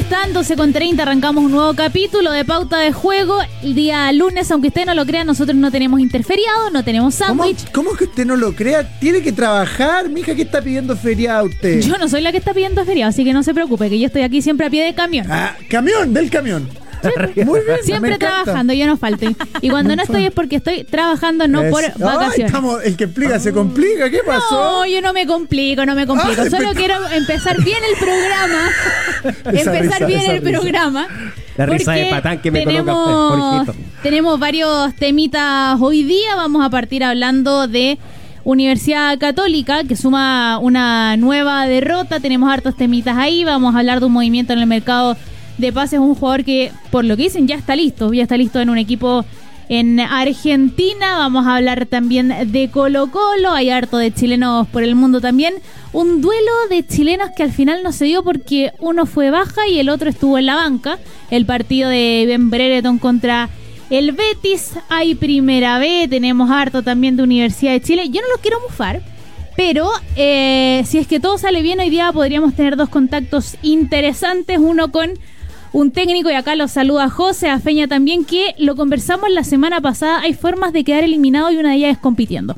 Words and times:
están? 0.00 0.32
12 0.32 0.56
con 0.56 0.72
30, 0.72 1.02
arrancamos 1.02 1.44
un 1.44 1.52
nuevo 1.52 1.74
capítulo 1.74 2.32
de 2.32 2.44
Pauta 2.44 2.78
de 2.78 2.90
Juego. 2.90 3.38
El 3.62 3.74
día 3.74 4.10
lunes, 4.12 4.50
aunque 4.50 4.68
usted 4.68 4.86
no 4.86 4.94
lo 4.94 5.04
crea, 5.04 5.24
nosotros 5.24 5.56
no 5.56 5.70
tenemos 5.70 6.00
interferiado, 6.00 6.70
no 6.70 6.82
tenemos 6.82 7.14
¿Cómo, 7.16 7.44
sándwich. 7.44 7.70
cómo 7.72 7.92
es 7.92 7.98
que 7.98 8.04
usted 8.04 8.24
no 8.24 8.36
lo 8.36 8.54
crea? 8.54 8.98
Tiene 8.98 9.20
que 9.20 9.30
trabajar, 9.30 10.08
mija, 10.08 10.34
¿qué 10.34 10.42
está 10.42 10.62
pidiendo 10.62 10.96
feriado 10.96 11.44
usted? 11.46 11.80
Yo 11.82 11.98
no 11.98 12.08
soy 12.08 12.22
la 12.22 12.32
que 12.32 12.38
está 12.38 12.54
pidiendo 12.54 12.82
feriado, 12.84 13.10
así 13.10 13.24
que 13.24 13.34
no 13.34 13.42
se 13.42 13.52
preocupe, 13.52 13.90
que 13.90 13.98
yo 13.98 14.06
estoy 14.06 14.22
aquí 14.22 14.40
siempre 14.40 14.66
a 14.66 14.70
pie 14.70 14.84
de 14.84 14.94
camión. 14.94 15.26
Ah, 15.30 15.54
camión, 15.68 16.14
del 16.14 16.30
camión. 16.30 16.68
Muy 17.44 17.60
bien, 17.60 17.78
Siempre 17.82 18.18
trabajando, 18.18 18.72
yo 18.72 18.86
no 18.86 18.96
falte. 18.96 19.34
Y 19.60 19.70
cuando 19.70 19.94
no 19.96 20.02
estoy 20.02 20.26
es 20.26 20.32
porque 20.32 20.56
estoy 20.56 20.84
trabajando, 20.84 21.48
no 21.48 21.62
Es- 21.62 21.70
por 21.70 21.84
Ay, 21.84 21.92
vacaciones. 21.98 22.46
estamos- 22.46 22.82
el 22.84 22.96
que 22.96 23.04
explica 23.04 23.38
se 23.40 23.52
complica, 23.52 24.10
¿qué 24.10 24.20
pasó? 24.26 24.50
No, 24.80 24.86
yo 24.86 25.00
no 25.00 25.12
me 25.12 25.26
complico, 25.26 25.84
no 25.86 25.94
me 25.94 26.06
complico. 26.06 26.42
Ay, 26.42 26.50
Solo 26.50 26.72
quiero 26.74 26.94
empezar 27.10 27.62
bien 27.62 27.78
el 27.90 27.98
programa. 27.98 28.68
Esa 29.58 29.76
empezar 29.76 29.98
risa, 30.00 30.06
bien 30.06 30.30
el 30.30 30.42
risa. 30.42 30.60
programa. 30.60 31.06
La 31.56 31.66
risa 31.66 31.92
de 31.92 32.06
patán 32.06 32.38
que 32.40 32.50
me 32.50 32.60
tenemos, 32.64 32.94
coloca 33.28 33.72
tenemos 34.02 34.38
varios 34.38 34.94
temitas 34.96 35.76
hoy 35.80 36.02
día. 36.04 36.34
Vamos 36.36 36.64
a 36.64 36.70
partir 36.70 37.04
hablando 37.04 37.68
de 37.68 37.98
Universidad 38.44 39.18
Católica, 39.18 39.84
que 39.84 39.94
suma 39.96 40.58
una 40.58 41.16
nueva 41.18 41.66
derrota. 41.66 42.18
Tenemos 42.20 42.50
hartos 42.50 42.74
temitas 42.76 43.16
ahí. 43.18 43.44
Vamos 43.44 43.74
a 43.74 43.78
hablar 43.80 44.00
de 44.00 44.06
un 44.06 44.12
movimiento 44.12 44.54
en 44.54 44.60
el 44.60 44.66
mercado 44.66 45.16
de 45.60 45.72
pases. 45.72 46.00
Un 46.00 46.14
jugador 46.14 46.44
que, 46.44 46.72
por 46.90 47.04
lo 47.04 47.16
que 47.16 47.24
dicen, 47.24 47.46
ya 47.46 47.56
está 47.56 47.76
listo. 47.76 48.12
Ya 48.12 48.22
está 48.22 48.36
listo 48.36 48.60
en 48.60 48.70
un 48.70 48.78
equipo 48.78 49.24
en 49.70 50.00
Argentina. 50.00 51.18
Vamos 51.18 51.46
a 51.46 51.56
hablar 51.56 51.86
también 51.86 52.34
de 52.46 52.70
Colo 52.70 53.10
Colo. 53.10 53.52
Hay 53.52 53.70
harto 53.70 53.98
de 53.98 54.12
chilenos 54.12 54.66
por 54.68 54.82
el 54.82 54.96
mundo 54.96 55.20
también. 55.20 55.54
Un 55.92 56.20
duelo 56.20 56.50
de 56.68 56.84
chilenos 56.84 57.30
que 57.36 57.44
al 57.44 57.52
final 57.52 57.82
no 57.84 57.92
se 57.92 58.06
dio 58.06 58.24
porque 58.24 58.72
uno 58.80 59.06
fue 59.06 59.30
baja 59.30 59.68
y 59.68 59.78
el 59.78 59.88
otro 59.88 60.10
estuvo 60.10 60.38
en 60.38 60.46
la 60.46 60.56
banca. 60.56 60.98
El 61.30 61.46
partido 61.46 61.88
de 61.88 62.24
Ben 62.26 62.50
Brereton 62.50 62.98
contra 62.98 63.48
el 63.90 64.10
Betis. 64.10 64.72
Hay 64.88 65.14
Primera 65.14 65.78
B. 65.78 66.08
Tenemos 66.10 66.50
harto 66.50 66.82
también 66.82 67.16
de 67.16 67.22
Universidad 67.22 67.72
de 67.72 67.80
Chile. 67.80 68.08
Yo 68.10 68.22
no 68.22 68.28
los 68.28 68.40
quiero 68.40 68.58
mufar. 68.60 69.02
Pero 69.56 69.90
eh, 70.16 70.82
si 70.86 70.98
es 70.98 71.06
que 71.06 71.20
todo 71.20 71.38
sale 71.38 71.62
bien 71.62 71.80
hoy 71.80 71.90
día 71.90 72.10
podríamos 72.12 72.54
tener 72.54 72.76
dos 72.76 72.88
contactos 72.88 73.56
interesantes. 73.62 74.58
Uno 74.58 74.90
con 74.90 75.10
un 75.72 75.90
técnico 75.92 76.30
y 76.30 76.34
acá 76.34 76.56
los 76.56 76.72
saluda 76.72 77.08
José, 77.08 77.48
a 77.48 77.60
Feña 77.60 77.86
también, 77.86 78.24
que 78.24 78.54
lo 78.58 78.76
conversamos 78.76 79.30
la 79.30 79.44
semana 79.44 79.80
pasada. 79.80 80.20
Hay 80.20 80.34
formas 80.34 80.72
de 80.72 80.84
quedar 80.84 81.04
eliminado 81.04 81.50
y 81.52 81.58
una 81.58 81.70
de 81.70 81.76
ellas 81.76 81.92
es 81.92 81.98
compitiendo. 81.98 82.56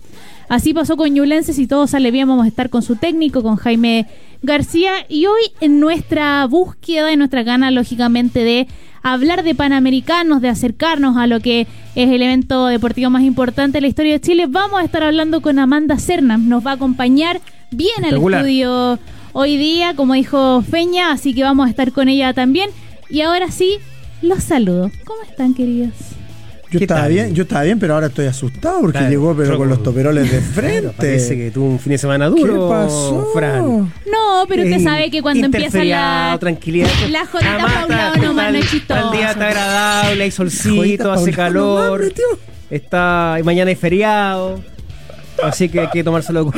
Así 0.49 0.75
pasó 0.75 0.97
con 0.97 1.13
Ñublense, 1.13 1.53
si 1.53 1.67
todo 1.67 1.87
sale 1.87 2.11
bien 2.11 2.29
vamos 2.29 2.45
a 2.45 2.49
estar 2.49 2.69
con 2.69 2.83
su 2.83 2.97
técnico, 2.97 3.43
con 3.43 3.57
Jaime 3.57 4.07
García. 4.43 4.93
Y 5.09 5.27
hoy 5.27 5.41
en 5.61 5.81
nuestra 5.81 6.47
búsqueda, 6.47 7.13
en 7.13 7.19
nuestra 7.19 7.43
gana, 7.43 7.71
lógicamente, 7.71 8.45
de 8.45 8.67
hablar 9.03 9.45
de 9.45 9.55
Panamericanos, 9.55 10.41
de 10.41 10.49
acercarnos 10.49 11.17
a 11.17 11.27
lo 11.27 11.41
que 11.41 11.67
es 11.95 12.11
el 12.11 12.23
evento 12.23 12.67
deportivo 12.67 13.11
más 13.11 13.23
importante 13.23 13.79
de 13.79 13.83
la 13.83 13.89
historia 13.89 14.13
de 14.13 14.21
Chile, 14.21 14.47
vamos 14.49 14.81
a 14.81 14.85
estar 14.85 15.03
hablando 15.03 15.41
con 15.41 15.59
Amanda 15.59 15.99
Serna. 15.99 16.37
Nos 16.37 16.67
va 16.67 16.73
a 16.73 16.75
acompañar 16.75 17.41
bien 17.71 18.05
al 18.05 18.17
estudio 18.17 18.99
hoy 19.33 19.57
día, 19.57 19.95
como 19.95 20.15
dijo 20.15 20.63
Feña, 20.63 21.13
así 21.13 21.35
que 21.35 21.43
vamos 21.43 21.67
a 21.67 21.71
estar 21.71 21.93
con 21.93 22.09
ella 22.09 22.33
también. 22.35 22.71
Y 23.13 23.21
ahora 23.21 23.51
sí, 23.51 23.79
los 24.23 24.43
saludo. 24.43 24.91
¿Cómo 25.05 25.23
están, 25.23 25.55
queridos? 25.55 25.93
Yo 26.71 26.79
¿Qué 26.79 26.85
estaba 26.85 27.03
tal? 27.03 27.13
bien, 27.13 27.35
yo 27.35 27.43
estaba 27.43 27.63
bien, 27.65 27.79
pero 27.79 27.93
ahora 27.93 28.07
estoy 28.07 28.25
asustado 28.25 28.81
porque 28.81 28.97
Claro, 28.97 29.11
llegó 29.11 29.37
pero 29.37 29.59
con 29.59 29.69
los 29.69 29.83
toperoles 29.83 30.31
de 30.33 30.39
Claro, 30.41 30.53
frente. 30.55 30.89
Parece 30.97 31.37
que 31.37 31.51
tuvo 31.51 31.67
un 31.67 31.78
fin 31.78 31.91
de 31.93 31.99
semana 31.99 32.33
¿Qué 32.34 32.41
duro, 32.41 32.71
pasó? 32.71 33.28
Fran. 33.34 33.93
No, 34.11 34.47
pero 34.49 34.62
usted 34.62 34.78
Eh, 34.78 34.83
sabe 34.83 35.11
que 35.11 35.21
cuando 35.21 35.45
empieza 35.45 35.84
la... 35.84 36.34
tranquilidad. 36.41 36.89
la 37.11 37.27
jodita 37.27 37.59
mata, 37.59 37.75
pa' 37.81 37.84
un 37.84 37.91
lado 37.91 38.15
está 38.15 38.27
nomás, 38.27 38.47
el- 38.47 38.53
no 38.55 38.59
es 38.61 38.71
chistoso. 38.71 39.12
El 39.12 39.19
día 39.19 39.31
está 39.33 39.47
agradable, 39.49 40.25
hay 40.25 40.31
Jodita 40.31 40.37
solcito, 40.65 41.12
hace 41.12 41.31
calor. 41.33 42.01
nomás. 42.01 42.12
Está, 42.71 43.37
y 43.39 43.43
mañana 43.43 43.69
hay 43.69 43.75
feriado. 43.77 44.61
Así 45.43 45.69
que 45.69 45.81
hay 45.81 45.89
que 45.93 46.03
tomárselo 46.03 46.45
con, 46.51 46.55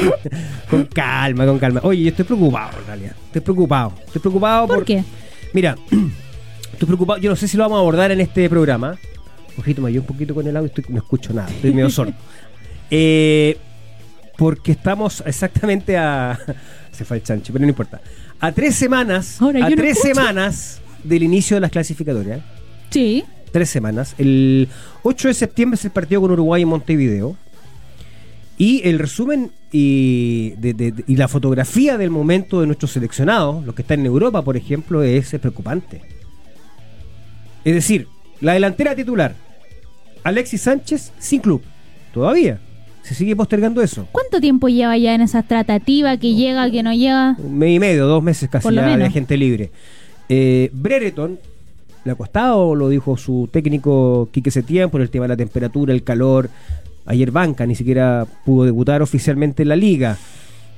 con 0.70 0.84
calma, 0.87 1.44
con 1.47 1.59
calma. 1.59 1.81
Oye, 1.82 2.03
yo 2.04 2.09
estoy 2.10 2.25
preocupado 2.25 2.78
en 2.78 2.87
realidad. 2.87 3.12
Estoy 3.26 3.41
preocupado. 3.41 3.93
Estoy 4.06 4.20
preocupado 4.20 4.69
¿Por 4.69 4.84
qué? 4.84 5.03
Mira, 5.53 5.76
estoy 6.74 6.86
preocupado. 6.86 7.18
Yo 7.20 7.30
no 7.30 7.36
sé 7.36 7.48
si 7.48 7.56
lo 7.56 7.64
vamos 7.64 7.76
a 7.76 7.80
abordar 7.80 8.10
en 8.12 8.20
este 8.20 8.48
programa. 8.50 8.96
Ojito, 9.58 9.80
me 9.82 9.96
un 9.98 10.04
poquito 10.06 10.34
con 10.34 10.46
el 10.46 10.56
audio. 10.56 10.66
Estoy, 10.66 10.84
no 10.88 10.98
escucho 10.98 11.32
nada. 11.32 11.48
Estoy 11.50 11.72
medio 11.72 11.90
sordo. 11.90 12.12
Eh, 12.90 13.56
porque 14.36 14.70
estamos 14.72 15.22
exactamente 15.26 15.96
a. 15.96 16.38
Se 16.92 17.04
fue 17.04 17.16
el 17.16 17.22
chancho, 17.22 17.52
pero 17.52 17.64
no 17.64 17.68
importa. 17.70 18.00
A 18.38 18.52
tres 18.52 18.74
semanas. 18.76 19.40
Ahora 19.40 19.64
a 19.66 19.70
no 19.70 19.74
tres 19.76 19.98
semanas 20.00 20.80
del 21.02 21.22
inicio 21.22 21.56
de 21.56 21.62
las 21.62 21.70
clasificatorias. 21.70 22.40
Sí. 22.90 23.24
Tres 23.50 23.70
semanas. 23.70 24.14
El 24.18 24.68
8 25.02 25.28
de 25.28 25.34
septiembre 25.34 25.76
es 25.76 25.84
el 25.84 25.90
partido 25.92 26.20
con 26.20 26.30
Uruguay 26.32 26.62
en 26.62 26.68
Montevideo. 26.68 27.36
Y 28.58 28.86
el 28.86 28.98
resumen 29.00 29.50
y, 29.72 30.50
de- 30.58 30.74
de- 30.74 30.92
de- 30.92 31.04
y 31.08 31.16
la 31.16 31.26
fotografía 31.26 31.96
del 31.98 32.10
momento 32.10 32.60
de 32.60 32.66
nuestros 32.66 32.92
seleccionados, 32.92 33.64
los 33.64 33.74
que 33.74 33.82
están 33.82 34.00
en 34.00 34.06
Europa, 34.06 34.42
por 34.42 34.56
ejemplo, 34.56 35.02
es, 35.02 35.30
preocupante. 35.40 36.02
Es 37.64 37.75
decir, 37.75 38.08
la 38.41 38.52
delantera 38.54 38.94
titular, 38.94 39.34
Alexis 40.22 40.62
Sánchez, 40.62 41.12
sin 41.19 41.41
club. 41.41 41.62
Todavía. 42.12 42.60
Se 43.02 43.14
sigue 43.14 43.36
postergando 43.36 43.82
eso. 43.82 44.08
¿Cuánto 44.12 44.41
tiempo 44.41 44.69
lleva 44.69 44.97
ya 44.97 45.14
en 45.14 45.20
esa 45.20 45.42
tratativa 45.42 46.16
que 46.16 46.34
llega, 46.34 46.70
que 46.70 46.82
no 46.82 46.92
llega? 46.94 47.36
Un 47.38 47.58
mes 47.58 47.76
y 47.76 47.78
medio, 47.78 48.06
dos 48.06 48.22
meses 48.22 48.48
casi 48.48 48.62
Por 48.62 48.72
lo 48.72 48.80
ya 48.80 48.88
de 48.88 48.97
menos. 48.97 49.12
gente 49.12 49.36
libre. 49.36 49.70
Eh, 50.30 50.70
Brereton, 50.72 51.38
le 52.04 52.12
ha 52.12 52.14
costado, 52.14 52.75
lo 52.75 52.88
dijo 52.88 53.19
su 53.19 53.48
técnico 53.52 54.31
Quique 54.32 54.50
Setién, 54.50 54.88
por 54.88 55.02
el 55.02 55.10
tema 55.10 55.25
de 55.25 55.28
la 55.31 55.36
temperatura, 55.36 55.92
el 55.92 56.02
calor. 56.02 56.48
Ayer 57.04 57.31
Banca 57.31 57.66
ni 57.66 57.75
siquiera 57.75 58.26
pudo 58.46 58.64
debutar 58.64 59.02
oficialmente 59.02 59.62
en 59.64 59.69
la 59.69 59.76
liga. 59.76 60.16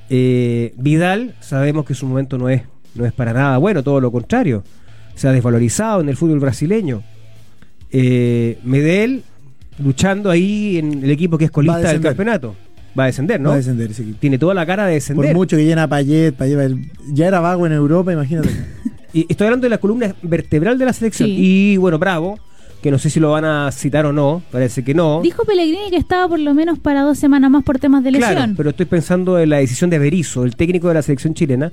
Eh, 0.09 0.73
Vidal, 0.75 1.33
sabemos 1.39 1.85
que 1.85 1.93
su 1.93 2.05
momento 2.07 2.37
no 2.37 2.49
es, 2.49 2.63
no 2.95 3.05
es 3.05 3.13
para 3.13 3.31
nada 3.31 3.57
bueno, 3.57 3.83
todo 3.83 4.01
lo 4.01 4.11
contrario. 4.11 4.63
Se 5.17 5.27
ha 5.27 5.31
desvalorizado 5.33 5.99
en 5.99 6.09
el 6.09 6.15
fútbol 6.15 6.39
brasileño. 6.39 7.03
Eh, 7.91 8.59
Medel, 8.63 9.23
luchando 9.83 10.29
ahí 10.29 10.77
en 10.77 11.03
el 11.03 11.11
equipo 11.11 11.37
que 11.37 11.45
es 11.45 11.51
colista 11.51 11.91
del 11.91 12.01
campeonato. 12.01 12.55
Va 12.97 13.03
a 13.03 13.07
descender, 13.07 13.41
¿no? 13.41 13.49
Va 13.49 13.55
a 13.55 13.57
descender 13.57 13.91
ese 13.91 14.03
equipo. 14.03 14.17
Tiene 14.19 14.37
toda 14.37 14.53
la 14.53 14.65
cara 14.65 14.85
de 14.85 14.93
descender. 14.93 15.31
Por 15.31 15.35
mucho 15.35 15.57
que 15.57 15.65
llena 15.65 15.83
a 15.83 15.87
Payet, 15.87 16.33
Payet 16.35 16.71
ya 17.11 17.27
era 17.27 17.39
vago 17.39 17.67
en 17.67 17.73
Europa, 17.73 18.13
imagínate. 18.13 18.49
Y 19.13 19.25
estoy 19.29 19.47
hablando 19.47 19.65
de 19.65 19.69
la 19.69 19.77
columna 19.77 20.13
vertebral 20.21 20.77
de 20.77 20.85
la 20.85 20.93
selección. 20.93 21.29
Sí. 21.29 21.35
Y 21.39 21.77
bueno, 21.77 21.97
Bravo, 21.97 22.37
que 22.81 22.91
no 22.91 22.99
sé 22.99 23.09
si 23.09 23.19
lo 23.19 23.31
van 23.31 23.45
a 23.45 23.71
citar 23.71 24.05
o 24.05 24.13
no, 24.13 24.43
parece 24.51 24.83
que 24.83 24.93
no. 24.93 25.21
Dijo 25.21 25.43
Pellegrini 25.45 25.89
que 25.89 25.97
estaba 25.97 26.27
por 26.27 26.39
lo 26.39 26.53
menos 26.53 26.77
para 26.77 27.01
dos 27.01 27.17
semanas 27.17 27.49
más 27.49 27.63
por 27.63 27.79
temas 27.79 28.03
de 28.03 28.11
lesión. 28.11 28.33
Claro, 28.33 28.53
pero 28.55 28.69
estoy 28.71 28.85
pensando 28.85 29.39
en 29.39 29.49
la 29.49 29.57
decisión 29.57 29.89
de 29.89 29.97
Berizzo, 29.97 30.43
el 30.43 30.55
técnico 30.55 30.89
de 30.89 30.95
la 30.95 31.01
selección 31.01 31.33
chilena, 31.33 31.71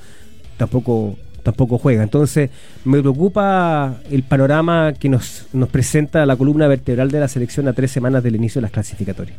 tampoco 0.57 1.17
tampoco 1.45 1.79
juega. 1.79 2.03
Entonces, 2.03 2.51
me 2.85 2.99
preocupa 3.01 4.01
el 4.11 4.25
panorama 4.25 4.93
que 4.99 5.09
nos, 5.09 5.47
nos 5.53 5.69
presenta 5.69 6.27
la 6.27 6.35
columna 6.35 6.67
vertebral 6.67 7.11
de 7.13 7.21
la 7.21 7.29
selección 7.29 7.69
a 7.69 7.73
tres 7.73 7.93
semanas 7.93 8.25
del 8.25 8.35
inicio 8.35 8.59
de 8.61 8.63
las 8.63 8.73
clasificatorias. 8.73 9.37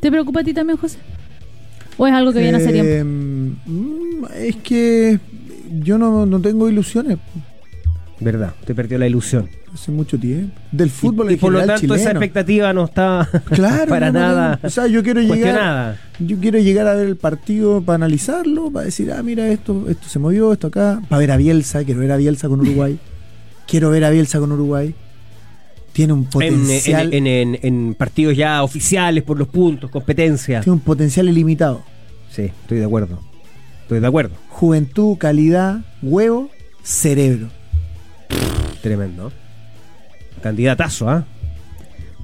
¿Te 0.00 0.10
preocupa 0.10 0.40
a 0.40 0.44
ti 0.44 0.54
también, 0.54 0.78
José? 0.78 0.96
¿O 1.98 2.06
es 2.06 2.14
algo 2.14 2.32
que 2.32 2.38
viene 2.40 2.56
hace 2.58 2.70
Eh, 2.70 2.72
tiempo? 2.72 3.60
mm, 3.66 4.24
Es 4.38 4.56
que 4.56 5.18
yo 5.82 5.98
no, 5.98 6.24
no 6.24 6.40
tengo 6.40 6.68
ilusiones 6.70 7.18
¿Verdad? 8.20 8.52
Te 8.64 8.74
perdió 8.74 8.98
la 8.98 9.06
ilusión. 9.06 9.48
hace 9.72 9.92
mucho 9.92 10.18
tiempo. 10.18 10.52
Del 10.72 10.90
fútbol 10.90 11.28
y, 11.28 11.30
y 11.30 11.34
en 11.34 11.40
por 11.40 11.52
lo 11.52 11.64
tanto 11.64 11.94
esa 11.94 12.10
expectativa 12.10 12.72
no 12.72 12.84
está 12.86 13.28
Claro, 13.50 13.88
para 13.90 14.10
no, 14.10 14.18
nada 14.18 14.58
no. 14.60 14.66
O 14.66 14.70
sea, 14.70 14.86
yo 14.88 15.02
quiero 15.04 15.20
llegar, 15.20 15.96
yo 16.18 16.36
quiero 16.38 16.58
llegar 16.58 16.88
a 16.88 16.94
ver 16.94 17.06
el 17.06 17.16
partido 17.16 17.80
para 17.80 17.94
analizarlo, 17.96 18.70
para 18.72 18.86
decir, 18.86 19.12
ah, 19.12 19.22
mira, 19.22 19.46
esto, 19.48 19.86
esto 19.88 20.08
se 20.08 20.18
movió, 20.18 20.52
esto 20.52 20.66
acá, 20.66 21.00
para 21.08 21.20
ver 21.20 21.30
a 21.30 21.36
Bielsa, 21.36 21.84
quiero 21.84 22.00
ver 22.00 22.10
a 22.10 22.16
Bielsa 22.16 22.48
con 22.48 22.60
Uruguay. 22.60 22.98
quiero 23.68 23.90
ver 23.90 24.04
a 24.04 24.10
Bielsa 24.10 24.40
con 24.40 24.50
Uruguay. 24.50 24.94
Tiene 25.92 26.12
un 26.12 26.20
En, 26.20 26.26
potencial, 26.26 27.12
en- 27.14 27.26
en- 27.26 27.58
en 27.62 27.94
partidos 27.94 28.36
ya 28.36 28.62
oficiales 28.62 29.22
por 29.24 29.38
los 29.38 29.48
puntos, 29.48 29.90
competencia. 29.90 30.60
tiene 30.60 30.74
un 30.74 30.80
potencial 30.80 31.28
ilimitado. 31.28 31.82
Sí, 32.30 32.42
estoy 32.62 32.78
de 32.78 32.84
acuerdo. 32.84 33.20
Estoy 33.82 34.00
de 34.00 34.06
acuerdo. 34.06 34.34
Juventud, 34.48 35.16
calidad, 35.18 35.80
huevo, 36.02 36.50
cerebro. 36.82 37.48
Tremendo. 38.88 39.30
Candidatazo, 40.42 41.10
¿ah? 41.10 41.24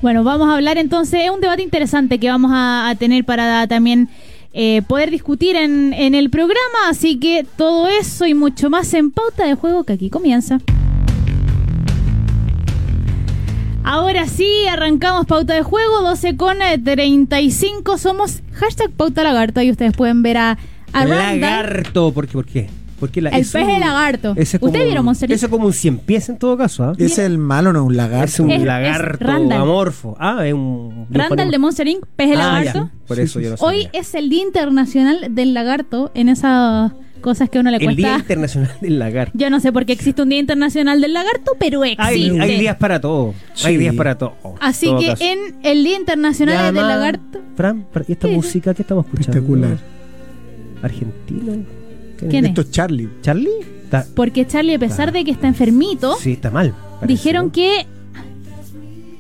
Bueno, 0.01 0.25
vamos 0.25 0.49
a 0.49 0.55
hablar 0.55 0.79
entonces, 0.79 1.21
es 1.25 1.31
un 1.31 1.41
debate 1.41 1.63
interesante 1.63 2.19
que 2.19 2.29
vamos 2.29 2.53
a, 2.55 2.89
a 2.89 2.95
tener 2.95 3.25
para 3.25 3.67
también 3.67 4.09
eh, 4.55 4.81
poder 4.89 5.11
discutir 5.11 5.57
en, 5.57 5.93
en 5.93 6.15
el 6.15 6.31
programa, 6.31 6.89
así 6.89 7.19
que 7.19 7.45
todo 7.57 7.89
eso 7.89 8.25
y 8.27 8.33
mucho 8.33 8.71
más 8.71 8.95
en 8.95 9.11
pauta 9.11 9.47
de 9.47 9.55
juego 9.57 9.85
que 9.85 9.93
aquí 9.93 10.09
comienza. 10.09 10.59
Ahora 13.83 14.27
sí, 14.27 14.49
arrancamos 14.71 15.27
pauta 15.27 15.53
de 15.53 15.63
juego, 15.63 16.01
12 16.01 16.37
con 16.39 16.63
eh, 16.63 16.79
35, 16.79 17.99
somos 17.99 18.41
hashtag 18.55 18.91
pauta 18.93 19.23
lagarta 19.23 19.63
y 19.63 19.71
ustedes 19.71 19.95
pueden 19.95 20.23
ver 20.23 20.39
a, 20.39 20.59
a. 20.95 21.05
Lagarto, 21.05 22.13
¿por 22.13 22.27
qué? 22.27 22.33
¿Por 22.33 22.47
qué? 22.47 22.71
Porque 23.07 23.21
la, 23.21 23.31
El 23.31 23.41
es 23.43 23.53
pez 23.53 23.63
un- 23.63 23.69
de 23.69 23.79
lagarto. 23.81 24.33
ese 24.33 24.43
es 24.43 24.55
¿Usted 24.63 24.67
como 24.79 24.85
vieron 24.85 25.05
Monster 25.05 25.31
Inc? 25.31 25.37
Eso 25.37 25.47
es 25.47 25.51
como 25.51 25.67
un 25.67 25.73
cien 25.73 25.99
pies 25.99 26.29
en 26.29 26.39
todo 26.39 26.57
caso. 26.57 26.93
Ese 26.93 27.05
es 27.05 27.19
el 27.19 27.39
malo, 27.39 27.73
no 27.73 27.85
un 27.85 27.97
lagarto. 27.97 28.25
Es 28.25 28.41
un 28.41 28.51
Es- 28.51 28.61
es 28.61 28.67
lagarto 28.67 29.25
Randall. 29.25 29.61
amorfo. 29.61 30.17
Ah, 30.19 30.47
es 30.47 30.55
un. 30.55 31.07
Randall 31.11 31.51
de 31.51 31.59
Monster 31.59 31.87
Inc., 31.89 32.05
pez 32.17 32.29
de 32.31 32.35
Ah, 32.37 32.39
lagarto. 32.61 32.91
ya. 32.93 33.07
Por 33.07 33.21
eso 33.21 33.39
sí, 33.39 33.45
yo 33.45 33.51
no 33.51 33.57
Hoy 33.61 33.83
sabía. 33.85 34.01
es 34.01 34.15
el 34.15 34.29
Día 34.31 34.43
Internacional 34.43 35.35
del 35.35 35.53
Lagarto 35.55 36.11
en 36.15 36.29
esas 36.31 36.93
cosas 37.21 37.49
que 37.49 37.57
a 37.59 37.61
uno 37.63 37.71
le 37.71 37.79
el 37.79 37.85
cuesta. 37.85 38.01
Día 38.01 38.17
Internacional 38.19 38.71
del 38.81 38.99
Lagarto. 38.99 39.33
Yo 39.39 39.49
no 39.51 39.61
sé 39.61 39.73
por 39.73 39.87
qué 39.87 39.93
existe 39.93 40.23
un 40.23 40.29
Día 40.31 40.39
Internacional 40.39 41.01
del 41.01 41.13
Lagarto, 41.15 41.53
pero 41.59 41.83
existe. 41.85 42.03
Hay, 42.03 42.39
hay 42.39 42.59
días 42.61 42.77
para 42.77 43.01
todo. 43.01 43.35
Hay 43.65 43.77
días 43.79 43.95
para 43.95 44.17
todo. 44.19 44.35
Así 44.61 44.87
todo 44.87 44.99
que 45.01 45.07
caso. 45.09 45.25
en 45.25 45.39
el 45.63 45.85
Día 45.85 45.97
Internacional 45.99 46.57
Llama- 46.57 46.79
del 46.81 46.89
Lagarto. 46.89 47.41
Fran, 47.57 47.87
Fran, 47.93 48.05
¿y 48.09 48.13
esta 48.13 48.29
¿Qué? 48.29 48.35
música 48.35 48.75
que 48.75 48.83
estamos 48.83 49.05
escuchando? 49.07 49.39
Espectacular. 49.39 49.79
¿Argentina? 50.83 51.53
¿Quién 52.19 52.45
es? 52.45 52.51
Esto 52.51 52.61
es 52.63 52.71
Charlie. 52.71 53.09
¿Charlie? 53.23 53.49
Está- 53.85 54.07
Porque 54.15 54.47
Charlie, 54.47 54.75
a 54.75 54.79
pesar 54.79 55.13
de 55.13 55.25
que 55.25 55.31
está 55.31 55.47
enfermito, 55.47 56.17
Sí, 56.17 56.33
está 56.33 56.51
mal. 56.51 56.73
parece, 57.01 57.07
dijeron 57.07 57.47
¿no? 57.47 57.53
que 57.53 57.87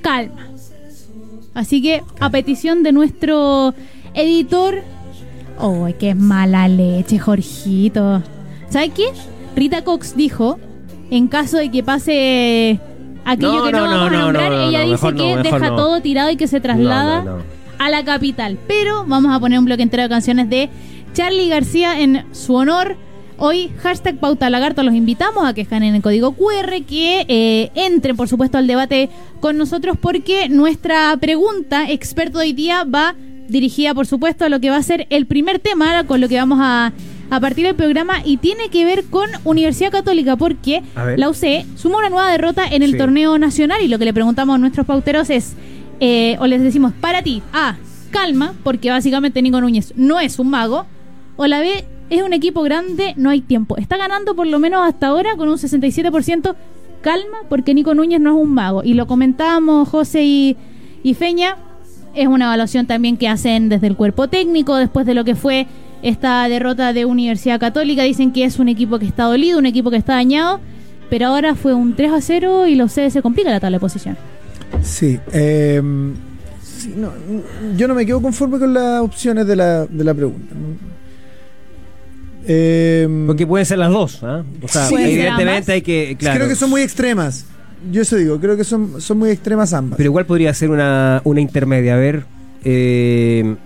calma. 0.00 0.48
Así 1.54 1.80
que 1.82 2.02
a 2.20 2.30
petición 2.30 2.82
de 2.82 2.92
nuestro 2.92 3.74
editor, 4.14 4.82
oh, 5.58 5.86
qué 5.98 6.14
mala 6.14 6.66
leche, 6.68 7.18
Jorgito. 7.18 8.22
¿Sabe 8.70 8.88
qué? 8.90 9.04
Rita 9.54 9.84
Cox 9.84 10.16
dijo, 10.16 10.58
en 11.10 11.28
caso 11.28 11.58
de 11.58 11.70
que 11.70 11.82
pase 11.84 12.80
aquello 13.24 13.58
No, 13.58 13.64
que 13.66 13.72
no, 13.72 13.78
no, 13.78 13.84
vamos 13.86 13.98
no, 13.98 14.06
a 14.06 14.10
no, 14.10 14.22
nombrar, 14.24 14.50
no, 14.52 14.68
ella 14.68 14.84
no, 14.84 14.90
dice 14.92 15.14
que 15.14 15.36
deja 15.48 15.70
no. 15.70 15.76
todo 15.76 16.00
tirado 16.00 16.30
y 16.30 16.36
que 16.36 16.48
se 16.48 16.60
traslada 16.60 17.22
No, 17.22 17.30
no, 17.30 17.36
no. 17.38 17.42
a 17.78 17.88
la 17.90 18.04
capital. 18.04 18.58
Pero 18.66 19.04
vamos 19.06 19.32
a 19.32 19.38
poner 19.38 19.58
un 19.60 19.64
bloque 19.64 19.82
entero 19.84 20.02
de 20.02 20.08
canciones 20.08 20.50
de 20.50 20.68
Charlie 21.14 21.48
García 21.48 22.00
en 22.00 22.24
su 22.32 22.54
honor. 22.54 22.96
Hoy, 23.36 23.70
hashtag 23.82 24.18
Pauta 24.18 24.48
Lagarto, 24.50 24.82
los 24.82 24.94
invitamos 24.94 25.44
a 25.46 25.54
que 25.54 25.60
escanen 25.62 25.94
el 25.94 26.02
código 26.02 26.32
QR, 26.32 26.84
que 26.86 27.24
eh, 27.28 27.70
entren, 27.74 28.16
por 28.16 28.28
supuesto, 28.28 28.58
al 28.58 28.66
debate 28.66 29.08
con 29.40 29.56
nosotros, 29.56 29.96
porque 30.00 30.48
nuestra 30.48 31.16
pregunta, 31.16 31.90
experto 31.90 32.38
de 32.38 32.46
hoy 32.46 32.52
día, 32.52 32.84
va 32.84 33.14
dirigida, 33.48 33.92
por 33.94 34.06
supuesto, 34.06 34.44
a 34.44 34.48
lo 34.48 34.60
que 34.60 34.70
va 34.70 34.76
a 34.76 34.82
ser 34.82 35.06
el 35.10 35.26
primer 35.26 35.58
tema, 35.58 36.04
con 36.06 36.20
lo 36.20 36.28
que 36.28 36.36
vamos 36.36 36.58
a, 36.62 36.92
a 37.30 37.40
partir 37.40 37.66
del 37.66 37.74
programa, 37.74 38.18
y 38.24 38.36
tiene 38.36 38.68
que 38.68 38.84
ver 38.84 39.04
con 39.04 39.28
Universidad 39.42 39.90
Católica, 39.90 40.36
porque 40.36 40.82
la 41.16 41.28
UC 41.28 41.64
sumó 41.76 41.98
una 41.98 42.10
nueva 42.10 42.30
derrota 42.30 42.64
en 42.70 42.82
el 42.84 42.92
Sí. 42.92 42.98
torneo 42.98 43.36
nacional, 43.38 43.82
y 43.82 43.88
lo 43.88 43.98
que 43.98 44.04
le 44.04 44.14
preguntamos 44.14 44.54
a 44.54 44.58
nuestros 44.58 44.86
pauteros 44.86 45.28
es, 45.30 45.54
eh, 46.00 46.36
o 46.38 46.46
les 46.46 46.62
decimos, 46.62 46.92
para 47.00 47.22
ti, 47.22 47.42
A, 47.52 47.76
calma, 48.12 48.54
porque 48.62 48.90
básicamente 48.90 49.42
Nico 49.42 49.60
Núñez 49.60 49.92
no 49.96 50.20
es 50.20 50.38
un 50.38 50.50
mago, 50.50 50.86
o 51.36 51.46
la 51.46 51.60
B, 51.60 51.84
es 52.10 52.22
un 52.22 52.32
equipo 52.32 52.62
grande, 52.62 53.14
no 53.16 53.30
hay 53.30 53.40
tiempo. 53.40 53.76
Está 53.76 53.96
ganando 53.96 54.34
por 54.34 54.46
lo 54.46 54.58
menos 54.58 54.86
hasta 54.86 55.08
ahora 55.08 55.36
con 55.36 55.48
un 55.48 55.56
67%, 55.56 56.54
calma, 57.00 57.38
porque 57.48 57.74
Nico 57.74 57.94
Núñez 57.94 58.20
no 58.20 58.36
es 58.36 58.42
un 58.42 58.54
mago. 58.54 58.82
Y 58.84 58.94
lo 58.94 59.06
comentábamos 59.06 59.88
José 59.88 60.24
y, 60.24 60.56
y 61.02 61.14
Feña, 61.14 61.56
es 62.14 62.28
una 62.28 62.46
evaluación 62.46 62.86
también 62.86 63.16
que 63.16 63.28
hacen 63.28 63.68
desde 63.68 63.86
el 63.86 63.96
cuerpo 63.96 64.28
técnico, 64.28 64.76
después 64.76 65.06
de 65.06 65.14
lo 65.14 65.24
que 65.24 65.34
fue 65.34 65.66
esta 66.02 66.48
derrota 66.48 66.92
de 66.92 67.04
Universidad 67.04 67.58
Católica, 67.58 68.02
dicen 68.02 68.32
que 68.32 68.44
es 68.44 68.58
un 68.58 68.68
equipo 68.68 68.98
que 68.98 69.06
está 69.06 69.24
dolido, 69.24 69.58
un 69.58 69.66
equipo 69.66 69.90
que 69.90 69.96
está 69.96 70.14
dañado, 70.14 70.60
pero 71.10 71.28
ahora 71.28 71.54
fue 71.54 71.74
un 71.74 71.96
3 71.96 72.12
a 72.12 72.20
0 72.20 72.66
y 72.66 72.74
los 72.74 72.92
C 72.92 73.10
se 73.10 73.22
complica 73.22 73.50
la 73.50 73.60
tabla 73.60 73.76
de 73.76 73.80
posición. 73.80 74.16
Sí. 74.82 75.18
eh, 75.32 75.80
sí, 76.62 76.94
no, 76.96 77.10
yo 77.76 77.88
no 77.88 77.94
me 77.94 78.04
quedo 78.04 78.20
conforme 78.20 78.58
con 78.58 78.74
las 78.74 79.00
opciones 79.00 79.46
de 79.46 79.56
la, 79.56 79.86
de 79.86 80.04
la 80.04 80.14
pregunta. 80.14 80.54
Eh, 82.46 83.08
Porque 83.26 83.46
pueden 83.46 83.64
ser 83.66 83.78
las 83.78 83.90
dos. 83.90 84.20
¿ah? 84.22 84.42
O 84.62 84.68
sea, 84.68 84.86
Sí. 84.86 84.94
Evidentemente 84.98 85.72
hay 85.72 85.82
que. 85.82 86.16
Claro. 86.18 86.36
Creo 86.38 86.48
que 86.48 86.56
son 86.56 86.70
muy 86.70 86.82
extremas. 86.82 87.46
Yo 87.90 88.02
eso 88.02 88.16
digo, 88.16 88.40
creo 88.40 88.56
que 88.56 88.64
son, 88.64 89.00
son 89.00 89.18
muy 89.18 89.30
extremas 89.30 89.72
ambas. 89.74 89.96
Pero 89.96 90.08
igual 90.08 90.24
podría 90.26 90.52
ser 90.54 90.70
una, 90.70 91.20
una 91.24 91.40
intermedia. 91.40 91.94
A 91.94 91.98
ver. 91.98 92.24
eh, 92.64 93.56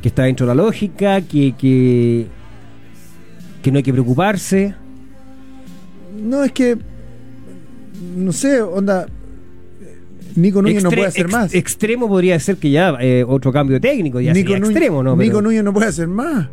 que 0.00 0.08
está 0.08 0.24
dentro 0.24 0.46
de 0.46 0.54
la 0.54 0.62
lógica, 0.62 1.22
que, 1.22 1.54
que, 1.56 2.26
que 3.62 3.72
no 3.72 3.78
hay 3.78 3.82
que 3.82 3.92
preocuparse. 3.92 4.74
No, 6.22 6.44
es 6.44 6.52
que. 6.52 6.76
No 8.16 8.32
sé, 8.32 8.60
onda. 8.62 9.06
Nico 10.36 10.60
Núñez 10.62 10.82
no 10.82 10.90
puede 10.90 11.06
hacer 11.06 11.26
ex- 11.26 11.32
más. 11.32 11.54
Extremo 11.54 12.08
podría 12.08 12.38
ser 12.40 12.56
que 12.56 12.70
ya 12.70 12.96
eh, 13.00 13.24
otro 13.26 13.52
cambio 13.52 13.80
técnico, 13.80 14.20
ya 14.20 14.32
Nico, 14.32 14.48
sería 14.48 14.58
Núñez, 14.58 14.70
extremo, 14.76 15.02
¿no? 15.02 15.16
Nico 15.16 15.36
Pero- 15.38 15.42
Núñez 15.42 15.62
no 15.64 15.72
puede 15.72 15.86
hacer 15.86 16.08
más. 16.08 16.48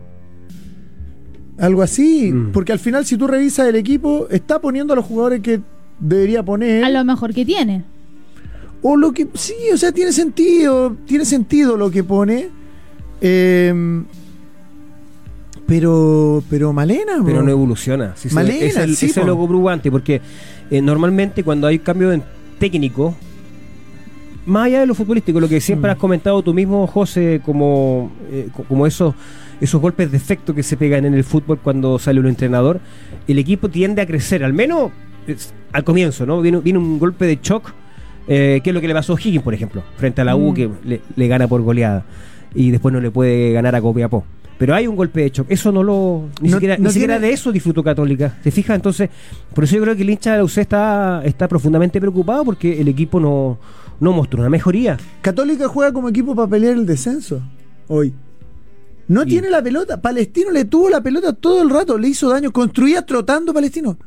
Algo 1.61 1.83
así. 1.83 2.31
Mm. 2.31 2.51
Porque 2.51 2.71
al 2.71 2.79
final, 2.79 3.05
si 3.05 3.17
tú 3.17 3.27
revisas 3.27 3.67
el 3.67 3.75
equipo, 3.75 4.27
está 4.29 4.59
poniendo 4.59 4.93
a 4.93 4.95
los 4.95 5.05
jugadores 5.05 5.41
que 5.41 5.61
debería 5.99 6.43
poner. 6.43 6.83
A 6.83 6.89
lo 6.89 7.05
mejor 7.05 7.33
que 7.33 7.45
tiene. 7.45 7.83
O 8.81 8.97
lo 8.97 9.13
que. 9.13 9.27
Sí, 9.35 9.53
o 9.71 9.77
sea, 9.77 9.91
tiene 9.91 10.11
sentido. 10.11 10.97
Tiene 11.05 11.23
sentido 11.23 11.77
lo 11.77 11.91
que 11.91 12.03
pone. 12.03 12.49
Eh, 13.21 14.03
pero. 15.67 16.43
Pero 16.49 16.73
Malena. 16.73 17.21
pero 17.23 17.43
no 17.43 17.51
evoluciona. 17.51 18.15
Sí, 18.15 18.29
Malena, 18.31 18.65
es 18.65 18.77
el, 18.77 18.95
sí, 18.95 19.05
es 19.05 19.17
el 19.17 19.91
porque 19.91 20.19
eh, 20.71 20.81
normalmente 20.81 21.43
cuando 21.43 21.67
hay 21.67 21.77
cambio 21.77 22.11
en 22.11 22.23
técnico, 22.57 23.15
más 24.51 24.65
allá 24.67 24.81
de 24.81 24.85
lo 24.85 24.93
futbolístico, 24.95 25.39
lo 25.39 25.49
que 25.49 25.59
siempre 25.61 25.89
Mm. 25.89 25.93
has 25.93 25.97
comentado 25.97 26.41
tú 26.43 26.53
mismo, 26.53 26.85
José, 26.87 27.41
como, 27.45 28.11
eh, 28.31 28.49
co- 28.55 28.63
como 28.63 28.85
esos, 28.85 29.15
esos 29.59 29.81
golpes 29.81 30.11
de 30.11 30.17
efecto 30.17 30.53
que 30.53 30.63
se 30.63 30.77
pegan 30.77 31.05
en 31.05 31.13
el 31.13 31.23
fútbol 31.23 31.59
cuando 31.59 31.97
sale 31.99 32.19
un 32.19 32.27
entrenador, 32.27 32.79
el 33.27 33.39
equipo 33.39 33.69
tiende 33.69 34.01
a 34.01 34.05
crecer, 34.05 34.43
al 34.43 34.53
menos 34.53 34.91
es- 35.27 35.53
al 35.71 35.83
comienzo, 35.83 36.25
¿no? 36.25 36.41
Viene, 36.41 36.59
viene 36.59 36.79
un 36.79 36.99
golpe 36.99 37.25
de 37.25 37.39
shock, 37.41 37.71
eh, 38.27 38.61
que 38.63 38.69
es 38.69 38.73
lo 38.73 38.81
que 38.81 38.87
le 38.87 38.93
pasó 38.93 39.13
a 39.13 39.19
Higgins, 39.19 39.43
por 39.43 39.53
ejemplo, 39.53 39.83
frente 39.97 40.21
a 40.21 40.23
la 40.25 40.35
U, 40.35 40.51
Mm. 40.51 40.53
que 40.53 40.69
le, 40.85 41.01
le 41.15 41.27
gana 41.27 41.47
por 41.47 41.61
goleada, 41.61 42.05
y 42.53 42.71
después 42.71 42.93
no 42.93 42.99
le 42.99 43.09
puede 43.11 43.51
ganar 43.53 43.75
a 43.75 43.81
Copiapó. 43.81 44.23
Pero 44.57 44.75
hay 44.75 44.85
un 44.85 44.95
golpe 44.95 45.21
de 45.21 45.29
shock. 45.31 45.47
Eso 45.49 45.71
no 45.71 45.81
lo. 45.81 46.25
Ni 46.39 46.49
No- 46.49 46.57
siquiera, 46.57 46.77
no 46.77 46.83
ni 46.83 46.91
siquiera 46.91 47.17
de 47.17 47.31
eso 47.31 47.51
disfrutó 47.51 47.83
Católica. 47.83 48.37
¿Te 48.43 48.51
fijas? 48.51 48.75
Entonces, 48.75 49.09
por 49.55 49.63
eso 49.63 49.75
yo 49.75 49.81
creo 49.81 49.95
que 49.95 50.03
el 50.03 50.09
hincha 50.11 50.33
de 50.33 50.37
la 50.37 50.43
UC 50.43 50.57
está, 50.61 51.23
está 51.25 51.47
profundamente 51.47 51.99
preocupado 51.99 52.45
porque 52.45 52.79
el 52.79 52.87
equipo 52.87 53.19
no, 53.19 53.57
no 54.01 54.11
mostró 54.11 54.41
una 54.41 54.49
mejoría. 54.49 54.97
Católica 55.21 55.69
juega 55.69 55.93
como 55.93 56.09
equipo 56.09 56.35
para 56.35 56.49
pelear 56.49 56.73
el 56.73 56.85
descenso. 56.85 57.41
Hoy. 57.87 58.13
No 59.07 59.23
Y- 59.23 59.27
tiene 59.27 59.49
la 59.49 59.61
pelota. 59.63 60.01
Palestino 60.01 60.51
le 60.51 60.65
tuvo 60.65 60.89
la 60.89 61.01
pelota 61.01 61.31
todo 61.33 61.61
el 61.61 61.69
rato. 61.69 61.97
Le 61.97 62.09
hizo 62.09 62.27
daño. 62.29 62.51
Construía 62.51 63.05
trotando 63.05 63.53
Palestino. 63.53 63.97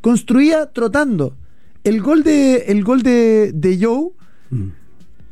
Construía 0.00 0.66
trotando. 0.66 1.36
El 1.84 2.02
gol 2.02 2.22
de, 2.22 2.56
el 2.68 2.84
gol 2.84 3.02
de, 3.02 3.52
de 3.54 3.78
Joe 3.82 4.10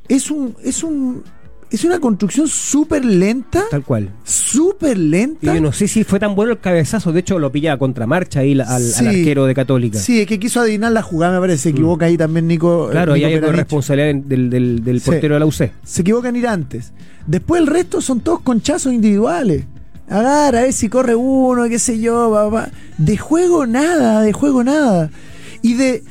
es 0.09 0.31
un. 0.31 0.55
Es 0.63 0.83
un. 0.83 1.23
Es 1.71 1.85
una 1.85 1.99
construcción 2.01 2.49
súper 2.49 3.05
lenta. 3.05 3.63
Tal 3.71 3.85
cual. 3.85 4.09
Súper 4.25 4.97
Y 4.97 5.09
lenta. 5.09 5.55
yo 5.55 5.61
no 5.61 5.71
sé 5.73 5.87
si 5.87 6.03
fue 6.03 6.19
tan 6.19 6.35
bueno 6.35 6.53
el 6.53 6.59
cabezazo. 6.61 7.13
De 7.13 7.21
hecho, 7.21 7.39
lo 7.39 7.53
pilla 7.53 7.75
a 7.75 7.79
contramarcha 7.79 8.41
ahí 8.41 8.53
al, 8.53 8.63
al 8.63 8.83
Sí. 8.83 9.07
arquero 9.07 9.45
de 9.45 9.55
Católica. 9.55 9.99
Sí, 9.99 10.21
es 10.23 10.27
que 10.27 10.39
quiso 10.39 10.61
adivinar 10.61 10.93
la 10.93 11.03
jugada, 11.03 11.35
me 11.35 11.41
parece. 11.41 11.65
Se 11.65 11.69
equivoca 11.71 12.07
ahí 12.07 12.17
también 12.17 12.47
Nico. 12.47 12.87
Mm. 12.89 12.93
Claro, 12.93 13.13
eh, 13.13 13.17
ahí 13.17 13.21
Nico 13.21 13.27
hay 13.29 13.35
de 13.35 13.41
Peranich. 13.41 13.59
responsabilidad 13.59 14.15
del, 14.25 14.49
del- 14.51 14.83
del 14.85 15.01
Sí. 15.01 15.07
portero 15.11 15.35
de 15.35 15.41
la 15.41 15.47
UC. 15.47 15.71
se 15.85 16.01
equivocan 16.01 16.37
ir 16.37 16.47
antes. 16.47 16.93
Después 17.27 17.61
el 17.61 17.67
resto 17.67 18.01
son 18.01 18.21
todos 18.21 18.41
conchazos 18.41 18.93
individuales. 18.93 19.65
Agarra, 20.09 20.61
a 20.61 20.63
ver 20.63 20.73
si 20.73 20.89
corre 20.89 21.15
uno, 21.15 21.69
qué 21.69 21.79
sé 21.79 22.01
yo, 22.01 22.31
va. 22.31 22.71
De 22.97 23.19
juego 23.19 23.67
nada, 23.67 24.23
de 24.23 24.33
juego 24.33 24.65
nada. 24.65 25.11
Y 25.61 25.75
de. 25.75 26.03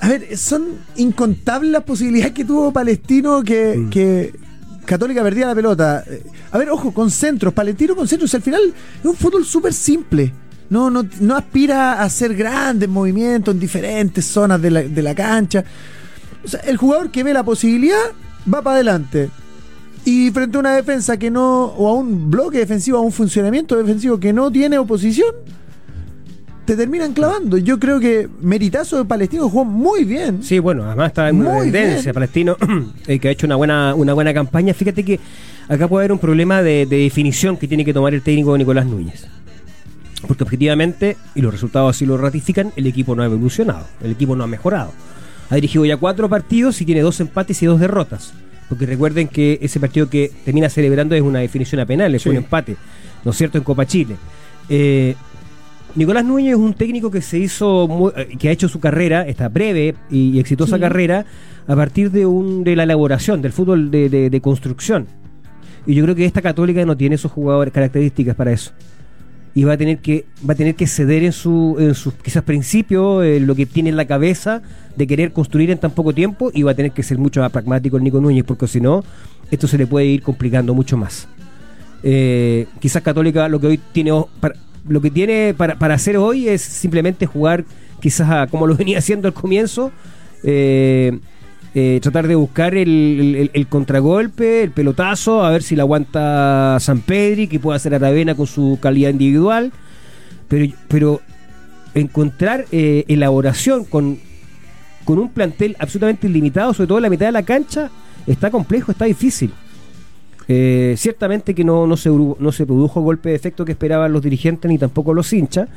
A 0.00 0.08
ver, 0.08 0.36
son 0.38 0.64
incontables 0.96 1.70
las 1.70 1.84
posibilidades 1.84 2.32
que 2.32 2.44
tuvo 2.46 2.72
Palestino 2.72 3.42
que, 3.44 3.76
Mm. 3.76 3.90
que 3.90 4.32
Católica 4.84 5.22
perdía 5.22 5.46
la 5.46 5.54
pelota. 5.54 6.04
Eh, 6.06 6.22
A 6.50 6.58
ver, 6.58 6.70
ojo, 6.70 6.92
con 6.92 7.10
centros, 7.10 7.52
Palestino 7.52 7.94
con 7.94 8.08
centros. 8.08 8.34
Al 8.34 8.42
final 8.42 8.62
es 9.00 9.04
un 9.04 9.16
fútbol 9.16 9.44
súper 9.44 9.72
simple. 9.72 10.32
No, 10.70 10.90
no, 10.90 11.04
no 11.20 11.36
aspira 11.36 11.94
a 11.94 12.04
hacer 12.04 12.34
grandes 12.34 12.88
movimientos 12.88 13.54
en 13.54 13.60
diferentes 13.60 14.24
zonas 14.24 14.60
de 14.60 14.70
la, 14.70 14.82
de 14.82 15.02
la 15.02 15.14
cancha. 15.14 15.64
O 16.44 16.48
sea, 16.48 16.60
el 16.60 16.76
jugador 16.76 17.10
que 17.10 17.22
ve 17.22 17.32
la 17.32 17.44
posibilidad 17.44 18.12
va 18.52 18.62
para 18.62 18.76
adelante. 18.76 19.30
Y 20.04 20.30
frente 20.30 20.56
a 20.56 20.60
una 20.60 20.74
defensa 20.74 21.16
que 21.16 21.30
no, 21.30 21.64
o 21.66 21.88
a 21.88 21.94
un 21.94 22.30
bloque 22.30 22.58
defensivo, 22.58 22.98
a 22.98 23.02
un 23.02 23.12
funcionamiento 23.12 23.76
defensivo 23.76 24.18
que 24.18 24.32
no 24.32 24.50
tiene 24.50 24.78
oposición, 24.78 25.32
te 26.72 26.76
terminan 26.76 27.12
clavando. 27.12 27.58
Yo 27.58 27.78
creo 27.78 28.00
que 28.00 28.28
Meritazo 28.40 28.96
de 28.98 29.04
Palestino 29.04 29.48
jugó 29.48 29.64
muy 29.64 30.04
bien. 30.04 30.42
Sí, 30.42 30.58
bueno, 30.58 30.84
además 30.84 31.08
está 31.08 31.28
en 31.28 31.36
Muy 31.36 31.70
tendencia. 31.70 32.12
Palestino, 32.12 32.56
eh, 33.06 33.18
que 33.18 33.28
ha 33.28 33.30
hecho 33.30 33.46
una 33.46 33.56
buena, 33.56 33.94
una 33.94 34.14
buena 34.14 34.32
campaña. 34.32 34.72
Fíjate 34.74 35.04
que 35.04 35.20
acá 35.68 35.86
puede 35.88 36.04
haber 36.04 36.12
un 36.12 36.18
problema 36.18 36.62
de, 36.62 36.86
de 36.86 36.96
definición 36.96 37.56
que 37.56 37.68
tiene 37.68 37.84
que 37.84 37.92
tomar 37.92 38.14
el 38.14 38.22
técnico 38.22 38.56
Nicolás 38.56 38.86
Núñez. 38.86 39.26
Porque 40.26 40.44
objetivamente, 40.44 41.16
y 41.34 41.40
los 41.42 41.52
resultados 41.52 41.94
así 41.96 42.06
lo 42.06 42.16
ratifican, 42.16 42.72
el 42.76 42.86
equipo 42.86 43.14
no 43.14 43.22
ha 43.22 43.26
evolucionado, 43.26 43.86
el 44.02 44.12
equipo 44.12 44.34
no 44.36 44.44
ha 44.44 44.46
mejorado. 44.46 44.92
Ha 45.50 45.56
dirigido 45.56 45.84
ya 45.84 45.96
cuatro 45.98 46.28
partidos 46.28 46.80
y 46.80 46.86
tiene 46.86 47.02
dos 47.02 47.20
empates 47.20 47.62
y 47.62 47.66
dos 47.66 47.80
derrotas. 47.80 48.32
Porque 48.68 48.86
recuerden 48.86 49.28
que 49.28 49.58
ese 49.60 49.78
partido 49.80 50.08
que 50.08 50.30
termina 50.44 50.70
celebrando 50.70 51.14
es 51.14 51.20
una 51.22 51.40
definición 51.40 51.80
a 51.80 51.86
penales, 51.86 52.22
fue 52.22 52.30
Sí. 52.32 52.38
un 52.38 52.44
empate, 52.44 52.76
¿no 53.24 53.32
es 53.32 53.36
cierto?, 53.36 53.58
en 53.58 53.64
Copa 53.64 53.84
Chile. 53.84 54.16
Eh, 54.68 55.14
Nicolás 55.94 56.24
Núñez 56.24 56.52
es 56.52 56.58
un 56.58 56.72
técnico 56.74 57.10
que 57.10 57.20
se 57.20 57.38
hizo, 57.38 57.86
muy- 57.86 58.12
eh, 58.16 58.28
que 58.38 58.48
ha 58.48 58.52
hecho 58.52 58.68
su 58.68 58.80
carrera, 58.80 59.26
esta 59.26 59.48
breve 59.48 59.94
y, 60.10 60.38
exitosa 60.38 60.76
Sí. 60.76 60.80
carrera, 60.80 61.26
a 61.66 61.76
partir 61.76 62.10
de 62.10 62.24
un 62.24 62.64
de 62.64 62.76
la 62.76 62.84
elaboración, 62.84 63.42
del 63.42 63.52
fútbol 63.52 63.90
de, 63.90 64.08
de- 64.08 64.30
de 64.30 64.40
construcción. 64.40 65.06
Y 65.86 65.94
yo 65.94 66.02
creo 66.04 66.14
que 66.14 66.24
esta 66.24 66.40
Católica 66.40 66.84
no 66.86 66.96
tiene 66.96 67.16
esos 67.16 67.30
jugadores 67.30 67.74
características 67.74 68.34
para 68.36 68.52
eso. 68.52 68.72
Y 69.54 69.64
va 69.64 69.74
a 69.74 69.76
tener 69.76 69.98
que, 69.98 70.24
va 70.48 70.54
a 70.54 70.56
tener 70.56 70.74
que 70.76 70.86
ceder 70.86 71.24
en 71.24 71.32
su, 71.32 71.76
en 71.78 71.94
sus 71.94 72.14
quizás 72.14 72.42
principios, 72.42 73.22
en 73.26 73.46
lo 73.46 73.54
que 73.54 73.66
tiene 73.66 73.90
en 73.90 73.96
la 73.96 74.06
cabeza 74.06 74.62
de 74.96 75.06
querer 75.06 75.32
construir 75.34 75.70
en 75.70 75.76
tan 75.78 75.90
poco 75.90 76.14
tiempo, 76.14 76.50
y 76.54 76.62
va 76.62 76.70
a 76.70 76.74
tener 76.74 76.92
que 76.92 77.02
ser 77.02 77.18
mucho 77.18 77.40
más 77.42 77.50
pragmático 77.50 77.98
el 77.98 78.02
Nico 78.04 78.18
Núñez, 78.18 78.44
porque 78.44 78.66
si 78.66 78.80
no, 78.80 79.04
esto 79.50 79.68
se 79.68 79.76
le 79.76 79.86
puede 79.86 80.06
ir 80.06 80.22
complicando 80.22 80.72
mucho 80.72 80.96
más. 80.96 81.28
Eh, 82.02 82.66
quizás 82.80 83.02
Católica 83.02 83.46
lo 83.48 83.60
que 83.60 83.66
hoy 83.66 83.80
tiene 83.92 84.10
para- 84.40 84.54
lo 84.88 85.00
que 85.00 85.10
tiene 85.10 85.54
para, 85.56 85.78
para 85.78 85.94
hacer 85.94 86.16
hoy 86.16 86.48
es 86.48 86.62
simplemente 86.62 87.26
jugar 87.26 87.64
quizás 88.00 88.28
a- 88.30 88.46
como 88.48 88.66
lo 88.66 88.76
venía 88.82 88.98
haciendo 88.98 89.28
al 89.28 89.34
comienzo 89.34 89.92
eh, 90.42 91.18
eh, 91.74 92.00
tratar 92.02 92.26
de 92.28 92.34
buscar 92.34 92.74
el, 92.74 93.50
el- 93.52 93.66
contragolpe 93.68 94.62
el 94.64 94.70
pelotazo 94.72 95.44
a 95.44 95.50
ver 95.50 95.62
si 95.62 95.74
la 95.76 95.84
aguanta 95.84 96.76
San 96.80 97.00
Pedri 97.00 97.46
que 97.46 97.58
pueda 97.60 97.76
hacer 97.76 97.94
Aravena 97.94 98.34
con 98.34 98.46
su 98.46 98.78
calidad 98.80 99.10
individual. 99.10 99.72
Pero 100.48 100.74
pero 100.88 101.20
encontrar 101.94 102.66
eh, 102.72 103.04
elaboración 103.08 103.84
con 103.84 104.18
con 105.04 105.18
un 105.18 105.30
plantel 105.30 105.76
absolutamente 105.78 106.26
ilimitado 106.26 106.72
sobre 106.74 106.88
todo 106.88 106.98
en 106.98 107.02
la 107.02 107.10
mitad 107.10 107.26
de 107.26 107.32
la 107.32 107.42
cancha 107.42 107.90
está 108.26 108.50
complejo 108.50 108.92
está 108.92 109.04
difícil 109.06 109.52
eh, 110.48 110.94
ciertamente 110.96 111.54
que 111.54 111.64
no, 111.64 111.86
no, 111.86 111.96
se, 111.96 112.10
no 112.10 112.52
se 112.52 112.66
produjo 112.66 113.00
golpe 113.00 113.30
de 113.30 113.34
efecto 113.36 113.64
que 113.64 113.72
esperaban 113.72 114.12
los 114.12 114.22
dirigentes 114.22 114.68
ni 114.68 114.78
tampoco 114.78 115.14
los 115.14 115.32
hinchas. 115.32 115.68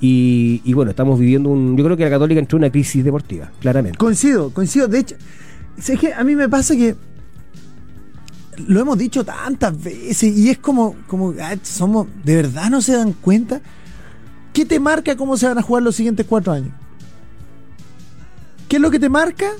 Y, 0.00 0.60
y 0.64 0.74
bueno, 0.74 0.90
estamos 0.90 1.18
viviendo 1.18 1.48
un. 1.48 1.76
Yo 1.76 1.84
creo 1.84 1.96
que 1.96 2.04
la 2.04 2.10
Católica 2.10 2.38
entró 2.38 2.58
en 2.58 2.64
una 2.64 2.70
crisis 2.70 3.02
deportiva, 3.02 3.50
claramente. 3.60 3.96
Coincido, 3.96 4.50
coincido. 4.50 4.88
De 4.88 4.98
hecho, 4.98 5.16
es 5.78 5.98
que 5.98 6.12
a 6.12 6.22
mí 6.22 6.36
me 6.36 6.48
pasa 6.48 6.76
que 6.76 6.94
lo 8.66 8.80
hemos 8.80 8.98
dicho 8.98 9.24
tantas 9.24 9.82
veces 9.82 10.36
y 10.36 10.50
es 10.50 10.58
como, 10.58 10.96
como 11.06 11.34
ah, 11.40 11.56
somos, 11.62 12.06
de 12.24 12.36
verdad 12.36 12.70
no 12.70 12.80
se 12.80 12.92
dan 12.92 13.12
cuenta. 13.12 13.60
¿Qué 14.52 14.64
te 14.64 14.80
marca 14.80 15.16
cómo 15.16 15.36
se 15.36 15.46
van 15.46 15.58
a 15.58 15.62
jugar 15.62 15.82
los 15.82 15.96
siguientes 15.96 16.24
cuatro 16.26 16.52
años? 16.52 16.72
¿Qué 18.68 18.76
es 18.76 18.82
lo 18.82 18.90
que 18.90 18.98
te 18.98 19.08
marca? 19.08 19.50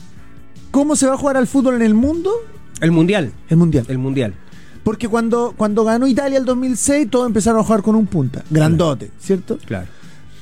¿Cómo 0.70 0.96
se 0.96 1.06
va 1.06 1.14
a 1.14 1.18
jugar 1.18 1.36
al 1.36 1.46
fútbol 1.46 1.76
en 1.76 1.82
el 1.82 1.94
mundo? 1.94 2.30
El 2.80 2.92
mundial. 2.92 3.32
El 3.48 3.56
mundial. 3.56 3.84
El 3.88 3.98
mundial. 3.98 4.34
Porque 4.82 5.08
cuando, 5.08 5.54
cuando 5.56 5.84
ganó 5.84 6.06
Italia 6.06 6.38
el 6.38 6.44
2006, 6.44 7.08
todos 7.10 7.26
empezaron 7.26 7.60
a 7.60 7.64
jugar 7.64 7.82
con 7.82 7.94
un 7.96 8.06
punta, 8.06 8.44
grandote, 8.50 9.10
¿cierto? 9.18 9.58
Claro. 9.64 9.86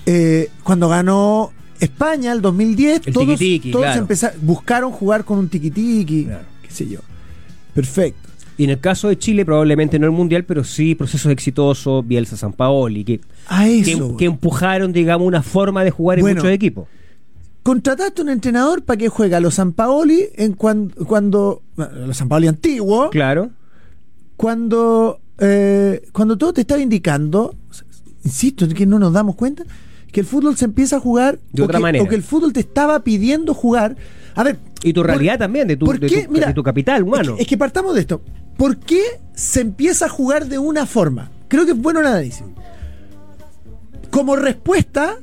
Eh, 0.06 0.50
cuando 0.62 0.88
ganó 0.88 1.50
España 1.80 2.32
el 2.32 2.42
2010, 2.42 3.06
El 3.06 3.12
todos, 3.14 3.26
tiquitiqui, 3.28 3.70
todos 3.70 3.84
claro. 3.86 4.00
empezaron, 4.02 4.38
buscaron 4.46 4.92
jugar 4.92 5.24
con 5.24 5.38
un 5.38 5.48
tiquitiqui, 5.48 6.24
Claro. 6.26 6.44
qué 6.62 6.70
sé 6.70 6.86
yo. 6.88 7.00
Perfecto. 7.72 8.28
Y 8.56 8.64
en 8.64 8.70
el 8.70 8.78
caso 8.80 9.08
de 9.08 9.18
Chile, 9.18 9.44
probablemente 9.44 9.98
no 9.98 10.06
el 10.06 10.12
mundial, 10.12 10.44
pero 10.44 10.62
sí 10.62 10.94
procesos 10.94 11.32
exitosos, 11.32 12.06
Bielsa 12.06 12.36
San 12.36 12.52
Paoli, 12.52 13.02
que, 13.04 13.20
A 13.48 13.64
que, 13.64 14.24
empujaron, 14.26 14.92
digamos, 14.92 15.26
una 15.26 15.42
forma 15.42 15.82
de 15.82 15.90
jugar 15.90 16.20
Bueno. 16.20 16.32
en 16.32 16.36
muchos 16.44 16.52
equipos. 16.54 16.86
Contrataste 17.64 18.20
un 18.22 18.28
entrenador 18.28 18.82
para 18.84 18.98
que 18.98 19.08
juegue 19.08 19.34
a 19.34 19.40
los 19.40 19.54
San 19.54 19.72
Paoli 19.72 20.26
en 20.36 20.52
cuan- 20.52 20.90
cuando. 21.06 21.62
Bueno, 21.76 22.04
a 22.04 22.06
los 22.06 22.16
San 22.16 22.28
Paoli 22.28 22.46
antiguos. 22.48 23.10
Claro. 23.10 23.50
Cuando. 24.36 25.20
eh, 25.38 26.02
cuando 26.12 26.36
todo 26.38 26.52
te 26.52 26.62
estaba 26.62 26.80
indicando. 26.80 27.54
Insisto, 28.24 28.66
que 28.68 28.86
no 28.86 28.98
nos 28.98 29.12
damos 29.12 29.34
cuenta. 29.36 29.64
Que 30.10 30.20
el 30.20 30.26
fútbol 30.26 30.56
se 30.56 30.64
empieza 30.64 30.96
a 30.96 31.00
jugar. 31.00 31.38
De 31.52 31.62
o 31.62 31.64
otra 31.66 31.78
que, 31.78 31.82
manera. 31.82 32.04
O 32.04 32.08
que 32.08 32.14
el 32.14 32.22
fútbol 32.22 32.52
te 32.52 32.60
estaba 32.60 33.00
pidiendo 33.00 33.52
jugar. 33.54 33.96
A 34.34 34.42
ver. 34.44 34.58
Y 34.82 34.92
tu 34.92 35.00
por- 35.00 35.08
realidad 35.08 35.38
también, 35.38 35.66
de 35.68 35.76
tu, 35.76 35.86
¿por 35.86 35.98
de 35.98 36.06
qué? 36.08 36.22
tu- 36.24 36.32
Mira, 36.32 36.48
de 36.48 36.54
tu 36.54 36.62
capital 36.62 37.02
humano. 37.02 37.32
Es 37.32 37.36
que, 37.38 37.42
es 37.42 37.48
que 37.48 37.58
partamos 37.58 37.94
de 37.94 38.00
esto. 38.00 38.20
¿Por 38.56 38.76
qué 38.78 39.02
se 39.34 39.60
empieza 39.60 40.06
a 40.06 40.08
jugar 40.08 40.46
de 40.46 40.58
una 40.58 40.86
forma? 40.86 41.30
Creo 41.48 41.64
que 41.66 41.72
es 41.72 41.78
bueno 41.78 42.00
el 42.00 42.06
análisis. 42.06 42.44
Como 44.10 44.36
respuesta 44.36 45.16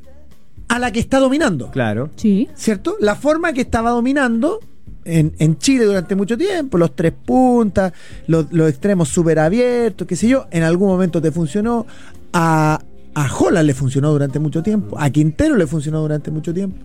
a 0.67 0.79
la 0.79 0.91
que 0.91 0.99
está 0.99 1.19
dominando. 1.19 1.71
Claro. 1.71 2.09
Sí. 2.15 2.49
¿Cierto? 2.55 2.95
La 2.99 3.15
forma 3.15 3.53
que 3.53 3.61
estaba 3.61 3.91
dominando 3.91 4.59
en, 5.05 5.57
Chile 5.57 5.85
durante 5.85 6.15
mucho 6.15 6.37
tiempo, 6.37 6.77
los 6.77 6.95
tres 6.95 7.13
puntas, 7.13 7.93
los, 8.27 8.45
extremos 8.69 9.09
súper 9.09 9.39
abiertos, 9.39 10.07
qué 10.07 10.15
sé 10.15 10.27
yo, 10.27 10.47
en 10.51 10.63
algún 10.63 10.89
momento 10.89 11.21
te 11.21 11.31
funcionó. 11.31 11.85
A, 12.33 12.79
a 13.13 13.35
Holland 13.35 13.67
le 13.67 13.73
funcionó 13.73 14.11
durante 14.11 14.39
mucho 14.39 14.63
tiempo, 14.63 14.97
a 14.99 15.09
Quintero 15.09 15.57
le 15.57 15.67
funcionó 15.67 16.01
durante 16.01 16.31
mucho 16.31 16.53
tiempo. 16.53 16.77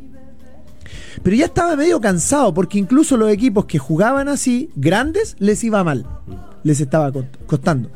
Pero 1.22 1.36
ya 1.36 1.46
estaba 1.46 1.76
medio 1.76 2.00
cansado 2.00 2.52
porque 2.54 2.78
incluso 2.78 3.16
los 3.16 3.30
equipos 3.30 3.64
que 3.66 3.78
jugaban 3.78 4.28
así, 4.28 4.70
grandes, 4.76 5.36
les 5.38 5.62
iba 5.64 5.82
mal. 5.82 6.06
Les 6.62 6.80
estaba 6.80 7.12
co- 7.12 7.24
costando. 7.46 7.90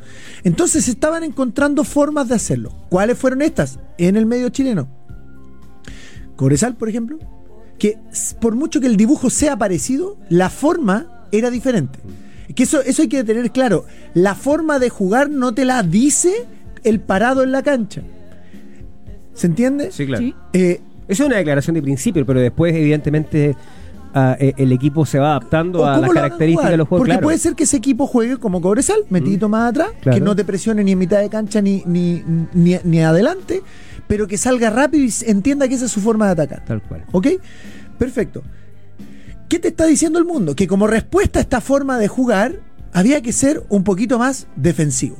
Entonces 0.45 0.89
estaban 0.89 1.23
encontrando 1.23 1.85
formas 1.85 2.29
de 2.29 2.37
hacerlo. 2.37 2.73
¿Cuáles 2.89 3.19
fueron 3.19 3.43
estas? 3.43 3.79
En 3.99 4.17
el 4.17 4.27
medio 4.27 4.49
chileno. 4.49 4.89
Cobresal, 6.37 6.77
por 6.77 6.89
ejemplo, 6.89 7.19
que 7.81 7.99
por 8.41 8.55
mucho 8.55 8.81
que 8.81 8.87
el 8.87 8.97
dibujo 8.97 9.31
sea 9.31 9.57
parecido, 9.57 10.19
la 10.29 10.51
forma 10.51 11.25
era 11.33 11.51
diferente. 11.51 11.99
Que 12.55 12.65
eso, 12.65 12.83
eso 12.83 13.03
hay 13.03 13.09
que 13.09 13.25
tener 13.25 13.51
claro. 13.53 13.87
La 14.13 14.35
forma 14.35 14.79
de 14.79 14.91
jugar 14.91 15.31
no 15.31 15.55
te 15.55 15.65
la 15.65 15.83
dice 15.83 16.47
el 16.85 17.01
parado 17.01 17.43
en 17.43 17.53
la 17.53 17.63
cancha. 17.63 18.03
¿Se 19.33 19.47
entiende? 19.47 19.91
Sí, 19.93 20.05
claro. 20.07 20.23
Sí. 20.23 20.35
Eh, 20.53 20.81
Esa 21.09 21.23
es 21.23 21.27
una 21.27 21.39
declaración 21.39 21.75
de 21.75 21.81
principio, 21.83 22.27
pero 22.27 22.41
después, 22.41 22.75
evidentemente, 22.75 23.57
ah, 24.13 24.37
eh, 24.39 24.53
el 24.59 24.73
equipo 24.73 25.07
se 25.07 25.19
va 25.19 25.31
adaptando 25.31 25.87
a 25.87 25.97
las 25.97 26.11
características 26.11 26.71
de 26.73 26.77
los 26.77 26.87
juegos. 26.89 27.03
Porque 27.03 27.13
claro. 27.13 27.25
puede 27.25 27.39
ser 27.39 27.55
que 27.55 27.65
ese 27.65 27.79
equipo 27.79 28.07
juegue 28.07 28.37
como 28.37 28.61
Cobresal, 28.61 28.99
metidito 29.09 29.49
más 29.49 29.71
atrás, 29.71 29.89
Claro. 30.03 30.19
que 30.19 30.23
no 30.23 30.37
te 30.37 30.45
presione 30.45 30.85
ni 30.85 30.93
en 30.93 30.99
mitad 30.99 31.21
de 31.21 31.31
cancha 31.31 31.63
ni, 31.63 31.83
ni, 31.87 32.23
ni, 32.53 32.77
ni 32.85 33.01
adelante, 33.01 33.63
pero 34.11 34.27
que 34.27 34.37
salga 34.37 34.71
rápido 34.71 35.05
y 35.05 35.13
entienda 35.31 35.69
que 35.69 35.77
esa 35.77 35.85
es 35.85 35.93
su 35.93 36.01
forma 36.01 36.27
de 36.27 36.33
atacar. 36.33 36.65
Tal 36.65 36.83
cual. 36.83 37.05
¿Ok? 37.13 37.29
Perfecto. 37.97 38.43
¿Qué 39.49 39.61
te 39.61 39.69
está 39.69 39.87
diciendo 39.87 40.19
el 40.19 40.25
mundo? 40.25 40.57
Que 40.57 40.67
como 40.67 40.89
respuesta 40.89 41.39
a 41.39 41.43
esta 41.43 41.61
forma 41.61 41.97
de 41.97 42.09
jugar, 42.09 42.59
había 42.93 43.23
que 43.23 43.31
ser 43.33 43.63
un 43.69 43.85
poquito 43.85 44.19
más 44.19 44.49
defensivo. 44.57 45.17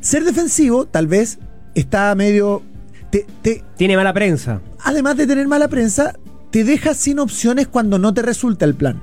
Ser 0.00 0.24
defensivo, 0.24 0.86
tal 0.86 1.06
vez, 1.06 1.38
está 1.76 2.12
medio. 2.16 2.62
Te, 3.10 3.26
te- 3.42 3.62
Tiene 3.76 3.96
mala 3.96 4.12
prensa. 4.12 4.60
además 4.80 5.16
de 5.16 5.28
tener 5.28 5.46
mala 5.46 5.68
prensa, 5.68 6.14
te 6.50 6.64
deja 6.64 6.94
sin 6.94 7.20
opciones 7.20 7.68
cuando 7.68 7.96
no 8.00 8.12
te 8.12 8.22
resulta 8.22 8.64
el 8.64 8.74
plan. 8.74 9.00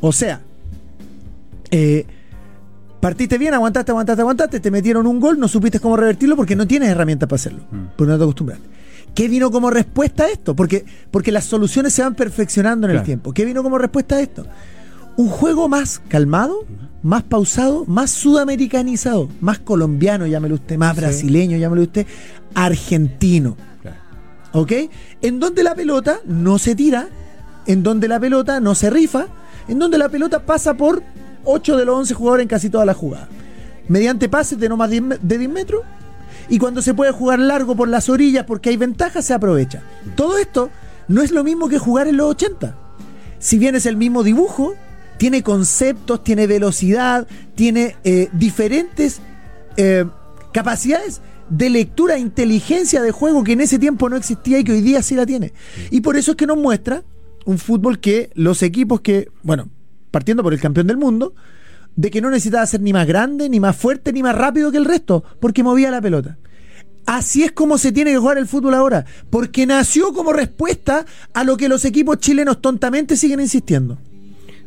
O 0.00 0.10
sea, 0.10 0.40
eh, 1.70 2.06
partiste 3.00 3.38
bien, 3.38 3.54
aguantaste, 3.54 3.90
aguantaste, 3.92 4.20
aguantaste, 4.22 4.60
te 4.60 4.70
metieron 4.70 5.06
un 5.06 5.20
gol, 5.20 5.38
no 5.38 5.48
supiste 5.48 5.80
cómo 5.80 5.96
revertirlo 5.96 6.36
porque 6.36 6.56
no 6.56 6.66
tienes 6.66 6.88
herramientas 6.90 7.28
para 7.28 7.36
hacerlo, 7.36 7.60
porque 7.96 8.10
no 8.12 8.18
te 8.18 8.24
acostumbraste. 8.24 8.66
¿Qué 9.14 9.28
vino 9.28 9.50
como 9.50 9.70
respuesta 9.70 10.24
a 10.24 10.28
esto? 10.28 10.54
Porque, 10.54 10.84
porque 11.10 11.32
las 11.32 11.44
soluciones 11.44 11.92
se 11.92 12.02
van 12.02 12.14
perfeccionando 12.14 12.88
en 12.88 12.96
el 12.96 13.02
tiempo. 13.02 13.32
¿Qué 13.32 13.44
vino 13.44 13.62
como 13.62 13.78
respuesta 13.78 14.16
a 14.16 14.20
esto? 14.20 14.46
Un 15.16 15.28
juego 15.28 15.68
más 15.68 16.00
calmado, 16.08 16.64
más 17.02 17.24
pausado, 17.24 17.84
más 17.86 18.10
sudamericanizado, 18.10 19.28
más 19.40 19.58
colombiano, 19.58 20.26
llámelo 20.26 20.54
usted, 20.56 20.76
más 20.76 20.94
Sí. 20.94 21.00
brasileño, 21.00 21.56
llámelo 21.56 21.82
usted, 21.82 22.06
argentino. 22.54 23.56
¿Ok? 24.52 24.72
En 25.22 25.40
donde 25.40 25.62
la 25.62 25.74
pelota 25.74 26.20
no 26.26 26.58
se 26.58 26.74
tira, 26.74 27.08
en 27.66 27.82
donde 27.82 28.08
la 28.08 28.18
pelota 28.20 28.60
no 28.60 28.74
se 28.74 28.90
rifa, 28.90 29.26
en 29.68 29.78
donde 29.78 29.98
la 29.98 30.08
pelota 30.08 30.40
pasa 30.46 30.74
por 30.74 31.02
8 31.48 31.76
de 31.76 31.84
los 31.84 31.96
11 31.96 32.14
jugadores 32.14 32.42
en 32.44 32.48
casi 32.48 32.70
todas 32.70 32.86
las 32.86 32.96
jugadas. 32.96 33.28
Mediante 33.88 34.28
pases 34.28 34.58
de 34.58 34.68
no 34.68 34.76
más 34.76 34.90
10 34.90 35.02
me- 35.02 35.18
de 35.18 35.38
10 35.38 35.50
metros. 35.50 35.82
Y 36.50 36.58
cuando 36.58 36.80
se 36.82 36.94
puede 36.94 37.12
jugar 37.12 37.38
largo 37.38 37.74
por 37.76 37.88
las 37.88 38.08
orillas 38.08 38.44
porque 38.44 38.70
hay 38.70 38.76
ventaja, 38.76 39.20
se 39.22 39.34
aprovecha. 39.34 39.82
Todo 40.16 40.38
esto 40.38 40.70
no 41.08 41.22
es 41.22 41.30
lo 41.30 41.44
mismo 41.44 41.68
que 41.68 41.78
jugar 41.78 42.06
en 42.08 42.16
los 42.16 42.30
80. 42.30 42.76
Si 43.38 43.58
bien 43.58 43.74
es 43.74 43.86
el 43.86 43.96
mismo 43.96 44.22
dibujo, 44.22 44.74
tiene 45.18 45.42
conceptos, 45.42 46.22
tiene 46.24 46.46
velocidad, 46.46 47.26
tiene 47.54 47.96
eh, 48.04 48.28
diferentes 48.32 49.20
eh, 49.76 50.04
capacidades 50.52 51.20
de 51.50 51.70
lectura 51.70 52.18
inteligencia 52.18 53.00
de 53.02 53.10
juego 53.10 53.42
que 53.44 53.52
en 53.52 53.60
ese 53.62 53.78
tiempo 53.78 54.08
no 54.08 54.16
existía 54.16 54.58
y 54.58 54.64
que 54.64 54.72
hoy 54.72 54.80
día 54.82 55.02
sí 55.02 55.14
la 55.14 55.24
tiene. 55.26 55.52
Y 55.90 56.00
por 56.02 56.16
eso 56.16 56.32
es 56.32 56.36
que 56.36 56.46
nos 56.46 56.58
muestra 56.58 57.02
un 57.46 57.58
fútbol 57.58 58.00
que 58.00 58.30
los 58.34 58.62
equipos 58.62 59.00
que, 59.00 59.28
bueno, 59.42 59.68
partiendo 60.10 60.42
por 60.42 60.52
el 60.52 60.60
campeón 60.60 60.86
del 60.86 60.96
mundo, 60.96 61.34
de 61.96 62.10
que 62.10 62.20
no 62.20 62.30
necesitaba 62.30 62.66
ser 62.66 62.80
ni 62.80 62.92
más 62.92 63.06
grande, 63.06 63.48
ni 63.48 63.60
más 63.60 63.76
fuerte, 63.76 64.12
ni 64.12 64.22
más 64.22 64.36
rápido 64.36 64.70
que 64.70 64.78
el 64.78 64.84
resto, 64.84 65.24
porque 65.40 65.62
movía 65.62 65.90
la 65.90 66.00
pelota. 66.00 66.38
Así 67.06 67.42
es 67.42 67.52
como 67.52 67.78
se 67.78 67.90
tiene 67.90 68.12
que 68.12 68.18
jugar 68.18 68.38
el 68.38 68.46
fútbol 68.46 68.74
ahora, 68.74 69.04
porque 69.30 69.66
nació 69.66 70.12
como 70.12 70.32
respuesta 70.32 71.06
a 71.32 71.42
lo 71.42 71.56
que 71.56 71.68
los 71.68 71.84
equipos 71.84 72.18
chilenos 72.18 72.60
tontamente 72.60 73.16
siguen 73.16 73.40
insistiendo. 73.40 73.98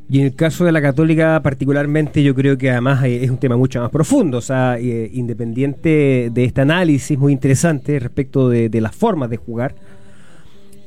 Y 0.10 0.19
en 0.19 0.25
el 0.25 0.36
caso 0.36 0.65
de 0.65 0.74
la 0.74 0.81
católica 0.81 1.39
particularmente 1.41 2.21
yo 2.21 2.36
creo 2.36 2.57
que 2.57 2.69
además 2.69 3.01
es 3.05 3.29
un 3.29 3.38
tema 3.38 3.55
mucho 3.55 3.79
más 3.79 3.91
profundo, 3.91 4.39
o 4.39 4.41
sea, 4.41 4.77
eh, 4.77 5.10
independiente 5.13 6.29
de 6.33 6.43
este 6.43 6.60
análisis 6.60 7.17
muy 7.17 7.31
interesante 7.31 7.98
respecto 7.98 8.50
de, 8.50 8.67
de 8.67 8.81
las 8.81 8.93
formas 8.93 9.29
de 9.29 9.38
jugar, 9.38 9.75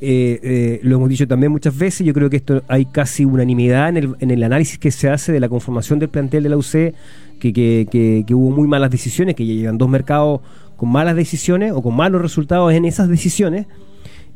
eh, 0.01 0.41
eh, 0.43 0.81
lo 0.83 0.97
hemos 0.97 1.09
dicho 1.09 1.27
también 1.27 1.51
muchas 1.53 1.77
veces, 1.77 2.07
yo 2.07 2.13
creo 2.13 2.29
que 2.31 2.37
esto 2.37 2.63
hay 2.69 2.85
casi 2.87 3.25
unanimidad 3.25 3.89
en 3.89 3.97
el, 3.97 4.15
en 4.21 4.31
el 4.31 4.43
análisis 4.43 4.79
que 4.79 4.91
se 4.91 5.09
hace 5.09 5.33
de 5.33 5.41
la 5.41 5.49
conformación 5.49 5.99
del 5.99 6.09
plantel 6.09 6.43
de 6.43 6.49
la 6.49 6.57
UC, 6.57 6.71
que, 7.41 7.53
que, 7.53 7.87
que- 7.91 8.25
que 8.27 8.35
hubo 8.35 8.51
muy 8.51 8.69
malas 8.69 8.91
decisiones, 8.91 9.35
que 9.35 9.47
ya 9.47 9.55
llevan 9.55 9.79
dos 9.79 9.89
mercados 9.89 10.41
con 10.77 10.91
malas 10.91 11.17
decisiones 11.17 11.73
o 11.73 11.83
con 11.83 11.95
malos 11.97 12.21
resultados 12.21 12.73
en 12.73 12.85
esas 12.85 13.09
decisiones, 13.09 13.67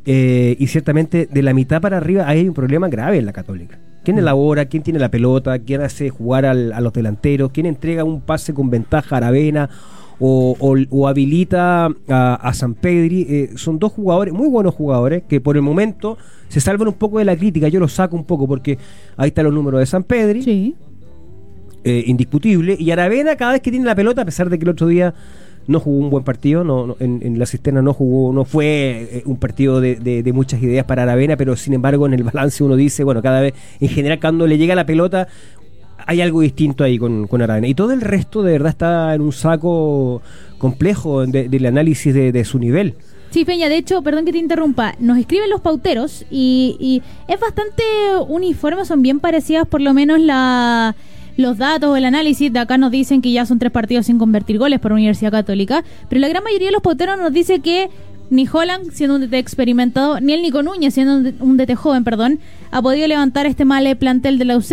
eh, 0.06 0.56
y 0.58 0.66
ciertamente 0.68 1.28
de 1.30 1.42
la 1.42 1.52
mitad 1.52 1.80
para 1.82 1.98
arriba 1.98 2.26
hay 2.28 2.48
un 2.48 2.54
problema 2.54 2.88
grave 2.88 3.18
en 3.18 3.26
la 3.26 3.32
católica. 3.32 3.78
¿Quién 4.04 4.16
elabora? 4.18 4.64
¿Quién 4.66 4.82
tiene 4.82 4.98
la 4.98 5.10
pelota? 5.10 5.58
¿Quién 5.58 5.82
hace 5.82 6.08
jugar 6.08 6.46
al- 6.46 6.72
a 6.72 6.80
los 6.80 6.92
delanteros? 6.94 7.50
¿Quién 7.52 7.66
entrega 7.66 8.04
un 8.04 8.22
pase 8.22 8.54
con 8.54 8.70
ventaja 8.70 9.16
a 9.16 9.18
Aravena? 9.18 9.68
O, 10.20 10.56
o- 10.58 10.76
o 10.90 11.06
habilita 11.08 11.86
a, 12.08 12.34
a 12.34 12.52
San 12.54 12.74
Pedri. 12.74 13.26
Eh, 13.28 13.50
son 13.56 13.78
dos 13.78 13.92
jugadores, 13.92 14.34
muy 14.34 14.48
buenos 14.48 14.74
jugadores, 14.74 15.22
que 15.28 15.40
por 15.40 15.56
el 15.56 15.62
momento 15.62 16.18
se 16.48 16.60
salvan 16.60 16.88
un 16.88 16.94
poco 16.94 17.18
de 17.18 17.24
la 17.24 17.36
crítica. 17.36 17.68
Yo 17.68 17.78
los 17.78 17.92
saco 17.92 18.16
un 18.16 18.24
poco 18.24 18.48
porque 18.48 18.78
ahí 19.16 19.28
están 19.28 19.44
los 19.44 19.54
números 19.54 19.78
de 19.80 19.86
San 19.86 20.02
Pedri, 20.02 20.42
Sí. 20.42 20.74
eh, 21.84 22.04
indiscutible. 22.06 22.76
Y 22.78 22.90
Aravena, 22.90 23.36
cada 23.36 23.52
vez 23.52 23.60
que 23.60 23.70
tiene 23.70 23.86
la 23.86 23.94
pelota, 23.94 24.22
a 24.22 24.24
pesar 24.24 24.50
de 24.50 24.58
que 24.58 24.64
el 24.64 24.70
otro 24.70 24.88
día 24.88 25.14
no 25.68 25.80
jugó 25.80 25.98
un 25.98 26.10
buen 26.10 26.24
partido, 26.24 26.64
no, 26.64 26.86
no- 26.86 26.96
en, 26.98 27.20
en 27.22 27.38
la 27.38 27.46
cisterna 27.46 27.82
no 27.82 27.92
jugó, 27.92 28.32
no 28.32 28.44
fue 28.44 29.08
eh, 29.18 29.22
un 29.26 29.36
partido 29.36 29.80
de, 29.80 29.96
de- 29.96 30.22
de 30.22 30.32
muchas 30.32 30.62
ideas 30.62 30.84
para 30.86 31.02
Aravena, 31.04 31.36
pero 31.36 31.54
sin 31.56 31.74
embargo 31.74 32.06
en 32.06 32.14
el 32.14 32.22
balance 32.24 32.64
uno 32.64 32.74
dice, 32.74 33.04
bueno, 33.04 33.22
cada 33.22 33.40
vez, 33.42 33.54
en 33.78 33.88
general 33.88 34.18
cuando 34.18 34.46
le 34.46 34.56
llega 34.58 34.74
la 34.74 34.86
pelota, 34.86 35.28
hay 36.08 36.22
algo 36.22 36.40
distinto 36.40 36.84
ahí 36.84 36.98
con, 36.98 37.26
con. 37.26 37.64
Y 37.66 37.74
todo 37.74 37.92
el 37.92 38.00
resto 38.00 38.42
de 38.42 38.52
verdad 38.52 38.70
está 38.70 39.14
en 39.14 39.20
un 39.20 39.32
saco 39.32 40.22
complejo 40.56 41.26
de- 41.26 41.50
del 41.50 41.66
análisis 41.66 42.14
de, 42.14 42.32
de 42.32 42.44
su 42.46 42.58
nivel. 42.58 42.94
Sí, 43.30 43.44
Peña, 43.44 43.68
de 43.68 43.76
hecho, 43.76 44.00
perdón 44.02 44.24
que 44.24 44.32
te 44.32 44.38
interrumpa, 44.38 44.94
nos 45.00 45.18
escriben 45.18 45.50
los 45.50 45.60
pauteros 45.60 46.24
y, 46.30 46.76
y 46.80 47.02
es 47.30 47.38
bastante 47.38 47.82
uniforme, 48.26 48.86
son 48.86 49.02
bien 49.02 49.20
parecidas 49.20 49.66
por 49.68 49.82
lo 49.82 49.92
menos 49.92 50.18
la, 50.18 50.96
los 51.36 51.58
datos 51.58 51.90
o 51.90 51.96
el 51.96 52.06
análisis. 52.06 52.50
De 52.50 52.58
acá 52.58 52.78
nos 52.78 52.90
dicen 52.90 53.20
que 53.20 53.30
ya 53.30 53.44
son 53.44 53.58
tres 53.58 53.70
partidos 53.70 54.06
sin 54.06 54.18
convertir 54.18 54.58
goles 54.58 54.80
para 54.80 54.94
Universidad 54.94 55.30
Católica, 55.30 55.84
pero 56.08 56.22
la 56.22 56.28
gran 56.28 56.42
mayoría 56.42 56.68
de 56.68 56.72
los 56.72 56.82
pauteros 56.82 57.18
nos 57.18 57.30
dice 57.34 57.60
que 57.60 57.90
ni 58.30 58.46
Holland, 58.50 58.92
siendo 58.92 59.16
un 59.16 59.20
DT 59.22 59.34
experimentado, 59.38 60.20
ni 60.20 60.32
el 60.32 60.40
Nico 60.40 60.62
Núñez, 60.62 60.94
siendo 60.94 61.30
un 61.40 61.56
DT 61.58 61.74
joven, 61.76 62.04
perdón, 62.04 62.40
ha 62.70 62.80
podido 62.80 63.06
levantar 63.08 63.44
este 63.44 63.66
mal 63.66 63.94
plantel 63.98 64.38
de 64.38 64.44
la 64.46 64.56
UC. 64.56 64.72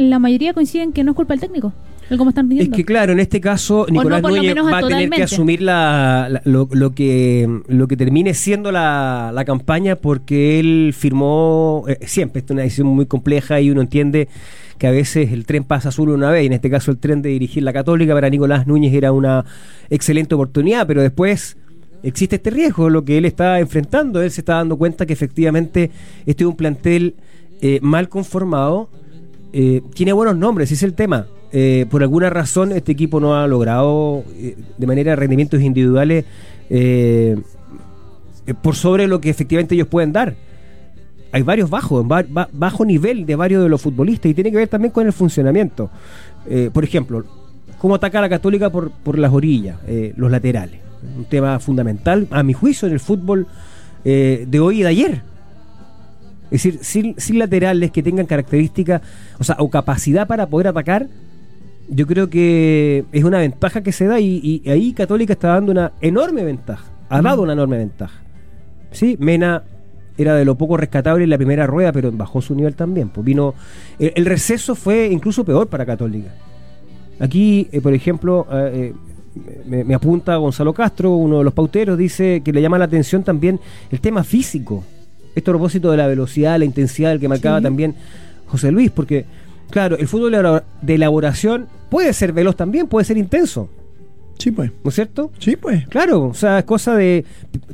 La 0.00 0.18
mayoría 0.18 0.54
coinciden 0.54 0.92
que 0.92 1.04
no 1.04 1.12
es 1.12 1.16
culpa 1.16 1.34
del 1.34 1.40
técnico, 1.40 1.72
el 2.08 2.16
cómo 2.16 2.30
están 2.30 2.46
Es 2.46 2.50
rindiendo. 2.50 2.76
que 2.76 2.84
claro, 2.86 3.12
en 3.12 3.20
este 3.20 3.38
caso 3.40 3.86
Nicolás 3.90 4.22
Núñez 4.22 4.56
va 4.56 4.78
a 4.78 4.86
tener 4.88 5.10
que 5.10 5.22
asumir 5.22 5.60
la, 5.60 6.26
la- 6.30 6.42
lo, 6.44 6.68
lo 6.72 6.94
que 6.94 7.46
lo 7.68 7.86
que 7.86 7.96
termine 7.98 8.32
siendo 8.32 8.72
la, 8.72 9.30
la 9.34 9.44
campaña 9.44 9.96
porque 9.96 10.58
él 10.58 10.94
firmó 10.96 11.84
eh, 11.86 11.98
siempre, 12.06 12.40
esta 12.40 12.52
es 12.52 12.56
una 12.56 12.62
decisión 12.62 12.86
muy 12.88 13.04
compleja 13.06 13.60
y 13.60 13.70
uno 13.70 13.82
entiende 13.82 14.28
que 14.78 14.86
a 14.86 14.90
veces 14.90 15.32
el 15.32 15.44
tren 15.44 15.64
pasa 15.64 15.90
solo 15.90 16.14
una 16.14 16.30
vez, 16.30 16.44
y 16.44 16.46
en 16.46 16.54
este 16.54 16.70
caso 16.70 16.90
el 16.90 16.96
tren 16.96 17.20
de 17.20 17.28
dirigir 17.28 17.62
la 17.62 17.72
Católica 17.74 18.14
para 18.14 18.30
Nicolás 18.30 18.66
Núñez 18.66 18.94
era 18.94 19.12
una 19.12 19.44
excelente 19.90 20.34
oportunidad, 20.34 20.86
pero 20.86 21.02
después 21.02 21.58
existe 22.02 22.36
este 22.36 22.48
riesgo, 22.48 22.88
lo 22.88 23.04
que 23.04 23.18
él 23.18 23.26
está 23.26 23.60
enfrentando, 23.60 24.22
él 24.22 24.30
se 24.30 24.40
está 24.40 24.54
dando 24.54 24.78
cuenta 24.78 25.04
que 25.04 25.12
efectivamente 25.12 25.90
este 26.24 26.44
es 26.44 26.48
un 26.48 26.56
plantel 26.56 27.14
eh, 27.60 27.78
mal 27.82 28.08
conformado, 28.08 28.88
eh, 29.52 29.82
tiene 29.94 30.12
buenos 30.12 30.36
nombres, 30.36 30.70
es 30.72 30.82
el 30.82 30.94
tema. 30.94 31.26
Eh, 31.52 31.86
por 31.90 32.02
alguna 32.02 32.30
razón 32.30 32.70
este 32.72 32.92
equipo 32.92 33.18
no 33.18 33.34
ha 33.34 33.46
logrado 33.48 34.22
eh, 34.36 34.56
de 34.78 34.86
manera 34.86 35.10
de 35.10 35.16
rendimientos 35.16 35.60
individuales 35.60 36.24
por 38.62 38.74
sobre 38.76 39.06
lo 39.08 39.20
que 39.20 39.30
efectivamente 39.30 39.74
ellos 39.74 39.88
pueden 39.88 40.12
dar. 40.12 40.34
Hay 41.32 41.42
varios 41.42 41.70
bajos, 41.70 42.06
ba- 42.06 42.24
ba- 42.28 42.48
bajo 42.52 42.84
nivel 42.84 43.26
de 43.26 43.36
varios 43.36 43.62
de 43.62 43.68
los 43.68 43.80
futbolistas 43.80 44.30
y 44.30 44.34
tiene 44.34 44.50
que 44.50 44.56
ver 44.56 44.68
también 44.68 44.92
con 44.92 45.06
el 45.06 45.12
funcionamiento. 45.12 45.90
Por 46.72 46.84
ejemplo, 46.84 47.24
cómo 47.78 47.94
atacar 47.94 48.18
a 48.20 48.22
la 48.26 48.28
Católica 48.28 48.70
por, 48.70 48.90
por 48.90 49.18
las 49.18 49.32
orillas, 49.32 49.78
los 50.16 50.30
laterales. 50.30 50.80
Un 51.16 51.24
tema 51.24 51.58
fundamental, 51.60 52.26
a 52.30 52.42
mi 52.42 52.52
juicio, 52.52 52.88
en 52.88 52.94
el 52.94 53.00
fútbol 53.00 53.46
de 54.04 54.60
hoy 54.60 54.80
y 54.80 54.82
de 54.82 54.88
ayer. 54.88 55.22
Es 56.50 56.62
decir, 56.62 56.78
sin, 56.82 57.14
sin 57.18 57.38
laterales 57.38 57.90
que 57.90 58.02
tengan 58.02 58.26
características, 58.26 59.02
o 59.38 59.44
sea, 59.44 59.56
o 59.58 59.70
capacidad 59.70 60.26
para 60.26 60.46
poder 60.46 60.68
atacar, 60.68 61.06
yo 61.88 62.06
creo 62.06 62.30
que 62.30 63.04
es 63.12 63.24
una 63.24 63.38
ventaja 63.38 63.82
que 63.82 63.92
se 63.92 64.06
da 64.06 64.20
y, 64.20 64.62
y 64.64 64.70
ahí 64.70 64.92
Católica 64.92 65.32
está 65.32 65.48
dando 65.48 65.72
una 65.72 65.92
enorme 66.00 66.44
ventaja. 66.44 66.84
Ha 67.08 67.20
dado 67.22 67.42
una 67.42 67.52
enorme 67.52 67.78
ventaja. 67.78 68.20
Sí, 68.92 69.16
Mena 69.18 69.62
era 70.16 70.34
de 70.34 70.44
lo 70.44 70.54
poco 70.54 70.76
rescatable 70.76 71.24
en 71.24 71.30
la 71.30 71.36
primera 71.36 71.66
rueda, 71.66 71.92
pero 71.92 72.12
bajó 72.12 72.40
su 72.40 72.54
nivel 72.54 72.74
también. 72.74 73.08
Pues 73.08 73.24
vino, 73.24 73.54
el, 73.98 74.12
el 74.14 74.26
receso 74.26 74.74
fue 74.74 75.08
incluso 75.08 75.44
peor 75.44 75.68
para 75.68 75.86
Católica. 75.86 76.30
Aquí, 77.18 77.68
eh, 77.72 77.80
por 77.80 77.92
ejemplo, 77.92 78.46
eh, 78.52 78.92
eh, 79.36 79.62
me, 79.66 79.84
me 79.84 79.94
apunta 79.94 80.36
Gonzalo 80.36 80.72
Castro, 80.72 81.12
uno 81.12 81.38
de 81.38 81.44
los 81.44 81.52
pauteros, 81.52 81.98
dice 81.98 82.42
que 82.44 82.52
le 82.52 82.62
llama 82.62 82.78
la 82.78 82.84
atención 82.84 83.22
también 83.22 83.60
el 83.90 84.00
tema 84.00 84.24
físico. 84.24 84.84
Esto 85.34 85.50
a 85.50 85.54
propósito 85.54 85.90
de 85.90 85.96
la 85.96 86.06
velocidad, 86.06 86.58
la 86.58 86.64
intensidad 86.64 87.10
del 87.10 87.20
que 87.20 87.28
marcaba 87.28 87.58
Sí. 87.58 87.62
también 87.64 87.94
José 88.46 88.70
Luis, 88.72 88.90
porque, 88.90 89.24
claro, 89.70 89.96
el 89.96 90.08
fútbol 90.08 90.32
de 90.32 90.38
elabora- 90.38 90.64
de 90.82 90.94
elaboración 90.94 91.66
puede 91.88 92.12
ser 92.12 92.32
veloz 92.32 92.56
también, 92.56 92.86
puede 92.88 93.04
ser 93.04 93.16
intenso, 93.18 93.68
Sí, 94.38 94.50
pues. 94.52 94.70
¿no 94.82 94.88
es 94.88 94.94
cierto? 94.94 95.30
Sí, 95.38 95.54
pues. 95.56 95.86
Claro, 95.88 96.28
o 96.28 96.34
sea, 96.34 96.60
es 96.60 96.64
cosa 96.64 96.96
de. 96.96 97.26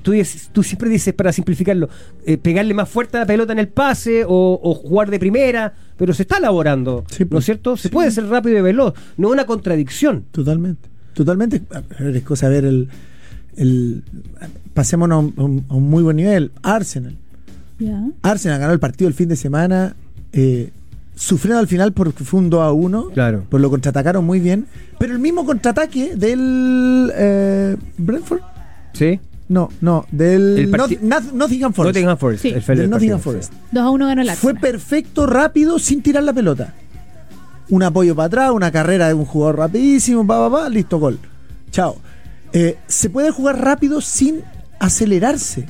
Tú, 0.02 0.10
dices- 0.10 0.50
tú 0.52 0.64
siempre 0.64 0.90
dices, 0.90 1.14
para 1.14 1.32
simplificarlo, 1.32 1.88
eh, 2.26 2.38
pegarle 2.38 2.74
más 2.74 2.88
fuerte 2.88 3.16
a 3.16 3.20
la 3.20 3.26
pelota 3.26 3.52
en 3.52 3.60
el 3.60 3.68
pase 3.68 4.24
o, 4.26 4.58
o 4.60 4.74
jugar 4.74 5.08
de 5.08 5.20
primera, 5.20 5.72
pero 5.96 6.12
se 6.12 6.22
está 6.22 6.38
elaborando, 6.38 7.04
Sí, 7.08 7.22
¿no 7.22 7.30
pues. 7.30 7.42
es 7.42 7.44
cierto? 7.46 7.76
Se 7.76 7.84
Sí. 7.84 7.88
puede 7.90 8.10
ser 8.10 8.26
rápido 8.26 8.58
y 8.58 8.62
veloz, 8.62 8.94
no 9.16 9.28
es 9.28 9.32
una 9.34 9.46
contradicción. 9.46 10.24
Totalmente. 10.32 10.88
Totalmente. 11.14 11.62
A 11.70 11.82
ver, 12.02 12.16
es 12.16 12.22
cosa 12.24 12.48
ver 12.48 12.64
el. 12.64 12.88
el 13.56 14.02
pasémonos 14.74 15.32
a 15.38 15.40
a 15.40 15.44
un- 15.44 15.64
a 15.68 15.74
un 15.74 15.88
muy 15.88 16.02
buen 16.02 16.16
nivel. 16.16 16.50
Arsenal. 16.62 17.16
Arsenal 18.22 18.60
ganó 18.60 18.72
el 18.72 18.80
partido 18.80 19.08
el 19.08 19.14
fin 19.14 19.28
de 19.28 19.36
semana. 19.36 19.94
Eh, 20.32 20.70
sufriendo 21.14 21.58
al 21.60 21.66
final 21.68 21.92
porque 21.92 22.24
fue 22.24 22.40
un 22.40 22.50
2 22.50 22.60
a 22.62 22.72
1. 22.72 23.10
Claro. 23.14 23.44
Pues 23.48 23.60
lo 23.60 23.70
contraatacaron 23.70 24.24
muy 24.24 24.40
bien. 24.40 24.66
Pero 24.98 25.12
el 25.12 25.18
mismo 25.18 25.44
contraataque 25.44 26.16
del. 26.16 27.12
Eh, 27.14 27.76
Brentford. 27.98 28.40
¿Sí? 28.92 29.20
No, 29.48 29.68
no. 29.80 30.06
Del. 30.10 30.70
Not- 30.70 31.00
Not- 31.02 31.32
Nottingham 31.32 31.72
Forest. 31.72 31.94
Nottingham 31.96 32.18
Forest. 32.18 32.42
Sí. 32.42 32.48
el 32.48 32.64
del 32.64 32.80
el 32.80 32.90
Nottingham 32.90 33.20
Forest. 33.20 33.52
2 33.72 33.82
a 33.82 33.90
1 33.90 34.06
ganó 34.06 34.20
el 34.22 34.26
Fue 34.28 34.52
Arsenal. 34.52 34.60
perfecto, 34.60 35.26
rápido, 35.26 35.78
sin 35.78 36.02
tirar 36.02 36.22
la 36.22 36.32
pelota. 36.32 36.74
Un 37.68 37.82
apoyo 37.82 38.14
para 38.14 38.26
atrás, 38.26 38.50
una 38.52 38.70
carrera 38.70 39.08
de 39.08 39.14
un 39.14 39.24
jugador 39.24 39.58
rapidísimo, 39.58 40.26
pa, 40.26 40.38
pa, 40.38 40.62
pa, 40.62 40.68
listo, 40.68 40.98
gol. 40.98 41.18
Chao. 41.70 41.96
Eh, 42.52 42.76
se 42.86 43.10
puede 43.10 43.30
jugar 43.32 43.60
rápido 43.60 44.00
sin 44.00 44.40
acelerarse. 44.78 45.66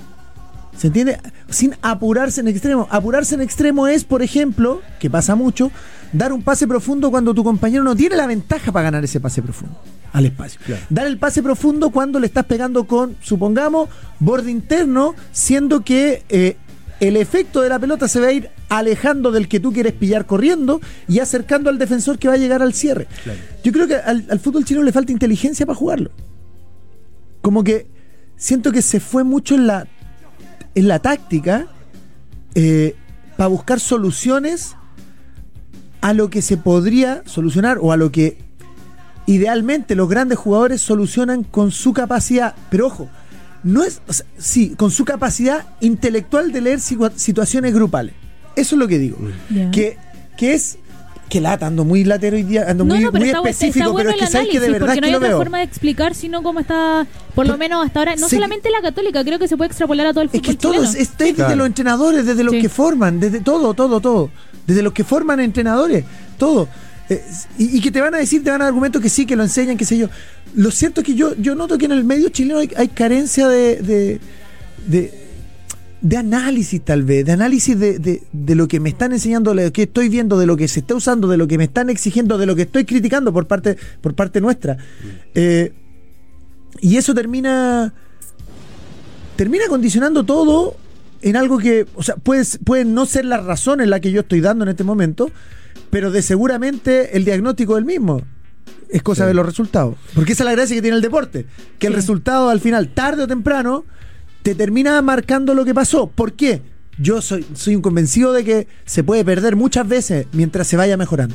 ¿Se 0.77 0.89
entiende? 0.89 1.19
Sin 1.49 1.75
apurarse 1.83 2.41
en 2.41 2.49
extremo. 2.49 2.87
Apurarse 2.91 3.35
en 3.35 3.41
extremo 3.41 3.87
es, 3.87 4.05
por 4.05 4.23
ejemplo, 4.23 4.83
que 5.01 5.09
pasa 5.09 5.35
mucho, 5.35 5.71
dar 6.13 6.33
un 6.33 6.43
pase 6.43 6.67
profundo 6.67 7.11
cuando 7.11 7.35
tu 7.35 7.43
compañero 7.45 7.83
no 7.83 7.97
tiene 7.97 8.17
la 8.17 8.27
ventaja 8.27 8.73
para 8.73 8.85
ganar 8.85 9.05
ese 9.05 9.21
pase 9.21 9.43
profundo 9.43 9.77
al 10.13 10.27
espacio. 10.27 10.61
Claro. 10.65 10.83
Dar 10.89 11.07
el 11.07 11.19
pase 11.19 11.43
profundo 11.43 11.91
cuando 11.91 12.19
le 12.19 12.27
estás 12.27 12.45
pegando 12.47 12.87
con, 12.87 13.17
supongamos, 13.21 13.89
borde 14.19 14.51
interno, 14.51 15.15
siendo 15.33 15.83
que 15.83 16.25
eh, 16.29 16.57
el 17.01 17.17
efecto 17.17 17.61
de 17.61 17.69
la 17.69 17.79
pelota 17.79 18.09
se 18.09 18.21
va 18.21 18.29
a 18.29 18.33
ir 18.33 18.51
alejando 18.69 19.31
del 19.31 19.49
que 19.49 19.61
tú 19.61 19.73
quieres 19.73 19.93
pillar 19.93 20.27
corriendo 20.27 20.81
y 21.09 21.19
acercando 21.19 21.71
al 21.71 21.79
defensor 21.79 22.19
que 22.19 22.29
va 22.29 22.35
a 22.35 22.39
llegar 22.39 22.63
al 22.63 22.73
cierre. 22.73 23.07
Claro. 23.25 23.39
Yo 23.63 23.73
creo 23.73 23.87
que 23.87 23.97
al, 23.97 24.27
al 24.31 24.41
fútbol 24.41 24.65
chino 24.65 24.83
le 24.83 24.93
falta 24.93 25.13
inteligencia 25.13 25.67
para 25.67 25.77
jugarlo. 25.77 26.11
Como 27.43 27.63
que 27.63 27.87
siento 28.37 28.73
que 28.73 28.83
se 28.83 29.01
fue 29.01 29.23
mucho 29.23 29.55
en 29.55 29.67
la, 29.67 29.87
en 30.77 30.87
la 30.87 31.01
táctica 31.01 31.67
para 33.37 33.49
buscar 33.49 33.81
soluciones 33.81 34.77
a 36.01 36.13
lo 36.15 36.31
que 36.31 36.41
se 36.43 36.57
podría 36.57 37.23
solucionar 37.27 37.79
o 37.81 37.93
a 37.93 37.97
lo 37.97 38.11
que 38.13 38.39
idealmente 39.27 39.95
los 39.95 40.09
grandes 40.09 40.39
jugadores 40.39 40.81
solucionan 40.81 41.43
con 41.43 41.71
su 41.73 41.93
capacidad. 41.93 42.55
Pero 42.71 42.87
ojo, 42.87 43.09
no 43.65 43.83
es, 43.83 44.01
o 44.07 44.13
sea, 44.13 44.25
sí, 44.39 44.75
con 44.77 44.91
su 44.91 45.05
capacidad 45.05 45.67
intelectual 45.81 46.53
de 46.53 46.61
leer 46.61 46.79
situa- 46.79 47.13
situaciones 47.17 47.75
grupales. 47.75 48.15
Eso 48.55 48.77
es 48.77 48.79
lo 48.79 48.89
que 48.89 48.99
digo. 48.99 49.19
Ya. 49.51 49.71
Que, 49.71 49.99
que 50.39 50.55
es 50.55 50.79
que 51.29 51.41
lata, 51.41 51.67
ando 51.67 51.85
muy 51.85 52.05
latero 52.05 52.37
hoy 52.37 52.45
día, 52.45 52.67
ando 52.69 52.85
No, 52.85 52.95
muy, 52.95 53.03
no, 53.03 53.11
pero 53.11 53.25
muy 53.25 53.29
está, 53.35 53.39
específico, 53.49 53.79
está 53.79 53.93
bueno 53.93 53.99
pero 53.99 54.11
es 54.11 54.17
que 54.19 54.25
el 54.27 54.31
sabes 54.31 54.49
que 54.49 54.61
de 54.61 54.71
verdad 54.71 54.79
porque 54.87 54.93
es 54.93 54.97
no 54.97 55.01
que 55.01 55.07
hay 55.07 55.13
lo 55.13 55.19
otra 55.19 55.29
veo. 55.31 55.39
forma 55.39 55.59
de 55.59 55.65
explicar, 55.65 56.15
sino 56.15 56.43
cómo 56.43 56.61
está, 56.61 57.07
por 57.35 57.47
lo 57.49 57.59
menos 57.59 57.85
hasta 57.85 57.99
ahora, 57.99 58.15
no 58.17 58.29
Sí. 58.29 58.37
solamente 58.37 58.71
la 58.71 58.81
católica, 58.81 59.25
creo 59.25 59.39
que 59.41 59.49
se 59.49 59.57
puede 59.57 59.69
extrapolar 59.69 60.07
a 60.07 60.13
todo 60.13 60.23
el 60.23 60.29
Es 60.29 60.33
fútbol 60.41 60.43
que 60.47 60.55
todo 60.55 60.73
chileno. 60.75 60.91
es, 60.91 60.97
es 61.01 61.19
desde 61.19 61.35
Claro. 61.35 61.57
los 61.57 61.67
entrenadores, 61.67 62.27
desde 62.27 62.45
los 62.45 62.55
Sí. 62.55 62.61
que 62.63 62.69
forman, 62.69 63.19
desde 63.21 63.41
todo, 63.41 63.75
todo, 63.75 64.01
todo. 64.01 64.31
desde 64.67 64.83
los 64.83 64.93
que 64.93 65.05
forman 65.05 65.39
entrenadores, 65.41 66.05
todo. 66.39 66.69
Eh, 67.09 67.25
y, 67.59 67.77
y 67.77 67.81
que 67.81 67.91
te 67.93 68.01
van 68.01 68.15
a 68.15 68.19
decir, 68.19 68.43
te 68.43 68.51
van 68.51 68.61
a 68.61 68.65
dar 68.65 68.69
argumentos 68.69 69.01
que 69.01 69.09
sí, 69.09 69.27
que 69.27 69.37
lo 69.37 69.43
enseñan, 69.45 69.77
qué 69.77 69.85
sé 69.85 69.97
yo. 69.97 70.09
Lo 70.55 70.71
cierto 70.73 71.03
es 71.03 71.07
que 71.07 71.15
yo, 71.15 71.35
yo 71.37 71.55
noto 71.55 71.79
que 71.79 71.85
en 71.87 71.93
el 71.93 72.03
medio 72.05 72.29
chileno 72.31 72.59
hay, 72.61 72.71
hay 72.77 72.89
carencia 72.89 73.47
de, 73.49 73.77
de, 73.77 74.21
de- 74.87 75.26
de 76.03 76.17
análisis 76.19 76.81
tal 76.83 77.03
vez, 77.05 77.25
de 77.25 77.33
análisis 77.33 77.79
de, 77.79 77.99
de- 77.99 78.23
de 78.33 78.55
lo 78.55 78.69
que 78.69 78.81
me 78.81 78.89
están 78.91 79.13
enseñando, 79.13 79.55
de 79.55 79.65
lo 79.65 79.73
que 79.73 79.85
estoy 79.85 80.09
viendo, 80.09 80.39
de 80.39 80.47
lo 80.47 80.57
que 80.57 80.69
se 80.69 80.81
está 80.81 80.95
usando, 80.95 81.27
de 81.29 81.37
lo 81.37 81.49
que 81.49 81.59
me 81.59 81.65
están 81.65 81.89
exigiendo, 81.91 82.39
de 82.39 82.47
lo 82.47 82.55
que 82.55 82.63
estoy 82.63 82.85
criticando 82.85 83.33
por 83.33 83.47
parte, 83.47 83.77
por 84.01 84.15
parte 84.15 84.41
nuestra. 84.41 84.77
Eh, 85.35 85.73
y 86.81 86.97
eso 86.97 87.15
termina 87.15 87.93
termina 89.37 89.65
condicionando 89.69 90.25
todo 90.25 90.77
en 91.23 91.37
algo 91.37 91.59
que, 91.59 91.87
o 91.95 92.03
sea, 92.03 92.17
puede, 92.17 92.45
puede 92.65 92.85
no 92.85 93.07
ser 93.07 93.25
la 93.25 93.39
razón 93.39 93.81
en 93.81 93.91
la 93.91 94.01
que 94.01 94.11
yo 94.13 94.21
estoy 94.21 94.41
dando 94.41 94.65
en 94.65 94.71
este 94.71 94.85
momento, 94.85 95.31
pero 95.91 96.11
de 96.11 96.23
seguramente 96.23 97.17
el 97.17 97.25
diagnóstico 97.25 97.75
del 97.75 97.85
mismo. 97.85 98.23
Es 98.89 99.03
cosa 99.03 99.25
Sí. 99.25 99.29
de 99.29 99.35
los 99.35 99.45
resultados. 99.45 99.97
Porque 100.15 100.33
esa 100.33 100.45
es 100.45 100.47
la 100.47 100.53
gracia 100.53 100.77
que 100.77 100.83
tiene 100.83 100.97
el 100.97 101.03
deporte. 101.03 101.47
Que 101.79 101.89
el 101.89 101.93
resultado 101.95 102.51
al 102.51 102.61
final, 102.61 102.89
tarde 102.95 103.25
o 103.25 103.27
temprano, 103.27 103.85
te 104.47 104.55
termina 104.55 105.03
marcando 105.03 105.55
lo 105.55 105.65
que 105.65 105.75
pasó. 105.75 106.07
¿Por 106.07 106.35
qué? 106.35 106.63
Yo 106.99 107.21
soy, 107.21 107.45
soy 107.55 107.75
un 107.75 107.83
convencido 107.83 108.33
de 108.33 108.45
que 108.45 108.69
se 108.85 109.03
puede 109.03 109.25
perder 109.25 109.57
muchas 109.57 109.89
veces 109.89 110.29
mientras 110.33 110.69
se 110.69 110.77
vaya 110.77 110.97
mejorando. 110.97 111.35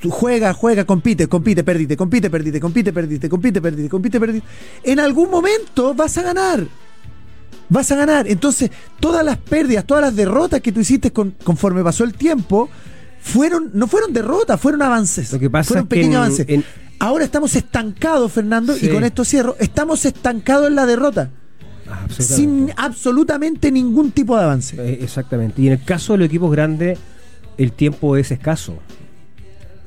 Tú 0.00 0.10
juega, 0.10 0.52
juega, 0.52 0.84
compite, 0.84 1.28
compite, 1.28 1.62
perdite, 1.62 1.96
compite, 1.96 2.28
perdite, 2.28 2.58
compite, 2.60 2.92
perdite, 2.92 3.28
compite, 3.28 3.60
perdite, 3.62 3.88
compite, 3.88 4.18
perdite. 4.18 4.44
En 4.82 4.98
algún 4.98 5.30
momento 5.30 5.94
vas 5.94 6.18
a 6.18 6.22
ganar. 6.22 6.66
Vas 7.68 7.92
a 7.92 7.94
ganar. 7.96 8.26
Entonces, 8.26 8.72
todas 8.98 9.24
las 9.24 9.38
pérdidas, 9.38 9.84
todas 9.86 10.02
las 10.02 10.16
derrotas 10.16 10.60
que 10.62 10.72
tú 10.72 10.80
hiciste 10.80 11.12
con- 11.12 11.30
conforme 11.44 11.84
pasó 11.84 12.02
el 12.02 12.14
tiempo, 12.14 12.68
fueron, 13.22 13.70
no 13.72 13.86
fueron 13.86 14.12
derrotas, 14.12 14.60
fueron 14.60 14.82
avances. 14.82 15.32
Lo 15.32 15.38
que 15.38 15.48
pasa 15.48 15.68
fueron 15.68 15.84
es 15.84 15.88
que 15.88 15.94
pequeños 15.94 16.14
en- 16.16 16.20
avances. 16.22 16.46
en- 16.48 16.64
Ahora 16.98 17.24
estamos 17.24 17.54
estancados, 17.54 18.32
Fernando, 18.32 18.74
Sí. 18.74 18.86
y 18.86 18.88
con 18.90 19.04
esto 19.04 19.24
cierro. 19.24 19.56
Estamos 19.60 20.04
estancados 20.04 20.66
en 20.68 20.74
la 20.74 20.86
derrota. 20.86 21.30
Absolutamente. 21.90 22.34
Sin 22.34 22.72
absolutamente 22.76 23.70
ningún 23.72 24.10
tipo 24.10 24.36
de 24.36 24.44
avance. 24.44 24.76
Eh, 24.78 24.98
Exactamente. 25.02 25.60
Y 25.62 25.66
en 25.66 25.74
el 25.74 25.82
caso 25.84 26.12
de 26.14 26.20
los 26.20 26.26
equipos 26.26 26.50
grandes, 26.50 26.98
el 27.58 27.72
tiempo 27.72 28.16
es 28.16 28.30
escaso. 28.30 28.78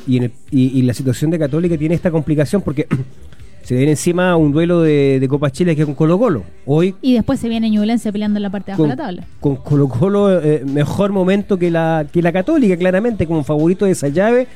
Y, 0.06 0.18
en 0.18 0.24
el- 0.24 0.32
y- 0.52 0.80
y 0.80 0.82
la 0.84 0.94
situación 0.94 1.32
de 1.32 1.40
Católica 1.40 1.78
tiene 1.78 1.96
esta 1.96 2.12
complicación 2.12 2.62
porque 2.62 2.88
se 3.64 3.76
viene 3.76 3.92
encima 3.92 4.36
un 4.38 4.54
duelo 4.54 4.82
de, 4.82 5.20
de 5.20 5.28
Copa 5.28 5.52
Chile 5.52 5.76
que 5.76 5.82
es 5.82 5.86
con 5.86 5.96
Colo 5.96 6.18
Colo. 6.18 6.44
Hoy 6.66 6.96
Y 7.02 7.14
después 7.16 7.40
se 7.40 7.50
viene 7.50 7.70
Ñublense 7.70 8.12
peleando 8.14 8.38
en 8.38 8.44
la 8.44 8.50
parte 8.50 8.68
de 8.68 8.72
abajo 8.74 8.84
de 8.84 8.90
la 8.90 8.96
tabla. 8.96 9.28
con 9.42 9.58
Colo 9.58 9.90
Colo 9.90 10.42
eh, 10.42 10.64
mejor 10.66 11.12
momento 11.12 11.58
que 11.60 11.70
la, 11.72 12.06
que 12.10 12.22
la 12.22 12.32
Católica, 12.32 12.78
claramente, 12.78 13.28
como 13.28 13.44
favorito 13.44 13.84
de 13.86 13.92
esa 13.92 14.08
llave 14.08 14.48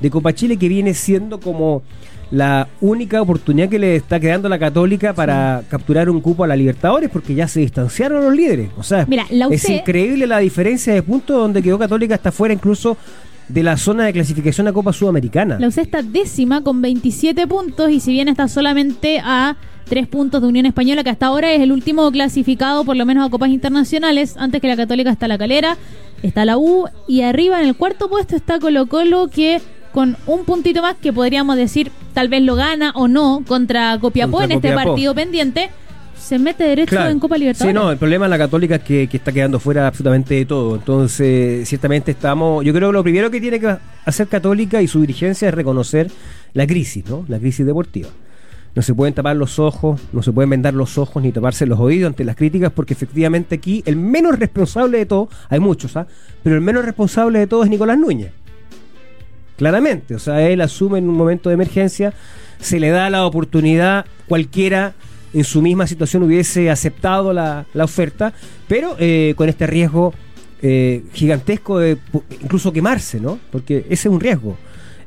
de 0.00 0.10
Copa 0.10 0.32
Chile 0.32 0.56
que 0.56 0.68
viene 0.68 0.94
siendo 0.94 1.38
como 1.38 1.82
la 2.30 2.68
única 2.80 3.22
oportunidad 3.22 3.68
que 3.68 3.78
le 3.78 3.96
está 3.96 4.20
quedando 4.20 4.46
a 4.46 4.50
la 4.50 4.58
Católica 4.58 5.14
para 5.14 5.62
capturar 5.68 6.10
un 6.10 6.20
cupo 6.20 6.44
a 6.44 6.46
la 6.46 6.56
Libertadores 6.56 7.08
porque 7.10 7.34
ya 7.34 7.48
se 7.48 7.60
distanciaron 7.60 8.24
los 8.24 8.34
líderes. 8.34 8.70
O 8.76 8.82
sea, 8.82 9.06
Mira, 9.06 9.26
la 9.30 9.46
es 9.46 9.64
UC 9.64 9.70
increíble 9.70 10.26
la 10.26 10.38
diferencia 10.38 10.92
de 10.92 11.02
puntos 11.02 11.36
donde 11.36 11.62
quedó 11.62 11.78
Católica 11.78 12.14
hasta 12.14 12.32
fuera 12.32 12.52
incluso 12.52 12.96
de 13.48 13.62
la 13.62 13.78
zona 13.78 14.04
de 14.04 14.12
clasificación 14.12 14.68
a 14.68 14.72
Copa 14.72 14.92
Sudamericana. 14.92 15.58
La 15.58 15.68
UC 15.68 15.78
está 15.78 16.02
décima 16.02 16.62
con 16.62 16.82
27 16.82 17.46
puntos 17.46 17.90
y 17.90 18.00
si 18.00 18.12
bien 18.12 18.28
está 18.28 18.46
solamente 18.46 19.20
a 19.24 19.56
3 19.88 20.06
puntos 20.06 20.42
de 20.42 20.48
Unión 20.48 20.66
Española, 20.66 21.02
que 21.02 21.08
hasta 21.08 21.26
ahora 21.26 21.50
es 21.52 21.62
el 21.62 21.72
último 21.72 22.10
clasificado 22.12 22.84
por 22.84 22.94
lo 22.96 23.06
menos 23.06 23.26
a 23.26 23.30
copas 23.30 23.48
internacionales, 23.48 24.36
antes 24.36 24.60
que 24.60 24.68
la 24.68 24.76
Católica 24.76 25.10
está 25.10 25.28
la 25.28 25.38
Calera, 25.38 25.78
está 26.22 26.44
la 26.44 26.58
U 26.58 26.88
y 27.06 27.22
arriba 27.22 27.62
en 27.62 27.68
el 27.68 27.74
cuarto 27.74 28.10
puesto 28.10 28.36
está 28.36 28.58
Colo 28.58 28.86
Colo 28.86 29.28
que 29.28 29.62
con 29.92 30.16
un 30.26 30.44
puntito 30.44 30.82
más 30.82 30.96
que 30.96 31.12
podríamos 31.12 31.56
decir 31.56 31.90
tal 32.14 32.28
vez 32.28 32.42
lo 32.42 32.54
gana 32.54 32.92
o 32.94 33.08
no 33.08 33.42
contra 33.46 33.98
Copiapó 34.00 34.38
Contra 34.38 34.46
en 34.46 34.52
este 34.58 34.68
Copiapó. 34.68 34.90
partido 34.90 35.14
pendiente, 35.14 35.70
se 36.18 36.38
mete 36.38 36.64
derecho 36.64 36.90
Claro. 36.90 37.10
en 37.10 37.20
Copa 37.20 37.38
Libertadores. 37.38 37.72
Sí, 37.74 37.78
no, 37.84 37.90
el 37.90 37.96
problema 37.96 38.26
de 38.26 38.30
la 38.30 38.38
Católica 38.38 38.76
es 38.76 38.82
que, 38.82 39.06
que 39.08 39.16
está 39.16 39.32
quedando 39.32 39.58
fuera 39.60 39.86
absolutamente 39.86 40.34
de 40.34 40.44
todo. 40.44 40.74
Entonces, 40.76 41.68
ciertamente 41.68 42.10
estamos. 42.10 42.64
Yo 42.64 42.72
creo 42.74 42.88
que 42.90 42.92
lo 42.92 43.02
primero 43.02 43.30
que 43.30 43.40
tiene 43.40 43.58
que 43.60 43.76
hacer 44.04 44.26
Católica 44.28 44.82
y 44.82 44.88
su 44.88 45.00
dirigencia 45.00 45.48
es 45.48 45.54
reconocer 45.54 46.10
la 46.54 46.66
crisis, 46.66 47.04
¿no? 47.08 47.24
La 47.28 47.38
crisis 47.38 47.64
deportiva. 47.64 48.08
No 48.74 48.82
se 48.82 48.94
pueden 48.94 49.14
tapar 49.14 49.34
los 49.36 49.58
ojos, 49.58 50.00
no 50.12 50.22
se 50.22 50.30
pueden 50.30 50.50
vendar 50.50 50.74
los 50.74 50.98
ojos 50.98 51.22
ni 51.22 51.32
taparse 51.32 51.66
los 51.66 51.80
oídos 51.80 52.08
ante 52.08 52.22
las 52.24 52.36
críticas, 52.36 52.70
porque 52.72 52.92
efectivamente 52.94 53.54
aquí 53.56 53.82
el 53.86 53.96
menos 53.96 54.38
responsable 54.38 54.98
de 54.98 55.06
todo, 55.06 55.28
hay 55.48 55.58
muchos, 55.58 55.96
¿ah? 55.96 56.06
Pero 56.42 56.54
el 56.56 56.60
menos 56.62 56.84
responsable 56.84 57.38
de 57.40 57.46
todo 57.46 57.64
es 57.64 57.70
Nicolás 57.70 57.98
Núñez. 57.98 58.32
Claramente, 59.58 60.14
o 60.14 60.18
sea, 60.18 60.40
él 60.48 60.60
asume 60.62 60.98
en 60.98 61.08
un 61.08 61.16
momento 61.16 61.50
de 61.50 61.54
emergencia, 61.54 62.14
se 62.60 62.78
le 62.80 62.88
da 62.90 63.10
la 63.10 63.26
oportunidad, 63.26 64.06
cualquiera 64.28 64.94
en 65.34 65.44
su 65.44 65.60
misma 65.60 65.86
situación 65.86 66.22
hubiese 66.22 66.70
aceptado 66.70 67.32
la, 67.34 67.66
la 67.74 67.84
oferta, 67.84 68.32
pero 68.68 68.96
eh, 68.98 69.34
con 69.36 69.48
este 69.48 69.66
riesgo 69.66 70.14
eh, 70.62 71.02
gigantesco 71.12 71.78
de 71.78 71.98
incluso 72.40 72.72
quemarse, 72.72 73.20
¿no? 73.20 73.38
Porque 73.50 73.78
ese 73.90 74.08
es 74.08 74.14
un 74.14 74.20
riesgo. 74.20 74.56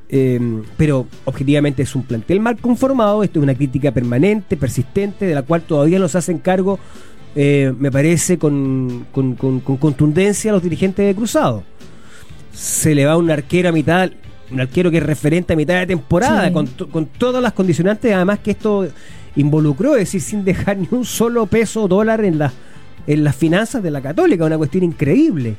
Eh, 0.09 0.39
pero 0.75 1.07
objetivamente 1.23 1.81
es 1.83 1.95
un 1.95 2.03
plantel 2.03 2.41
mal 2.41 2.57
conformado, 2.57 3.23
esto 3.23 3.39
es 3.39 3.43
una 3.43 3.55
crítica 3.55 3.91
permanente, 3.93 4.57
persistente, 4.57 5.25
de 5.25 5.33
la 5.33 5.43
cual 5.43 5.61
todavía 5.61 5.97
no 5.99 6.09
se 6.09 6.17
hacen 6.17 6.37
cargo, 6.39 6.77
eh, 7.35 7.73
me 7.79 7.89
parece, 7.89 8.37
con, 8.37 9.07
con- 9.13 9.35
con- 9.35 9.61
con 9.61 9.77
contundencia 9.77 10.51
los 10.51 10.61
dirigentes 10.61 11.05
de 11.07 11.15
Cruzado 11.15 11.63
se 12.53 12.93
le 12.93 13.05
va 13.05 13.15
un 13.15 13.31
arquero 13.31 13.69
a 13.69 13.71
mitad, 13.71 14.11
un 14.51 14.59
arquero 14.61 14.91
que 14.91 14.97
es 14.97 15.03
referente 15.03 15.53
a 15.53 15.55
mitad 15.55 15.75
de 15.79 15.87
temporada, 15.87 16.47
Sí. 16.47 16.53
con, 16.53 16.67
con 16.67 17.05
todas 17.05 17.41
las 17.41 17.53
condicionantes, 17.53 18.13
además 18.13 18.39
que 18.39 18.51
esto 18.51 18.87
involucró, 19.35 19.93
es 19.95 20.01
decir, 20.01 20.21
sin 20.21 20.43
dejar 20.43 20.77
ni 20.79 20.87
un 20.91 21.05
solo 21.05 21.45
peso 21.45 21.83
o 21.83 21.87
dólar 21.87 22.23
en, 22.25 22.37
las 22.37 22.53
en 23.07 23.23
las 23.23 23.35
finanzas 23.35 23.81
de 23.81 23.91
la 23.91 24.01
Católica, 24.01 24.45
una 24.45 24.57
cuestión 24.57 24.83
increíble. 24.83 25.55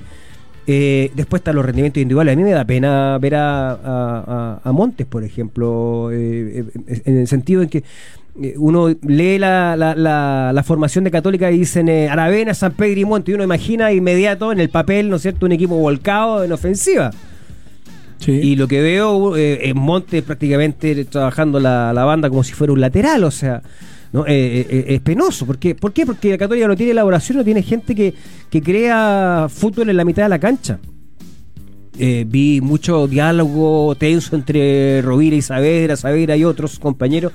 Eh, 0.66 1.10
después 1.16 1.40
están 1.40 1.56
los 1.56 1.64
rendimientos 1.64 2.00
individuales. 2.00 2.34
A 2.34 2.36
mí 2.36 2.44
me 2.44 2.52
da 2.52 2.64
pena 2.64 3.18
ver 3.18 3.34
a, 3.34 3.70
a- 3.72 4.60
a- 4.62 4.72
Montes, 4.72 5.06
por 5.08 5.24
ejemplo, 5.24 6.10
eh, 6.12 6.64
eh, 6.86 7.02
en 7.04 7.16
el 7.18 7.26
sentido 7.26 7.62
en 7.62 7.68
que 7.68 7.82
eh, 8.40 8.54
uno 8.56 8.88
lee 9.04 9.38
la, 9.38 9.76
la- 9.76 9.96
la- 9.96 10.52
la 10.54 10.62
formación 10.62 11.02
de 11.02 11.10
Católica 11.10 11.50
y 11.50 11.58
dicen 11.58 11.88
eh, 11.88 12.08
Aravena, 12.08 12.54
San 12.54 12.72
Pedro 12.74 13.00
y 13.00 13.04
Monte, 13.04 13.32
y 13.32 13.34
uno 13.34 13.42
imagina 13.42 13.90
inmediato 13.92 14.52
en 14.52 14.60
el 14.60 14.68
papel, 14.68 15.10
¿no 15.10 15.16
es 15.16 15.22
cierto?, 15.22 15.46
un 15.46 15.52
equipo 15.52 15.74
volcado 15.76 16.44
en 16.44 16.52
ofensiva. 16.52 17.10
Y 18.26 18.56
lo 18.56 18.68
que 18.68 18.80
veo 18.80 19.36
eh, 19.36 19.68
es 19.68 19.74
Montes 19.74 20.22
prácticamente 20.22 21.04
trabajando 21.06 21.58
la, 21.58 21.92
la 21.92 22.04
banda 22.04 22.28
como 22.28 22.44
si 22.44 22.52
fuera 22.52 22.72
un 22.72 22.80
lateral, 22.80 23.24
o 23.24 23.30
sea, 23.30 23.62
¿no? 24.12 24.26
Eh, 24.26 24.30
eh, 24.30 24.66
eh, 24.70 24.84
es 24.88 25.00
penoso. 25.00 25.46
¿Por 25.46 25.58
qué? 25.58 25.74
¿Por 25.74 25.92
qué? 25.92 26.06
Porque 26.06 26.30
la 26.30 26.38
Católica 26.38 26.68
no 26.68 26.76
tiene 26.76 26.92
elaboración, 26.92 27.38
no 27.38 27.44
tiene 27.44 27.62
gente 27.62 27.94
que, 27.94 28.14
que 28.50 28.62
crea 28.62 29.46
fútbol 29.48 29.90
en 29.90 29.96
la 29.96 30.04
mitad 30.04 30.24
de 30.24 30.28
la 30.28 30.38
cancha. 30.38 30.78
Vi 31.94 32.60
mucho 32.62 33.06
diálogo 33.06 33.94
tenso 33.96 34.34
entre 34.34 35.02
Rovira 35.02 35.36
y 35.36 35.42
Saavedra, 35.42 35.94
Saavedra 35.94 36.36
y 36.36 36.44
otros 36.44 36.78
compañeros, 36.78 37.32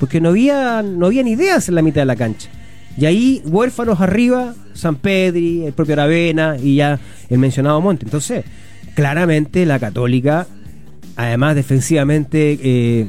porque 0.00 0.22
no 0.22 0.30
había, 0.30 0.82
no 0.82 1.06
habían 1.06 1.28
ideas 1.28 1.68
en 1.68 1.74
la 1.74 1.82
mitad 1.82 2.00
de 2.00 2.06
la 2.06 2.16
cancha. 2.16 2.48
Y 2.96 3.04
ahí, 3.04 3.42
huérfanos 3.44 4.00
arriba, 4.00 4.54
San 4.72 4.96
Pedri, 4.96 5.64
el 5.66 5.74
propio 5.74 5.92
Aravena 5.94 6.56
y 6.60 6.76
ya 6.76 6.98
el 7.28 7.38
mencionado 7.38 7.80
Monte. 7.82 8.06
Entonces, 8.06 8.44
claramente 8.94 9.66
la 9.66 9.78
Católica, 9.78 10.46
además 11.16 11.54
defensivamente, 11.54 12.58
eh, 12.62 13.08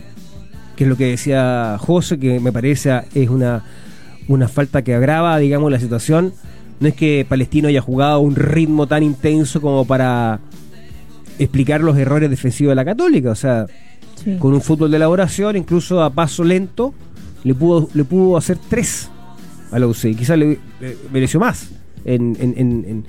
que 0.75 0.83
es 0.85 0.89
lo 0.89 0.97
que 0.97 1.05
decía 1.07 1.77
José, 1.79 2.17
que 2.19 2.39
me 2.39 2.51
parece 2.51 2.91
es 3.13 3.29
una, 3.29 3.63
una 4.27 4.47
falta 4.47 4.81
que 4.83 4.93
agrava, 4.95 5.37
digamos, 5.37 5.71
la 5.71 5.79
situación. 5.79 6.33
No 6.79 6.87
es 6.87 6.95
que 6.95 7.25
Palestino 7.29 7.67
haya 7.67 7.81
jugado 7.81 8.13
a 8.13 8.17
un 8.19 8.35
ritmo 8.35 8.87
tan 8.87 9.03
intenso 9.03 9.61
como 9.61 9.85
para 9.85 10.39
explicar 11.39 11.81
los 11.81 11.97
errores 11.97 12.29
defensivos 12.29 12.71
de 12.71 12.75
la 12.75 12.85
Católica. 12.85 13.31
O 13.31 13.35
sea, 13.35 13.65
Sí. 14.23 14.37
con 14.37 14.53
un 14.53 14.61
fútbol 14.61 14.91
de 14.91 14.97
elaboración, 14.97 15.55
incluso 15.55 16.03
a 16.03 16.11
paso 16.11 16.43
lento, 16.43 16.93
le 17.43 17.55
pudo, 17.55 17.89
le 17.95 18.03
pudo 18.03 18.37
hacer 18.37 18.57
tres 18.69 19.09
a 19.71 19.79
la 19.79 19.87
UC. 19.87 20.15
Quizás 20.15 20.37
le 20.37 20.59
eh, 20.81 20.97
mereció 21.11 21.39
más 21.39 21.69
en, 22.05 22.37
en- 22.39 22.53
en- 22.57 22.85
en- 22.87 23.05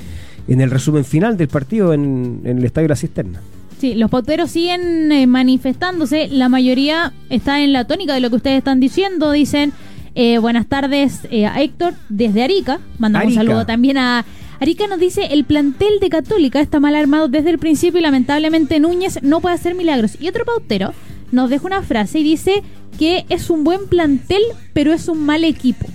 en 0.48 0.60
el 0.60 0.70
resumen 0.70 1.04
final 1.04 1.36
del 1.36 1.48
partido 1.48 1.92
en, 1.92 2.40
en 2.44 2.58
el 2.58 2.64
Estadio 2.64 2.84
de 2.86 2.90
la 2.90 2.96
Cisterna. 2.96 3.40
Sí, 3.78 3.94
los 3.94 4.10
pauteros 4.10 4.50
siguen 4.50 5.10
eh, 5.10 5.26
manifestándose. 5.26 6.28
La 6.28 6.48
mayoría 6.48 7.12
está 7.30 7.60
en 7.62 7.72
la 7.72 7.84
tónica 7.84 8.14
de 8.14 8.20
lo 8.20 8.30
que 8.30 8.36
ustedes 8.36 8.58
están 8.58 8.78
diciendo. 8.78 9.32
Dicen 9.32 9.72
eh, 10.14 10.38
buenas 10.38 10.66
tardes 10.68 11.20
eh, 11.30 11.46
a 11.46 11.60
Héctor 11.60 11.94
desde 12.08 12.44
Arica. 12.44 12.78
Mandamos 12.98 13.32
un 13.32 13.38
Arica. 13.38 13.50
saludo 13.52 13.66
también 13.66 13.98
a 13.98 14.24
Arica. 14.60 14.86
Nos 14.86 15.00
dice 15.00 15.32
el 15.32 15.44
plantel 15.44 15.98
de 16.00 16.10
Católica 16.10 16.60
está 16.60 16.78
mal 16.78 16.94
armado 16.94 17.26
desde 17.26 17.50
el 17.50 17.58
principio 17.58 17.98
y 17.98 18.02
lamentablemente 18.02 18.78
Núñez 18.78 19.20
no 19.22 19.40
puede 19.40 19.56
hacer 19.56 19.74
milagros. 19.74 20.16
Y 20.20 20.28
otro 20.28 20.44
pautero 20.44 20.92
nos 21.32 21.50
deja 21.50 21.66
una 21.66 21.82
frase 21.82 22.20
y 22.20 22.22
dice 22.22 22.62
que 23.00 23.24
es 23.30 23.50
un 23.50 23.64
buen 23.64 23.88
plantel, 23.88 24.42
pero 24.74 24.92
es 24.92 25.08
un 25.08 25.24
mal 25.26 25.42
equipo. 25.42 25.86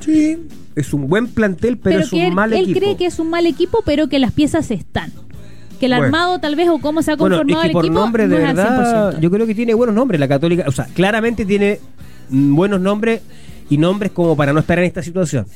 Sí, 0.00 0.38
es 0.76 0.92
un 0.92 1.08
buen 1.08 1.26
plantel, 1.28 1.78
pero, 1.78 2.00
es 2.00 2.12
un 2.12 2.20
él, 2.20 2.32
mal 2.34 2.52
él 2.52 2.64
equipo. 2.64 2.80
cree 2.80 2.96
que 2.96 3.06
es 3.06 3.18
un 3.18 3.30
mal 3.30 3.46
equipo, 3.46 3.82
pero 3.84 4.08
que 4.08 4.18
las 4.18 4.32
piezas 4.32 4.70
están. 4.70 5.12
Que 5.80 5.86
el 5.86 5.92
Bueno. 5.92 6.04
armado 6.04 6.38
tal 6.38 6.56
vez 6.56 6.68
o 6.68 6.78
cómo 6.78 7.02
se 7.02 7.12
ha 7.12 7.16
Bueno, 7.16 7.36
conformado 7.36 7.60
es 7.60 7.64
que 7.64 7.68
el 7.68 7.72
por 7.72 7.84
equipo 7.84 8.00
nombre, 8.00 8.28
de 8.28 8.36
no 8.36 8.42
es 8.42 8.48
al 8.48 8.56
verdad, 8.56 9.12
100%. 9.14 9.20
yo 9.20 9.30
creo 9.30 9.46
que 9.46 9.54
tiene 9.54 9.74
buenos 9.74 9.94
nombres 9.94 10.20
la 10.20 10.28
Católica. 10.28 10.64
O 10.66 10.72
sea, 10.72 10.86
claramente 10.94 11.44
tiene 11.44 11.80
mm, 12.30 12.54
buenos 12.54 12.80
nombres 12.80 13.20
y 13.70 13.76
nombres 13.78 14.12
como 14.12 14.36
para 14.36 14.52
no 14.52 14.60
estar 14.60 14.78
en 14.78 14.84
esta 14.84 15.02
situación. 15.02 15.46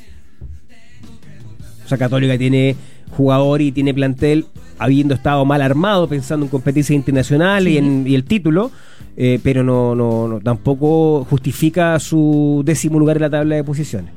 O 1.85 1.88
sea, 1.88 1.98
Católica 1.98 2.37
tiene 2.37 2.76
jugador 3.16 3.62
y 3.62 3.72
tiene 3.72 3.94
plantel 3.94 4.46
habiendo 4.78 5.14
estado 5.14 5.44
mal 5.44 5.62
armado, 5.62 6.09
pensando 6.09 6.44
en 6.46 6.50
competencias 6.50 6.94
internacionales 6.94 7.72
y, 7.72 7.78
en, 7.78 8.07
y 8.07 8.14
el 8.14 8.24
título, 8.24 8.70
eh, 9.16 9.40
pero 9.42 9.64
no, 9.64 9.94
no, 9.94 10.28
no- 10.28 10.40
tampoco 10.40 11.24
justifica 11.28 11.98
su 11.98 12.62
décimo 12.64 12.98
lugar 12.98 13.16
en 13.16 13.22
la 13.22 13.31
tabla 13.31 13.57
de 13.57 13.64
posiciones. 13.64 14.12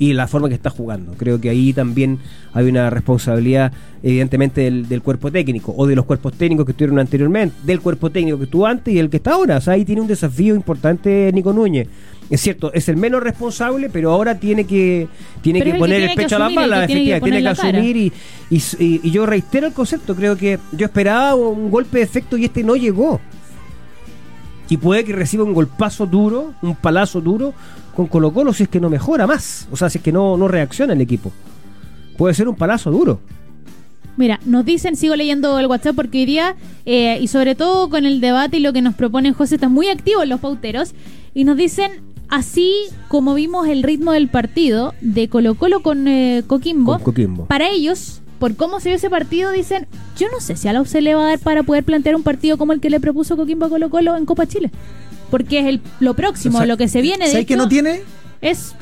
Y 0.00 0.14
la 0.14 0.26
forma 0.26 0.48
que 0.48 0.54
está 0.54 0.70
jugando. 0.70 1.12
Creo 1.18 1.38
que 1.42 1.50
ahí 1.50 1.74
también 1.74 2.18
hay 2.54 2.66
una 2.70 2.88
responsabilidad, 2.88 3.70
evidentemente, 4.02 4.62
del, 4.62 4.88
del 4.88 5.02
cuerpo 5.02 5.30
técnico 5.30 5.74
o 5.76 5.86
de 5.86 5.94
los 5.94 6.06
cuerpos 6.06 6.32
técnicos 6.32 6.64
que 6.64 6.72
estuvieron 6.72 6.98
anteriormente, 6.98 7.54
del 7.64 7.80
cuerpo 7.80 8.08
técnico 8.08 8.38
que 8.38 8.44
estuvo 8.44 8.66
antes 8.66 8.94
y 8.94 8.98
el 8.98 9.10
que 9.10 9.18
está 9.18 9.32
ahora. 9.34 9.58
O 9.58 9.60
sea, 9.60 9.74
ahí 9.74 9.84
tiene 9.84 10.00
un 10.00 10.06
desafío 10.08 10.54
importante 10.54 11.30
Nico 11.34 11.52
Núñez. 11.52 11.86
Es 12.30 12.40
cierto, 12.40 12.72
es 12.72 12.88
el 12.88 12.96
menos 12.96 13.22
responsable, 13.22 13.90
pero 13.90 14.10
ahora 14.12 14.36
tiene 14.38 14.64
que 14.64 15.06
tiene 15.42 15.58
Pero 15.58 15.64
que 15.64 15.68
es 15.70 15.74
el 15.74 15.78
que 15.78 15.78
poner 15.80 16.02
el 16.02 16.08
que 16.10 16.16
pecho 16.22 16.36
a 16.36 16.38
la 16.38 16.48
bala, 16.48 16.86
tiene 16.86 17.04
que 17.04 17.10
efectivamente, 17.16 17.36
tiene 17.60 17.76
asumir 17.82 17.96
y, 17.98 18.12
y, 18.50 18.56
y- 18.84 19.00
y 19.02 19.10
yo 19.10 19.26
reitero 19.26 19.66
el 19.66 19.72
concepto, 19.74 20.14
creo 20.16 20.36
que 20.36 20.58
yo 20.72 20.86
esperaba 20.86 21.34
un 21.34 21.70
golpe 21.70 21.98
de 21.98 22.04
efecto 22.04 22.38
y 22.38 22.46
este 22.46 22.62
no 22.64 22.74
llegó. 22.76 23.20
Y 24.70 24.76
puede 24.76 25.04
que 25.04 25.12
reciba 25.12 25.44
un 25.44 25.52
golpazo 25.52 26.06
duro, 26.06 26.54
un 26.62 26.76
palazo 26.76 27.20
duro 27.20 27.52
con 27.94 28.06
Colo 28.06 28.32
Colo 28.32 28.52
si 28.52 28.62
es 28.62 28.68
que 28.68 28.80
no 28.80 28.88
mejora 28.88 29.26
más. 29.26 29.68
O 29.72 29.76
sea, 29.76 29.90
si 29.90 29.98
es 29.98 30.04
que 30.04 30.12
no, 30.12 30.36
no 30.36 30.46
reacciona 30.48 30.92
el 30.92 31.00
equipo. 31.00 31.32
Puede 32.16 32.34
ser 32.34 32.48
un 32.48 32.54
palazo 32.54 32.90
duro. 32.90 33.20
Mira, 34.16 34.38
nos 34.44 34.64
dicen, 34.64 34.96
sigo 34.96 35.16
leyendo 35.16 35.58
el 35.58 35.66
WhatsApp 35.66 35.96
porque 35.96 36.18
hoy 36.18 36.26
día, 36.26 36.54
eh, 36.86 37.18
y 37.20 37.28
sobre 37.28 37.54
todo 37.54 37.88
con 37.90 38.06
el 38.06 38.20
debate 38.20 38.58
y 38.58 38.60
lo 38.60 38.72
que 38.72 38.82
nos 38.82 38.94
proponen 38.94 39.34
José, 39.34 39.56
están 39.56 39.72
muy 39.72 39.88
activos 39.88 40.26
los 40.28 40.40
pauteros, 40.40 40.94
y 41.34 41.44
nos 41.44 41.56
dicen, 41.56 41.90
así 42.28 42.74
como 43.08 43.34
vimos 43.34 43.66
el 43.66 43.82
ritmo 43.82 44.12
del 44.12 44.28
partido 44.28 44.94
de 45.00 45.28
Colo 45.28 45.54
Colo 45.54 45.80
con 45.80 46.06
eh, 46.06 46.42
Coquimbo, 46.46 46.94
Con 46.94 47.02
Coquimbo. 47.02 47.46
para 47.46 47.70
ellos, 47.70 48.20
por 48.40 48.56
cómo 48.56 48.80
se 48.80 48.88
vio 48.88 48.96
ese 48.96 49.08
partido, 49.10 49.52
dicen, 49.52 49.86
yo 50.18 50.26
no 50.32 50.40
sé 50.40 50.56
si 50.56 50.66
a 50.66 50.72
la 50.72 50.80
U 50.80 50.86
se 50.86 51.00
le 51.02 51.14
va 51.14 51.22
a 51.24 51.28
dar 51.28 51.38
para 51.38 51.62
poder 51.62 51.84
plantear 51.84 52.16
un 52.16 52.24
partido 52.24 52.56
como 52.58 52.72
el 52.72 52.80
que 52.80 52.90
le 52.90 52.98
propuso 52.98 53.36
Coquimbo 53.36 53.68
Colo 53.68 53.90
Colo 53.90 54.16
en 54.16 54.24
Copa 54.26 54.46
Chile. 54.46 54.70
Porque 55.30 55.60
es 55.60 55.66
el, 55.66 55.80
lo 56.00 56.14
próximo, 56.14 56.56
O 56.56 56.60
sea, 56.60 56.66
lo 56.66 56.76
que 56.76 56.88
se 56.88 57.02
viene 57.02 57.26
de 57.26 57.30
¿Sabes 57.30 57.46
que 57.46 57.56
no 57.56 57.68
tiene? 57.68 58.00
es 58.40 58.74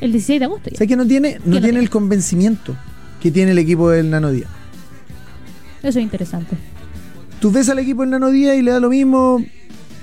el 0.00 0.12
16 0.12 0.38
de 0.38 0.44
agosto. 0.44 0.70
ya. 0.70 0.76
¿Sabes 0.76 0.88
que 0.88 0.96
no 0.96 1.06
tiene? 1.06 1.32
No 1.32 1.38
no 1.38 1.42
tiene 1.52 1.60
tiene? 1.62 1.80
el 1.80 1.90
convencimiento 1.90 2.76
que 3.20 3.30
tiene 3.32 3.50
el 3.50 3.58
equipo 3.58 3.90
del 3.90 4.10
Nano 4.10 4.30
Díaz. 4.30 4.50
Eso 5.82 5.98
es 5.98 6.04
interesante. 6.04 6.56
Tú 7.40 7.50
ves 7.50 7.68
al 7.70 7.78
equipo 7.78 8.02
del 8.02 8.10
Nano 8.10 8.30
Díaz 8.30 8.56
y 8.56 8.62
le 8.62 8.70
da 8.70 8.78
lo 8.80 8.90
mismo. 8.90 9.42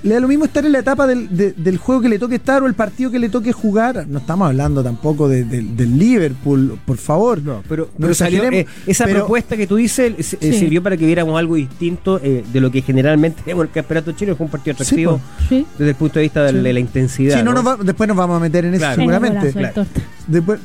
Le 0.04 0.16
da 0.16 0.20
lo 0.20 0.28
mismo 0.28 0.44
estar 0.44 0.66
en 0.66 0.74
la 0.74 0.80
etapa 0.80 1.08
del, 1.08 1.36
de- 1.36 1.54
del 1.54 1.78
juego 1.78 2.02
que 2.02 2.10
le 2.10 2.20
toque 2.20 2.36
estar 2.36 2.62
o 2.62 2.68
el 2.68 2.74
partido 2.74 3.10
que 3.10 3.20
le 3.20 3.30
toque 3.30 3.54
jugar. 3.54 4.06
No 4.08 4.20
estamos 4.20 4.48
hablando 4.48 4.84
tampoco 4.84 5.30
de- 5.30 5.46
de- 5.46 5.62
del 5.62 5.98
Liverpool, 5.98 6.78
por 6.86 6.98
favor. 6.98 7.42
No, 7.42 7.64
pero, 7.70 7.86
No 7.98 8.02
pero 8.08 8.14
salió, 8.14 8.44
eh, 8.52 8.66
esa 8.86 9.06
pero- 9.06 9.20
propuesta 9.20 9.56
que 9.56 9.66
tú 9.66 9.78
dices 9.78 10.14
eh, 10.18 10.24
Sí. 10.24 10.54
sirvió 10.60 10.84
para 10.84 10.98
que 10.98 11.06
viéramos 11.06 11.40
algo 11.40 11.56
distinto 11.56 12.20
eh, 12.22 12.44
de 12.52 12.60
lo 12.60 12.70
que 12.70 12.82
generalmente 12.82 13.42
vemos 13.46 13.64
en 13.64 13.70
el 13.70 13.74
campeonato 13.74 14.12
chile. 14.12 14.36
Fue 14.36 14.46
un 14.46 14.52
partido 14.52 14.76
Sí, 14.76 14.84
atractivo 14.84 15.22
Sí. 15.48 15.66
desde 15.78 15.90
el 15.92 15.96
punto 15.96 16.20
de 16.20 16.24
vista 16.24 16.44
de, 16.44 16.52
Sí. 16.52 16.58
de 16.58 16.74
la 16.74 16.80
intensidad. 16.82 17.38
Sí, 17.38 17.44
no, 17.44 17.54
¿no? 17.54 17.64
nos 17.64 17.68
va- 17.80 17.84
después 17.84 18.08
nos 18.08 18.18
vamos 18.18 18.36
a 18.38 18.40
meter 18.42 18.66
en 18.66 18.74
eso 18.74 18.80
Claro. 18.82 18.96
Seguramente. 18.98 19.52
claro. 19.54 19.86
Después, 20.28 20.60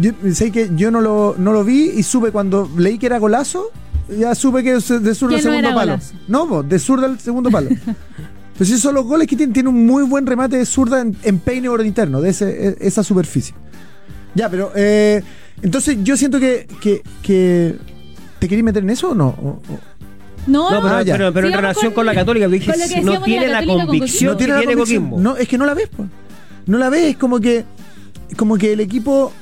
yo, 0.00 0.12
sé 0.32 0.50
que 0.50 0.70
yo 0.76 0.90
no 0.90 1.02
lo, 1.02 1.34
no 1.38 1.52
lo 1.52 1.62
vi 1.62 1.90
y 1.90 2.02
supe 2.02 2.30
cuando 2.32 2.70
leí 2.78 2.96
que 2.98 3.04
era 3.06 3.18
golazo, 3.18 3.70
ya 4.18 4.34
supe 4.34 4.62
que 4.64 4.74
es 4.76 4.88
de 4.88 5.14
sur 5.14 5.30
del 5.30 5.40
segundo 5.40 5.68
palo. 5.74 5.92
golazo. 5.92 6.14
No, 6.26 6.62
de 6.62 6.78
sur 6.78 7.00
del 7.00 7.18
segundo 7.20 7.50
palo. 7.50 7.68
Pues 8.60 8.68
esos 8.68 8.82
son 8.82 8.94
los 8.94 9.06
goles 9.06 9.26
que 9.26 9.36
tiene, 9.36 9.54
tiene 9.54 9.70
un 9.70 9.86
muy 9.86 10.02
buen 10.02 10.26
remate 10.26 10.58
de 10.58 10.66
zurda 10.66 11.00
en, 11.00 11.16
en 11.22 11.38
peine 11.38 11.66
por 11.70 11.82
interno, 11.82 12.20
de 12.20 12.28
ese, 12.28 12.68
e- 12.68 12.76
esa 12.80 13.02
superficie. 13.02 13.54
Ya, 14.34 14.50
pero 14.50 14.70
eh, 14.74 15.22
entonces 15.62 15.96
yo 16.02 16.14
siento 16.14 16.38
que, 16.38 16.66
que, 16.78 17.00
que- 17.22 17.76
¿Te 18.38 18.46
querías 18.48 18.62
meter 18.66 18.82
en 18.82 18.90
eso 18.90 19.12
o 19.12 19.14
no? 19.14 19.28
O- 19.28 19.48
o- 19.48 19.80
No, 20.46 20.70
No, 20.70 20.82
pero, 20.82 20.94
Ah, 20.94 21.02
pero- 21.06 21.32
pero 21.32 21.46
en 21.46 21.54
relación 21.54 21.86
con- 21.86 21.94
con, 21.94 22.06
la 22.06 22.14
Católica, 22.14 22.44
tú 22.48 22.52
dijiste, 22.52 22.96
con 22.96 23.04
no 23.06 23.22
tiene 23.22 23.48
la 23.48 23.64
convicción 23.64 24.32
no 24.32 24.36
tiene 24.36 24.52
la 24.52 24.58
tiene 24.60 24.74
convicción. 24.74 25.22
No, 25.22 25.36
es 25.38 25.48
que 25.48 25.56
no 25.56 25.64
la 25.64 25.72
ves, 25.72 25.88
po. 25.88 26.04
No 26.66 26.76
la 26.76 26.90
ves, 26.90 27.12
es 27.12 27.16
como 27.16 27.40
que 27.40 27.64
como 28.36 28.58
que 28.58 28.74
el 28.74 28.80
equipo 28.80 29.32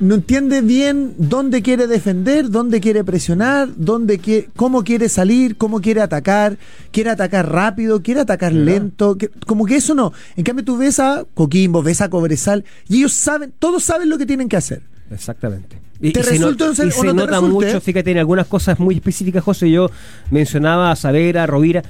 no 0.00 0.16
entiende 0.16 0.60
bien 0.60 1.14
dónde 1.18 1.62
quiere 1.62 1.86
defender, 1.86 2.50
dónde 2.50 2.80
quiere 2.80 3.02
presionar, 3.04 3.68
dónde 3.76 4.18
quiere, 4.18 4.48
cómo 4.56 4.84
quiere 4.84 5.08
salir, 5.08 5.56
cómo 5.56 5.80
quiere 5.80 6.00
atacar, 6.02 6.58
quiere 6.92 7.10
atacar 7.10 7.50
rápido, 7.50 8.02
quiere 8.02 8.20
atacar 8.20 8.52
¿Verdad? 8.52 8.66
lento, 8.66 9.16
que- 9.16 9.28
como 9.46 9.64
que 9.66 9.76
eso 9.76 9.94
no. 9.94 10.12
En 10.36 10.44
cambio 10.44 10.64
tú 10.64 10.76
ves 10.76 10.98
a 11.00 11.24
Coquimbo, 11.34 11.82
ves 11.82 12.00
a 12.00 12.10
Cobresal 12.10 12.64
y 12.88 12.98
ellos 12.98 13.12
saben, 13.12 13.52
todos 13.58 13.84
saben 13.84 14.08
lo 14.10 14.18
que 14.18 14.26
tienen 14.26 14.48
que 14.48 14.56
hacer. 14.56 14.82
Exactamente. 15.10 15.78
Y, 16.00 16.12
¿Te 16.12 16.20
y 16.20 16.22
se, 16.24 16.30
resulta 16.32 16.66
no- 16.66 16.74
se- 16.74 16.84
y 16.86 16.88
o 16.88 16.92
se 16.92 17.06
no 17.06 17.12
te 17.12 17.16
nota 17.16 17.32
resulte? 17.40 17.66
mucho, 17.66 17.80
fíjate, 17.80 18.10
en 18.10 18.18
algunas 18.18 18.46
cosas 18.46 18.78
muy 18.78 18.96
específicas, 18.96 19.42
José, 19.42 19.70
yo 19.70 19.90
mencionaba 20.30 20.90
a 20.90 20.96
Savera, 20.96 21.46
Rovira, 21.46 21.82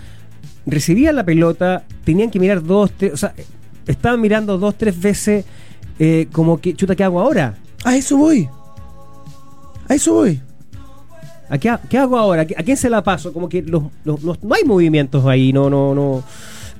recibían 0.64 1.16
la 1.16 1.24
pelota, 1.24 1.84
tenían 2.04 2.30
que 2.30 2.38
mirar 2.38 2.62
dos, 2.62 2.92
tres, 2.96 3.12
o 3.14 3.16
sea, 3.16 3.34
estaban 3.86 4.20
mirando 4.20 4.58
dos, 4.58 4.76
tres 4.78 5.00
veces 5.00 5.44
eh, 5.98 6.28
como 6.30 6.60
que, 6.60 6.74
chuta, 6.74 6.94
¿qué 6.94 7.02
hago 7.04 7.20
ahora? 7.20 7.54
A 7.86 7.96
eso 7.96 8.16
voy. 8.16 8.48
A 9.88 9.94
eso 9.94 10.12
voy. 10.14 10.40
¿A 11.48 11.56
qué, 11.58 11.70
ha- 11.70 11.80
qué 11.88 11.96
hago 11.98 12.18
ahora? 12.18 12.42
¿A 12.42 12.44
qué- 12.44 12.56
¿A 12.58 12.62
quién 12.64 12.76
se 12.76 12.90
la 12.90 13.04
paso? 13.04 13.32
Como 13.32 13.48
que 13.48 13.62
los- 13.62 13.84
los- 14.04 14.22
los- 14.24 14.42
no 14.42 14.54
hay 14.54 14.64
movimientos 14.64 15.24
ahí, 15.26 15.52
no, 15.52 15.70
no, 15.70 15.94
no. 15.94 16.24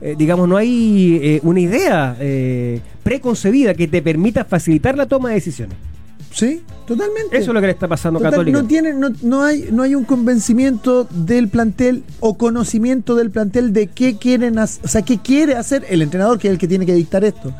eh, 0.00 0.14
digamos, 0.18 0.46
no 0.48 0.56
hay 0.56 1.18
eh, 1.22 1.40
una 1.44 1.60
idea 1.60 2.16
eh, 2.20 2.80
preconcebida 3.02 3.72
que 3.74 3.86
te 3.88 4.02
permita 4.02 4.44
facilitar 4.44 4.96
la 4.96 5.06
toma 5.06 5.28
de 5.28 5.36
decisiones. 5.36 5.78
¿Sí? 6.32 6.60
Totalmente. 6.86 7.34
Eso 7.38 7.50
es 7.52 7.54
lo 7.54 7.60
que 7.60 7.66
le 7.68 7.72
está 7.72 7.88
pasando 7.88 8.18
a 8.18 8.22
Católica. 8.22 8.60
no 8.60 8.66
tiene 8.68 8.92
no, 8.92 9.08
no 9.22 9.42
hay 9.42 9.68
no 9.72 9.82
hay 9.84 9.94
un 9.94 10.04
convencimiento 10.04 11.04
del 11.04 11.48
plantel 11.48 12.02
o 12.20 12.36
conocimiento 12.36 13.14
del 13.14 13.30
plantel 13.30 13.72
de 13.72 13.86
qué 13.86 14.18
quieren 14.18 14.58
hacer, 14.58 14.84
o 14.84 14.88
sea, 14.88 15.00
qué 15.02 15.16
quiere 15.18 15.54
hacer 15.54 15.86
el 15.88 16.02
entrenador 16.02 16.38
que 16.38 16.48
es 16.48 16.52
el 16.52 16.58
que 16.58 16.68
tiene 16.68 16.84
que 16.84 16.92
dictar 16.94 17.24
esto. 17.24 17.54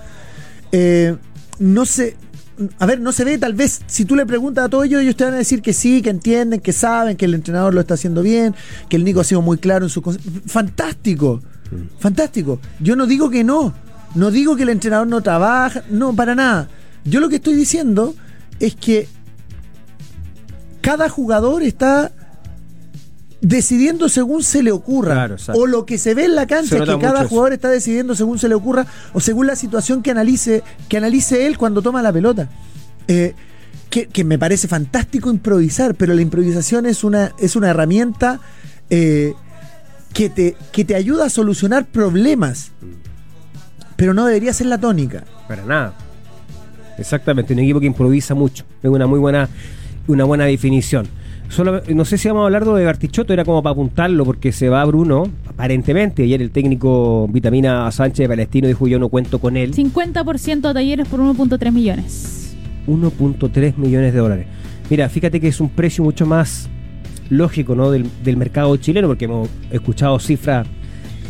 No 1.59 1.87
se 1.87 2.17
a 2.79 2.87
ver, 2.87 3.01
no 3.01 3.13
se 3.13 3.25
ve, 3.25 3.39
tal 3.39 3.53
vez 3.55 3.81
si 3.87 4.05
tú 4.05 4.15
le 4.17 4.25
preguntas 4.27 4.65
a 4.65 4.69
todos 4.69 4.87
ellos, 4.87 5.03
ellos 5.03 5.17
te 5.17 5.25
van 5.25 5.35
a 5.35 5.39
decir 5.39 5.63
que 5.63 5.73
sí, 5.73 6.01
que 6.03 6.11
entienden, 6.11 6.61
que 6.61 6.73
saben, 6.73 7.17
que 7.17 7.25
el 7.27 7.35
entrenador 7.35 7.75
lo 7.75 7.81
está 7.81 7.95
haciendo 7.95 8.23
bien, 8.23 8.55
que 8.89 8.97
el 8.97 9.05
Nico 9.05 9.21
ha 9.21 9.25
sido 9.25 9.43
muy 9.43 9.59
claro 9.59 9.87
en 9.87 9.91
su 9.91 10.03
conce- 10.03 10.21
fantástico. 10.47 11.43
Fantástico. 11.99 12.61
Yo 12.81 12.97
no 12.97 13.07
digo 13.07 13.29
que 13.31 13.45
no. 13.45 13.75
No 14.15 14.31
digo 14.31 14.57
que 14.57 14.63
el 14.63 14.71
entrenador 14.71 15.07
no 15.07 15.21
trabaja, 15.21 15.83
no, 15.91 16.15
para 16.15 16.35
nada. 16.35 16.69
Yo 17.05 17.21
lo 17.21 17.29
que 17.29 17.37
estoy 17.37 17.55
diciendo 17.55 18.15
es 18.61 18.75
que 18.75 19.09
cada 20.81 21.09
jugador 21.09 21.63
está 21.63 22.13
decidiendo 23.41 24.09
según 24.09 24.43
se 24.43 24.63
le 24.63 24.73
ocurra. 24.73 25.15
Claro, 25.15 25.37
o 25.55 25.67
lo 25.67 25.87
que 25.87 25.99
se 25.99 26.15
ve 26.15 26.25
en 26.25 26.35
la 26.35 26.47
cancha 26.47 26.79
que 26.79 26.99
cada 26.99 27.27
jugador 27.27 27.53
está 27.53 27.69
decidiendo 27.69 28.15
según 28.15 28.39
se 28.39 28.49
le 28.49 28.55
ocurra 28.55 28.87
o 29.13 29.21
según 29.21 29.47
la 29.47 29.57
situación 29.57 30.03
que 30.03 30.11
analice, 30.11 30.63
que 30.89 30.97
analice 30.97 31.47
él 31.47 31.59
cuando 31.59 31.83
toma 31.83 32.03
la 32.03 32.13
pelota. 32.13 32.49
Eh, 33.09 33.35
que, 33.91 34.07
que 34.07 34.25
me 34.25 34.39
parece 34.39 34.69
fantástico 34.69 35.31
improvisar, 35.31 35.95
pero 35.95 36.13
la 36.13 36.23
improvisación 36.23 36.87
es 36.87 37.05
una, 37.05 37.33
es 37.39 37.55
una 37.57 37.71
herramienta 37.71 38.41
eh, 38.91 39.35
que, 40.13 40.29
te, 40.29 40.57
que 40.73 40.85
te 40.85 40.95
ayuda 40.95 41.27
a 41.27 41.31
solucionar 41.31 41.87
problemas. 41.87 42.73
Pero 43.97 44.13
no 44.13 44.27
debería 44.27 44.53
ser 44.53 44.67
la 44.67 44.79
tónica. 44.79 45.25
Para 45.49 45.65
nada. 45.65 45.95
Exactamente, 46.99 47.53
un 47.53 47.61
equipo 47.61 47.81
que 47.81 47.87
improvisa 47.87 48.35
mucho. 48.35 48.65
Es 48.83 48.91
una 48.91 49.07
muy 49.07 49.19
buena, 49.19 49.49
una 50.07 50.25
buena 50.25 50.45
definición. 50.45 51.09
Solo, 51.49 51.81
no 51.95 52.05
sé 52.05 52.19
si 52.19 52.29
vamos 52.29 52.43
a 52.43 52.47
hablar 52.47 52.65
de 52.65 52.85
Bartichotto, 52.85 53.33
era 53.33 53.45
como 53.45 53.63
para 53.63 53.73
apuntarlo, 53.73 54.25
porque 54.25 54.53
se 54.53 54.69
va 54.69 54.85
Bruno, 54.85 55.29
aparentemente. 55.47 56.25
Ayer 56.25 56.43
el 56.43 56.51
técnico 56.51 57.29
Vitamina 57.29 57.91
Sánchez 57.91 58.25
de 58.25 58.29
Palestino 58.29 58.69
dijo: 58.69 58.87
Yo 58.89 58.99
no 58.99 59.09
cuento 59.09 59.39
con 59.39 59.57
él. 59.57 59.73
50% 59.75 60.61
de 60.69 60.75
talleres 60.75 61.09
por 61.09 61.21
1.3 61.21 61.73
millones. 61.73 62.57
1.3 62.89 63.77
millones 63.77 64.13
de 64.13 64.19
dólares. 64.19 64.47
Mira, 64.91 65.09
fíjate 65.09 65.41
que 65.41 65.49
es 65.49 65.61
un 65.61 65.69
precio 65.71 66.05
mucho 66.05 66.27
más 66.27 66.69
lógico 67.31 67.75
¿no? 67.75 67.91
del, 67.91 68.07
del 68.23 68.37
mercado 68.37 68.77
chileno, 68.77 69.09
porque 69.09 69.25
hemos 69.25 69.49
escuchado 69.71 70.19
cifras 70.21 70.67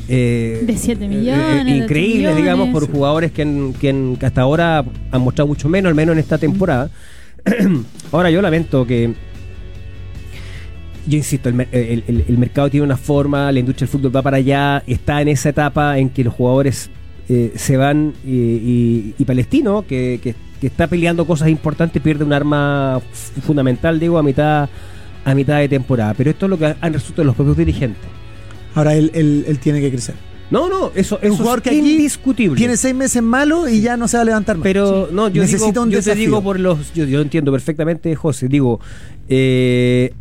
eh, 0.09 0.63
De 0.67 0.77
7 0.77 1.05
eh, 1.05 1.09
millones, 1.09 1.65
de 1.65 1.71
increíbles, 1.77 2.29
8 2.33 2.37
digamos, 2.37 2.69
por 2.69 2.91
jugadores 2.91 3.33
que, 3.33 3.43
han- 3.43 3.73
que 3.75 3.89
han- 3.91 4.17
que 4.17 4.27
hasta 4.27 4.43
ahora 4.43 4.85
han 5.11 5.21
mostrado 5.23 5.49
mucho 5.49 5.69
menos, 5.69 5.89
al 5.91 5.95
menos 5.95 6.15
en 6.15 6.19
esta 6.19 6.37
temporada. 6.39 6.91
ahora 8.13 8.31
yo 8.31 8.41
lamento 8.43 8.87
que. 8.87 9.15
Yo 11.07 11.17
insisto, 11.17 11.49
el, 11.49 11.61
el- 11.73 12.05
el- 12.07 12.25
el 12.29 12.39
mercado 12.39 12.69
tiene 12.71 12.85
una 12.85 12.97
forma, 12.97 13.51
la 13.53 13.61
industria 13.61 13.87
del 13.87 13.93
fútbol 13.93 14.15
va 14.17 14.23
para 14.23 14.39
allá, 14.39 14.83
está 14.87 15.23
en 15.23 15.29
esa 15.29 15.51
etapa 15.51 15.99
en 15.99 16.09
que 16.11 16.25
los 16.25 16.35
jugadores 16.35 16.91
eh, 17.29 17.53
se 17.57 17.77
van 17.77 18.13
y, 18.25 18.31
y- 18.35 19.15
y 19.19 19.25
Palestino, 19.25 19.85
que, 19.87 20.21
que 20.23 20.35
que 20.61 20.69
está 20.69 20.87
peleando 20.87 21.27
cosas 21.27 21.51
importantes 21.51 22.01
pierde 22.01 22.25
un 22.25 22.33
arma 22.33 22.99
fundamental, 23.45 24.01
digo, 24.01 24.17
a 24.17 24.23
mitad 24.23 24.71
a 25.25 25.35
mitad 25.35 25.59
de 25.59 25.69
temporada. 25.69 26.15
Pero 26.15 26.31
esto 26.31 26.47
es 26.47 26.51
lo 26.51 26.57
que 26.59 26.75
han 26.81 26.93
resultado 26.95 27.25
los 27.25 27.35
propios 27.37 27.59
dirigentes. 27.59 28.03
Ahora 28.75 28.95
él, 28.95 29.11
él- 29.13 29.45
él 29.47 29.59
tiene 29.59 29.81
que 29.83 29.91
crecer. 29.91 30.15
No, 30.51 30.69
no, 30.71 30.93
eso, 30.95 31.19
un 31.21 31.27
eso 31.29 31.37
jugador 31.37 31.59
es 31.59 31.63
que 31.65 31.71
aquí 31.71 31.79
indiscutible. 31.81 32.57
Tiene 32.57 32.77
seis 32.79 32.95
meses 32.95 33.23
malo 33.23 33.69
y 33.69 33.81
ya 33.83 33.97
no 33.99 34.09
se 34.09 34.17
va 34.17 34.23
a 34.23 34.25
levantar 34.25 34.57
más. 34.57 34.63
Pero 34.65 35.09
no, 35.13 35.29
yo, 35.29 35.43
Necesita 35.43 35.73
digo, 35.73 35.83
un 35.83 35.91
yo 35.91 36.03
te 36.03 36.15
digo 36.15 36.43
por 36.43 36.59
los. 36.59 36.95
Yo, 36.95 37.05
yo 37.05 37.21
entiendo 37.21 37.53
perfectamente, 37.53 38.15
José. 38.17 38.49
Digo, 38.49 38.81
eh, 39.29 40.15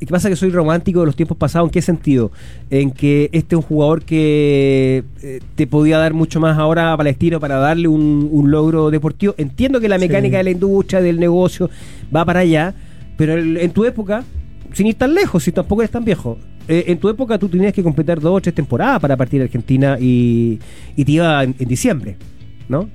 ¿qué 0.00 0.06
pasa? 0.06 0.28
Que 0.28 0.36
soy 0.36 0.50
romántico 0.50 1.00
de 1.00 1.06
los 1.06 1.16
tiempos 1.16 1.36
pasados. 1.36 1.68
¿En 1.68 1.72
qué 1.72 1.82
sentido? 1.82 2.30
En 2.70 2.90
que 2.90 3.30
este 3.32 3.54
es 3.54 3.56
un 3.56 3.62
jugador 3.62 4.02
que 4.04 5.04
eh, 5.22 5.40
te 5.54 5.66
podía 5.66 5.98
dar 5.98 6.12
mucho 6.14 6.40
más 6.40 6.58
ahora 6.58 6.92
a 6.92 6.96
Palestino 6.96 7.40
para 7.40 7.56
darle 7.56 7.88
un, 7.88 8.28
un 8.30 8.50
logro 8.50 8.90
deportivo. 8.90 9.34
Entiendo 9.38 9.80
que 9.80 9.88
la 9.88 9.96
Sí. 9.96 10.00
mecánica 10.06 10.36
de 10.38 10.44
la 10.44 10.50
industria, 10.50 11.00
del 11.00 11.18
negocio, 11.18 11.70
va 12.14 12.24
para 12.24 12.40
allá, 12.40 12.74
pero 13.16 13.34
el- 13.34 13.56
en 13.56 13.70
tu 13.70 13.84
época, 13.84 14.24
sin 14.72 14.86
ir 14.88 14.94
tan 14.96 15.14
lejos, 15.14 15.42
si 15.42 15.52
tampoco 15.52 15.82
eres 15.82 15.90
tan 15.90 16.04
viejo. 16.04 16.38
eh, 16.68 16.84
en 16.88 16.98
tu 16.98 17.08
época 17.08 17.38
tú 17.38 17.48
tenías 17.48 17.72
que 17.72 17.80
completar 17.80 18.20
dos 18.20 18.32
o 18.36 18.40
tres 18.40 18.52
temporadas 18.52 18.98
para 19.00 19.16
partir 19.16 19.40
a 19.40 19.44
Argentina 19.44 19.96
y, 20.00 20.58
y 20.96 21.04
te 21.04 21.12
iba 21.12 21.44
en, 21.44 21.54
en 21.56 21.68
diciembre, 21.68 22.16
¿no? 22.68 22.88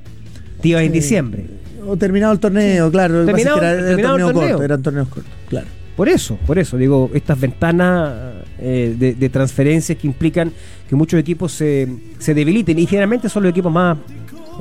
Te 0.62 0.68
ibas 0.68 0.82
en 0.84 0.90
Sí. 0.92 0.94
diciembre. 1.00 1.46
O 1.88 1.96
terminado 1.96 2.34
el 2.34 2.40
torneo, 2.40 2.92
claro. 2.92 3.14
que 3.14 3.20
que 3.22 3.26
Terminado- 3.32 3.58
era, 3.60 3.72
era 3.72 3.86
terminado 3.88 4.16
el 4.18 4.22
torneo 4.24 4.34
torneo. 4.34 4.50
corto, 4.58 4.64
eran 4.66 4.84
torneos 4.84 5.08
cortos, 5.08 5.32
claro. 5.48 5.68
Por 5.96 6.10
eso, 6.10 6.38
por 6.48 6.58
eso, 6.58 6.78
digo, 6.78 7.10
estas 7.14 7.40
ventanas 7.40 8.36
eh, 8.60 8.96
de, 8.98 9.30
transferencias 9.30 9.98
que 9.98 10.08
implican 10.08 10.52
que 10.88 10.96
muchos 10.96 11.20
equipos 11.20 11.52
se, 11.52 11.88
se 12.18 12.34
debiliten 12.34 12.80
y 12.80 12.86
generalmente 12.86 13.30
son 13.30 13.44
los 13.44 13.52
equipos 13.52 13.72
más, 13.72 13.98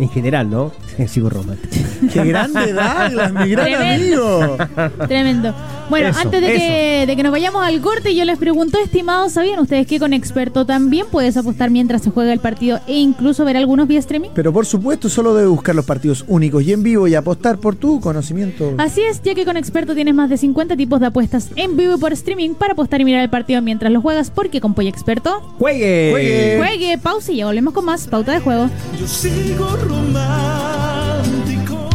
en 0.00 0.08
general, 0.08 0.50
¿no? 0.50 0.72
Sigo 1.06 1.30
romántico. 1.30 1.74
¡Qué 2.12 2.24
grande 2.24 2.72
Douglas, 2.72 3.32
mi 3.32 3.50
gran 3.50 3.66
Tremendo. 3.66 4.42
amigo! 4.44 4.56
Tremendo. 5.08 5.54
Bueno, 5.88 6.08
Eso, 6.08 6.20
antes 6.20 6.40
de 6.40 6.46
que, 6.52 7.04
de 7.08 7.16
que 7.16 7.22
nos 7.24 7.32
vayamos 7.32 7.64
al 7.64 7.80
corte, 7.80 8.14
yo 8.14 8.24
les 8.24 8.38
pregunto, 8.38 8.78
estimados, 8.78 9.32
¿sabían 9.32 9.58
ustedes 9.58 9.88
que 9.88 9.98
con 9.98 10.12
Experto 10.12 10.64
también 10.64 11.06
puedes 11.10 11.36
apostar 11.36 11.70
mientras 11.70 12.02
se 12.02 12.10
juega 12.10 12.32
el 12.32 12.38
partido 12.38 12.78
e 12.86 12.94
incluso 12.98 13.44
ver 13.44 13.56
algunos 13.56 13.88
vía 13.88 13.98
streaming? 13.98 14.30
Pero 14.34 14.52
por 14.52 14.66
supuesto, 14.66 15.08
solo 15.08 15.34
debes 15.34 15.50
buscar 15.50 15.74
los 15.74 15.84
partidos 15.84 16.24
únicos 16.28 16.62
y 16.62 16.72
en 16.72 16.84
vivo 16.84 17.08
y 17.08 17.16
apostar 17.16 17.58
por 17.58 17.74
tu 17.74 18.00
conocimiento. 18.00 18.74
Así 18.78 19.00
es, 19.02 19.20
ya 19.22 19.34
que 19.34 19.44
con 19.44 19.56
Experto 19.56 19.94
tienes 19.96 20.14
más 20.14 20.30
de 20.30 20.36
50 20.36 20.76
tipos 20.76 21.00
de 21.00 21.06
apuestas 21.06 21.48
en 21.56 21.76
vivo 21.76 21.96
y 21.96 21.98
por 21.98 22.12
streaming 22.12 22.54
para 22.54 22.74
apostar 22.74 23.00
y 23.00 23.04
mirar 23.04 23.22
el 23.22 23.30
partido 23.30 23.60
mientras 23.60 23.90
lo 23.92 24.00
juegas, 24.00 24.30
porque 24.30 24.60
con 24.60 24.74
Polla 24.74 24.90
Experto, 24.90 25.40
¡Juegue! 25.58 26.10
Juegue. 26.12 26.54
juegue, 26.58 26.98
pausa 26.98 27.32
y 27.32 27.36
ya 27.38 27.46
volvemos 27.46 27.74
con 27.74 27.84
más 27.84 28.06
pauta 28.06 28.30
de 28.32 28.38
juego. 28.40 28.70
Yo 28.98 29.06
sigo 29.08 29.66
romántico. 29.90 31.90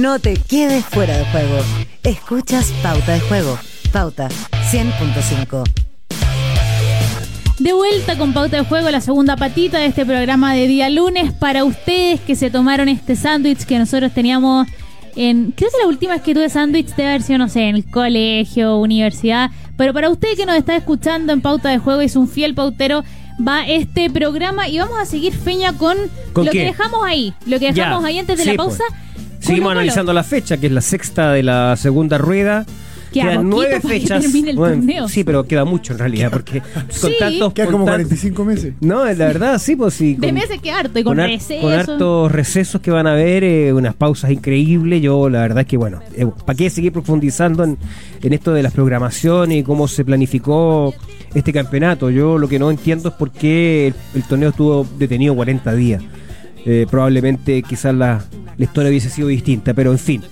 No 0.00 0.18
te 0.18 0.34
quedes 0.34 0.84
fuera 0.86 1.16
de 1.16 1.24
juego. 1.26 1.58
Escuchas 2.02 2.72
Pauta 2.82 3.12
de 3.12 3.20
Juego. 3.20 3.58
Pauta 3.92 4.28
100.5. 4.70 5.62
De 7.58 7.72
vuelta 7.72 8.18
con 8.18 8.32
Pauta 8.32 8.56
de 8.56 8.64
Juego, 8.64 8.90
la 8.90 9.00
segunda 9.00 9.36
patita 9.36 9.78
de 9.78 9.86
este 9.86 10.04
programa 10.04 10.54
de 10.54 10.66
día 10.66 10.90
lunes 10.90 11.32
para 11.32 11.64
ustedes 11.64 12.20
que 12.20 12.34
se 12.34 12.50
tomaron 12.50 12.88
este 12.88 13.14
sándwich 13.14 13.66
que 13.66 13.78
nosotros 13.78 14.12
teníamos 14.12 14.66
en... 15.14 15.52
Creo 15.52 15.70
que 15.70 15.78
la 15.78 15.86
última 15.86 16.14
vez 16.14 16.22
que 16.22 16.34
tuve 16.34 16.48
sándwich 16.48 16.96
debe 16.96 17.10
haber 17.10 17.22
sido, 17.22 17.38
no 17.38 17.48
sé, 17.48 17.68
en 17.68 17.76
el 17.76 17.84
colegio, 17.84 18.78
universidad. 18.78 19.50
Pero 19.76 19.92
para 19.92 20.10
usted 20.10 20.36
que 20.36 20.46
nos 20.46 20.56
está 20.56 20.74
escuchando 20.74 21.32
en 21.32 21.40
Pauta 21.40 21.68
de 21.68 21.78
Juego 21.78 22.02
y 22.02 22.06
es 22.06 22.16
un 22.16 22.26
fiel 22.26 22.54
pautero, 22.54 23.04
va 23.46 23.66
este 23.66 24.10
programa 24.10 24.68
y 24.68 24.78
vamos 24.78 24.98
a 24.98 25.04
seguir 25.06 25.32
feña 25.34 25.72
con, 25.76 25.96
¿Con 26.32 26.46
lo 26.46 26.52
qué? 26.52 26.58
que 26.58 26.64
dejamos 26.66 27.00
ahí. 27.04 27.34
Lo 27.46 27.58
que 27.58 27.66
Ya, 27.72 27.84
dejamos 27.86 28.04
ahí 28.04 28.18
antes 28.18 28.38
de 28.38 28.44
sí, 28.44 28.50
la 28.50 28.56
pues. 28.64 28.78
pausa. 28.78 28.84
Seguimos 29.40 29.72
analizando 29.72 30.12
la 30.12 30.22
fecha, 30.22 30.56
que 30.58 30.66
es 30.66 30.72
la 30.72 30.80
sexta 30.80 31.32
de 31.32 31.42
la 31.42 31.76
segunda 31.76 32.16
rueda. 32.18 32.64
Queda 33.12 33.30
Quedan 33.30 33.50
nueve 33.50 33.80
fechas. 33.80 34.22
termine 34.22 34.50
el 34.50 34.56
Bueno, 34.56 34.76
torneo. 34.76 35.08
Sí, 35.08 35.22
pero 35.24 35.44
queda 35.44 35.64
mucho 35.64 35.92
en 35.92 35.98
realidad, 35.98 36.30
porque 36.32 36.60
con 36.60 36.84
Sí. 36.90 37.14
tantos. 37.18 37.52
Queda 37.52 37.66
con 37.66 37.72
como 37.72 37.84
tan- 37.84 37.94
45 37.94 38.44
meses. 38.44 38.74
No, 38.80 39.04
la 39.04 39.12
verdad, 39.12 39.58
sí, 39.60 39.76
pues 39.76 39.94
sí. 39.94 40.14
De 40.14 40.28
con- 40.28 40.34
meses 40.34 40.60
que 40.60 40.70
harto 40.70 40.98
y 40.98 41.04
con, 41.04 41.20
har- 41.20 41.28
receso. 41.28 41.60
con 41.62 41.72
hartos 41.72 42.32
recesos 42.32 42.80
que 42.80 42.90
van 42.90 43.06
a 43.06 43.12
haber, 43.12 43.44
eh, 43.44 43.72
unas 43.72 43.94
pausas 43.94 44.30
increíbles. 44.30 45.02
Yo, 45.02 45.28
la 45.28 45.40
verdad 45.42 45.60
es 45.60 45.66
que, 45.66 45.76
bueno, 45.76 46.00
¿para 46.46 46.56
qué 46.56 46.70
seguir 46.70 46.92
profundizando 46.92 47.64
en, 47.64 47.78
en 48.22 48.32
esto 48.32 48.52
de 48.52 48.62
las 48.62 48.72
programaciones 48.72 49.58
y 49.58 49.62
cómo 49.62 49.86
se 49.88 50.04
planificó 50.04 50.94
este 51.34 51.52
campeonato? 51.52 52.10
Yo 52.10 52.38
lo 52.38 52.48
que 52.48 52.58
no 52.58 52.70
entiendo 52.70 53.10
es 53.10 53.14
por 53.14 53.30
qué 53.30 53.88
el, 53.88 53.94
el 54.14 54.22
torneo 54.24 54.50
estuvo 54.50 54.86
detenido 54.98 55.34
40 55.34 55.74
días. 55.74 56.02
Eh, 56.64 56.86
probablemente 56.90 57.62
quizás 57.62 57.92
la, 57.94 58.24
la 58.56 58.64
historia 58.64 58.88
hubiese 58.90 59.10
sido 59.10 59.28
distinta, 59.28 59.74
pero 59.74 59.90
en 59.92 59.98
fin. 59.98 60.22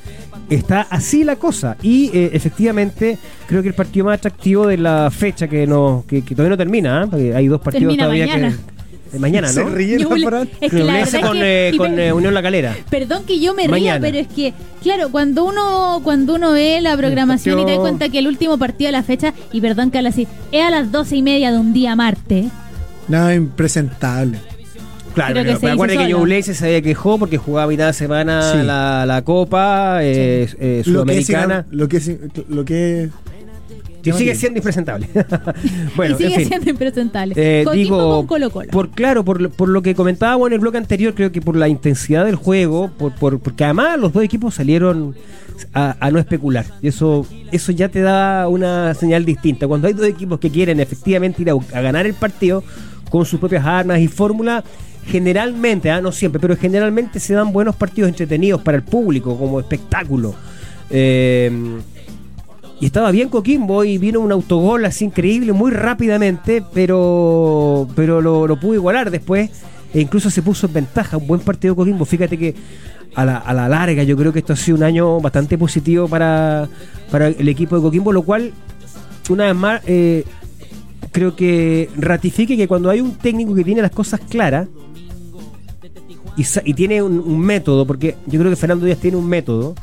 Está 0.51 0.83
así 0.91 1.23
la 1.25 1.37
cosa 1.37 1.77
y 1.81 2.11
eh, 2.13 2.31
efectivamente 2.33 3.17
creo 3.47 3.63
que 3.63 3.69
el 3.69 3.75
partido 3.75 4.07
más 4.07 4.19
atractivo 4.19 4.67
de 4.67 4.77
la 4.79 5.09
fecha 5.11 5.47
que 5.49 5.67
no 5.67 6.05
que, 6.09 6.23
que 6.23 6.35
todavía 6.35 6.51
no 6.51 6.57
termina, 6.59 7.03
¿ah? 7.03 7.07
porque 7.09 7.35
hay 7.35 7.47
dos 7.47 7.61
partidos 7.61 7.83
Termina 7.97 8.05
todavía 8.05 8.27
mañana. 8.27 8.57
que 9.11 9.17
eh, 9.17 9.19
mañana, 9.21 9.49
Se 9.49 9.63
¿no? 9.65 9.71
ríe 9.71 9.99
Ñuble- 9.99 10.25
Fran. 10.27 10.49
es 10.61 10.71
que 10.71 10.79
la 10.79 10.85
Ñublense 10.85 11.17
verdad 11.19 11.29
con, 11.29 11.37
es 11.39 11.43
que- 11.43 11.69
eh, 11.69 11.71
y 11.73 11.77
con 11.79 11.95
me- 11.95 12.07
eh, 12.09 12.13
Unión 12.13 12.35
La 12.35 12.43
Calera. 12.43 12.77
Perdón 12.91 13.25
que 13.27 13.39
yo 13.41 13.55
me 13.55 13.63
ría, 13.63 13.71
Mañana. 13.71 14.01
pero 14.01 14.19
es 14.19 14.27
que, 14.29 14.53
claro, 14.83 15.11
cuando 15.11 15.45
uno 15.45 16.01
cuando 16.03 16.35
uno 16.35 16.53
ve 16.53 16.81
la 16.81 16.97
programación 16.97 17.59
y 17.61 17.63
te 17.65 17.71
das 17.71 17.79
partido- 17.79 17.83
cuenta 17.83 18.09
que 18.09 18.19
el 18.19 18.27
último 18.27 18.59
partido 18.59 18.89
de 18.89 18.93
la 18.93 19.03
fecha, 19.05 19.35
y 19.53 19.61
perdón 19.61 19.91
que 19.93 19.99
habla 19.99 20.11
así, 20.11 20.27
es 20.53 20.63
a 20.65 20.71
las 20.71 20.91
doce 20.93 21.17
y 21.17 21.23
media 21.23 21.53
de 21.53 21.59
un 21.59 21.73
día 21.73 21.95
martes. 21.97 22.47
Nada 23.09 23.35
impresentable. 23.35 24.39
Claro, 25.15 25.33
Creo 25.33 25.45
que 25.45 25.61
pero, 25.61 25.77
se 25.77 25.87
que 25.89 25.95
solo. 26.05 26.09
Ñublense 26.19 26.55
se 26.55 26.67
había 26.67 26.83
quejó 26.83 27.19
porque 27.19 27.37
jugaba 27.39 27.69
mitad 27.71 27.87
de 27.89 27.93
semana 27.93 28.53
Sí. 28.53 28.59
la, 28.65 29.05
la 29.07 29.23
Copa 29.23 29.99
eh, 30.03 30.49
eh, 30.59 30.83
Lo 30.87 31.05
que 31.05 31.19
es, 31.19 31.27
Sudamericana. 31.27 31.67
lo 31.71 31.89
que 31.89 31.97
es, 31.97 32.11
lo 32.49 32.65
que 32.65 33.05
es- 33.05 33.11
Y 34.03 34.13
sigue 34.13 34.35
siendo 34.35 34.59
impresentable. 34.59 35.09
bueno, 35.97 36.15
y 36.15 36.19
sigue 36.19 36.31
en 36.35 36.41
fin. 36.41 36.49
siendo 36.49 36.71
impresentable. 36.71 37.35
Eh, 37.37 37.67
digo, 37.75 38.19
con 38.19 38.27
Colo 38.27 38.51
Colo. 38.51 38.71
por 38.71 38.91
claro, 38.91 39.25
por, 39.25 39.41
lo- 39.43 39.51
por 39.51 39.69
lo 39.69 39.83
que 39.83 39.95
comentábamos 39.95 40.47
en 40.47 40.55
el 40.55 40.59
bloque 40.61 40.79
anterior, 40.79 41.15
creo 41.15 41.33
que 41.33 41.41
por 41.43 41.57
la 41.57 41.69
intensidad 41.69 42.25
del 42.25 42.37
juego, 42.37 42.91
por, 42.99 43.13
por- 43.15 43.41
porque 43.41 43.65
además 43.65 43.99
los 43.99 44.13
dos 44.13 44.23
equipos 44.25 44.55
salieron 44.55 45.15
a, 45.75 45.97
a 46.01 46.11
no 46.11 46.19
especular. 46.19 46.65
Y 46.81 46.89
eso, 46.89 47.27
eso 47.53 47.73
ya 47.73 47.89
te 47.91 48.01
da 48.01 48.49
una 48.49 48.95
señal 48.95 49.25
distinta. 49.27 49.67
Cuando 49.69 49.87
hay 49.89 49.93
dos 49.93 50.07
equipos 50.07 50.39
que 50.41 50.49
quieren 50.51 50.81
efectivamente 50.81 51.43
ir 51.43 51.51
a, 51.51 51.55
a 51.55 51.81
ganar 51.83 52.07
el 52.07 52.15
partido 52.15 52.65
con 53.11 53.27
sus 53.27 53.39
propias 53.41 53.67
armas 53.67 53.99
y 54.01 54.09
fórmula, 54.09 54.65
generalmente, 55.11 55.91
ah, 55.91 56.01
no 56.01 56.13
siempre, 56.13 56.41
pero 56.41 56.57
generalmente 56.57 57.19
se 57.21 57.35
dan 57.35 57.53
buenos 57.53 57.75
partidos 57.77 58.09
entretenidos 58.09 58.63
para 58.63 58.77
el 58.77 58.85
público 58.85 59.37
como 59.37 59.61
espectáculo. 59.61 60.35
Eh, 60.89 61.51
y 62.81 62.87
estaba 62.87 63.11
bien 63.11 63.29
Coquimbo 63.29 63.85
y 63.85 63.99
vino 63.99 64.21
un 64.21 64.33
autogol 64.33 64.85
así 64.87 65.05
increíble 65.05 65.53
muy 65.53 65.71
rápidamente, 65.71 66.63
pero 66.73 67.87
pero 67.95 68.23
lo, 68.23 68.47
lo 68.47 68.59
pudo 68.59 68.75
igualar 68.75 69.11
después 69.11 69.51
e 69.93 70.01
incluso 70.01 70.31
se 70.31 70.41
puso 70.41 70.67
en 70.67 70.73
ventaja. 70.73 71.19
Un 71.19 71.27
buen 71.27 71.41
partido 71.41 71.77
Coquimbo. 71.77 72.07
Fíjate 72.07 72.39
que 72.39 72.55
a 73.15 73.25
la, 73.25 73.37
a 73.37 73.53
la 73.53 73.69
larga 73.69 74.03
yo 74.05 74.17
creo 74.17 74.33
que 74.33 74.39
esto 74.39 74.55
ha 74.55 74.57
sido 74.57 74.79
un 74.79 74.85
año 74.85 75.21
bastante 75.21 75.59
positivo 75.59 76.09
para, 76.09 76.69
para 77.11 77.29
el 77.29 77.49
equipo 77.49 77.77
de 77.77 77.83
Coquimbo, 77.83 78.13
lo 78.13 78.23
cual, 78.23 78.53
una 79.29 79.45
vez 79.47 79.57
más, 79.57 79.83
eh, 79.87 80.25
creo 81.13 81.37
que 81.37 81.91
ratifique 81.97 82.57
que 82.57 82.69
cuando 82.69 82.89
hay 82.89 83.01
un 83.01 83.17
técnico 83.17 83.55
que 83.55 83.65
tiene 83.65 83.83
las 83.83 83.91
cosas 83.91 84.21
claras 84.21 84.69
y, 86.37 86.45
y 86.65 86.75
tiene 86.75 87.03
un, 87.03 87.19
un 87.19 87.39
método, 87.41 87.87
porque 87.87 88.17
yo 88.27 88.39
creo 88.39 88.51
que 88.51 88.57
Fernando 88.57 88.85
Díaz 88.87 88.99
tiene 88.99 89.17
un 89.17 89.27
método 89.29 89.75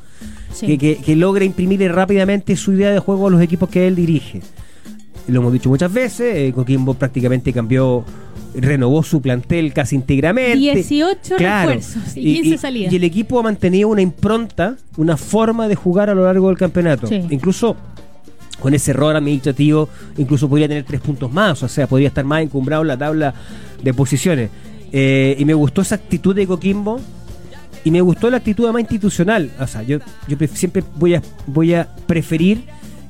Sí. 0.53 0.65
que, 0.65 0.77
que, 0.77 0.95
que 0.97 1.15
logra 1.15 1.43
imprimirle 1.45 1.87
rápidamente 1.89 2.55
su 2.55 2.71
idea 2.71 2.89
de 2.91 2.99
juego 2.99 3.27
a 3.27 3.29
los 3.29 3.41
equipos 3.41 3.69
que 3.69 3.85
él 3.85 3.95
dirige. 3.95 4.41
Lo 5.27 5.41
hemos 5.41 5.53
dicho 5.53 5.69
muchas 5.69 5.91
veces, 5.93 6.35
eh, 6.35 6.51
Coquimbo 6.55 6.93
prácticamente 6.95 7.51
cambió, 7.53 8.03
renovó 8.55 9.03
su 9.03 9.21
plantel 9.21 9.73
casi 9.73 9.97
íntegramente. 9.97 10.57
18 10.57 11.37
refuerzos 11.37 12.15
y 12.15 12.41
15 12.41 12.57
salidas. 12.57 12.93
Y 12.93 12.95
el 12.95 13.03
equipo 13.03 13.39
ha 13.39 13.43
mantenido 13.43 13.89
una 13.89 14.01
impronta, 14.01 14.77
una 14.95 15.17
forma 15.17 15.67
de 15.67 15.75
jugar 15.75 16.09
a 16.09 16.15
lo 16.15 16.23
largo 16.23 16.47
del 16.47 16.57
campeonato. 16.57 17.05
Sí. 17.07 17.21
Incluso 17.29 17.75
con 18.59 18.73
ese 18.73 18.91
error 18.91 19.15
administrativo, 19.15 19.89
incluso 20.17 20.47
podría 20.49 20.69
tener 20.69 20.85
tres 20.85 21.01
puntos 21.01 21.31
más, 21.31 21.61
o 21.61 21.67
sea, 21.67 21.85
podría 21.87 22.07
estar 22.07 22.23
más 22.25 22.41
encumbrado 22.41 22.81
en 22.81 22.87
la 22.87 22.97
tabla 22.97 23.33
de 23.83 23.93
posiciones. 23.93 24.49
Eh, 24.91 25.35
y 25.37 25.45
me 25.45 25.53
gustó 25.53 25.81
esa 25.81 25.95
actitud 25.95 26.33
de 26.35 26.47
Coquimbo 26.47 26.99
y 27.83 27.91
me 27.91 28.01
gustó 28.01 28.29
la 28.29 28.37
actitud 28.37 28.69
más 28.71 28.81
institucional. 28.81 29.51
O 29.59 29.67
sea, 29.67 29.83
yo, 29.83 29.99
yo 30.27 30.37
siempre 30.53 30.83
voy 30.95 31.15
a, 31.15 31.21
voy 31.45 31.73
a 31.73 31.87
preferir 32.05 32.63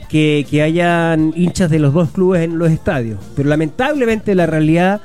que, 0.09 0.45
que 0.49 0.61
hayan 0.61 1.34
hinchas 1.36 1.69
de 1.69 1.80
los 1.80 1.93
dos 1.93 2.11
clubes 2.11 2.43
en 2.43 2.57
los 2.57 2.71
estadios. 2.71 3.19
Pero 3.36 3.49
lamentablemente 3.49 4.34
la 4.36 4.45
realidad 4.45 5.01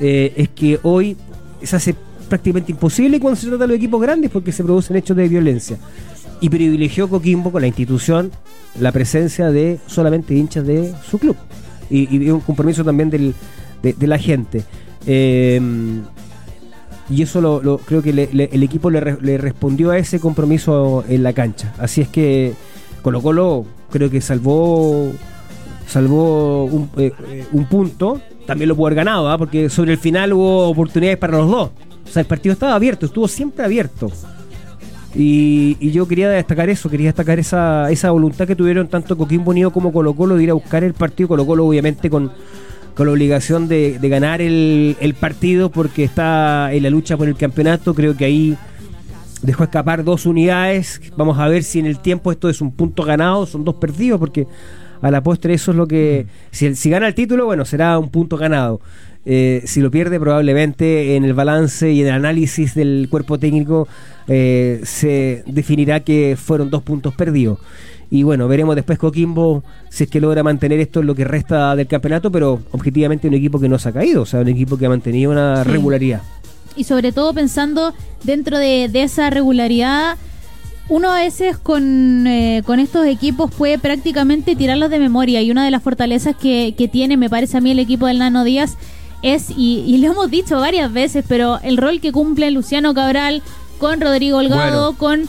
eh, 0.00 0.32
es 0.36 0.48
que 0.48 0.80
hoy 0.82 1.16
se 1.62 1.76
hace 1.76 1.94
prácticamente 2.28 2.72
imposible 2.72 3.18
cuando 3.20 3.40
se 3.40 3.48
trata 3.48 3.64
de 3.64 3.68
los 3.68 3.76
equipos 3.76 4.00
grandes 4.00 4.30
porque 4.30 4.52
se 4.52 4.62
producen 4.64 4.96
hechos 4.96 5.16
de 5.16 5.28
violencia. 5.28 5.76
Y 6.40 6.48
privilegió 6.48 7.08
Coquimbo 7.08 7.52
con 7.52 7.60
la 7.60 7.66
institución 7.68 8.30
la 8.80 8.92
presencia 8.92 9.50
de 9.50 9.78
solamente 9.86 10.34
hinchas 10.34 10.66
de 10.66 10.94
su 11.08 11.18
club. 11.18 11.36
Y, 11.90 12.30
un 12.30 12.40
compromiso 12.40 12.84
también 12.84 13.10
del- 13.10 13.34
de, 13.82 13.92
de 13.94 14.06
la 14.06 14.16
gente. 14.16 14.62
Eh, 15.06 15.60
y 17.08 17.22
eso 17.22 17.40
lo, 17.40 17.78
creo 17.78 18.02
que 18.02 18.10
el 18.10 18.62
equipo 18.62 18.88
le, 18.90 19.00
re- 19.00 19.18
le 19.20 19.36
respondió 19.36 19.90
a 19.90 19.98
ese 19.98 20.20
compromiso 20.20 21.04
en 21.08 21.22
la 21.22 21.32
cancha. 21.32 21.74
Así 21.78 22.00
es 22.00 22.08
que 22.08 22.54
Colo 23.02 23.20
Colo 23.20 23.64
creo 23.90 24.08
que 24.10 24.20
salvó 24.20 25.10
salvó 25.88 26.66
un, 26.66 26.88
eh, 26.96 27.12
eh, 27.28 27.44
un 27.50 27.64
punto. 27.64 28.20
También 28.46 28.68
lo 28.68 28.76
pudo 28.76 28.86
haber 28.86 28.96
ganado, 28.96 29.28
¿ah? 29.28 29.36
porque 29.38 29.68
sobre 29.68 29.92
el 29.92 29.98
final 29.98 30.32
hubo 30.32 30.68
oportunidades 30.68 31.18
para 31.18 31.38
los 31.38 31.50
dos. 31.50 31.70
O 32.04 32.12
sea, 32.12 32.20
el 32.20 32.26
partido 32.26 32.52
estaba 32.52 32.74
abierto, 32.74 33.06
estuvo 33.06 33.26
siempre 33.26 33.64
abierto. 33.64 34.10
Y, 35.14 35.76
y 35.80 35.90
yo 35.90 36.06
quería 36.06 36.28
destacar 36.30 36.68
eso, 36.70 36.88
quería 36.88 37.08
destacar 37.08 37.40
esa, 37.40 37.90
esa 37.90 38.12
voluntad 38.12 38.46
que 38.46 38.54
tuvieron 38.54 38.86
tanto 38.86 39.16
Coquimbo 39.16 39.50
Unido 39.50 39.72
como 39.72 39.92
Colo 39.92 40.14
Colo 40.14 40.36
de 40.36 40.44
ir 40.44 40.50
a 40.50 40.54
buscar 40.54 40.84
el 40.84 40.94
partido. 40.94 41.28
Colo 41.28 41.44
Colo 41.44 41.66
obviamente 41.66 42.08
con, 42.08 42.30
con 43.00 43.06
la 43.06 43.14
obligación 43.14 43.66
de, 43.66 43.98
ganar 43.98 44.42
el, 44.42 44.94
el 45.00 45.14
partido 45.14 45.70
porque 45.70 46.04
está 46.04 46.70
en 46.70 46.82
la 46.82 46.90
lucha 46.90 47.16
por 47.16 47.28
el 47.28 47.34
campeonato. 47.34 47.94
Creo 47.94 48.14
que 48.14 48.26
ahí 48.26 48.58
dejó 49.40 49.64
escapar 49.64 50.04
dos 50.04 50.26
unidades. 50.26 51.00
Vamos 51.16 51.38
a 51.38 51.48
ver 51.48 51.62
si 51.62 51.78
en 51.78 51.86
el 51.86 51.98
tiempo 52.00 52.30
esto 52.30 52.50
es 52.50 52.60
un 52.60 52.72
punto 52.72 53.02
ganado, 53.04 53.46
son 53.46 53.64
dos 53.64 53.76
perdidos, 53.76 54.20
porque 54.20 54.46
a 55.00 55.10
la 55.10 55.22
postre 55.22 55.54
eso 55.54 55.70
es 55.70 55.78
lo 55.78 55.86
que... 55.86 56.26
Si, 56.50 56.74
si 56.74 56.90
gana 56.90 57.08
el 57.08 57.14
título, 57.14 57.46
bueno, 57.46 57.64
será 57.64 57.98
un 57.98 58.10
punto 58.10 58.36
ganado. 58.36 58.82
Eh, 59.24 59.62
si 59.64 59.80
lo 59.80 59.90
pierde, 59.90 60.20
probablemente 60.20 61.16
en 61.16 61.24
el 61.24 61.32
balance 61.32 61.90
y 61.90 62.02
en 62.02 62.08
el 62.08 62.12
análisis 62.12 62.74
del 62.74 63.08
cuerpo 63.10 63.38
técnico 63.38 63.88
eh, 64.28 64.80
se 64.82 65.42
definirá 65.46 66.00
que 66.00 66.36
fueron 66.38 66.68
dos 66.68 66.82
puntos 66.82 67.14
perdidos. 67.14 67.60
Y 68.10 68.24
bueno, 68.24 68.48
veremos 68.48 68.74
después 68.74 68.98
Coquimbo 68.98 69.62
si 69.88 70.04
es 70.04 70.10
que 70.10 70.20
logra 70.20 70.42
mantener 70.42 70.80
esto 70.80 71.00
en 71.00 71.06
lo 71.06 71.14
que 71.14 71.24
resta 71.24 71.76
del 71.76 71.86
campeonato, 71.86 72.30
pero 72.32 72.60
objetivamente 72.72 73.28
un 73.28 73.34
equipo 73.34 73.60
que 73.60 73.68
no 73.68 73.78
se 73.78 73.88
ha 73.88 73.92
caído, 73.92 74.22
o 74.22 74.26
sea, 74.26 74.40
un 74.40 74.48
equipo 74.48 74.76
que 74.76 74.86
ha 74.86 74.88
mantenido 74.88 75.30
una 75.30 75.62
Sí. 75.64 75.70
regularidad. 75.70 76.22
y 76.76 76.84
sobre 76.84 77.10
todo 77.12 77.34
pensando 77.34 77.92
dentro 78.24 78.56
de, 78.58 78.88
de 78.88 79.02
esa 79.02 79.28
regularidad, 79.30 80.16
uno 80.88 81.10
a 81.10 81.20
veces 81.20 81.58
con, 81.58 82.26
eh, 82.26 82.62
con 82.64 82.78
estos 82.80 83.06
equipos 83.06 83.52
puede 83.54 83.78
prácticamente 83.78 84.56
tirarlos 84.56 84.88
de 84.90 84.98
memoria 84.98 85.42
y 85.42 85.50
una 85.50 85.64
de 85.64 85.70
las 85.70 85.82
fortalezas 85.82 86.34
que, 86.36 86.74
que 86.78 86.88
tiene, 86.88 87.16
me 87.16 87.28
parece 87.30 87.56
a 87.56 87.60
mí, 87.60 87.70
el 87.72 87.78
equipo 87.80 88.06
del 88.06 88.18
Nano 88.18 88.44
Díaz 88.44 88.76
es, 89.22 89.50
y, 89.50 89.84
y 89.86 89.98
lo 89.98 90.12
hemos 90.12 90.30
dicho 90.30 90.58
varias 90.58 90.92
veces, 90.92 91.24
pero 91.28 91.58
el 91.62 91.76
rol 91.76 92.00
que 92.00 92.12
cumple 92.12 92.50
Luciano 92.50 92.94
Cabral 92.94 93.42
con 93.78 94.00
Rodrigo 94.00 94.38
Holgado, 94.38 94.94
con 94.96 95.28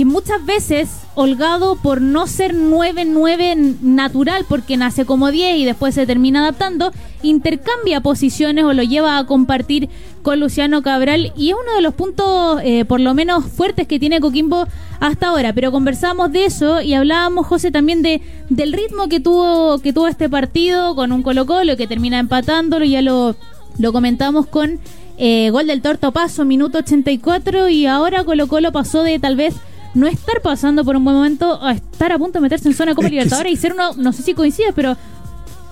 que 0.00 0.06
muchas 0.06 0.46
veces 0.46 0.88
Holgado 1.14 1.76
por 1.76 2.00
no 2.00 2.26
ser 2.26 2.56
9-9 2.56 3.80
natural 3.82 4.46
porque 4.48 4.78
nace 4.78 5.04
como 5.04 5.30
10 5.30 5.58
y 5.58 5.66
después 5.66 5.94
se 5.94 6.06
termina 6.06 6.40
adaptando, 6.40 6.90
intercambia 7.22 8.00
posiciones 8.00 8.64
o 8.64 8.72
lo 8.72 8.82
lleva 8.82 9.18
a 9.18 9.26
compartir 9.26 9.90
con 10.22 10.40
Luciano 10.40 10.80
Cabral 10.80 11.34
y 11.36 11.50
es 11.50 11.56
uno 11.62 11.74
de 11.76 11.82
los 11.82 11.92
puntos 11.92 12.62
eh, 12.64 12.86
por 12.86 12.98
lo 12.98 13.12
menos 13.12 13.44
fuertes 13.44 13.86
que 13.86 13.98
tiene 13.98 14.20
Coquimbo 14.20 14.66
hasta 15.00 15.28
ahora, 15.28 15.52
pero 15.52 15.70
conversamos 15.70 16.32
de 16.32 16.46
eso 16.46 16.80
y 16.80 16.94
hablábamos 16.94 17.46
José 17.46 17.70
también 17.70 18.00
de 18.00 18.22
del 18.48 18.72
ritmo 18.72 19.06
que 19.10 19.20
tuvo 19.20 19.80
que 19.80 19.92
tuvo 19.92 20.08
este 20.08 20.30
partido 20.30 20.94
con 20.94 21.12
un 21.12 21.22
Colo 21.22 21.44
Colo 21.44 21.76
que 21.76 21.86
termina 21.86 22.18
empatándolo, 22.20 22.86
ya 22.86 23.02
lo 23.02 23.36
lo 23.76 23.92
comentamos 23.92 24.46
con 24.46 24.80
eh, 25.18 25.50
gol 25.50 25.66
del 25.66 25.82
Torto 25.82 26.10
Paso, 26.12 26.46
minuto 26.46 26.78
84, 26.78 27.68
y 27.68 27.84
ahora 27.84 28.24
Colo 28.24 28.48
Colo 28.48 28.72
pasó 28.72 29.02
de 29.02 29.18
tal 29.18 29.36
vez 29.36 29.56
no 29.94 30.06
estar 30.06 30.40
pasando 30.42 30.84
por 30.84 30.96
un 30.96 31.04
buen 31.04 31.16
momento 31.16 31.62
a 31.62 31.72
estar 31.72 32.12
a 32.12 32.18
punto 32.18 32.38
de 32.38 32.42
meterse 32.42 32.68
en 32.68 32.74
zona 32.74 32.92
de 32.92 32.94
Copa 32.96 33.06
Es 33.06 33.10
que 33.10 33.16
Libertadores 33.16 33.52
y 33.52 33.56
ser 33.56 33.72
uno, 33.72 33.92
no 33.96 34.12
sé 34.12 34.22
si 34.22 34.34
coincide, 34.34 34.72
pero 34.74 34.96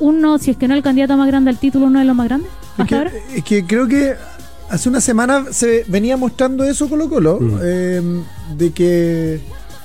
uno, 0.01 0.39
si 0.39 0.51
es 0.53 0.57
que 0.57 0.69
no 0.69 0.75
el 0.75 0.83
candidato 0.83 1.17
más 1.17 1.27
grande 1.29 1.51
al 1.51 1.59
título, 1.59 1.87
uno 1.87 1.99
de 1.99 2.05
los 2.05 2.15
más 2.17 2.27
grandes 2.29 2.51
Es 2.79 2.87
que, 2.87 2.95
ahora. 2.97 3.13
es 3.35 3.45
que 3.45 3.65
creo 3.65 3.87
que 3.89 4.15
hace 4.71 4.89
una 4.89 5.01
semana 5.01 5.47
se 5.51 5.85
venía 5.89 6.17
mostrando 6.17 6.65
eso 6.65 6.89
Colo 6.89 7.09
Colo, 7.09 7.39
Mm. 7.41 7.59
eh, 7.63 8.03
de 8.57 8.71
que 8.73 9.41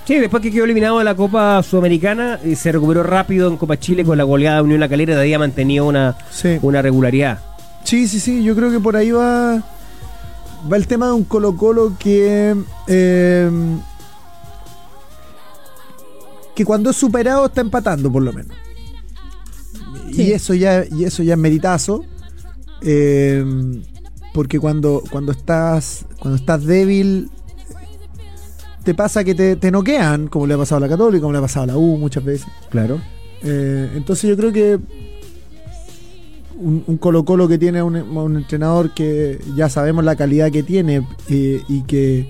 Sí, 0.05 0.15
después 0.15 0.43
que 0.43 0.51
quedó 0.51 0.65
eliminado 0.65 0.97
de 0.99 1.05
la 1.05 1.15
Copa 1.15 1.63
Sudamericana, 1.63 2.37
y 2.43 2.55
se 2.57 2.73
recuperó 2.73 3.03
rápido 3.03 3.47
en 3.47 3.55
Copa 3.55 3.79
Chile 3.79 4.03
con 4.03 4.17
la 4.17 4.25
goleada 4.25 4.57
de 4.57 4.63
Unión 4.63 4.81
La 4.81 4.89
Calera, 4.89 5.15
de 5.15 5.21
ahí 5.21 5.33
ha 5.33 5.39
mantenido 5.39 5.85
una, 5.85 6.17
sí, 6.29 6.59
una 6.61 6.81
regularidad. 6.81 7.39
sí, 7.85 8.07
sí, 8.09 8.19
sí, 8.19 8.43
yo 8.43 8.53
creo 8.53 8.69
que 8.69 8.81
por 8.81 8.97
ahí 8.97 9.11
va 9.11 9.63
va 10.71 10.77
el 10.77 10.87
tema 10.87 11.07
de 11.07 11.13
un 11.13 11.23
Colo 11.23 11.55
Colo 11.55 11.93
que 11.97 12.53
eh, 12.87 13.49
que 16.55 16.65
cuando 16.65 16.89
es 16.91 16.95
superado 16.95 17.45
está 17.45 17.61
empatando 17.61 18.11
por 18.11 18.23
lo 18.23 18.33
menos. 18.33 18.55
Sí. 20.13 20.23
Y 20.23 20.31
eso 20.31 20.53
ya 20.53 20.85
y 20.89 21.03
eso 21.05 21.23
ya 21.23 21.33
es 21.33 21.39
meritazo. 21.39 22.03
eh, 22.81 23.43
porque 24.33 24.59
cuando, 24.59 25.03
cuando 25.11 25.31
estás 25.31 26.05
cuando 26.19 26.37
estás 26.37 26.63
débil 26.65 27.29
te 28.83 28.93
pasa 28.95 29.23
que 29.23 29.33
te, 29.35 29.55
te 29.55 29.71
noquean, 29.71 30.27
como 30.27 30.45
le 30.47 30.55
ha 30.55 30.57
pasado 30.57 30.77
a 30.77 30.81
la 30.81 30.89
Católica, 30.89 31.21
como 31.21 31.31
le 31.33 31.37
ha 31.37 31.41
pasado 31.41 31.63
a 31.63 31.67
la 31.67 31.77
U 31.77 31.97
muchas 31.97 32.23
veces. 32.25 32.47
Claro. 32.69 32.99
Eh, 33.43 33.91
entonces 33.95 34.29
yo 34.29 34.35
creo 34.35 34.51
que 34.51 34.79
un, 36.57 36.83
un 36.87 36.97
Colo 36.97 37.23
Colo 37.25 37.47
que 37.47 37.57
tiene 37.57 37.81
un, 37.81 37.95
un 37.95 38.35
entrenador 38.37 38.93
que 38.93 39.39
ya 39.55 39.69
sabemos 39.69 40.03
la 40.03 40.15
calidad 40.15 40.51
que 40.51 40.63
tiene 40.63 41.07
eh, 41.29 41.61
y 41.69 41.83
que 41.83 42.27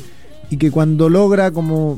y 0.50 0.58
que 0.58 0.70
cuando 0.72 1.10
logra 1.10 1.52
como 1.52 1.98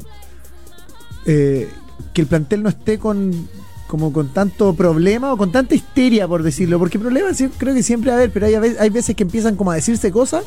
eh, 1.25 1.67
que 2.13 2.21
el 2.21 2.27
plantel 2.27 2.63
no 2.63 2.69
esté 2.69 2.97
con 2.99 3.47
como 3.87 4.11
con 4.11 4.29
tanto 4.29 4.73
problema 4.73 5.31
o 5.31 5.37
con 5.37 5.51
tanta 5.51 5.75
histeria 5.75 6.27
por 6.27 6.41
decirlo 6.41 6.79
porque 6.79 6.97
problemas 6.97 7.41
creo 7.57 7.73
que 7.73 7.83
siempre 7.83 8.11
va 8.11 8.21
a 8.21 8.27
pero 8.29 8.47
hay, 8.47 8.89
veces 8.89 9.15
que 9.15 9.23
empiezan 9.23 9.55
como 9.55 9.71
a 9.71 9.75
decirse 9.75 10.11
cosas 10.11 10.43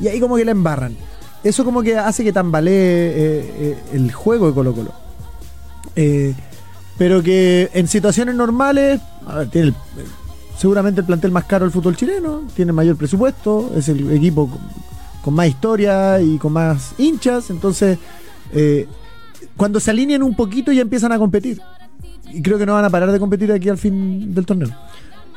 y 0.00 0.08
ahí 0.08 0.18
como 0.20 0.36
que 0.36 0.44
la 0.44 0.50
embarran. 0.52 0.96
Eso 1.44 1.64
como 1.64 1.82
que 1.82 1.96
hace 1.96 2.24
que 2.24 2.32
tambalee 2.32 2.72
eh, 2.72 3.54
eh, 3.58 3.78
el 3.92 4.12
juego 4.12 4.48
de 4.48 4.54
Colo 4.54 4.74
Colo. 4.74 4.92
Eh, 5.96 6.34
pero 6.98 7.22
que 7.22 7.70
en 7.72 7.88
situaciones 7.88 8.34
normales, 8.34 9.00
a 9.26 9.36
ver, 9.38 9.48
tiene 9.48 9.68
el- 9.68 9.74
seguramente 10.58 11.00
el 11.00 11.06
plantel 11.06 11.30
más 11.30 11.44
caro 11.44 11.64
del 11.64 11.72
fútbol 11.72 11.96
chileno, 11.96 12.42
tiene 12.54 12.72
mayor 12.72 12.96
presupuesto, 12.96 13.72
es 13.74 13.88
el 13.88 14.10
equipo 14.12 14.50
con, 15.22 15.34
más 15.34 15.48
historia 15.48 16.20
y 16.20 16.36
con 16.38 16.52
más 16.52 16.92
hinchas, 16.98 17.48
entonces 17.48 17.98
cuando 19.56 19.80
se 19.80 19.90
alinean 19.90 20.22
un 20.22 20.34
poquito 20.34 20.72
ya 20.72 20.82
empiezan 20.82 21.12
a 21.12 21.18
competir. 21.18 21.60
Y 22.32 22.42
creo 22.42 22.58
que 22.58 22.66
no 22.66 22.74
van 22.74 22.84
a 22.84 22.90
parar 22.90 23.10
de 23.10 23.18
competir 23.18 23.50
aquí 23.52 23.68
al 23.68 23.78
fin 23.78 24.34
del 24.34 24.46
torneo. 24.46 24.68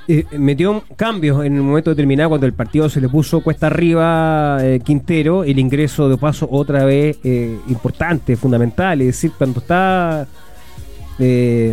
Eh, 0.08 0.26
metió 0.38 0.84
cambios 0.98 1.46
en 1.46 1.58
un 1.60 1.68
momento 1.68 1.90
determinado 1.90 2.30
cuando 2.30 2.46
el 2.46 2.52
partido 2.52 2.90
se 2.90 3.00
le 3.00 3.08
puso 3.08 3.42
cuesta 3.42 3.68
arriba 3.68 4.58
eh, 4.62 4.82
Quintero, 4.84 5.46
el 5.46 5.58
ingreso 5.58 6.10
de 6.10 6.18
paso 6.18 6.46
otra 6.52 6.84
vez 6.84 7.18
eh, 7.24 7.58
importante, 7.70 8.36
fundamental, 8.36 9.00
es 9.00 9.08
decir, 9.08 9.32
cuando 9.38 9.62
está 9.62 10.28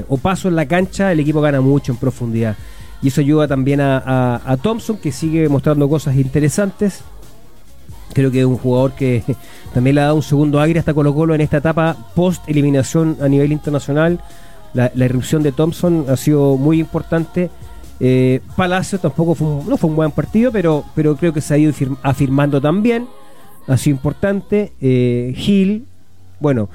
o 0.09 0.17
paso 0.19 0.47
en 0.49 0.55
la 0.55 0.67
cancha, 0.67 1.11
el 1.11 1.19
equipo 1.19 1.41
gana 1.41 1.61
mucho 1.61 1.91
en 1.91 1.99
profundidad. 1.99 2.57
Y 3.03 3.09
eso 3.09 3.21
ayuda 3.21 3.49
también 3.49 3.81
a 3.81 4.59
Thompson, 4.63 4.99
que 4.99 5.11
sigue 5.11 5.49
mostrando 5.49 5.89
cosas 5.89 6.15
interesantes. 6.15 7.03
Creo 8.13 8.31
que 8.31 8.41
es 8.41 8.45
un 8.47 8.59
jugador 8.59 8.93
que 8.93 9.23
también 9.75 9.95
le 9.95 10.01
ha 10.03 10.05
dado 10.05 10.17
un 10.17 10.23
segundo 10.23 10.61
aire 10.61 10.79
hasta 10.79 10.95
Colo 10.95 11.15
Colo 11.15 11.35
en 11.35 11.41
esta 11.41 11.59
etapa 11.59 11.97
post 12.15 12.43
eliminación 12.49 13.17
a 13.21 13.29
nivel 13.29 13.53
internacional. 13.53 14.21
La, 14.73 14.91
irrupción 14.95 15.43
de 15.43 15.53
Thompson 15.53 16.07
ha 16.09 16.17
sido 16.17 16.57
muy 16.57 16.81
importante. 16.81 17.51
Eh, 17.99 18.41
Palacio 18.57 18.99
tampoco 18.99 19.35
fue 19.35 19.49
un, 19.49 19.69
no 19.69 19.77
fue 19.77 19.91
un 19.91 19.97
buen 19.97 20.11
partido, 20.11 20.53
pero, 20.53 20.85
pero 20.95 21.17
creo 21.17 21.33
que 21.33 21.41
se 21.41 21.55
ha 21.55 21.59
ido 21.59 21.73
firm- 21.73 21.99
afirmando 22.03 22.61
también. 22.61 23.07
Ha 23.67 23.77
sido 23.77 23.97
importante. 23.97 24.73
Eh, 24.81 25.35
Gil, 25.37 25.87
bueno, 26.39 26.69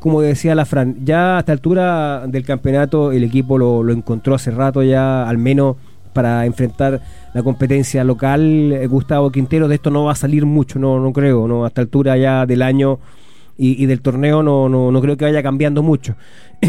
como 0.00 0.20
decía 0.20 0.54
la 0.54 0.64
Fran, 0.64 0.96
ya 1.04 1.36
a 1.36 1.40
esta 1.40 1.52
altura 1.52 2.26
del 2.26 2.44
campeonato 2.44 3.12
el 3.12 3.22
equipo 3.24 3.56
lo 3.58 3.92
encontró 3.92 4.34
hace 4.34 4.50
rato 4.50 4.82
ya, 4.82 5.28
al 5.28 5.38
menos 5.38 5.76
para 6.12 6.46
enfrentar 6.46 7.00
la 7.36 7.42
competencia 7.42 8.02
local. 8.02 8.72
Eh, 8.72 8.86
Gustavo 8.86 9.30
Quintero, 9.30 9.68
de 9.68 9.74
esto 9.74 9.90
no 9.90 10.04
va 10.04 10.12
a 10.12 10.16
salir 10.16 10.46
mucho, 10.46 10.78
no, 10.78 10.98
no 10.98 11.12
creo, 11.12 11.46
no 11.46 11.64
a 11.64 11.68
esta 11.68 11.82
altura 11.82 12.16
ya 12.16 12.46
del 12.46 12.62
año 12.62 12.98
y, 13.58 13.86
del 13.86 14.00
torneo 14.00 14.42
no, 14.42 14.68
no, 14.68 14.90
no 14.90 15.00
creo 15.02 15.16
que 15.16 15.24
vaya 15.26 15.42
cambiando 15.42 15.82
mucho. 15.82 16.14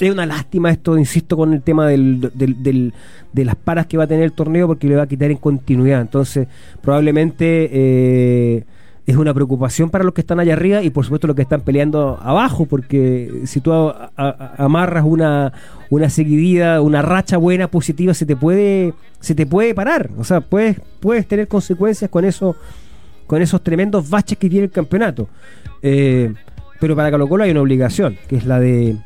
Es 0.00 0.10
una 0.10 0.24
lástima 0.26 0.70
esto, 0.70 0.96
insisto, 0.98 1.36
con 1.36 1.52
el 1.52 1.62
tema 1.62 1.86
del, 1.86 2.30
del- 2.34 2.60
del- 2.62 2.94
de 3.32 3.44
las 3.44 3.54
paras 3.56 3.86
que 3.86 3.96
va 3.98 4.04
a 4.04 4.06
tener 4.06 4.24
el 4.24 4.32
torneo 4.32 4.66
porque 4.66 4.88
le 4.88 4.96
va 4.96 5.02
a 5.02 5.06
quitar 5.06 5.30
en 5.30 5.36
continuidad. 5.36 6.00
Entonces, 6.00 6.48
probablemente 6.80 7.68
eh, 7.70 8.64
es 9.06 9.16
una 9.16 9.34
preocupación 9.34 9.90
para 9.90 10.04
los 10.04 10.14
que 10.14 10.20
están 10.20 10.38
allá 10.38 10.52
arriba 10.52 10.82
y 10.82 10.90
por 10.90 11.04
supuesto 11.04 11.26
los 11.26 11.34
que 11.34 11.42
están 11.42 11.62
peleando 11.62 12.18
abajo, 12.22 12.66
porque 12.66 13.42
si 13.46 13.60
tú 13.60 13.72
amarras 14.14 15.04
una, 15.04 15.52
una 15.90 16.08
seguidilla, 16.08 16.80
una 16.80 17.02
racha 17.02 17.36
buena, 17.36 17.68
positiva, 17.68 18.14
se 18.14 18.26
te 18.26 18.36
puede, 18.36 18.94
se 19.18 19.34
te 19.34 19.44
puede 19.44 19.74
parar. 19.74 20.10
O 20.18 20.24
sea, 20.24 20.40
puedes, 20.40 20.80
puedes 21.00 21.26
tener 21.26 21.48
consecuencias 21.48 22.10
con 22.10 22.24
eso, 22.24 22.54
con 23.26 23.42
esos 23.42 23.62
tremendos 23.62 24.08
baches 24.08 24.38
que 24.38 24.48
tiene 24.48 24.66
el 24.66 24.70
campeonato. 24.70 25.28
Eh, 25.82 26.32
pero 26.78 26.94
para 26.94 27.10
Colo 27.10 27.28
Colo 27.28 27.44
hay 27.44 27.50
una 27.50 27.62
obligación, 27.62 28.16
que 28.28 28.36
es 28.36 28.46
la 28.46 28.60
de 28.60 28.96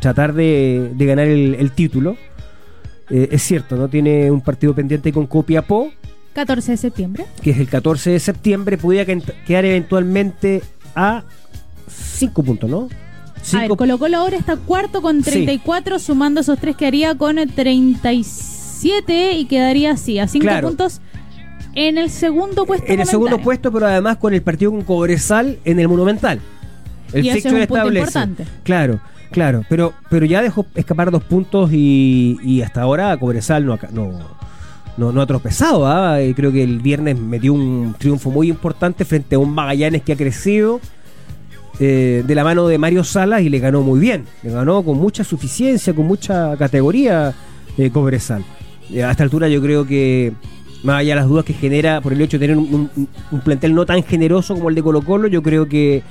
tratar 0.00 0.32
de, 0.32 0.92
de 0.94 1.06
ganar 1.06 1.26
el, 1.26 1.56
el 1.56 1.72
título. 1.72 2.16
Eh, 3.10 3.28
es 3.32 3.42
cierto, 3.42 3.76
no 3.76 3.88
tiene 3.88 4.30
un 4.30 4.40
partido 4.40 4.74
pendiente 4.74 5.12
con 5.12 5.26
Copiapó, 5.26 5.90
14 6.34 6.72
de 6.72 6.76
septiembre. 6.76 7.24
que 7.42 7.50
es 7.50 7.58
el 7.58 7.68
14 7.68 8.10
de 8.10 8.20
septiembre, 8.20 8.76
pudiera 8.78 9.04
que- 9.06 9.22
quedar 9.46 9.64
eventualmente 9.64 10.62
a 10.94 11.22
5 11.88 12.42
puntos, 12.42 12.68
¿no? 12.68 12.78
A 12.80 12.86
ver, 12.86 13.40
Cinco- 13.42 13.76
Colo 13.76 13.98
Colo 13.98 14.16
ahora 14.18 14.36
está 14.36 14.56
cuarto 14.56 15.02
con 15.02 15.22
Sí. 15.22 15.30
34, 15.30 15.98
sumando 15.98 16.40
esos 16.40 16.58
tres 16.58 16.76
quedaría 16.76 17.14
con 17.14 17.36
37 17.36 19.32
y 19.32 19.44
quedaría 19.46 19.92
así, 19.92 20.18
a 20.18 20.26
5 20.28 20.42
Claro. 20.44 20.68
puntos 20.68 21.00
en 21.74 21.98
el 21.98 22.10
segundo 22.10 22.64
puesto. 22.66 22.90
en 22.92 23.00
el 23.00 23.06
segundo 23.06 23.38
puesto, 23.38 23.72
pero 23.72 23.86
además 23.86 24.16
con 24.18 24.32
el 24.34 24.42
partido 24.42 24.70
con 24.70 24.82
Cobresal 24.82 25.58
en 25.64 25.78
el 25.80 25.88
Monumental. 25.88 26.40
El 27.12 27.24
Y 27.26 27.30
es 27.30 27.44
un 27.44 27.66
punto 27.66 27.86
importante. 27.88 28.44
Claro, 28.62 29.00
claro, 29.30 29.64
pero, 29.68 29.92
pero 30.10 30.24
ya 30.26 30.42
dejó 30.42 30.66
escapar 30.74 31.10
dos 31.10 31.22
puntos 31.24 31.70
y, 31.72 32.38
y 32.42 32.62
hasta 32.62 32.82
ahora 32.82 33.16
Cobresal 33.16 33.66
no, 33.66 33.78
no, 33.92 34.12
no, 34.96 35.12
no 35.12 35.20
ha 35.20 35.26
tropezado. 35.26 35.86
¿ah? 35.86 36.20
Eh, 36.20 36.34
Creo 36.34 36.52
que 36.52 36.62
el 36.62 36.80
viernes 36.80 37.18
metió 37.18 37.52
un 37.52 37.94
triunfo 37.98 38.30
muy 38.30 38.48
importante 38.48 39.04
frente 39.04 39.36
a 39.36 39.38
un 39.38 39.54
Magallanes 39.54 40.02
que 40.02 40.12
ha 40.12 40.16
crecido 40.16 40.80
eh, 41.80 42.22
de 42.24 42.34
la 42.36 42.44
mano 42.44 42.68
de 42.68 42.78
Mario 42.78 43.02
Salas 43.02 43.42
y 43.42 43.48
le 43.48 43.58
ganó 43.58 43.82
muy 43.82 43.98
bien. 43.98 44.24
Le 44.42 44.50
ganó 44.50 44.82
con 44.84 44.98
mucha 44.98 45.24
suficiencia, 45.24 45.92
con 45.92 46.06
mucha 46.06 46.56
categoría 46.56 47.34
eh, 47.76 47.90
Cobresal. 47.90 48.44
Eh, 48.92 49.02
a 49.02 49.10
esta 49.10 49.24
altura 49.24 49.48
yo 49.48 49.60
creo 49.60 49.86
que, 49.86 50.32
más 50.84 51.00
allá 51.00 51.14
de 51.14 51.20
las 51.20 51.28
dudas 51.28 51.44
que 51.44 51.54
genera 51.54 52.00
por 52.00 52.12
el 52.12 52.20
hecho 52.20 52.38
de 52.38 52.46
tener 52.46 52.56
un, 52.56 53.08
plantel 53.44 53.74
no 53.74 53.86
tan 53.86 54.02
generoso 54.04 54.54
como 54.54 54.68
el 54.68 54.74
de 54.76 54.82
Colo 54.82 55.02
Colo, 55.02 55.26
yo 55.26 55.42
creo 55.42 55.68
que 55.68 56.02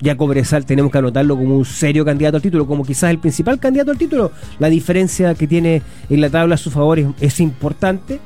ya 0.00 0.16
Cobresal 0.16 0.64
tenemos 0.66 0.90
que 0.90 0.98
anotarlo 0.98 1.36
como 1.36 1.56
un 1.56 1.64
serio 1.64 2.04
candidato 2.04 2.36
al 2.36 2.42
título, 2.42 2.66
como 2.66 2.84
quizás 2.84 3.10
el 3.10 3.18
principal 3.18 3.58
candidato 3.58 3.90
al 3.90 3.98
título. 3.98 4.32
La 4.58 4.68
diferencia 4.68 5.34
que 5.34 5.46
tiene 5.46 5.82
en 6.08 6.20
la 6.20 6.30
tabla 6.30 6.54
a 6.54 6.58
su 6.58 6.70
favor 6.70 6.98
es, 6.98 7.06
es 7.20 7.40
importante 7.40 8.18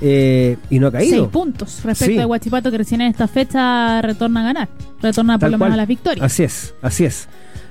eh, 0.00 0.56
y 0.70 0.78
no 0.78 0.86
ha 0.88 0.92
caído. 0.92 1.16
6 1.24 1.28
puntos 1.28 1.80
respecto 1.84 2.12
Sí. 2.12 2.18
de 2.18 2.24
Huachipato 2.24 2.70
que 2.70 2.78
recién 2.78 3.00
en 3.00 3.08
esta 3.08 3.26
fecha 3.26 4.00
retorna 4.02 4.40
a 4.40 4.44
ganar. 4.44 4.68
Retorna 5.02 5.38
por 5.38 5.50
lo 5.50 5.58
menos 5.58 5.74
a 5.74 5.76
las 5.76 5.88
victorias. 5.88 6.24
Así 6.24 6.44
es, 6.44 6.74
así 6.82 7.04
es. 7.04 7.28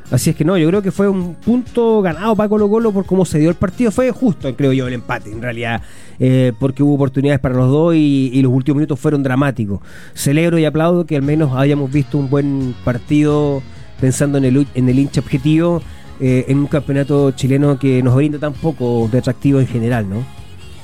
Así 0.10 0.30
es 0.30 0.36
que 0.38 0.46
no, 0.46 0.58
yo 0.58 0.68
creo 0.70 0.82
que 0.82 0.92
fue 0.92 1.10
un 1.10 1.36
punto 1.36 2.02
ganado 2.02 2.34
para 2.34 2.48
Colo 2.48 2.70
Colo 2.70 2.94
por 2.94 3.06
cómo 3.06 3.26
se 3.26 3.40
dio 3.40 3.50
el 3.50 3.56
partido. 3.56 3.92
Fue 3.92 4.10
justo, 4.12 4.56
creo 4.56 4.72
yo, 4.72 4.88
el 4.88 4.94
empate, 4.94 5.32
en 5.32 5.42
realidad, 5.42 5.82
eh, 6.20 6.54
porque 6.60 6.84
hubo 6.84 6.96
oportunidades 6.96 7.40
para 7.40 7.56
los 7.56 7.70
dos 7.70 7.96
y, 7.96 8.42
los 8.42 8.52
últimos 8.52 8.78
minutos 8.78 9.00
fueron 9.00 9.24
dramáticos. 9.24 9.82
Celebro 10.14 10.58
y 10.58 10.66
aplaudo 10.66 11.06
que 11.06 11.16
al 11.16 11.22
menos 11.22 11.56
hayamos 11.56 11.92
visto 11.92 12.18
un 12.18 12.30
buen 12.30 12.76
partido 12.84 13.62
pensando 14.00 14.38
en 14.38 14.46
el, 14.46 14.68
en 14.76 14.90
el 14.90 15.00
hincha 15.00 15.22
objetivo 15.22 15.82
eh, 16.20 16.46
en 16.48 16.58
un 16.60 16.68
campeonato 16.68 17.32
chileno 17.32 17.78
que 17.78 18.02
nos 18.02 18.16
brinda 18.16 18.40
tan 18.40 18.54
poco 18.54 19.08
de 19.12 19.20
atractivo 19.20 19.60
en 19.60 19.68
general, 19.68 20.10
¿no? 20.10 20.26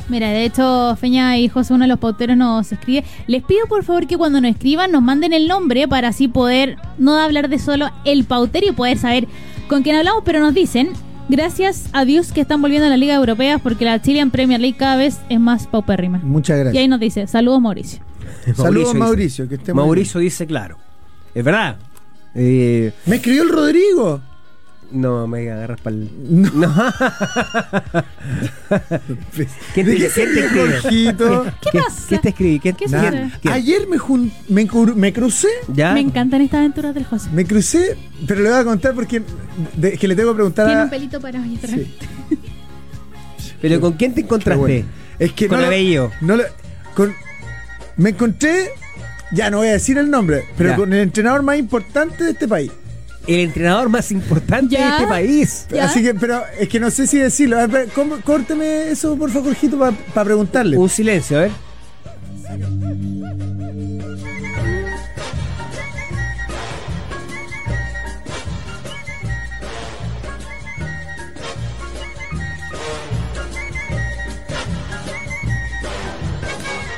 Mira, 0.10 0.30
de 0.30 0.46
hecho, 0.46 0.96
Feña 1.00 1.38
y 1.38 1.48
José, 1.48 1.74
uno 1.74 1.86
de 1.86 1.88
los 1.88 1.98
pauteros, 1.98 2.36
nos 2.36 2.72
escribe. 2.72 3.04
Les 3.26 3.42
pido 3.42 3.66
por 3.68 3.84
favor 3.84 4.06
que 4.06 4.18
cuando 4.18 4.42
nos 4.42 4.52
escriban 4.52 4.92
nos 4.92 5.02
manden 5.02 5.34
el 5.34 5.48
nombre 5.48 5.88
para 5.88 6.10
así 6.10 6.28
poder 6.28 6.78
no 6.98 7.16
hablar 7.16 7.50
de 7.50 7.58
solo 7.58 7.90
el 8.04 8.26
pautero 8.26 8.68
y 8.68 8.74
poder 8.74 8.98
saber 8.98 9.28
con 9.68 9.82
quién 9.82 9.96
hablamos, 9.96 10.24
pero 10.26 10.40
nos 10.40 10.54
dicen. 10.54 10.90
Gracias 11.30 11.86
a 11.93 12.05
Dios 12.05 12.32
que 12.32 12.41
están 12.41 12.61
volviendo 12.61 12.88
a 12.88 12.89
la 12.89 12.97
Liga 12.97 13.13
Europea 13.15 13.57
porque 13.57 13.86
la 13.86 14.01
Chilean 14.01 14.30
Premier 14.30 14.59
League 14.59 14.78
cada 14.78 14.97
vez 14.97 15.19
es 15.30 15.39
más 15.39 15.67
paupérrima. 15.67 16.19
Muchas 16.24 16.57
Y 16.57 16.59
ahí 16.59 16.63
gracias. 16.65 16.89
nos 16.89 16.99
dice, 16.99 17.28
saludos 17.28 17.61
Mauricio. 17.61 17.99
Saludos, 18.55 18.89
dice- 18.89 18.97
Mauricio, 18.99 19.47
que 19.49 19.55
esté 19.55 19.74
Mauricio 19.74 20.19
dice, 20.19 20.45
claro. 20.45 20.78
Es 21.34 21.43
verdad. 21.43 21.78
Eh. 22.36 22.91
Me 23.05 23.15
escribió 23.17 23.43
el 23.43 23.49
Rodrigo. 23.49 24.21
No 24.94 25.28
me 25.28 25.52
agarras 25.52 25.82
para 25.82 25.96
el... 25.96 26.10
No. 26.30 26.74
¿Quién 29.74 29.86
¿De 29.86 29.94
te, 29.94 29.98
qué 30.00 30.10
se 30.10 30.26
te 30.28 30.39
escribe? 30.46 30.80
Jorgito? 30.82 31.46
¿Qué 31.62 31.80
pasa? 31.80 32.06
¿Qué 32.10 32.18
te 32.20 32.30
escribí? 32.30 32.60
¿Qué, 32.60 32.74
¿Qué 32.74 32.86
quién- 32.86 33.32
Ayer 33.54 33.88
me, 33.88 33.98
jun- 33.98 34.32
me, 34.50 34.68
cur- 34.68 34.96
me 34.96 35.12
crucé, 35.14 35.48
¿Ya? 35.74 35.94
Me 35.94 36.00
encantan 36.02 36.41
estas 36.41 36.60
aventuras 36.60 36.94
del 36.94 37.06
José. 37.06 37.30
me 37.34 37.46
crucé, 37.46 37.98
pero 38.28 38.41
le 38.41 38.50
voy 38.50 38.60
a 38.60 38.64
contar 38.64 38.94
porque 38.94 39.22
de- 39.76 39.98
que 39.98 40.08
le 40.08 40.16
tengo 40.16 40.30
que 40.32 40.36
preguntar 40.36 40.66
Tiene 40.68 40.82
a... 40.82 40.84
un 40.86 40.89
pelito 40.89 41.20
para 41.20 41.39
mí 41.39 41.56
atrás. 41.58 41.72
Sí. 41.72 41.94
¿Pero 43.62 43.80
con 43.82 43.94
quién 43.94 44.14
te 44.14 44.22
encontraste? 44.22 44.60
bueno, 44.60 44.86
es 45.20 45.32
que 45.34 45.48
Con 45.48 45.58
no 45.58 45.62
lo- 45.62 45.68
Abello. 45.68 46.12
no 46.22 46.38
lo- 46.38 46.44
con- 46.96 47.14
me 47.98 48.10
encontré, 48.12 48.70
ya 49.32 49.50
no 49.50 49.58
voy 49.58 49.68
a 49.70 49.74
decir 49.74 49.98
el 49.98 50.10
nombre, 50.10 50.44
pero 50.58 50.72
Ya. 50.72 50.76
con 50.76 50.91
el 50.94 51.00
entrenador 51.00 51.44
más 51.44 51.58
importante 51.58 52.24
de 52.24 52.32
este 52.32 52.48
país. 52.48 52.72
El 53.26 53.39
entrenador 53.39 53.88
más 53.89 54.11
importante 54.11 54.76
¿Ya? 54.76 54.86
de 54.86 54.91
este 54.91 55.07
país. 55.07 55.65
¿Ya? 55.71 55.86
Así 55.86 56.03
que, 56.03 56.13
pero 56.13 56.43
es 56.59 56.67
que 56.67 56.80
no 56.80 56.91
sé 56.91 57.07
si 57.07 57.17
decirlo. 57.19 57.57
A 57.59 57.67
ver, 57.67 57.88
¿cómo- 57.95 58.19
córteme 58.21 58.89
eso, 58.89 59.15
por 59.17 59.30
favor, 59.32 59.49
Jorgito, 59.53 59.78
para 60.13 60.26
preguntarle. 60.26 60.78
Un 60.78 60.89
silencio, 60.89 61.38
a 61.38 61.41
ver. 61.41 61.51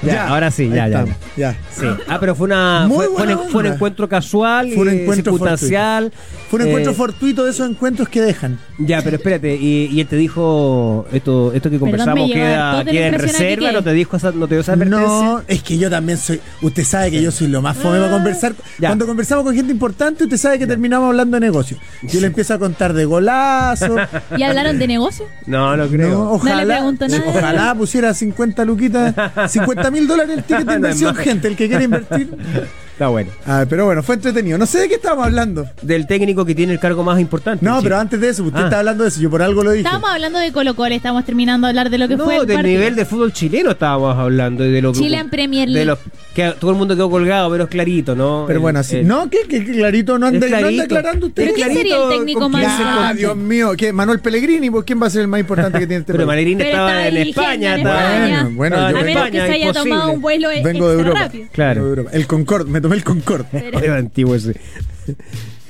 Ya, 0.02 0.14
Ya, 0.14 0.28
ahora 0.28 0.52
sí, 0.52 0.70
ya, 0.70 0.88
ya. 0.88 1.06
Ya. 1.38 1.56
Sí. 1.72 1.86
Ah, 2.08 2.18
pero 2.20 2.36
fue 2.36 2.46
una 2.46 2.86
Muy 2.88 3.08
fue, 3.08 3.08
un, 3.08 3.16
fue 3.50 3.60
un 3.62 3.66
onda. 3.66 3.76
encuentro 3.76 4.10
casual, 4.10 4.72
Fue 4.74 4.84
un 4.84 4.90
encuentro 4.90 5.32
circunstancial. 5.34 6.12
Fue 6.50 6.60
un 6.62 6.68
encuentro 6.68 6.92
Eh, 6.92 6.96
fortuito 6.96 7.44
de 7.46 7.52
esos 7.52 7.70
encuentros 7.70 8.08
que 8.10 8.22
dejan. 8.22 8.60
Ya, 8.78 9.02
pero 9.02 9.18
espérate, 9.18 9.56
y, 9.56 9.88
y 9.92 10.00
él 10.02 10.08
te 10.08 10.16
dijo 10.16 11.06
esto, 11.12 11.52
esto 11.54 11.70
que 11.70 11.80
conversamos 11.80 12.30
queda, 12.32 12.84
queda 12.86 13.08
en 13.08 13.14
reserva, 13.20 13.68
que- 13.70 13.74
no 13.74 13.84
te 13.84 13.94
dijo 13.94 14.18
esa, 14.18 14.32
no 14.32 14.48
te 14.48 14.56
dio 14.56 14.62
esa 14.62 14.74
advertencia. 14.74 15.08
No, 15.08 15.42
es 15.48 15.64
que 15.64 15.78
yo 15.78 15.90
también 15.90 16.18
soy. 16.18 16.40
Usted 16.62 16.84
sabe 16.84 17.12
que 17.12 17.22
yo 17.22 17.32
soy 17.32 17.48
lo 17.48 17.62
más 17.62 17.78
fome 17.78 18.00
para 18.00 18.12
conversar. 18.12 18.54
Ya. 18.80 18.90
Cuando 18.90 19.06
conversamos 19.08 19.44
con 19.46 19.56
gente 19.56 19.72
importante, 19.72 20.24
usted 20.26 20.38
sabe 20.38 20.60
que 20.60 20.68
terminamos 20.68 21.08
hablando 21.10 21.36
de 21.36 21.42
negocio. 21.46 21.78
Yo 22.04 22.20
le 22.22 22.28
empiezo 22.28 22.54
a 22.54 22.60
contar 22.60 22.94
de 22.94 23.06
golazo. 23.06 23.96
¿Y 24.38 24.44
hablaron 24.44 24.78
de 24.80 24.88
negocio? 24.88 25.26
No, 25.46 25.76
no 25.78 25.88
creo. 25.88 26.10
No, 26.10 26.32
ojalá, 26.34 26.56
No 26.62 26.68
le 26.68 26.74
pregunto 26.76 27.08
nada. 27.08 27.24
ojalá 27.28 27.76
pusiera 27.76 28.14
50 28.14 28.66
luquitas, 28.66 29.14
50 29.52 29.92
mil 29.92 30.08
dólares 30.08 30.38
el 30.38 30.44
ticket 30.44 30.66
de 30.68 30.76
inversión. 30.76 31.16
Gente, 31.26 31.48
el 31.48 31.56
que 31.56 31.68
quiere 31.68 31.84
invertir. 31.86 32.30
Está 32.96 33.10
bueno. 33.10 33.30
Ah, 33.46 33.66
pero 33.70 33.84
bueno, 33.86 34.02
fue 34.04 34.16
entretenido. 34.16 34.58
No 34.58 34.66
sé 34.66 34.80
de 34.80 34.88
qué 34.88 34.96
estábamos 34.96 35.26
hablando. 35.26 35.68
Del 35.82 36.08
técnico 36.08 36.46
que 36.46 36.56
tiene 36.56 36.72
el 36.72 36.80
cargo 36.80 37.04
más 37.04 37.20
importante. 37.20 37.66
No, 37.66 37.78
en 37.80 37.84
pero 37.84 37.96
Chile. 37.96 38.02
antes 38.02 38.22
de 38.22 38.30
eso, 38.30 38.44
usted 38.44 38.62
Ah. 38.62 38.64
está 38.64 38.80
hablando 38.80 39.04
de 39.04 39.10
eso, 39.10 39.20
yo 39.20 39.30
por 39.30 39.42
algo 39.42 39.64
lo 39.64 39.72
dije. 39.72 39.82
Estábamos 39.82 40.12
hablando 40.12 40.40
de 40.40 40.54
Colo 40.54 40.76
Colo, 40.78 40.96
estamos 40.96 41.26
terminando 41.26 41.68
de 41.68 41.72
hablar 41.72 41.90
de 41.90 41.98
lo 41.98 42.08
que 42.08 42.16
no, 42.16 42.24
fue 42.24 42.38
el 42.38 42.48
del 42.48 42.56
partido. 42.56 42.80
nivel 42.80 42.96
de 42.96 43.04
fútbol 43.06 43.34
chileno 43.34 43.72
estábamos 43.72 44.18
hablando. 44.18 44.64
De 44.64 44.82
lo 44.82 44.94
Chilean 44.94 45.30
Premier 45.30 45.68
de 45.68 45.74
League. 45.74 45.86
los 45.88 46.00
que 46.34 46.54
todo 46.58 46.72
el 46.72 46.78
mundo 46.78 46.96
quedó 46.96 47.10
colgado, 47.10 47.52
pero 47.52 47.66
es 47.66 47.70
clarito, 47.70 48.16
¿no? 48.16 48.46
Pero 48.48 48.60
El- 48.60 48.62
bueno, 48.62 48.80
así. 48.80 48.96
el- 48.98 49.08
no, 49.08 49.30
que, 49.30 49.40
que- 49.50 49.66
que 49.66 49.74
clarito 49.74 50.18
no 50.18 50.28
anda, 50.28 50.48
no 50.48 50.82
aclarando 50.82 51.28
usted. 51.28 51.44
¿Pero 51.44 51.54
quién 51.56 51.74
sería 51.74 51.98
el 52.02 52.10
técnico 52.10 52.48
más 52.48 52.64
importante? 52.64 53.18
Dios 53.20 53.36
mío, 53.36 53.74
que 53.78 53.92
Manuel 53.92 54.22
Pellegrini, 54.22 54.70
pues 54.72 54.86
quién 54.86 55.02
va 55.02 55.08
a 55.08 55.10
ser 55.10 55.22
el 55.24 55.28
más 55.28 55.42
importante 55.42 55.80
que 55.80 55.86
tiene 55.88 56.00
este 56.02 56.14
Pero 56.14 56.26
Pero 56.26 56.40
estaba 56.42 57.06
estaba 57.06 57.08
en 57.08 57.18
España. 57.18 57.74
en 57.76 57.80
España. 57.88 58.44
Bueno, 58.44 58.56
bueno, 58.56 58.76
a 58.78 58.90
en 58.90 58.96
menos 58.96 59.06
que 59.06 59.12
España, 59.12 59.46
se 59.48 59.52
haya 59.52 59.66
imposible. 59.68 59.90
tomado 59.92 60.12
un 60.14 60.22
vuelo 60.22 60.50
Vengo 60.64 60.88
de 60.90 60.94
Europa. 60.98 61.20
rápido. 61.20 61.48
Claro. 61.52 61.84
De 61.84 61.90
Europa. 61.90 62.10
El 62.14 62.28
Concord, 62.28 62.68
me 62.68 62.82
tomé 62.86 62.96
el 62.98 63.04
Concord. 63.04 63.46
¿De 63.52 63.60
Pero- 63.60 63.80
Era 63.80 63.98
antiguo 63.98 64.36
ese. 64.36 64.54
qué 64.54 65.16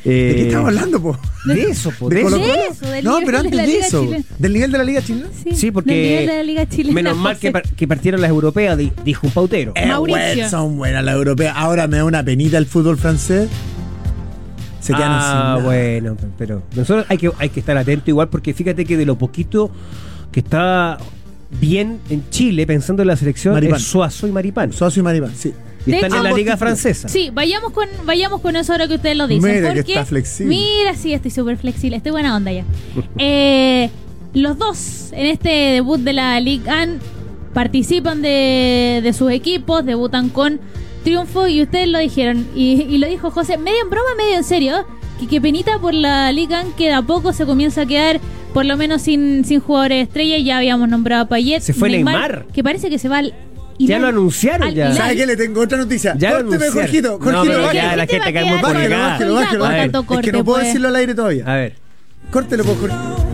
Eh, 0.07 0.43
estamos 0.47 0.67
hablando, 0.67 1.01
po? 1.01 1.17
De 1.45 1.63
eso, 1.63 1.91
po, 1.97 2.09
¿De 2.09 2.17
de 2.17 2.21
eso. 2.21 2.37
De 2.37 2.91
del 2.91 3.03
No, 3.05 3.19
nivel 3.19 3.25
pero 3.25 3.31
de 3.31 3.37
antes 3.47 3.55
la 3.55 3.61
de 3.63 3.67
Liga 3.67 3.85
eso. 3.87 4.03
chilena. 4.03 4.25
¿Del 4.37 4.53
nivel 4.53 4.71
de 4.71 4.77
la 4.77 4.83
Liga 4.83 5.01
chilena? 5.01 5.27
Sí, 5.55 5.71
porque 5.71 5.91
del 5.93 6.03
nivel 6.09 6.27
de 6.27 6.33
la 6.37 6.43
Liga 6.43 6.69
chilena, 6.69 6.93
menos 6.93 7.17
mal 7.17 7.37
que, 7.39 7.51
par- 7.51 7.63
que 7.63 7.87
partieron 7.87 8.21
las 8.21 8.29
europeas, 8.29 8.77
di- 8.77 8.91
dijo 9.03 9.25
un 9.27 9.33
pautero. 9.33 9.71
Eh, 9.75 9.85
Mauricio. 9.87 10.49
son 10.49 10.77
buenas 10.77 11.03
las 11.03 11.15
europeas. 11.15 11.55
Ahora 11.57 11.87
me 11.87 11.97
da 11.97 12.03
una 12.05 12.23
penita 12.23 12.57
el 12.57 12.65
fútbol 12.67 12.97
francés. 12.97 13.49
Se 14.81 14.93
quedaron 14.93 15.19
sin 15.21 15.29
ah, 15.31 15.43
nada. 15.57 15.63
bueno, 15.63 16.15
pero 16.37 16.61
nosotros 16.75 17.07
hay 17.09 17.17
que, 17.17 17.31
hay 17.39 17.49
que 17.49 17.59
estar 17.61 17.75
atentos 17.75 18.07
igual 18.07 18.29
porque 18.29 18.53
fíjate 18.53 18.85
que 18.85 18.97
de 18.97 19.05
lo 19.07 19.17
poquito 19.17 19.71
que 20.31 20.41
está 20.41 20.99
bien 21.59 21.99
en 22.11 22.29
Chile 22.29 22.67
pensando 22.67 23.01
en 23.01 23.07
la 23.07 23.15
selección 23.15 23.55
Maripán. 23.55 23.77
es 23.79 23.83
Suazo 23.87 24.27
y 24.27 24.31
Maripán. 24.31 24.71
Socio 24.71 24.99
y 24.99 25.03
Maripán, 25.03 25.31
sí. 25.35 25.53
Y 25.85 25.91
De 25.91 25.97
están 25.97 26.11
hecho, 26.11 26.17
en 26.17 26.23
la 26.23 26.33
liga 26.33 26.57
francesa. 26.57 27.07
Sí, 27.07 27.29
vayamos 27.33 27.71
con, 27.71 27.87
vayamos 28.05 28.41
con 28.41 28.55
eso 28.55 28.71
ahora 28.71 28.87
que 28.87 28.95
ustedes 28.95 29.15
lo 29.15 29.27
dicen. 29.27 29.51
Mira 29.51 29.69
que 29.69 29.75
porque, 29.75 29.93
está 29.93 30.05
flexible. 30.05 30.55
Mira, 30.55 30.95
sí, 30.95 31.13
estoy 31.13 31.31
súper 31.31 31.57
flexible, 31.57 31.97
estoy 31.97 32.11
buena 32.11 32.35
onda 32.35 32.51
ya. 32.51 32.63
Eh, 33.17 33.89
los 34.33 34.57
dos 34.57 35.11
en 35.13 35.27
este 35.27 35.49
debut 35.49 35.99
de 35.99 36.13
la 36.13 36.39
Ligue 36.39 36.69
1 36.69 36.99
participan 37.53 38.21
de, 38.21 39.01
de 39.03 39.13
sus 39.13 39.31
equipos, 39.31 39.85
debutan 39.85 40.29
con 40.29 40.59
triunfo 41.03 41.47
y 41.47 41.61
ustedes 41.61 41.87
lo 41.87 41.99
dijeron. 41.99 42.47
Y, 42.55 42.81
y 42.81 42.97
lo 42.97 43.07
dijo 43.07 43.31
José, 43.31 43.57
medio 43.57 43.81
en 43.83 43.89
broma, 43.89 44.09
medio 44.17 44.35
en 44.35 44.43
serio, 44.43 44.85
que, 45.19 45.27
que 45.27 45.39
penita 45.39 45.79
por 45.79 45.93
la 45.93 46.31
Ligue 46.31 46.55
1 46.59 46.75
que 46.75 46.85
de 46.85 46.93
a 46.93 47.01
poco 47.01 47.31
se 47.31 47.45
comienza 47.45 47.81
a 47.81 47.85
quedar 47.85 48.19
por 48.55 48.65
lo 48.65 48.77
menos 48.77 49.01
sin, 49.01 49.43
sin 49.43 49.59
jugadores 49.59 50.07
estrella. 50.07 50.37
Ya 50.37 50.57
habíamos 50.57 50.87
nombrado 50.87 51.23
a 51.23 51.27
Payet. 51.27 51.59
Se 51.61 51.73
fue 51.73 51.89
Neymar. 51.89 52.45
Que 52.53 52.63
parece 52.63 52.89
que 52.89 52.97
se 52.97 53.09
va 53.09 53.17
al... 53.17 53.33
Y 53.77 53.87
ya 53.87 53.99
lo 53.99 54.07
anunciaron 54.07 54.73
ya. 54.73 54.93
¿Sabes 54.93 55.17
qué? 55.17 55.25
Le 55.25 55.35
tengo 55.35 55.61
otra 55.61 55.77
noticia. 55.77 56.15
Ya 56.17 56.31
Córteme, 56.31 56.69
Jorgito. 56.69 57.19
Jorgito, 57.19 57.57
no, 57.57 57.73
ya 57.73 57.95
la 57.95 58.07
gente 58.07 58.33
cae 58.33 58.45
muy 58.45 58.61
colgada. 58.61 59.09
Bájalo, 59.09 59.33
bájalo, 59.35 59.63
bájalo. 59.63 60.19
Es 60.19 60.21
que 60.21 60.31
no 60.31 60.45
puedo 60.45 60.63
decirlo 60.63 60.87
al 60.87 60.95
aire 60.95 61.13
todavía. 61.13 61.43
A 61.45 61.55
ver. 61.55 61.75
Córtelo, 62.31 62.63
pues, 62.63 62.77
por 62.77 62.89
Jorgito. 62.89 63.25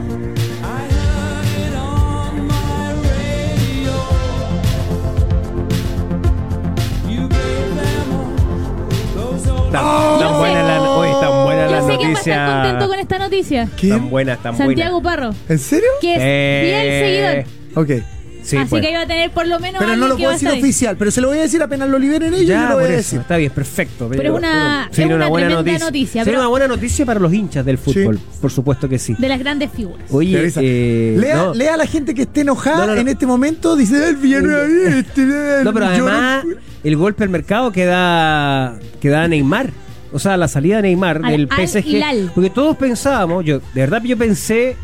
Tan, 9.72 10.20
tan 10.20 10.38
buena 10.38 10.64
la, 10.64 10.82
hoy 10.82 11.10
tan 11.22 11.46
buena 11.46 11.68
la 11.68 11.80
noticia. 11.80 11.98
que 11.98 12.04
va 12.04 12.10
a 12.10 12.20
estar 12.20 12.62
contento 12.62 12.88
con 12.90 13.00
esta 13.00 13.20
noticia. 13.20 13.70
¿Qué? 13.78 13.90
Tan 13.90 14.10
buena, 14.10 14.36
tan 14.36 14.58
Santiago 14.58 15.00
buena. 15.00 15.30
Santiago 15.30 15.34
Parro. 15.34 15.36
¿En 15.48 15.60
serio? 15.60 15.90
Que 16.02 16.16
es 16.16 16.20
eh... 16.22 17.44
fiel 17.74 17.86
seguidor. 17.86 18.02
Ok. 18.02 18.21
Sí, 18.44 18.58
Así 18.58 18.70
pues. 18.70 18.82
que 18.84 18.92
iba 18.92 19.02
a 19.02 19.06
tener 19.08 19.30
por 19.32 19.46
lo 19.48 19.60
menos 19.60 19.80
Pero 19.80 19.96
no 19.96 20.08
lo 20.08 20.18
puedo 20.18 20.32
decir 20.32 20.50
oficial, 20.50 20.96
pero 20.98 21.12
se 21.12 21.22
lo 21.22 21.28
voy 21.28 21.38
a 21.38 21.42
decir 21.42 21.62
apenas 21.62 21.88
lo 21.90 22.00
liberen 22.00 22.34
ellos, 22.34 22.48
yo 22.48 22.54
Ya, 22.54 22.70
lo 22.70 22.76
voy 22.76 22.84
por 22.86 22.92
a 22.92 22.94
eso, 22.94 22.98
decir. 22.98 23.20
está 23.20 23.38
bien, 23.38 23.52
perfecto. 23.52 24.08
Pero 24.10 24.24
es 24.24 24.30
una- 24.40 24.90
es 24.92 24.98
una 25.00 25.28
buena 25.28 25.48
tremenda 25.48 25.56
noticia. 25.56 25.86
noticia, 25.86 26.24
Sería 26.24 26.26
pero- 26.26 26.40
una 26.40 26.48
buena 26.50 26.68
noticia 26.68 27.06
para 27.06 27.20
los 27.20 27.32
hinchas 27.34 27.66
del 27.66 27.78
fútbol, 27.78 28.20
por 28.42 28.52
supuesto 28.52 28.90
que 28.90 28.98
sí. 29.00 29.16
De 29.18 29.30
las 29.30 29.40
grandes 29.40 29.70
figuras. 29.72 30.06
Oye, 30.12 30.52
eh, 30.56 31.18
lea, 31.20 31.36
no, 31.36 31.54
lea 31.54 31.76
a 31.76 31.78
la 31.78 31.86
gente 31.86 32.14
que 32.16 32.24
esté 32.24 32.42
enojada 32.42 32.78
No, 32.78 32.88
no, 32.88 32.96
no. 32.96 33.02
en 33.02 33.08
este 33.10 33.26
momento, 33.28 33.76
dice 33.76 34.10
el 34.10 34.16
Villanueva 34.16 34.66
este, 34.98 35.22
no, 35.64 35.72
pero 35.74 35.86
además 35.86 36.44
el 36.84 36.96
golpe 36.98 37.24
al 37.24 37.30
mercado 37.30 37.72
que 37.72 37.86
da, 37.86 38.80
que 39.00 39.10
da 39.10 39.28
Neymar. 39.28 39.70
O 40.14 40.20
sea, 40.20 40.36
la 40.36 40.48
salida 40.50 40.78
de 40.78 40.82
Neymar 40.82 41.22
Al 41.24 41.32
del 41.32 41.48
PSG. 41.48 42.32
Porque 42.34 42.50
todos 42.50 42.76
pensábamos, 42.76 43.46
yo, 43.46 43.60
de 43.60 43.82
verdad 43.82 44.02
yo 44.04 44.18
pensé 44.18 44.76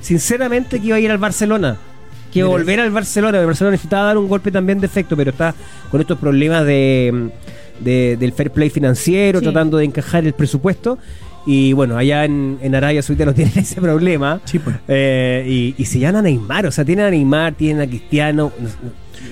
sinceramente 0.00 0.78
que 0.80 0.86
iba 0.88 0.96
a 0.96 1.00
ir 1.00 1.10
al 1.10 1.18
Barcelona. 1.18 1.76
Que 2.40 2.44
Mira. 2.44 2.56
volver 2.56 2.80
al 2.80 2.90
Barcelona. 2.90 3.38
El 3.40 3.46
Barcelona 3.46 3.72
necesitaba 3.72 4.04
dar 4.06 4.18
un 4.18 4.28
golpe 4.28 4.50
también 4.50 4.78
de 4.80 4.86
efecto, 4.86 5.16
pero 5.16 5.30
está 5.30 5.54
con 5.90 6.00
estos 6.00 6.18
problemas 6.18 6.64
de, 6.66 7.30
de- 7.80 8.16
del 8.18 8.32
fair 8.32 8.50
play 8.50 8.70
financiero, 8.70 9.38
Sí. 9.40 9.44
tratando 9.44 9.78
de 9.78 9.84
encajar 9.84 10.24
el 10.24 10.32
presupuesto. 10.34 10.98
Y 11.48 11.72
bueno, 11.74 11.96
allá 11.96 12.24
en, 12.24 12.58
en 12.60 12.74
Arabia 12.74 13.02
Saudita 13.02 13.24
no 13.24 13.32
tienen 13.34 13.56
ese 13.58 13.80
problema. 13.80 14.40
Sí, 14.44 14.58
pues. 14.58 14.76
Eh, 14.88 15.44
y, 15.46 15.74
y 15.80 15.84
se 15.84 15.98
llaman 16.00 16.16
a 16.16 16.22
Neymar, 16.22 16.66
o 16.66 16.70
sea, 16.72 16.84
tienen 16.84 17.04
a 17.06 17.10
Neymar, 17.10 17.54
tienen 17.54 17.82
a 17.82 17.86
Cristiano. 17.86 18.52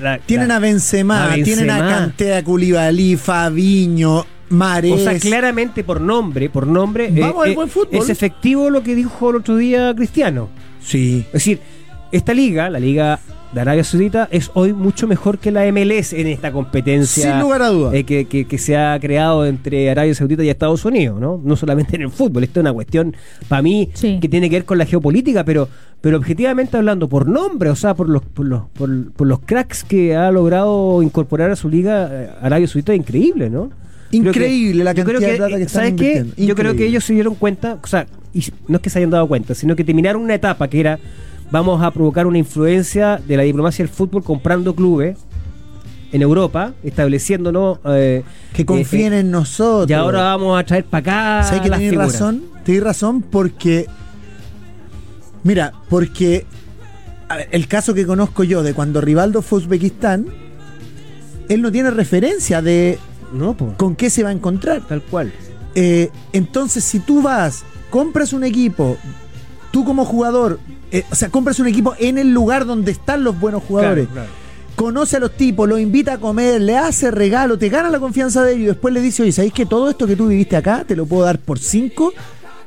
la- 0.00 0.18
Tienen 0.18 0.48
la- 0.48 0.56
a 0.56 0.58
Benzema, 0.60 1.24
a 1.32 1.34
tienen 1.34 1.70
a 1.70 1.74
Benzema. 1.78 1.88
Cantea, 1.98 2.44
Koulibaly, 2.44 3.16
Fabiño, 3.16 4.24
Mares. 4.50 4.92
O 4.92 4.98
sea, 4.98 5.18
claramente 5.18 5.82
por 5.84 6.00
nombre, 6.00 6.48
por 6.50 6.66
nombre, 6.66 7.06
eh, 7.06 7.20
Vamos 7.20 7.44
al 7.44 7.50
eh, 7.52 7.54
buen 7.54 7.68
fútbol. 7.68 7.98
es 8.00 8.08
efectivo 8.08 8.70
lo 8.70 8.82
que 8.82 8.94
dijo 8.94 9.30
el 9.30 9.36
otro 9.36 9.56
día 9.56 9.92
Cristiano. 9.96 10.48
Sí. 10.82 11.24
Es 11.28 11.32
decir, 11.32 11.60
esta 12.16 12.32
liga, 12.34 12.70
la 12.70 12.78
liga 12.80 13.18
de 13.52 13.60
Arabia 13.60 13.84
Saudita, 13.84 14.28
es 14.32 14.50
hoy 14.54 14.72
mucho 14.72 15.06
mejor 15.06 15.38
que 15.38 15.52
la 15.52 15.64
MLS 15.70 16.12
en 16.12 16.26
esta 16.26 16.50
competencia 16.50 17.30
Sin 17.32 17.40
lugar 17.40 17.62
a 17.62 17.68
dudas. 17.68 17.94
eh, 17.94 18.02
que, 18.04 18.24
que- 18.24 18.46
que 18.46 18.58
se 18.58 18.76
ha 18.76 18.98
creado 19.00 19.46
entre 19.46 19.88
Arabia 19.90 20.12
Saudita 20.14 20.42
y 20.42 20.48
Estados 20.48 20.84
Unidos, 20.84 21.20
¿no? 21.20 21.40
No 21.44 21.54
solamente 21.54 21.94
en 21.94 22.02
el 22.02 22.10
fútbol, 22.10 22.42
esto 22.42 22.58
es 22.58 22.62
una 22.62 22.72
cuestión 22.72 23.14
para 23.46 23.62
mí 23.62 23.90
Sí. 23.94 24.18
que 24.20 24.28
tiene 24.28 24.50
que 24.50 24.56
ver 24.56 24.64
con 24.64 24.78
la 24.78 24.86
geopolítica, 24.86 25.44
pero 25.44 25.68
pero 26.00 26.18
objetivamente 26.18 26.76
hablando 26.76 27.08
por 27.08 27.26
nombre, 27.28 27.70
o 27.70 27.76
sea, 27.76 27.94
por 27.94 28.08
los 28.08 28.22
por 28.22 28.44
los, 28.46 28.62
por, 28.74 29.12
por 29.12 29.26
los 29.26 29.38
cracks 29.40 29.84
que 29.84 30.14
ha 30.16 30.30
logrado 30.32 31.00
incorporar 31.02 31.50
a 31.50 31.56
su 31.56 31.68
liga 31.68 32.08
eh, 32.12 32.30
Arabia 32.42 32.66
Saudita, 32.66 32.92
es 32.92 32.98
increíble, 32.98 33.50
¿no? 33.50 33.70
Que- 34.10 34.16
Increíble 34.18 34.84
la 34.84 34.94
cantidad 34.94 35.18
de 35.20 35.36
plata 35.36 35.56
que 35.56 35.62
están 35.62 35.82
¿Sabes 35.82 35.94
qué? 36.36 36.44
Yo 36.44 36.54
creo 36.54 36.74
que 36.76 36.86
ellos 36.86 37.04
se 37.04 37.14
dieron 37.14 37.34
cuenta, 37.36 37.78
o 37.82 37.86
sea, 37.86 38.06
y 38.32 38.44
no 38.68 38.76
es 38.76 38.82
que 38.82 38.90
se 38.90 38.98
hayan 38.98 39.10
dado 39.10 39.26
cuenta, 39.28 39.54
sino 39.54 39.74
que 39.76 39.82
terminaron 39.84 40.22
una 40.22 40.34
etapa 40.34 40.68
que 40.68 40.80
era 40.80 40.98
vamos 41.54 41.80
a 41.84 41.92
provocar 41.92 42.26
una 42.26 42.38
influencia 42.38 43.20
de 43.24 43.36
la 43.36 43.44
diplomacia 43.44 43.84
del 43.84 43.94
fútbol 43.94 44.24
comprando 44.24 44.74
clubes 44.74 45.16
en 46.10 46.20
Europa, 46.20 46.74
estableciéndonos 46.82 47.78
eh, 47.84 48.24
Que 48.52 48.66
confíen 48.66 49.12
eh, 49.12 49.20
en 49.20 49.30
nosotros. 49.30 49.88
y 49.88 49.92
ahora 49.92 50.22
vamos 50.24 50.58
a 50.58 50.64
traer 50.64 50.84
para 50.84 51.38
acá 51.38 51.48
¿Sabes 51.48 51.60
que 51.70 51.76
figuras. 51.76 52.12
razón? 52.12 52.42
Tenéis 52.64 52.82
razón 52.82 53.22
porque. 53.22 53.86
Mira, 55.44 55.72
porque. 55.88 56.44
a 57.28 57.36
ver, 57.36 57.48
el 57.52 57.68
caso 57.68 57.94
que 57.94 58.04
conozco 58.04 58.42
yo 58.42 58.64
de 58.64 58.74
cuando 58.74 59.00
Rivaldo 59.00 59.40
fue 59.40 59.60
a 59.60 59.62
Uzbekistán, 59.62 60.26
él 61.48 61.62
no 61.62 61.70
tiene 61.70 61.90
referencia 61.92 62.62
de 62.62 62.98
No, 63.32 63.56
po, 63.56 63.74
con 63.76 63.94
qué 63.94 64.10
se 64.10 64.24
va 64.24 64.30
a 64.30 64.32
encontrar. 64.32 64.82
tal 64.88 65.02
cual. 65.02 65.32
Eh, 65.76 66.10
entonces, 66.32 66.82
si 66.82 66.98
tú 66.98 67.22
vas, 67.22 67.62
compras 67.90 68.32
un 68.32 68.42
equipo, 68.42 68.96
tú 69.70 69.84
como 69.84 70.04
jugador, 70.04 70.58
eh, 70.98 71.04
o 71.10 71.14
sea, 71.14 71.28
compras 71.28 71.58
un 71.60 71.66
equipo 71.66 71.94
en 71.98 72.18
el 72.18 72.32
lugar 72.32 72.64
donde 72.66 72.92
están 72.92 73.24
los 73.24 73.38
buenos 73.38 73.62
jugadores, 73.64 74.06
Claro, 74.06 74.28
claro. 74.28 74.44
conoce 74.76 75.16
a 75.16 75.20
los 75.20 75.32
tipos, 75.36 75.68
los 75.68 75.80
invita 75.80 76.14
a 76.14 76.18
comer, 76.18 76.60
le 76.60 76.76
hace 76.78 77.10
regalo, 77.10 77.58
te 77.58 77.68
gana 77.68 77.90
la 77.90 77.98
confianza 78.00 78.42
de 78.42 78.52
ellos 78.52 78.62
y 78.62 78.66
después 78.66 78.94
le 78.94 79.00
dice, 79.00 79.22
oye, 79.22 79.32
¿sabéis 79.32 79.52
que 79.52 79.66
todo 79.66 79.90
esto 79.90 80.06
que 80.06 80.16
tú 80.16 80.28
viviste 80.28 80.56
acá 80.56 80.84
te 80.86 80.96
lo 80.96 81.04
puedo 81.06 81.24
dar 81.24 81.38
por 81.38 81.58
cinco, 81.58 82.12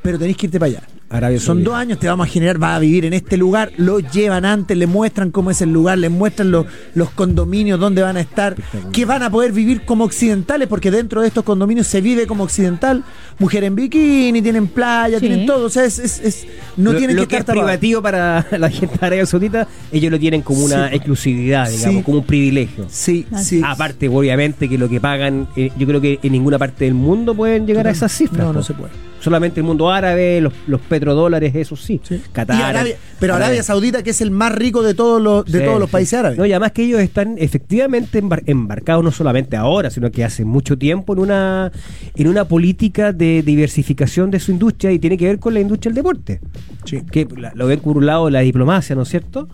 pero 0.01 0.17
tenéis 0.19 0.37
que 0.37 0.45
irte 0.47 0.59
para 0.59 0.71
allá? 0.71 0.81
Arabia 1.09 1.39
Son 1.39 1.63
dos 1.63 1.73
años, 1.75 1.99
te 1.99 2.07
vamos 2.07 2.27
a 2.27 2.29
generar, 2.29 2.57
vas 2.57 2.75
a 2.75 2.79
vivir 2.79 3.05
en 3.05 3.13
este 3.13 3.37
lugar, 3.37 3.71
lo 3.77 3.99
llevan 3.99 4.43
antes, 4.43 4.77
le 4.77 4.87
muestran 4.87 5.31
cómo 5.31 5.51
es 5.51 5.61
el 5.61 5.71
lugar, 5.71 5.97
les 5.97 6.11
muestran 6.11 6.51
los, 6.51 6.65
los 6.95 7.09
condominios, 7.11 7.79
dónde 7.79 8.01
van 8.01 8.17
a 8.17 8.19
estar, 8.21 8.55
que 8.91 9.05
van 9.05 9.23
a 9.23 9.29
poder 9.29 9.53
vivir 9.53 9.83
como 9.85 10.03
occidentales, 10.03 10.67
porque 10.67 10.91
dentro 10.91 11.21
de 11.21 11.27
estos 11.27 11.45
condominios 11.45 11.87
se 11.87 12.01
vive 12.01 12.27
como 12.27 12.43
occidental, 12.43 13.05
mujer 13.39 13.63
en 13.63 13.75
bikini, 13.75 14.41
tienen 14.41 14.67
playa, 14.67 15.19
Sí. 15.19 15.27
tienen 15.27 15.45
todo, 15.45 15.67
o 15.67 15.69
sea, 15.69 15.85
es, 15.85 15.97
es- 15.99 16.19
es- 16.19 16.47
no 16.75 16.91
lo, 16.91 16.97
tienen 16.97 17.15
lo 17.15 17.21
que 17.23 17.27
que 17.29 17.35
es 17.35 17.39
estar 17.39 17.55
tapados. 17.55 17.77
privativo 17.77 18.01
para 18.01 18.45
la 18.57 18.69
gente 18.69 18.97
de 18.99 19.05
Arabia 19.05 19.25
Saudita, 19.25 19.67
ellos 19.93 20.11
lo 20.11 20.19
tienen 20.19 20.41
como 20.41 20.65
una 20.65 20.89
Sí. 20.89 20.95
exclusividad, 20.95 21.69
digamos, 21.69 21.95
Sí. 21.99 22.03
como 22.03 22.17
un 22.17 22.25
privilegio. 22.25 22.85
Sí, 22.89 23.25
sí. 23.41 23.61
Aparte, 23.65 24.09
obviamente, 24.09 24.67
que 24.67 24.77
lo 24.77 24.89
que 24.89 24.99
pagan, 24.99 25.47
eh, 25.55 25.71
yo 25.77 25.87
creo 25.87 26.01
que 26.01 26.19
en 26.21 26.31
ninguna 26.33 26.57
parte 26.59 26.83
del 26.85 26.95
mundo 26.95 27.33
pueden 27.33 27.65
llegar 27.65 27.87
a 27.87 27.91
esas 27.91 28.11
cifras. 28.11 28.45
No, 28.45 28.51
no 28.53 28.61
se 28.63 28.73
puede. 28.73 28.91
Solamente 29.19 29.59
el 29.59 29.65
mundo 29.65 29.89
árabe, 29.91 30.39
los, 30.41 30.53
los 30.67 30.79
petrodólares, 30.99 31.55
eso 31.55 31.75
sí. 31.75 31.99
Sí. 32.03 32.21
Qatar. 32.31 32.61
Arabia- 32.61 32.95
pero 33.19 33.33
Arabia 33.33 33.47
Arabia 33.47 33.63
Saudita, 33.63 34.03
que 34.03 34.09
es 34.11 34.21
el 34.21 34.31
más 34.31 34.53
rico 34.53 34.83
de 34.83 34.93
todos 34.93 35.21
los, 35.21 35.45
de 35.45 35.59
Sí, 35.59 35.65
todos 35.65 35.79
los 35.79 35.89
países 35.89 36.19
árabes. 36.19 36.37
No, 36.37 36.45
y 36.45 36.51
además 36.51 36.71
que 36.73 36.83
ellos 36.83 36.99
están 37.01 37.35
efectivamente 37.37 38.21
embar- 38.21 38.43
embarcados 38.45 39.03
no 39.03 39.11
solamente 39.11 39.55
ahora, 39.57 39.89
sino 39.89 40.11
que 40.11 40.23
hace 40.23 40.43
mucho 40.45 40.77
tiempo 40.77 41.13
en 41.13 41.19
una 41.19 41.71
en 42.15 42.27
una 42.27 42.45
política 42.45 43.13
de 43.13 43.41
diversificación 43.43 44.31
de 44.31 44.39
su 44.39 44.51
industria 44.51 44.91
y 44.91 44.99
tiene 44.99 45.17
que 45.17 45.25
ver 45.25 45.39
con 45.39 45.53
la 45.53 45.59
industria 45.59 45.89
del 45.91 45.95
deporte. 45.95 46.39
Sí. 46.85 47.01
Que 47.11 47.27
la- 47.37 47.51
lo 47.55 47.67
ven 47.67 47.79
por 47.79 47.97
un 47.97 48.05
lado 48.05 48.29
la 48.29 48.39
diplomacia, 48.41 48.95
¿no 48.95 49.03
es 49.03 49.09
cierto? 49.09 49.47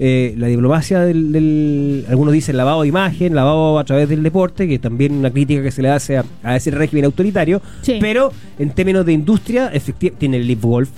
Eh, 0.00 0.34
la 0.38 0.46
diplomacia 0.46 1.00
del, 1.00 1.32
del- 1.32 2.04
algunos 2.08 2.32
dicen 2.32 2.56
lavado 2.56 2.82
de 2.82 2.88
imagen, 2.88 3.34
lavado 3.34 3.78
a 3.80 3.84
través 3.84 4.08
del 4.08 4.22
deporte, 4.22 4.68
que 4.68 4.78
también 4.78 5.12
una 5.14 5.30
crítica 5.30 5.60
que 5.62 5.72
se 5.72 5.82
le 5.82 5.90
hace 5.90 6.18
a, 6.18 6.24
a 6.44 6.54
ese 6.56 6.70
régimen 6.70 7.04
autoritario, 7.04 7.60
Sí. 7.82 7.98
pero 8.00 8.30
en 8.60 8.70
términos 8.70 9.04
de 9.04 9.12
industria, 9.12 9.72
efecti- 9.72 10.12
tiene 10.16 10.36
el 10.36 10.46
Live 10.46 10.60
Golf, 10.62 10.90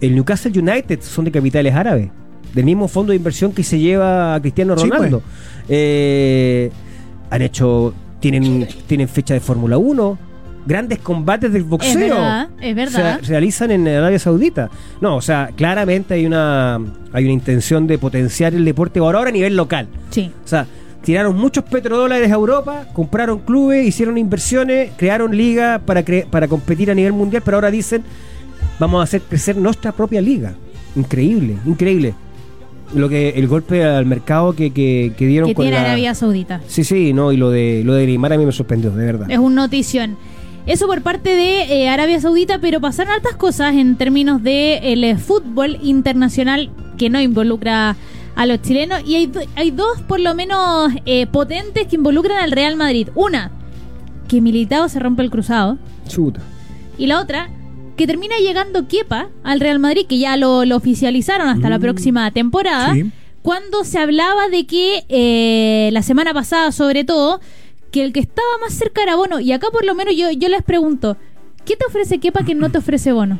el 0.00 0.14
Newcastle 0.14 0.52
United 0.58 1.00
son 1.00 1.24
de 1.24 1.30
capitales 1.30 1.74
árabes, 1.74 2.10
del 2.54 2.64
mismo 2.66 2.88
fondo 2.88 3.12
de 3.12 3.16
inversión 3.16 3.52
que 3.52 3.62
se 3.62 3.78
lleva 3.78 4.34
a 4.34 4.40
Cristiano 4.42 4.76
Sí, 4.76 4.88
pues. 4.88 4.98
Ronaldo. 4.98 5.22
Eh, 5.68 6.70
han 7.30 7.40
hecho, 7.40 7.94
tienen, 8.20 8.68
tienen 8.86 9.08
fecha 9.08 9.32
de 9.32 9.40
Fórmula 9.40 9.78
1, 9.78 10.18
grandes 10.66 10.98
combates 10.98 11.52
del 11.52 11.64
boxeo. 11.64 11.90
Es 11.92 11.96
verdad, 11.98 12.48
es 12.60 12.74
verdad. 12.74 13.20
Se 13.22 13.28
realizan 13.28 13.70
en 13.70 13.88
Arabia 13.88 14.18
Saudita. 14.18 14.70
No, 15.00 15.16
o 15.16 15.20
sea, 15.20 15.50
claramente 15.56 16.14
hay 16.14 16.26
una, 16.26 16.76
hay 17.12 17.24
una 17.24 17.32
intención 17.32 17.86
de 17.86 17.98
potenciar 17.98 18.54
el 18.54 18.64
deporte 18.64 19.00
ahora 19.00 19.28
a 19.28 19.30
nivel 19.32 19.56
local. 19.56 19.88
Sí. 20.10 20.30
O 20.44 20.48
sea, 20.48 20.66
tiraron 21.02 21.36
muchos 21.36 21.64
petrodólares 21.64 22.30
a 22.30 22.34
Europa, 22.34 22.86
compraron 22.92 23.40
clubes, 23.40 23.86
hicieron 23.86 24.18
inversiones, 24.18 24.90
crearon 24.96 25.36
ligas 25.36 25.80
para, 25.84 26.04
cre- 26.04 26.26
para 26.26 26.46
competir 26.48 26.90
a 26.90 26.94
nivel 26.94 27.12
mundial, 27.12 27.42
pero 27.44 27.56
ahora 27.56 27.70
dicen, 27.70 28.02
vamos 28.78 29.00
a 29.00 29.04
hacer 29.04 29.20
crecer 29.22 29.56
nuestra 29.56 29.90
propia 29.92 30.20
liga. 30.20 30.54
Increíble, 30.94 31.56
increíble. 31.66 32.14
Lo 32.94 33.08
que 33.08 33.30
el 33.30 33.48
golpe 33.48 33.82
al 33.82 34.04
mercado 34.04 34.54
que, 34.54 34.70
que, 34.70 35.14
que 35.16 35.26
dieron 35.26 35.48
Que 35.48 35.54
con 35.54 35.64
tiene 35.64 35.78
la- 35.78 35.84
Arabia 35.84 36.14
Saudita. 36.14 36.60
Sí, 36.68 36.84
sí, 36.84 37.14
no, 37.14 37.32
y 37.32 37.38
lo 37.38 37.48
de 37.50 37.82
lo 37.86 37.94
de 37.94 38.04
Neymar 38.06 38.34
a 38.34 38.36
mí 38.38 38.44
me 38.44 38.52
sorprendió, 38.52 38.90
de 38.90 39.06
verdad. 39.06 39.30
Es 39.30 39.38
un 39.38 39.54
notición. 39.54 40.18
Eso 40.66 40.86
por 40.86 41.02
parte 41.02 41.30
de 41.30 41.62
eh, 41.62 41.88
Arabia 41.88 42.20
Saudita, 42.20 42.60
pero 42.60 42.80
pasaron 42.80 43.12
altas 43.12 43.34
cosas 43.34 43.74
en 43.74 43.96
términos 43.96 44.42
de 44.42 44.92
el 44.92 45.02
eh, 45.02 45.16
fútbol 45.16 45.78
internacional 45.82 46.70
que 46.96 47.10
no 47.10 47.20
involucra 47.20 47.96
a 48.36 48.46
los 48.46 48.62
chilenos. 48.62 49.02
Y 49.04 49.16
hay, 49.16 49.32
hay 49.56 49.72
dos, 49.72 50.00
por 50.02 50.20
lo 50.20 50.34
menos, 50.34 50.92
eh, 51.04 51.26
potentes 51.26 51.88
que 51.88 51.96
involucran 51.96 52.38
al 52.38 52.52
Real 52.52 52.76
Madrid. 52.76 53.08
Una, 53.16 53.50
que 54.28 54.40
Militao 54.40 54.88
se 54.88 55.00
rompe 55.00 55.22
el 55.22 55.30
cruzado. 55.30 55.78
Chuta. 56.08 56.40
Y 56.96 57.06
la 57.06 57.20
otra, 57.20 57.50
que 57.96 58.06
termina 58.06 58.36
llegando 58.38 58.86
Kepa 58.86 59.30
al 59.42 59.58
Real 59.58 59.80
Madrid, 59.80 60.06
que 60.08 60.18
ya 60.18 60.36
lo, 60.36 60.64
lo 60.64 60.76
oficializaron 60.76 61.48
hasta 61.48 61.70
la 61.70 61.80
próxima 61.80 62.30
temporada. 62.30 62.94
Sí. 62.94 63.10
Cuando 63.42 63.82
se 63.82 63.98
hablaba 63.98 64.48
de 64.48 64.66
que 64.66 65.04
eh, 65.08 65.90
la 65.92 66.02
semana 66.02 66.32
pasada, 66.32 66.70
sobre 66.70 67.02
todo, 67.02 67.40
que 67.92 68.02
el 68.02 68.12
que 68.12 68.18
estaba 68.20 68.48
más 68.60 68.72
cerca 68.74 69.02
era 69.04 69.14
Bono. 69.14 69.38
Y 69.38 69.52
acá, 69.52 69.68
por 69.70 69.84
lo 69.84 69.94
menos, 69.94 70.16
yo, 70.16 70.30
yo 70.32 70.48
les 70.48 70.62
pregunto: 70.64 71.16
¿qué 71.64 71.76
te 71.76 71.84
ofrece 71.86 72.18
Kepa 72.18 72.44
que 72.44 72.54
no 72.56 72.70
te 72.70 72.78
ofrece 72.78 73.12
Bono? 73.12 73.38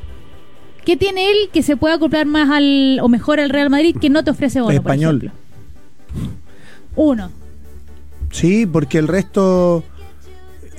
¿Qué 0.84 0.96
tiene 0.96 1.30
él 1.30 1.36
que 1.52 1.62
se 1.62 1.76
pueda 1.76 1.94
acoplar 1.94 2.26
más 2.26 2.50
al 2.50 2.98
o 3.02 3.08
mejor 3.08 3.40
al 3.40 3.50
Real 3.50 3.70
Madrid 3.70 3.96
que 4.00 4.10
no 4.10 4.22
te 4.24 4.30
ofrece 4.30 4.60
Bono? 4.60 4.68
por 4.82 4.92
Español. 4.92 5.16
ejemplo? 5.16 5.40
Uno. 6.96 7.30
Sí, 8.30 8.66
porque 8.66 8.98
el 8.98 9.08
resto. 9.08 9.84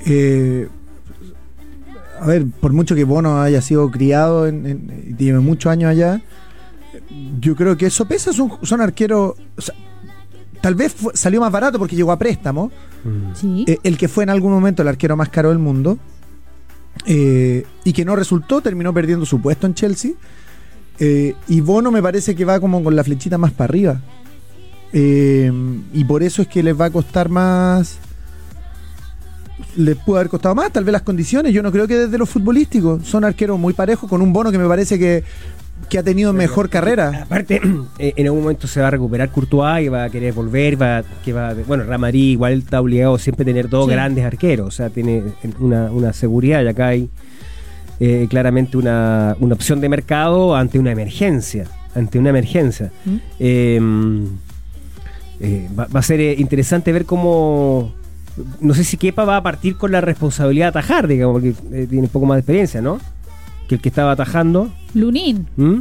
eh, 0.06 0.68
a 2.20 2.28
ver, 2.28 2.46
por 2.46 2.72
mucho 2.74 2.96
que 2.96 3.04
Bono 3.04 3.42
haya 3.42 3.62
sido 3.62 3.90
criado 3.92 4.48
en, 4.48 4.66
en- 4.66 5.16
y 5.20 5.24
lleve 5.24 5.40
muchos 5.40 5.72
años 5.72 5.90
allá, 5.90 6.22
yo 7.40 7.56
creo 7.56 7.76
que 7.78 7.88
eso 7.88 8.06
pesa. 8.06 8.34
Son, 8.34 8.52
son 8.64 8.82
arqueros. 8.82 9.36
o 9.58 9.62
sea, 9.62 9.76
tal 10.64 10.76
vez 10.76 10.94
fue- 10.94 11.12
salió 11.14 11.42
más 11.42 11.52
barato 11.52 11.78
porque 11.78 11.94
llegó 11.98 12.14
a 12.14 12.18
préstamo. 12.18 12.72
Sí. 13.36 13.66
Eh, 13.68 13.80
el 13.84 13.98
que 13.98 14.08
fue 14.08 14.24
en 14.24 14.30
algún 14.30 14.54
momento 14.54 14.82
el 14.82 14.88
arquero 14.88 15.18
más 15.18 15.28
caro 15.28 15.50
del 15.50 15.60
mundo. 15.60 15.98
eh, 17.06 17.66
y 17.84 17.92
que 17.92 18.06
no 18.06 18.16
resultó, 18.16 18.62
terminó 18.62 18.94
perdiendo 18.94 19.26
su 19.26 19.42
puesto 19.42 19.68
en 19.68 19.74
Chelsea. 19.74 20.12
Eh, 21.00 21.34
y 21.50 21.60
Bono 21.60 21.92
me 21.92 22.02
parece 22.02 22.34
que 22.36 22.46
va 22.46 22.60
como 22.62 22.82
con 22.84 22.96
la 22.96 23.04
flechita 23.04 23.38
más 23.38 23.52
para 23.52 23.66
arriba. 23.70 24.00
Eh, 24.94 25.52
y 25.92 26.06
por 26.06 26.22
eso 26.24 26.44
es 26.44 26.48
que 26.48 26.62
les 26.64 26.80
va 26.80 26.86
a 26.86 26.92
costar 26.92 27.28
más. 27.30 27.98
Les 29.76 29.96
pudo 29.98 30.18
haber 30.18 30.30
costado 30.30 30.54
más, 30.56 30.72
tal 30.72 30.84
vez 30.84 30.94
las 30.94 31.02
condiciones. 31.02 31.52
Yo 31.54 31.64
no 31.64 31.72
creo 31.72 31.88
que 31.88 31.98
desde 31.98 32.18
lo 32.18 32.26
futbolístico. 32.28 33.00
Son 33.04 33.24
arqueros 33.26 33.60
muy 33.60 33.74
parejos, 33.74 34.08
con 34.10 34.22
un 34.22 34.32
bono 34.32 34.52
que 34.52 34.60
me 34.60 34.68
parece 34.68 34.98
que, 35.00 35.24
que 35.90 35.98
ha 36.00 36.04
tenido 36.04 36.34
mejor 36.34 36.70
carrera. 36.70 37.22
Aparte, 37.24 37.62
eh, 38.00 38.14
en 38.16 38.26
algún 38.28 38.42
momento 38.42 38.68
se 38.68 38.82
va 38.82 38.88
a 38.88 38.92
recuperar 38.92 39.30
Courtois 39.30 39.86
y 39.86 39.90
va 39.90 40.06
a 40.06 40.10
querer 40.10 40.34
volver, 40.34 40.82
va, 40.82 41.04
que 41.24 41.34
va, 41.34 41.54
bueno, 41.68 41.84
Ramarí 41.84 42.32
igual 42.32 42.54
está 42.54 42.82
obligado 42.82 43.18
siempre 43.18 43.44
a 43.44 43.46
tener 43.46 43.70
dos 43.70 43.86
Sí. 43.86 43.92
grandes 43.92 44.26
arqueros, 44.26 44.68
o 44.68 44.72
sea, 44.72 44.90
tiene 44.90 45.24
una, 45.60 45.92
una 45.92 46.14
seguridad 46.14 46.64
y 46.64 46.68
acá 46.68 46.88
hay 46.88 47.10
eh, 48.00 48.28
claramente 48.30 48.78
una, 48.78 49.36
una 49.40 49.54
opción 49.56 49.80
de 49.82 49.90
mercado 49.90 50.56
ante 50.56 50.80
una 50.80 50.92
emergencia, 50.92 51.66
ante 51.96 52.18
una 52.20 52.30
emergencia. 52.30 52.92
¿Mm? 53.06 53.16
Eh, 53.40 53.82
eh, 55.40 55.68
va, 55.78 55.88
va 55.88 56.00
a 56.00 56.04
ser 56.04 56.20
eh, 56.22 56.36
interesante 56.38 56.92
ver 56.92 57.06
cómo, 57.06 57.94
no 58.62 58.74
sé 58.74 58.84
si 58.84 58.98
Kepa 58.98 59.26
va 59.26 59.38
a 59.38 59.44
partir 59.44 59.78
con 59.78 59.92
la 59.92 60.00
responsabilidad 60.02 60.66
de 60.68 60.80
atajar, 60.80 61.08
digamos, 61.08 61.34
porque 61.42 61.54
eh, 61.72 61.88
tiene 61.90 62.04
un 62.06 62.10
poco 62.10 62.26
más 62.26 62.38
de 62.38 62.40
experiencia, 62.42 62.82
¿no? 62.82 63.00
Que 63.74 63.78
el 63.78 63.82
que 63.82 63.90
estaba 63.90 64.12
atajando. 64.12 64.72
Lunín, 64.94 65.48
¿Mm? 65.58 65.80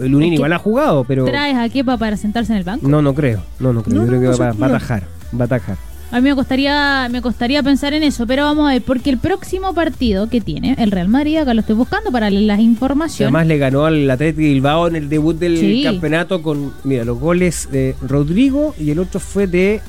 Lunin 0.00 0.22
Es 0.22 0.28
que 0.30 0.34
igual 0.36 0.52
ha 0.54 0.58
jugado, 0.58 1.04
pero. 1.04 1.26
¿traes 1.26 1.54
a 1.58 1.68
Kepa 1.68 1.98
para 1.98 2.16
sentarse 2.16 2.52
en 2.54 2.58
el 2.58 2.64
banco? 2.64 2.88
No, 2.88 3.02
no 3.02 3.14
creo. 3.14 3.42
No, 3.60 3.70
no 3.74 3.82
creo. 3.82 3.96
No, 3.96 4.02
Yo 4.04 4.08
creo 4.08 4.30
no, 4.30 4.32
que 4.32 4.38
va, 4.38 4.46
a 4.46 4.68
atajar. 4.70 5.02
Va 5.38 5.42
a 5.42 5.44
atajar. 5.44 5.76
A 6.10 6.20
mí 6.22 6.28
me 6.30 6.34
costaría, 6.34 7.06
me 7.10 7.20
costaría 7.20 7.62
pensar 7.62 7.92
en 7.92 8.02
eso, 8.02 8.26
pero 8.26 8.44
vamos 8.44 8.66
a 8.66 8.72
ver, 8.72 8.80
porque 8.82 9.10
el 9.10 9.18
próximo 9.18 9.74
partido 9.74 10.30
que 10.30 10.40
tiene 10.40 10.74
el 10.78 10.90
Real 10.90 11.08
Madrid, 11.08 11.36
acá 11.36 11.52
lo 11.52 11.60
estoy 11.60 11.76
buscando 11.76 12.10
para 12.10 12.30
las 12.30 12.60
informaciones. 12.60 13.26
Además 13.26 13.46
le 13.46 13.58
ganó 13.58 13.84
al 13.84 14.10
Atlético 14.10 14.40
de 14.40 14.48
Bilbao 14.54 14.88
en 14.88 14.96
el 14.96 15.08
debut 15.10 15.36
del 15.38 15.58
Sí. 15.58 15.82
campeonato 15.84 16.40
con, 16.40 16.72
mira, 16.84 17.04
los 17.04 17.18
goles 17.20 17.68
de 17.70 17.94
Rodrigo 18.00 18.74
y 18.80 18.90
el 18.90 19.00
otro 19.00 19.20
fue 19.20 19.46
de 19.46 19.82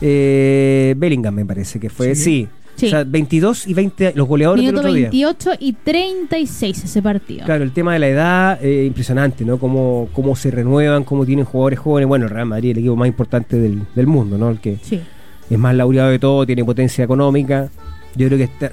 eh, 0.00 0.94
Bellingham, 0.96 1.34
me 1.34 1.44
parece 1.44 1.80
que 1.80 1.90
fue. 1.90 2.14
Sí. 2.14 2.22
Sí. 2.22 2.48
O 2.76 2.88
sea, 2.88 3.04
22 3.04 3.66
y 3.68 3.74
20 3.74 4.12
los 4.16 4.26
goleadores 4.28 4.62
Minuto 4.62 4.78
del 4.82 4.86
otro 4.86 4.94
día. 4.94 5.10
28 5.10 5.50
y 5.60 5.72
36 5.74 6.84
ese 6.84 7.02
partido. 7.02 7.44
Claro, 7.44 7.62
el 7.64 7.72
tema 7.72 7.92
de 7.92 7.98
la 8.00 8.08
edad, 8.08 8.58
eh, 8.64 8.84
impresionante, 8.86 9.44
¿no? 9.44 9.58
Cómo, 9.58 10.08
cómo 10.12 10.34
se 10.36 10.50
renuevan, 10.50 11.04
cómo 11.04 11.24
tienen 11.24 11.44
jugadores 11.44 11.78
jóvenes. 11.78 12.08
Bueno, 12.08 12.24
el 12.26 12.30
Real 12.30 12.46
Madrid, 12.46 12.70
el 12.72 12.78
equipo 12.78 12.96
más 12.96 13.08
importante 13.08 13.58
del, 13.58 13.82
del 13.94 14.06
mundo, 14.06 14.36
¿no? 14.38 14.50
El 14.50 14.58
que 14.60 14.78
Sí. 14.82 15.00
es 15.50 15.58
más 15.58 15.74
laureado 15.74 16.10
de 16.10 16.18
todo, 16.18 16.44
tiene 16.46 16.64
potencia 16.64 17.04
económica. 17.04 17.68
Yo 18.16 18.26
creo 18.26 18.38
que 18.38 18.44
está, 18.44 18.72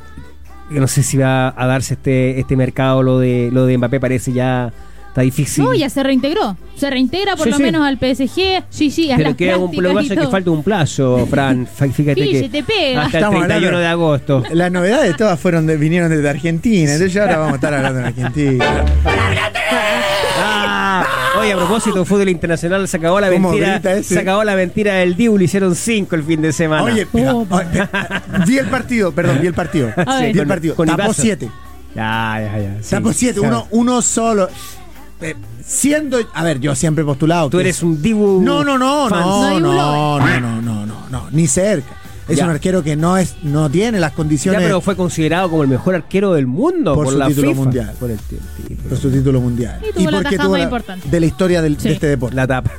que 0.71 0.79
no 0.79 0.87
sé 0.87 1.03
si 1.03 1.17
va 1.17 1.53
a 1.55 1.67
darse 1.67 1.95
este 1.95 2.39
este 2.39 2.55
mercado, 2.55 3.03
lo 3.03 3.19
de 3.19 3.49
lo 3.51 3.65
de 3.65 3.77
Mbappé 3.77 3.99
parece 3.99 4.31
ya 4.33 4.71
está 5.11 5.21
difícil. 5.21 5.63
No, 5.65 5.73
ya 5.73 5.89
se 5.89 6.01
reintegró. 6.03 6.55
Se 6.77 6.89
reintegra 6.89 7.35
por 7.35 7.43
Sí, 7.45 7.51
lo 7.51 7.57
sí. 7.57 7.63
menos 7.63 7.85
al 7.85 7.97
PSG. 7.97 8.63
Sí, 8.69 8.89
sí, 8.91 9.11
a 9.11 9.17
Pero 9.17 9.29
las 9.29 9.37
queda 9.37 9.57
un 9.57 9.75
lo 9.75 9.81
que 9.81 9.91
y 9.91 9.93
pasa 9.93 10.01
es 10.01 10.09
que 10.09 10.15
todo. 10.15 10.31
falta 10.31 10.51
un 10.51 10.63
plazo, 10.63 11.27
Fran. 11.29 11.67
Fíjate 11.93 12.23
Sí, 12.23 12.31
que 12.41 12.49
te 12.49 12.63
pega. 12.63 13.03
hasta 13.03 13.17
el 13.19 13.23
Estamos 13.25 13.39
31 13.45 13.55
hablando- 13.55 13.79
de 13.79 13.87
agosto. 13.87 14.43
Las 14.51 14.71
novedades 14.71 15.15
todas 15.17 15.39
fueron 15.39 15.67
de- 15.67 15.77
vinieron 15.77 16.09
desde 16.09 16.29
Argentina, 16.29 16.91
entonces 16.93 17.13
ya 17.13 17.21
ahora 17.23 17.37
vamos 17.37 17.51
a 17.53 17.55
estar 17.55 17.73
hablando 17.73 17.99
en 17.99 18.05
Argentina. 18.05 18.85
Ah, 20.43 21.05
oye, 21.39 21.53
a 21.53 21.57
propósito, 21.57 22.03
fútbol 22.05 22.29
internacional 22.29 22.87
se 22.87 22.97
acabó 22.97 23.19
la 23.19 23.29
¿Cómo 23.29 23.49
mentira. 23.49 23.73
grita 23.73 23.93
ese? 23.93 24.15
Se 24.15 24.19
acabó 24.19 24.43
la 24.43 24.55
mentira 24.55 24.95
del 24.95 25.15
Dibu, 25.15 25.37
le 25.37 25.45
hicieron 25.45 25.75
5 25.75 26.15
el 26.15 26.23
fin 26.23 26.41
de 26.41 26.51
semana. 26.51 26.83
Oye, 26.83 27.07
mira, 27.13 27.35
Oh, 27.35 27.47
oye, 27.49 27.87
vi 28.47 28.57
el 28.57 28.67
partido, 28.67 29.11
perdón, 29.11 29.39
vi 29.41 29.47
el 29.47 29.53
partido. 29.53 29.91
Vi 30.33 30.39
el 30.39 30.47
partido. 30.47 30.75
Con 30.75 30.87
Tapó 30.87 31.03
Ibaza. 31.03 31.21
7. 31.21 31.49
Ya, 31.95 32.37
ya, 32.39 32.59
ya. 32.59 32.77
sí, 32.81 32.89
Tapó 32.91 33.13
7, 33.13 33.39
claro. 33.39 33.67
uno, 33.71 33.91
uno 33.93 34.01
solo. 34.01 34.49
Eh, 35.21 35.35
siendo. 35.65 36.17
A 36.33 36.43
ver, 36.43 36.59
yo 36.59 36.73
siempre 36.75 37.03
he 37.03 37.05
postulado. 37.05 37.49
Tú 37.49 37.57
que 37.57 37.63
eres 37.63 37.77
es- 37.77 37.83
un 37.83 38.01
Dibu. 38.01 38.41
No, 38.41 38.63
no, 38.63 38.77
no, 38.77 39.07
fan. 39.09 39.19
No 39.21 39.59
no, 39.59 39.59
no, 39.59 40.19
no, 40.19 40.39
no, 40.39 40.61
no, 40.61 40.85
no, 40.85 41.09
no, 41.09 41.27
ni 41.31 41.47
cerca. 41.47 41.97
Es 42.29 42.37
Ya. 42.37 42.45
un 42.45 42.51
arquero 42.51 42.81
que 42.81 42.95
no 42.95 43.17
es, 43.17 43.35
no 43.43 43.69
tiene 43.69 43.99
las 43.99 44.11
Ya, 44.11 44.15
condiciones 44.15 44.61
pero 44.61 44.79
fue 44.79 44.95
considerado 44.95 45.49
como 45.49 45.63
el 45.63 45.69
mejor 45.69 45.95
arquero 45.95 46.31
del 46.33 46.47
mundo 46.47 46.93
Por 46.95 47.05
por, 47.05 47.13
su 47.13 47.19
la 47.19 47.27
título 47.27 47.49
FIFA. 47.49 47.59
mundial. 47.61 47.93
Por 47.99 48.11
el 48.11 48.17
tí- 48.19 48.37
título. 48.67 48.89
por 48.89 48.97
su 48.97 49.11
título 49.11 49.41
mundial. 49.41 49.81
Y 49.89 49.91
tuvo 49.93 50.11
la 50.11 50.17
porque 50.21 50.35
tajada 50.37 50.49
más 50.49 50.61
importante. 50.61 51.09
de 51.09 51.19
la 51.19 51.25
historia 51.25 51.61
del- 51.61 51.77
Sí. 51.77 51.87
de 51.89 51.93
este 51.95 52.07
deporte. 52.07 52.35
La 52.35 52.47
tapa. 52.47 52.71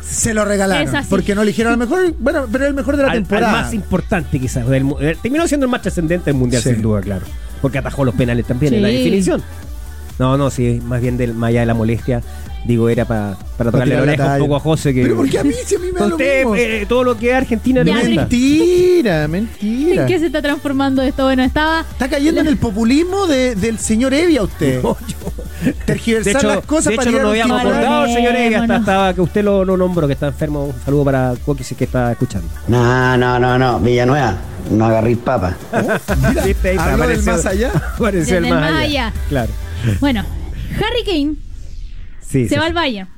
Se 0.00 0.32
lo 0.32 0.44
regalaron. 0.44 0.86
Es 0.86 0.94
así. 0.94 1.08
Porque 1.10 1.34
no 1.34 1.42
eligieron 1.42 1.72
al 1.72 1.78
mejor, 1.78 2.14
bueno, 2.20 2.46
pero 2.52 2.66
el 2.66 2.74
mejor 2.74 2.96
de 2.98 3.02
la 3.02 3.08
al, 3.10 3.18
temporada. 3.18 3.52
más 3.62 3.74
importante 3.74 4.38
quizás. 4.38 4.68
del 4.68 4.84
eh, 5.00 5.16
terminó 5.20 5.48
siendo 5.48 5.64
el 5.66 5.72
más 5.72 5.82
trascendente 5.82 6.26
del 6.26 6.34
mundial, 6.38 6.62
Sí. 6.62 6.70
sin 6.70 6.82
duda, 6.82 7.00
claro. 7.00 7.26
Porque 7.60 7.78
atajó 7.78 8.04
los 8.04 8.14
penales 8.14 8.46
también 8.46 8.74
en 8.74 8.82
la 8.82 8.88
Sí. 8.90 8.96
definición. 8.98 9.42
No, 10.20 10.36
no, 10.36 10.50
sí, 10.50 10.80
más 10.84 11.00
bien 11.00 11.16
del, 11.16 11.32
más 11.34 11.48
allá 11.48 11.60
de 11.60 11.66
la 11.66 11.74
molestia. 11.74 12.22
Digo, 12.66 12.90
era 12.90 13.06
para, 13.06 13.38
para 13.56 13.70
tocarle 13.70 13.94
la 13.96 14.02
oreja 14.02 14.34
un 14.34 14.40
poco 14.40 14.56
a 14.56 14.60
José. 14.60 14.92
Que, 14.92 15.02
Pero 15.04 15.16
porque 15.16 15.38
a 15.38 15.44
mí, 15.44 15.54
si 15.64 15.76
a 15.76 15.78
mí 15.78 15.86
me 15.94 15.98
da 15.98 16.06
lo 16.08 16.14
Usted, 16.16 16.38
mismo. 16.40 16.56
eh, 16.56 16.84
todo 16.86 17.04
lo 17.04 17.16
que 17.16 17.30
es 17.30 17.34
Argentina 17.36 17.82
le 17.82 17.90
Ya, 17.90 17.96
gusta. 18.00 18.08
Mentira, 18.10 19.28
mentira. 19.28 20.02
¿En 20.02 20.06
qué 20.08 20.18
se 20.18 20.26
está 20.26 20.42
transformando 20.42 21.00
esto? 21.00 21.24
Bueno, 21.24 21.42
estaba. 21.42 21.80
Está 21.90 22.06
cayendo 22.10 22.42
en 22.42 22.48
el 22.48 22.58
populismo 22.58 23.26
de- 23.26 23.54
del 23.54 23.78
señor 23.78 24.12
Evia 24.12 24.42
usted. 24.42 24.82
No, 24.82 24.94
yo- 25.08 25.72
Tergiversar 25.86 26.32
De 26.34 26.38
hecho, 26.38 26.48
las 26.48 26.66
cosas 26.66 26.90
de 26.90 26.96
para 26.96 27.10
hecho 27.10 27.18
no 27.18 27.22
nos 27.22 27.34
un 27.34 27.40
habíamos 27.40 27.60
acordado, 27.62 28.06
señor 28.08 28.36
Evia, 28.36 28.58
hasta, 28.60 28.66
Bueno. 28.66 28.74
estaba 28.80 29.14
que 29.14 29.20
usted 29.22 29.42
lo, 29.44 29.64
lo 29.64 29.76
nombró, 29.78 30.06
que 30.06 30.12
está 30.12 30.26
enfermo. 30.26 30.64
Un 30.66 30.74
saludo 30.84 31.04
para 31.04 31.32
Coqui, 31.46 31.64
si 31.64 31.72
es 31.74 31.78
que 31.78 31.84
está 31.84 32.12
escuchando. 32.12 32.46
No, 32.68 33.16
no, 33.16 33.38
no, 33.38 33.58
no, 33.58 33.80
Villanueva, 33.80 34.36
no 34.70 34.84
agarrís 34.84 35.16
papa. 35.16 35.56
Mira, 36.28 36.44
¿Viste? 36.44 36.70
Ahí 36.70 36.76
habló 36.78 36.90
del 37.08 37.20
apareció- 37.20 37.32
más 37.32 37.46
allá. 37.46 37.70
apareció 37.96 38.36
el 38.36 38.42
Desde 38.44 38.54
el 38.54 38.60
más 38.60 38.72
allá. 38.82 39.12
Claro. 39.30 39.52
Bueno, 40.00 40.24
Harry 40.76 41.04
Kane 41.04 41.34
Sí, 42.20 42.44
se 42.44 42.54
sí. 42.54 42.56
va 42.56 42.66
al 42.66 42.72
Bayern. 42.74 43.08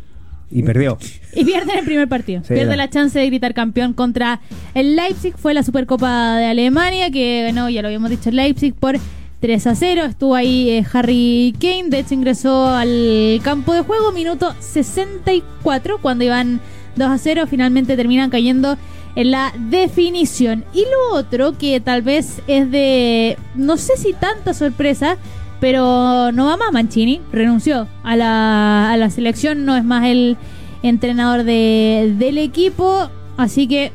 Y 0.51 0.63
perdió. 0.63 0.99
Y 1.35 1.45
pierde 1.45 1.73
en 1.73 1.79
el 1.79 1.85
primer 1.85 2.09
partido. 2.09 2.43
Sí, 2.47 2.53
pierde 2.55 2.77
la 2.77 2.91
chance 2.91 3.19
de 3.19 3.27
gritar 3.27 3.55
campeón 3.55 3.95
contra 3.95 4.41
el 4.75 4.97
Leipzig. 4.97 5.35
Fue 5.37 5.55
la 5.55 5.63
Supercopa 5.63 6.37
de 6.37 6.45
Alemania 6.47 7.11
que 7.11 7.43
ganó, 7.45 7.71
ya 7.71 7.81
lo 7.83 7.89
habíamos 7.89 8.11
dicho, 8.11 8.29
el 8.29 8.37
Leipzig 8.37 8.75
por 8.75 8.99
3 9.41 9.67
a 9.67 9.75
0. 9.75 10.05
Estuvo 10.05 10.35
ahí 10.35 10.69
eh, 10.71 10.87
Harry 10.93 11.55
Kane. 11.59 11.89
De 11.89 12.01
hecho, 12.01 12.13
ingresó 12.15 12.69
al 12.69 13.41
campo 13.43 13.73
de 13.73 13.81
juego. 13.81 14.13
Minuto 14.13 14.55
64 14.61 15.99
cuando 16.03 16.25
iban 16.25 16.61
2 16.97 17.09
a 17.11 17.19
0. 17.19 17.45
Finalmente 17.49 17.97
terminan 17.97 18.29
cayendo 18.31 18.77
en 19.17 19.31
la 19.31 19.53
definición. 19.71 20.65
Y 20.75 20.81
lo 20.83 21.17
otro 21.19 21.57
que 21.57 21.81
tal 21.81 22.03
vez 22.03 22.41
es 22.47 22.71
de, 22.71 23.37
no 23.55 23.77
sé 23.79 23.97
si 23.97 24.13
tanta 24.13 24.53
sorpresa, 24.55 25.17
pero 25.63 26.33
no 26.33 26.47
va 26.47 26.57
más 26.57 26.73
Mancini, 26.73 27.21
renunció 27.33 27.87
a 28.03 28.17
la, 28.17 28.91
a 28.93 28.97
la 28.97 29.11
selección, 29.11 29.65
no 29.65 29.77
es 29.77 29.85
más 29.85 30.05
el 30.07 30.37
entrenador 30.83 31.45
de- 31.45 32.17
del 32.19 32.37
equipo, 32.39 33.09
así 33.37 33.69
que 33.69 33.93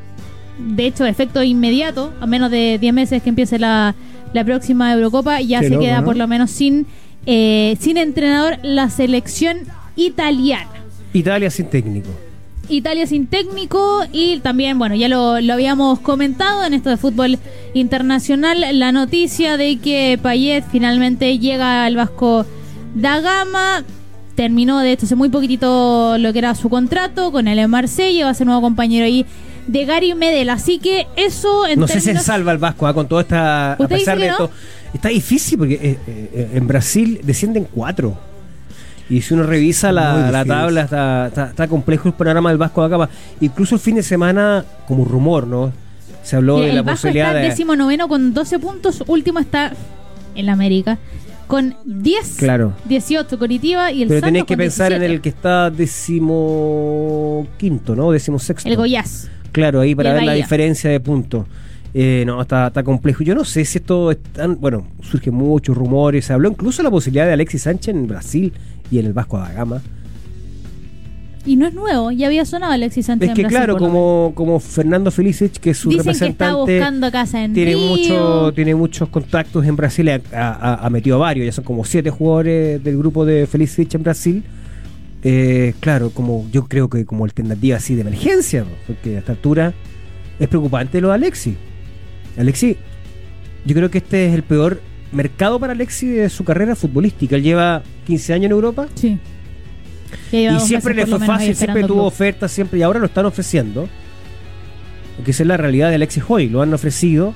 de 0.66 0.86
hecho 0.88 1.06
efecto 1.06 1.44
inmediato, 1.44 2.14
a 2.22 2.26
menos 2.26 2.52
de 2.52 2.78
10 2.80 2.94
meses 2.94 3.22
que 3.22 3.28
empiece 3.28 3.60
la, 3.60 3.96
la 4.32 4.46
próxima 4.46 4.94
Eurocopa, 4.94 5.42
ya 5.42 5.60
Qué 5.60 5.66
se 5.68 5.74
loco, 5.74 5.84
queda 5.84 6.00
¿no? 6.00 6.06
por 6.06 6.16
lo 6.16 6.26
menos 6.26 6.52
sin, 6.52 6.86
eh, 7.26 7.76
sin 7.82 7.98
entrenador 7.98 8.60
la 8.64 8.90
selección 8.90 9.58
italiana. 9.98 10.70
Italia 11.12 11.50
sin 11.50 11.66
técnico. 11.66 12.10
Italia 12.70 13.08
sin 13.08 13.28
técnico 13.28 14.04
y 14.12 14.40
también, 14.40 14.78
bueno, 14.78 14.96
ya 14.96 15.08
lo, 15.08 15.40
lo 15.40 15.54
habíamos 15.54 16.00
comentado 16.00 16.66
en 16.66 16.74
esto 16.74 16.90
de 16.90 16.98
fútbol 16.98 17.40
internacional, 17.74 18.66
la 18.80 18.92
noticia 18.92 19.58
de 19.58 19.78
que 19.78 20.20
Payet 20.22 20.64
finalmente 20.72 21.38
llega 21.40 21.86
al 21.86 21.96
Vasco 21.96 22.46
da 22.96 23.20
Gama, 23.22 23.84
terminó 24.36 24.80
de 24.80 24.92
hecho 24.92 25.06
hace 25.06 25.16
muy 25.16 25.30
poquitito 25.30 26.18
lo 26.18 26.34
que 26.34 26.40
era 26.40 26.56
su 26.56 26.70
contrato 26.70 27.32
con 27.32 27.48
el 27.48 27.68
Marsella, 27.68 28.26
va 28.26 28.32
a 28.32 28.34
ser 28.34 28.48
nuevo 28.48 28.62
compañero 28.62 29.06
ahí 29.06 29.26
de 29.68 29.86
Gary 29.86 30.16
Medel, 30.16 30.50
así 30.50 30.80
que 30.80 31.08
eso 31.16 31.68
en 31.68 31.80
No 31.80 31.88
sé 31.88 32.00
si 32.00 32.14
se 32.14 32.20
salva 32.20 32.52
el 32.52 32.58
Vasco 32.58 32.88
ah, 32.88 32.94
con 32.94 33.08
todo 33.08 33.20
esta. 33.20 33.74
A 33.74 33.78
¿Usted 33.80 33.98
pesar 33.98 34.18
dice 34.18 34.32
de 34.32 34.38
que 34.38 34.44
esto. 34.44 34.52
Está 34.94 35.10
difícil 35.10 35.58
porque 35.58 35.74
eh, 35.76 35.98
eh, 36.08 36.52
en 36.54 36.68
Brasil 36.68 37.20
descienden 37.24 37.68
cuatro. 37.70 38.18
Y 39.10 39.22
si 39.22 39.34
uno 39.34 39.44
revisa 39.44 39.92
la, 39.92 40.32
la 40.32 40.44
tabla, 40.44 40.82
está, 40.82 41.28
está, 41.28 41.46
está 41.48 41.68
complejo 41.68 42.10
el 42.10 42.14
panorama 42.14 42.50
del 42.50 42.58
Vasco 42.58 42.82
de 42.82 42.88
Acaba. 42.88 43.10
Incluso 43.40 43.76
el 43.76 43.82
fin 43.82 43.96
de 43.96 44.04
semana, 44.04 44.66
como 44.88 45.06
rumor, 45.06 45.48
¿no? 45.48 45.72
Se 46.24 46.36
habló 46.36 46.60
de 46.60 46.70
el 46.70 46.76
la 46.76 46.82
Vasco 46.82 46.96
posibilidad 46.98 47.28
está 47.30 47.40
de. 47.40 47.50
décimo 47.50 47.76
noveno 47.76 48.08
con 48.10 48.34
12 48.34 48.60
puntos, 48.60 49.04
último 49.08 49.40
está 49.40 49.72
en 50.36 50.46
la 50.46 50.54
América 50.54 50.98
con 51.48 51.76
10, 51.86 52.36
Claro. 52.38 52.74
18 52.86 53.40
Coritiba 53.40 53.92
y 53.92 54.04
el 54.04 54.10
Pero 54.10 54.22
tenés 54.22 54.44
que 54.44 54.56
con 54.56 54.58
pensar 54.58 54.92
en 54.92 55.00
17. 55.00 55.16
el 55.16 55.22
que 55.22 55.30
está 55.30 55.70
décimo 55.72 57.48
quinto, 57.58 57.96
¿no? 57.96 58.12
Décimo 58.12 58.38
sexto. 58.40 58.70
el 58.70 58.76
Goiás. 58.76 59.30
Claro, 59.52 59.80
ahí 59.80 59.96
para 59.96 60.14
ver 60.14 60.24
la 60.24 60.34
diferencia 60.34 60.90
de 60.90 61.00
puntos. 61.00 61.46
Eh, 61.94 62.24
no, 62.28 62.42
está, 62.42 62.68
está 62.68 62.84
complejo. 62.84 63.24
Yo 63.24 63.34
no 63.34 63.46
sé 63.46 63.66
si 63.66 63.78
esto 63.80 64.12
es 64.12 64.18
tan. 64.34 64.60
Bueno, 64.60 64.88
surgen 65.02 65.34
muchos 65.34 65.76
rumores. 65.76 66.26
Se 66.26 66.34
habló 66.34 66.50
incluso 66.50 66.80
de 66.80 66.84
la 66.84 66.92
posibilidad 66.92 67.26
de 67.26 67.34
Alexis 67.34 67.64
Sánchez 67.64 67.96
en 67.96 68.08
Brasil 68.08 68.54
y 68.92 69.00
en 69.00 69.06
el 69.06 69.14
Vasco 69.14 69.38
da 69.38 69.52
Gama. 69.54 69.82
Y 71.46 71.56
no 71.56 71.66
es 71.66 71.74
nuevo, 71.74 72.12
ya 72.12 72.28
había 72.28 72.44
sonado 72.44 72.74
Alexis 72.74 73.06
Sánchez 73.06 73.30
Es 73.30 73.36
que 73.36 73.42
en 73.44 73.48
Brasil, 73.48 73.58
claro, 73.66 73.78
como, 73.78 74.34
como 74.36 74.60
Fernando 74.60 75.12
Felicic, 75.12 75.54
que 75.54 75.70
es 75.70 75.78
su 75.78 75.88
Dicen 75.90 76.04
que 76.04 76.12
está 76.12 76.24
representante, 76.50 76.74
buscando 76.76 77.12
casa 77.12 77.42
en 77.46 77.54
tiene, 77.54 77.72
Río. 77.76 77.80
mucho, 77.88 78.52
tiene 78.54 78.76
muchos 78.76 79.08
contactos 79.08 79.66
en 79.66 79.78
Brasil, 79.78 80.10
ha, 80.10 80.20
ha- 80.34 80.86
ha 80.86 80.90
metido 80.90 81.20
varios, 81.20 81.46
ya 81.46 81.54
son 81.54 81.64
como 81.64 81.86
siete 81.86 82.10
jugadores 82.10 82.84
del 82.84 82.98
grupo 82.98 83.24
de 83.26 83.48
Felicic 83.48 83.94
en 83.96 84.04
Brasil. 84.04 84.44
Eh, 85.24 85.74
claro, 85.80 86.10
como 86.10 86.46
yo 86.52 86.66
creo 86.66 86.90
que 86.90 87.06
como 87.06 87.24
alternativa 87.24 87.78
así 87.78 87.96
de 87.96 88.02
emergencia, 88.02 88.66
porque 88.86 89.16
a 89.16 89.20
esta 89.20 89.32
altura 89.32 89.74
es 90.40 90.48
preocupante 90.50 91.00
lo 91.00 91.08
de 91.10 91.14
Alexi. 91.14 91.56
Alexi, 92.38 92.76
yo 93.66 93.74
creo 93.74 93.90
que 93.90 94.00
este 94.00 94.28
es 94.28 94.34
el 94.36 94.44
peor 94.44 94.82
mercado 95.18 95.60
para 95.60 95.74
Alexi 95.74 96.08
de 96.08 96.30
su 96.30 96.44
carrera 96.46 96.76
futbolística. 96.76 97.36
Él 97.36 97.44
lleva 97.44 97.84
15 98.06 98.34
años 98.34 98.46
en 98.46 98.52
Europa. 98.52 98.88
Sí. 98.96 99.18
Y 100.32 100.60
siempre 100.62 100.94
le 100.94 101.06
fue 101.06 101.20
fácil, 101.20 101.56
siempre 101.56 101.84
tuvo 101.84 102.06
ofertas, 102.06 102.52
siempre, 102.52 102.80
y 102.80 102.84
ahora 102.84 103.00
lo 103.00 103.08
están 103.08 103.26
ofreciendo. 103.26 103.90
Porque 105.18 105.32
esa 105.32 105.44
es 105.44 105.48
la 105.48 105.58
realidad 105.58 105.90
de 105.90 105.96
Alexis 105.96 106.24
Hoy, 106.28 106.48
lo 106.48 106.62
han 106.62 106.74
ofrecido 106.74 107.34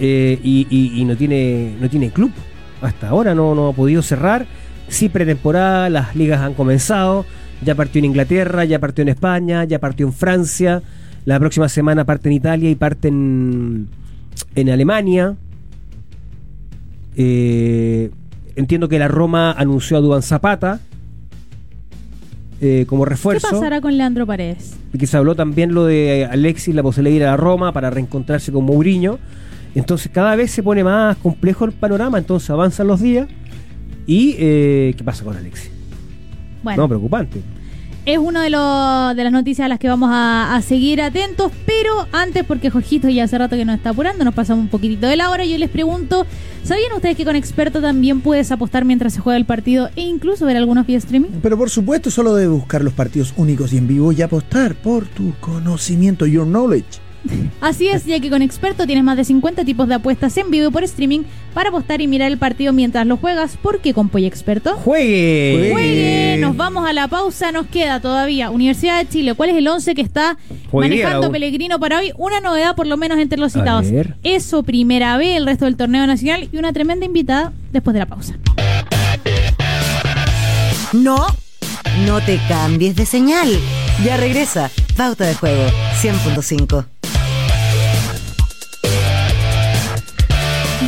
eh, 0.00 0.38
y, 0.42 0.66
y- 0.70 1.00
y 1.00 1.04
no 1.04 1.16
tiene 1.16 1.74
no 1.80 1.88
tiene 1.88 2.10
club. 2.10 2.32
Hasta 2.80 3.08
ahora 3.08 3.34
no, 3.34 3.54
no 3.54 3.68
ha 3.68 3.72
podido 3.72 4.02
cerrar. 4.02 4.46
Sí, 4.88 5.08
pretemporada, 5.08 5.90
las 5.90 6.16
ligas 6.16 6.40
han 6.40 6.54
comenzado. 6.54 7.26
Ya 7.64 7.74
partió 7.74 7.98
en 7.98 8.06
Inglaterra, 8.06 8.64
ya 8.64 8.78
partió 8.78 9.02
en 9.02 9.08
España, 9.08 9.64
ya 9.64 9.78
partió 9.78 10.06
en 10.06 10.12
Francia. 10.12 10.82
La 11.24 11.38
próxima 11.38 11.68
semana 11.68 12.04
parte 12.04 12.28
en 12.28 12.34
Italia 12.36 12.70
y 12.70 12.74
parte 12.76 13.08
en, 13.08 13.88
en 14.54 14.70
Alemania. 14.70 15.34
Eh, 17.20 18.10
entiendo 18.54 18.88
que 18.88 18.96
la 18.98 19.08
Roma 19.08 19.50
anunció 19.50 19.96
a 19.96 20.00
Duan 20.00 20.22
Zapata 20.22 20.78
eh, 22.60 22.86
como 22.88 23.04
¿Qué 23.04 23.10
refuerzo. 23.10 23.48
pasará 23.50 23.80
con 23.80 23.96
Leandro 23.96 24.24
Paredes? 24.24 24.76
Y 24.92 24.98
que 24.98 25.06
se 25.06 25.16
habló 25.16 25.34
también 25.34 25.74
lo 25.74 25.84
de 25.84 26.28
Alexis, 26.30 26.74
la 26.74 26.82
posibilidad 26.82 27.12
de 27.12 27.16
ir 27.16 27.24
a 27.26 27.36
Roma 27.36 27.72
para 27.72 27.90
reencontrarse 27.90 28.52
con 28.52 28.64
Mourinho. 28.64 29.18
Entonces 29.74 30.10
cada 30.12 30.34
vez 30.36 30.52
se 30.52 30.62
pone 30.62 30.82
más 30.82 31.16
complejo 31.18 31.64
el 31.64 31.72
panorama, 31.72 32.18
entonces 32.18 32.50
avanzan 32.50 32.86
los 32.86 33.00
días. 33.00 33.28
¿Y 34.06 34.36
eh, 34.38 34.94
qué 34.96 35.04
pasa 35.04 35.24
con 35.24 35.36
Alexis? 35.36 35.70
Bueno, 36.62 36.82
No, 36.82 36.88
preocupante. 36.88 37.42
Es 38.10 38.18
una 38.18 38.42
de, 38.42 38.50
lo- 38.50 39.14
de 39.14 39.24
las 39.24 39.32
noticias 39.32 39.66
a 39.66 39.68
las 39.68 39.78
que 39.78 39.88
vamos 39.88 40.10
a, 40.12 40.54
a 40.56 40.62
seguir 40.62 41.00
atentos, 41.02 41.52
pero 41.66 42.06
antes, 42.12 42.44
porque 42.44 42.70
Jorgito 42.70 43.08
ya 43.08 43.24
hace 43.24 43.36
rato 43.38 43.56
que 43.56 43.64
nos 43.64 43.76
está 43.76 43.90
apurando, 43.90 44.24
nos 44.24 44.34
pasamos 44.34 44.62
un 44.64 44.68
poquitito 44.68 45.06
de 45.06 45.16
la 45.16 45.30
hora, 45.30 45.44
yo 45.44 45.58
les 45.58 45.68
pregunto, 45.70 46.26
¿sabían 46.64 46.92
ustedes 46.94 47.16
que 47.16 47.24
con 47.24 47.36
Experto 47.36 47.80
también 47.80 48.20
puedes 48.20 48.50
apostar 48.52 48.84
mientras 48.84 49.12
se 49.14 49.20
juega 49.20 49.36
el 49.36 49.44
partido 49.44 49.90
e 49.96 50.02
incluso 50.02 50.46
ver 50.46 50.56
algunos 50.56 50.86
vía 50.86 50.98
streaming? 50.98 51.28
Pero 51.42 51.58
por 51.58 51.70
supuesto, 51.70 52.10
solo 52.10 52.34
debes 52.34 52.56
buscar 52.58 52.82
los 52.82 52.92
partidos 52.94 53.32
únicos 53.36 53.72
y 53.72 53.78
en 53.78 53.86
vivo 53.88 54.12
y 54.12 54.22
apostar 54.22 54.74
por 54.74 55.06
tu 55.06 55.32
conocimiento, 55.40 56.26
your 56.26 56.46
knowledge. 56.46 57.00
Así 57.60 57.88
es, 57.88 58.04
ya 58.04 58.20
que 58.20 58.30
con 58.30 58.42
Experto 58.42 58.86
tienes 58.86 59.04
más 59.04 59.16
de 59.16 59.24
50 59.24 59.64
tipos 59.64 59.88
de 59.88 59.94
apuestas 59.94 60.36
en 60.36 60.50
vivo 60.50 60.68
y 60.68 60.70
por 60.70 60.84
streaming 60.84 61.22
para 61.54 61.70
apostar 61.70 62.00
y 62.00 62.06
mirar 62.06 62.30
el 62.30 62.38
partido 62.38 62.72
mientras 62.72 63.06
lo 63.06 63.16
juegas, 63.16 63.58
porque 63.60 63.94
con 63.94 64.08
Poy 64.08 64.26
Experto... 64.26 64.76
¡Juegue! 64.76 65.70
Juegue, 65.72 66.38
nos 66.40 66.56
vamos 66.56 66.88
a 66.88 66.92
la 66.92 67.08
pausa, 67.08 67.52
nos 67.52 67.66
queda 67.66 68.00
todavía 68.00 68.50
Universidad 68.50 68.98
de 68.98 69.08
Chile. 69.08 69.34
¿Cuál 69.34 69.50
es 69.50 69.56
el 69.56 69.66
11 69.66 69.94
que 69.94 70.02
está 70.02 70.38
manejando 70.72 71.26
la. 71.26 71.32
Pellegrino 71.32 71.80
para 71.80 71.98
hoy? 71.98 72.12
Una 72.16 72.40
novedad 72.40 72.74
por 72.74 72.86
lo 72.86 72.96
menos 72.96 73.18
entre 73.18 73.38
los 73.38 73.54
A 73.56 73.58
citados. 73.58 73.86
Eso, 74.22 74.62
primera 74.62 75.16
vez, 75.16 75.36
el 75.36 75.46
resto 75.46 75.64
del 75.64 75.76
torneo 75.76 76.06
nacional 76.06 76.48
y 76.52 76.56
una 76.56 76.72
tremenda 76.72 77.06
invitada 77.06 77.52
después 77.72 77.94
de 77.94 78.00
la 78.00 78.06
pausa. 78.06 78.34
No, 80.92 81.26
no 82.06 82.20
te 82.20 82.40
cambies 82.48 82.96
de 82.96 83.04
señal. 83.04 83.48
Ya 84.04 84.16
regresa. 84.16 84.70
Pauta 84.96 85.26
de 85.26 85.34
juego 85.34 85.64
100.5. 86.00 86.97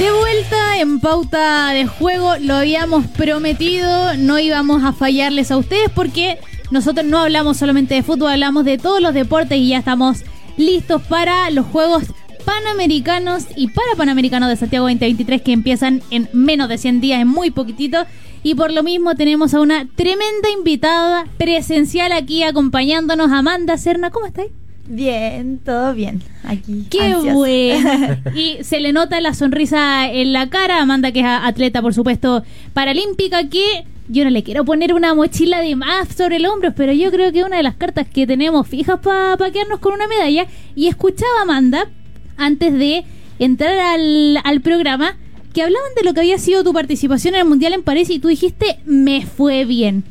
De 0.01 0.11
vuelta 0.11 0.79
en 0.79 0.99
pauta 0.99 1.73
de 1.75 1.87
juego, 1.87 2.33
lo 2.41 2.55
habíamos 2.55 3.07
prometido, 3.09 4.17
no 4.17 4.39
íbamos 4.39 4.83
a 4.83 4.95
fallarles 4.95 5.51
a 5.51 5.59
ustedes 5.59 5.91
porque 5.95 6.39
nosotros 6.71 7.05
no 7.05 7.19
hablamos 7.19 7.59
solamente 7.59 7.97
de 7.97 8.03
fútbol, 8.03 8.31
hablamos 8.31 8.65
de 8.65 8.79
todos 8.79 9.03
los 9.03 9.13
deportes 9.13 9.59
y 9.59 9.69
ya 9.69 9.77
estamos 9.77 10.25
listos 10.57 11.03
para 11.03 11.51
los 11.51 11.67
Juegos 11.67 12.05
Panamericanos 12.47 13.45
y 13.57 13.69
para 13.69 13.95
Panamericanos 13.95 14.49
de 14.49 14.57
Santiago 14.57 14.87
2023 14.87 15.43
que 15.43 15.53
empiezan 15.53 16.03
en 16.11 16.31
menos 16.33 16.71
de 16.71 16.79
100 16.79 17.03
días, 17.03 17.21
en 17.21 17.29
muy 17.29 17.51
poquitito. 17.51 18.07
Y 18.43 18.55
por 18.55 18.73
lo 18.73 18.83
mismo 18.83 19.17
tenemos 19.17 19.53
a 19.53 19.61
una 19.61 19.87
tremenda 19.97 20.49
invitada 20.57 21.27
presencial 21.37 22.13
aquí 22.13 22.43
acompañándonos, 22.43 23.31
Amanda 23.33 23.77
Serna. 23.77 24.09
¿Cómo 24.09 24.25
estáis? 24.25 24.51
Bien, 24.93 25.61
todo 25.65 25.95
bien. 25.95 26.21
Aquí. 26.43 26.85
Qué 26.91 27.15
bueno. 27.15 28.17
Y 28.35 28.65
se 28.65 28.81
le 28.81 28.93
nota 28.93 29.21
la 29.21 29.35
sonrisa 29.35 30.11
en 30.11 30.33
la 30.33 30.49
cara. 30.51 30.83
Amanda, 30.83 31.13
que 31.13 31.21
es 31.21 31.27
atleta, 31.27 31.81
por 31.81 31.95
supuesto, 31.95 32.43
paralímpica, 32.75 33.49
que 33.49 33.85
yo 34.09 34.25
no 34.25 34.31
le 34.31 34.43
quiero 34.43 34.65
poner 34.65 34.93
una 34.93 35.15
mochila 35.15 35.61
de 35.61 35.77
más 35.77 36.09
sobre 36.09 36.37
el 36.37 36.47
hombro, 36.47 36.75
pero 36.75 36.93
yo 36.93 37.13
creo 37.13 37.31
que 37.31 37.45
una 37.45 37.59
de 37.59 37.63
las 37.63 37.77
cartas 37.77 38.09
que 38.13 38.27
tenemos 38.27 38.67
fijas 38.67 38.99
para 38.99 39.53
quedarnos 39.53 39.79
con 39.79 39.95
una 39.95 40.09
medalla. 40.09 40.49
Y 40.75 40.89
escuchaba 40.89 41.43
Amanda, 41.43 41.89
antes 42.37 42.77
de 42.77 43.05
entrar 43.39 43.79
al, 43.79 44.41
al 44.43 44.61
programa, 44.61 45.17
que 45.55 45.63
hablaban 45.63 45.91
de 45.97 46.03
lo 46.03 46.15
que 46.15 46.21
había 46.21 46.39
sido 46.39 46.65
tu 46.65 46.73
participación 46.73 47.35
en 47.35 47.43
el 47.43 47.47
Mundial 47.47 47.75
en 47.75 47.85
París 47.85 48.11
y 48.11 48.19
tú 48.19 48.27
dijiste, 48.27 48.81
me 48.87 49.25
fue 49.25 49.65
bien. 49.65 50.03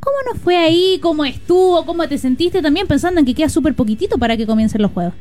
¿Cómo 0.00 0.16
nos 0.32 0.42
fue 0.42 0.56
ahí? 0.56 0.98
¿Cómo 1.02 1.26
estuvo? 1.26 1.84
¿Cómo 1.84 2.08
te 2.08 2.16
sentiste 2.16 2.62
también 2.62 2.86
pensando 2.86 3.20
en 3.20 3.26
que 3.26 3.34
queda 3.34 3.50
súper 3.50 3.74
poquitito 3.74 4.16
para 4.16 4.36
que 4.36 4.46
comiencen 4.46 4.80
los 4.80 4.90
juegos? 4.90 5.12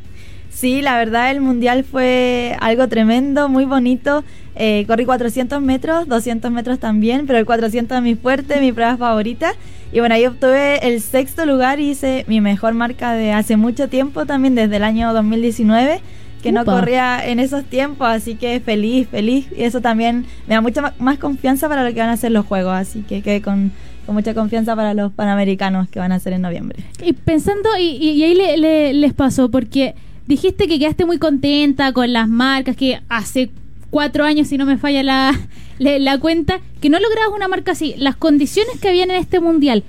Sí, 0.49 0.81
la 0.81 0.97
verdad 0.97 1.31
el 1.31 1.41
mundial 1.41 1.83
fue 1.83 2.55
algo 2.61 2.87
tremendo, 2.87 3.49
muy 3.49 3.65
bonito. 3.65 4.23
Eh, 4.55 4.85
corrí 4.87 5.05
400 5.05 5.61
metros, 5.61 6.07
200 6.07 6.49
metros 6.51 6.79
también, 6.79 7.27
pero 7.27 7.39
el 7.39 7.45
400 7.45 7.97
es 7.97 8.03
mi 8.03 8.15
fuerte, 8.15 8.59
mi 8.61 8.71
prueba 8.71 8.95
favorita. 8.97 9.53
Y 9.91 9.99
bueno, 9.99 10.15
ahí 10.15 10.25
obtuve 10.25 10.87
el 10.87 11.01
sexto 11.01 11.45
lugar 11.45 11.79
y 11.79 11.91
hice 11.91 12.23
mi 12.27 12.39
mejor 12.39 12.73
marca 12.73 13.13
de 13.13 13.33
hace 13.33 13.57
mucho 13.57 13.89
tiempo 13.89 14.25
también, 14.25 14.55
desde 14.55 14.77
el 14.77 14.83
año 14.83 15.13
2019, 15.13 15.99
que 16.41 16.51
no 16.51 16.63
corría 16.63 17.25
en 17.25 17.39
esos 17.39 17.65
tiempos, 17.65 18.07
así 18.07 18.35
que 18.35 18.59
feliz, 18.59 19.09
feliz. 19.09 19.47
Y 19.55 19.63
eso 19.63 19.81
también 19.81 20.25
me 20.47 20.55
da 20.55 20.61
mucha 20.61 20.93
más 20.99 21.17
confianza 21.19 21.67
para 21.67 21.83
lo 21.83 21.93
que 21.93 21.99
van 21.99 22.09
a 22.09 22.17
ser 22.17 22.31
los 22.31 22.45
juegos, 22.45 22.73
así 22.73 23.01
que 23.01 23.21
quedé 23.21 23.41
con, 23.41 23.71
con 24.09 24.15
mucha 24.15 24.33
confianza 24.33 24.75
para 24.75 24.95
los 24.95 25.13
panamericanos 25.13 25.87
que 25.87 25.99
van 25.99 26.11
a 26.11 26.17
ser 26.17 26.33
en 26.33 26.41
noviembre. 26.41 26.83
Y 27.05 27.13
pensando, 27.13 27.69
y, 27.79 27.83
y- 27.83 28.09
y 28.13 28.23
ahí 28.23 28.33
le- 28.33 28.57
le- 28.57 28.91
les 28.95 29.13
pasó, 29.13 29.51
porque 29.51 29.93
dijiste 30.25 30.67
que 30.67 30.79
quedaste 30.79 31.05
muy 31.05 31.19
contenta 31.19 31.93
con 31.93 32.11
las 32.11 32.27
marcas, 32.27 32.75
que 32.75 32.99
hace 33.07 33.51
cuatro 33.91 34.25
años, 34.25 34.47
si 34.47 34.57
no 34.57 34.65
me 34.65 34.79
falla 34.79 35.03
la, 35.03 35.31
le- 35.77 35.99
la 35.99 36.17
cuenta, 36.17 36.59
que 36.81 36.89
no 36.89 36.99
lograbas 36.99 37.35
una 37.35 37.47
marca 37.47 37.73
así. 37.73 37.93
Las 37.99 38.15
condiciones 38.15 38.79
que 38.81 38.89
habían 38.89 39.11
en 39.11 39.17
este 39.17 39.39
mundial, 39.39 39.83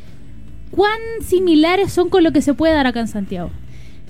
¿cuán 0.71 0.99
similares 1.27 1.91
son 1.91 2.11
con 2.11 2.23
lo 2.23 2.31
que 2.33 2.43
se 2.43 2.53
puede 2.53 2.75
dar 2.75 2.87
acá 2.87 3.01
en 3.01 3.09
Santiago? 3.09 3.51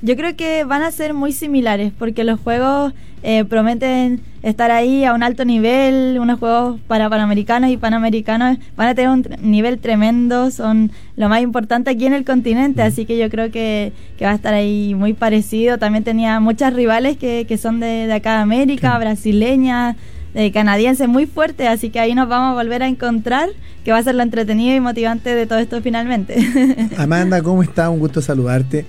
Yo 0.03 0.17
creo 0.17 0.35
que 0.35 0.65
van 0.65 0.83
a 0.83 0.91
ser 0.91 1.15
muy 1.15 1.31
similares 1.31 1.93
porque 1.97 2.25
los 2.25 2.41
juegos 2.41 2.95
eh, 3.23 3.45
prometen 3.45 4.23
estar 4.43 4.71
ahí 4.71 5.05
a 5.05 5.13
un 5.13 5.23
alto 5.23 5.45
nivel, 5.45 6.19
unos 6.19 6.39
juegos 6.39 6.81
para 6.87 7.11
panamericanos 7.11 7.71
y 7.71 7.77
panamericanos 7.77 8.59
van 8.77 8.89
a 8.89 8.95
tener 8.95 9.11
un 9.11 9.27
nivel 9.43 9.79
tremendo, 9.79 10.51
son 10.51 10.91
lo 11.17 11.29
más 11.29 11.43
importante 11.43 11.91
aquí 11.91 12.07
en 12.07 12.15
el 12.15 12.25
continente, 12.25 12.81
así 12.83 13.05
que 13.05 13.19
yo 13.19 13.29
creo 13.29 13.51
que, 13.51 13.93
que 14.19 14.25
va 14.25 14.31
a 14.33 14.35
estar 14.35 14.55
ahí 14.55 14.95
muy 14.95 15.13
parecido. 15.13 15.77
También 15.79 16.05
tenía 16.05 16.41
muchas 16.41 16.73
rivales 16.73 17.17
que, 17.19 17.45
que 17.47 17.59
son 17.59 17.81
de, 17.81 18.07
de 18.07 18.13
acá 18.15 18.37
de 18.37 18.43
América, 18.43 18.97
brasileñas, 18.99 19.97
de 20.35 20.53
canadienses 20.53 21.09
muy 21.09 21.27
fuertes, 21.27 21.67
así 21.69 21.91
que 21.91 21.99
ahí 22.01 22.15
nos 22.15 22.29
vamos 22.29 22.53
a 22.53 22.55
volver 22.63 22.83
a 22.83 22.89
encontrar, 22.89 23.49
que 23.85 23.91
va 23.93 23.99
a 23.99 24.03
ser 24.03 24.15
lo 24.15 24.23
entretenido 24.23 24.77
y 24.77 24.81
motivante 24.81 25.35
de 25.35 25.47
todo 25.47 25.59
esto 25.59 25.83
finalmente. 25.83 26.37
Amanda, 26.97 27.43
¿cómo 27.43 27.63
estás? 27.63 27.89
Un 27.91 27.99
gusto 27.99 28.23
saludarte. 28.23 28.87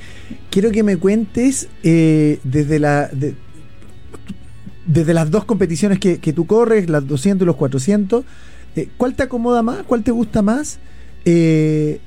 Quiero 0.51 0.69
que 0.71 0.83
me 0.83 0.97
cuentes 0.97 1.67
eh, 1.83 2.39
desde 2.43 2.77
la 2.79 3.07
de- 3.07 3.33
desde 4.85 5.13
las 5.13 5.31
dos 5.31 5.45
competiciones 5.45 5.99
que, 5.99 6.19
que 6.19 6.33
tú 6.33 6.45
corres, 6.45 6.89
las 6.89 7.07
200 7.07 7.45
y 7.45 7.45
los 7.45 7.55
400, 7.55 8.23
eh, 8.75 8.89
¿cuál 8.97 9.15
te 9.15 9.23
acomoda 9.23 9.61
más? 9.61 9.83
¿Cuál 9.83 10.03
te 10.03 10.11
gusta 10.11 10.41
más? 10.41 10.79
Eh, 11.25 11.99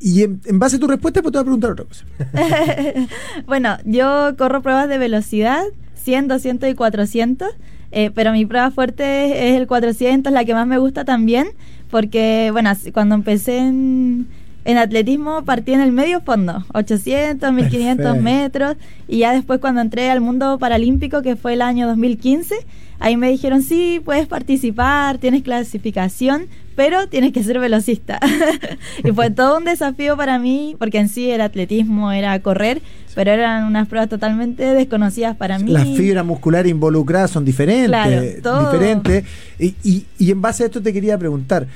y 0.00 0.22
en, 0.22 0.40
en 0.44 0.58
base 0.58 0.76
a 0.76 0.78
tu 0.78 0.86
respuesta, 0.86 1.22
pues 1.22 1.32
te 1.32 1.38
voy 1.38 1.42
a 1.42 1.44
preguntar 1.44 1.70
otra 1.70 1.84
cosa. 1.84 2.04
bueno, 3.46 3.78
yo 3.84 4.34
corro 4.36 4.62
pruebas 4.62 4.88
de 4.88 4.98
velocidad, 4.98 5.64
100, 5.94 6.28
200 6.28 6.70
y 6.70 6.74
400, 6.74 7.48
eh, 7.92 8.10
pero 8.14 8.32
mi 8.32 8.44
prueba 8.44 8.70
fuerte 8.70 9.50
es 9.50 9.56
el 9.56 9.66
400, 9.66 10.32
la 10.32 10.44
que 10.44 10.54
más 10.54 10.66
me 10.66 10.78
gusta 10.78 11.04
también, 11.04 11.48
porque, 11.90 12.50
bueno, 12.52 12.70
cuando 12.92 13.14
empecé 13.14 13.58
en, 13.58 14.26
En 14.66 14.78
atletismo 14.78 15.44
partí 15.44 15.72
en 15.74 15.80
el 15.80 15.92
medio 15.92 16.20
fondo, 16.22 16.64
800, 16.74 17.52
1500 17.52 17.96
Perfecto. 18.04 18.22
metros, 18.22 18.76
y 19.06 19.18
ya 19.18 19.32
después 19.32 19.60
cuando 19.60 19.80
entré 19.80 20.10
al 20.10 20.20
mundo 20.20 20.58
paralímpico, 20.58 21.22
que 21.22 21.36
fue 21.36 21.52
el 21.52 21.62
año 21.62 21.86
2015, 21.86 22.54
ahí 22.98 23.16
me 23.16 23.30
dijeron, 23.30 23.62
sí, 23.62 24.02
puedes 24.04 24.26
participar, 24.26 25.18
tienes 25.18 25.44
clasificación, 25.44 26.46
pero 26.74 27.06
tienes 27.08 27.32
que 27.32 27.44
ser 27.44 27.60
velocista. 27.60 28.18
y 29.04 29.12
fue 29.12 29.30
todo 29.30 29.58
un 29.58 29.64
desafío 29.64 30.16
para 30.16 30.38
mí, 30.40 30.74
porque 30.80 30.98
en 30.98 31.08
sí 31.08 31.30
era 31.30 31.44
atletismo, 31.44 32.10
era 32.10 32.36
correr, 32.42 32.82
pero 33.14 33.30
eran 33.30 33.64
unas 33.64 33.86
pruebas 33.86 34.08
totalmente 34.08 34.64
desconocidas 34.64 35.36
para 35.36 35.58
mí. 35.60 35.70
Las 35.70 35.84
fibras 35.96 36.24
musculares 36.26 36.70
involucradas 36.72 37.30
son 37.30 37.44
diferentes. 37.44 37.88
Claro, 37.88 38.20
todo. 38.42 38.72
diferentes. 38.72 39.24
Y, 39.60 39.74
y- 39.84 40.06
y 40.18 40.30
en 40.32 40.42
base 40.42 40.64
a 40.64 40.66
esto 40.66 40.82
te 40.82 40.92
quería 40.92 41.16
preguntar, 41.16 41.66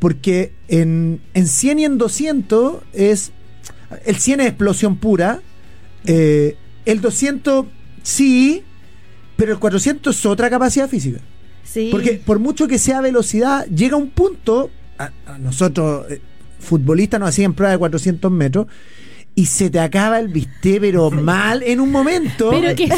porque 0.00 0.52
en, 0.68 1.20
en 1.34 1.46
100 1.46 1.78
y 1.78 1.84
en 1.84 1.98
200 1.98 2.76
es. 2.92 3.30
El 4.04 4.16
100 4.16 4.40
es 4.40 4.46
explosión 4.48 4.96
pura. 4.96 5.40
eh, 6.06 6.56
el 6.86 7.00
200 7.00 7.66
sí, 8.02 8.62
pero 9.36 9.52
el 9.52 9.58
400 9.58 10.16
es 10.18 10.26
otra 10.26 10.48
capacidad 10.50 10.88
física. 10.88 11.20
Sí. 11.62 11.88
Porque 11.92 12.14
por 12.14 12.38
mucho 12.40 12.66
que 12.66 12.78
sea 12.78 13.00
velocidad, 13.00 13.66
llega 13.66 13.96
un 13.96 14.10
punto, 14.10 14.70
a, 14.98 15.10
a 15.26 15.38
nosotros, 15.38 16.06
eh, 16.10 16.20
futbolistas 16.58 17.20
nos 17.20 17.28
hacían 17.28 17.52
prueba 17.54 17.72
de 17.72 17.78
400 17.78 18.30
metros, 18.32 18.66
y 19.34 19.46
se 19.46 19.70
te 19.70 19.78
acaba 19.78 20.18
el 20.18 20.28
bistec, 20.28 20.80
pero 20.80 21.10
mal 21.10 21.62
en 21.62 21.78
un 21.80 21.90
momento. 21.92 22.50
Pero 22.50 22.74
que 22.74 22.88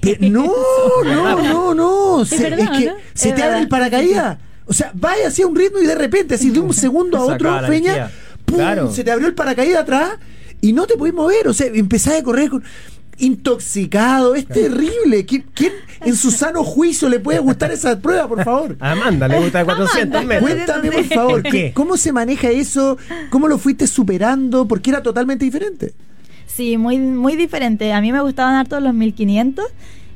se... 0.20 0.28
No, 0.30 0.44
no, 1.04 1.42
no, 1.42 1.74
no. 1.74 2.22
Es 2.22 2.28
Se- 2.28 2.50
verdad, 2.50 2.72
es 2.72 2.78
que 2.78 2.86
¿no? 2.86 2.94
se 3.14 3.28
Es 3.30 3.34
te 3.34 3.42
abre 3.42 3.58
el 3.60 3.68
paracaídas. 3.68 4.38
O 4.66 4.72
sea, 4.72 4.90
vaya 4.94 5.28
así 5.28 5.42
a 5.42 5.46
un 5.46 5.56
ritmo 5.56 5.78
y 5.78 5.86
de 5.86 5.94
repente, 5.94 6.34
así 6.34 6.50
de 6.50 6.60
un 6.60 6.74
segundo 6.74 7.16
a 7.18 7.22
otro, 7.24 7.56
Peña. 7.68 8.10
¡pum! 8.44 8.56
Claro. 8.58 8.92
se 8.92 9.02
te 9.04 9.10
abrió 9.10 9.28
el 9.28 9.34
paracaídas 9.34 9.82
atrás 9.82 10.12
y 10.60 10.72
no 10.72 10.86
te 10.86 10.96
podés 10.96 11.14
mover. 11.14 11.48
O 11.48 11.52
sea, 11.54 11.66
empezás 11.66 12.14
a 12.20 12.22
correr 12.22 12.50
con- 12.50 12.64
intoxicado. 13.18 14.34
Es 14.34 14.46
terrible. 14.46 15.26
¿Qui- 15.26 15.44
¿Quién 15.54 15.72
en 16.00 16.16
su 16.16 16.30
sano 16.30 16.64
juicio 16.64 17.08
le 17.08 17.20
puede 17.20 17.38
gustar 17.38 17.70
esa 17.70 17.98
prueba, 17.98 18.28
por 18.28 18.42
favor? 18.44 18.76
A 18.80 18.92
Amanda 18.92 19.28
le 19.28 19.38
gusta 19.40 19.58
de 19.60 19.64
400 19.64 20.24
metros. 20.24 20.50
Cuéntame, 20.50 20.90
por 20.90 21.04
favor, 21.04 21.42
¿Por 21.42 21.52
qué? 21.52 21.72
¿cómo 21.74 21.96
se 21.96 22.12
maneja 22.12 22.50
eso? 22.50 22.98
¿Cómo 23.30 23.48
lo 23.48 23.58
fuiste 23.58 23.86
superando? 23.86 24.66
Porque 24.68 24.90
era 24.90 25.02
totalmente 25.02 25.44
diferente. 25.44 25.92
Sí, 26.46 26.76
muy, 26.78 26.98
muy 26.98 27.36
diferente. 27.36 27.92
A 27.92 28.00
mí 28.00 28.12
me 28.12 28.20
gustaban 28.20 28.54
harto 28.54 28.80
los 28.80 28.94
1500 28.94 29.64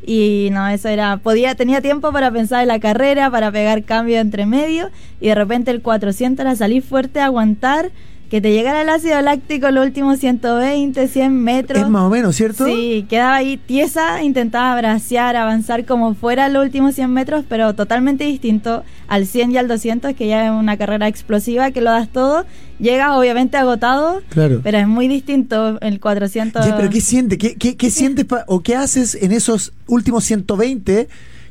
y 0.05 0.49
no, 0.53 0.67
eso 0.69 0.89
era, 0.89 1.19
podía, 1.19 1.55
tenía 1.55 1.81
tiempo 1.81 2.13
para 2.13 2.31
pensar 2.31 2.63
en 2.63 2.69
la 2.69 2.81
carrera, 2.81 3.31
para 3.31 3.51
pegar 3.53 3.85
cambio 3.85 4.19
entre 4.19 4.47
medio 4.47 4.91
y 5.21 5.29
de 5.29 5.35
repente 5.35 5.71
el 5.71 5.83
400 5.83 6.45
era 6.45 6.57
salir 6.57 6.83
fuerte, 6.83 7.21
aguantar, 7.21 7.91
que 8.31 8.41
te 8.41 8.53
llegara 8.53 8.83
el 8.83 8.89
ácido 8.89 9.21
láctico 9.21 9.71
los 9.73 9.85
últimos 9.85 10.21
120, 10.21 11.09
100 11.09 11.35
metros. 11.43 11.83
Es 11.83 11.89
más 11.89 12.03
o 12.05 12.09
menos, 12.11 12.37
¿cierto? 12.37 12.65
Sí, 12.65 13.05
quedaba 13.11 13.35
ahí 13.35 13.57
tiesa, 13.57 14.23
intentaba 14.23 14.77
bracear, 14.77 15.35
avanzar 15.35 15.85
como 15.85 16.15
fuera 16.15 16.49
los 16.49 16.65
últimos 16.65 16.95
100 16.95 17.11
metros, 17.13 17.45
pero 17.49 17.75
totalmente 17.75 18.23
distinto 18.25 18.85
al 19.09 19.27
100 19.27 19.51
y 19.51 19.57
al 19.59 19.67
200, 19.67 20.15
que 20.15 20.29
ya 20.29 20.45
es 20.47 20.53
una 20.53 20.77
carrera 20.77 21.09
explosiva, 21.09 21.73
que 21.73 21.81
lo 21.81 21.91
das 21.91 22.09
todo. 22.09 22.47
Llegas 22.79 23.11
obviamente 23.11 23.57
agotado, 23.57 24.23
Claro. 24.29 24.61
pero 24.63 24.79
es 24.79 24.87
muy 24.87 25.09
distinto 25.09 25.79
el 25.81 25.99
400. 26.01 26.65
Ya, 26.65 26.77
pero 26.77 26.89
¿qué 26.89 27.01
sientes? 27.01 27.37
¿Qué, 27.37 27.57
qué, 27.57 27.77
qué 27.77 27.91
sientes 27.91 28.27
o 28.47 28.61
qué 28.63 28.77
haces 28.77 29.17
en 29.21 29.33
esos 29.33 29.73
últimos 29.89 30.23
120 30.25 31.09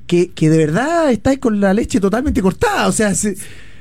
que, 0.07 0.29
que 0.31 0.49
de 0.49 0.57
verdad 0.57 1.11
estáis 1.11 1.39
con 1.39 1.59
la 1.59 1.73
leche 1.73 1.99
totalmente 1.99 2.41
cortada? 2.41 2.87
O 2.87 2.91
sea, 2.93 3.13
se- 3.13 3.35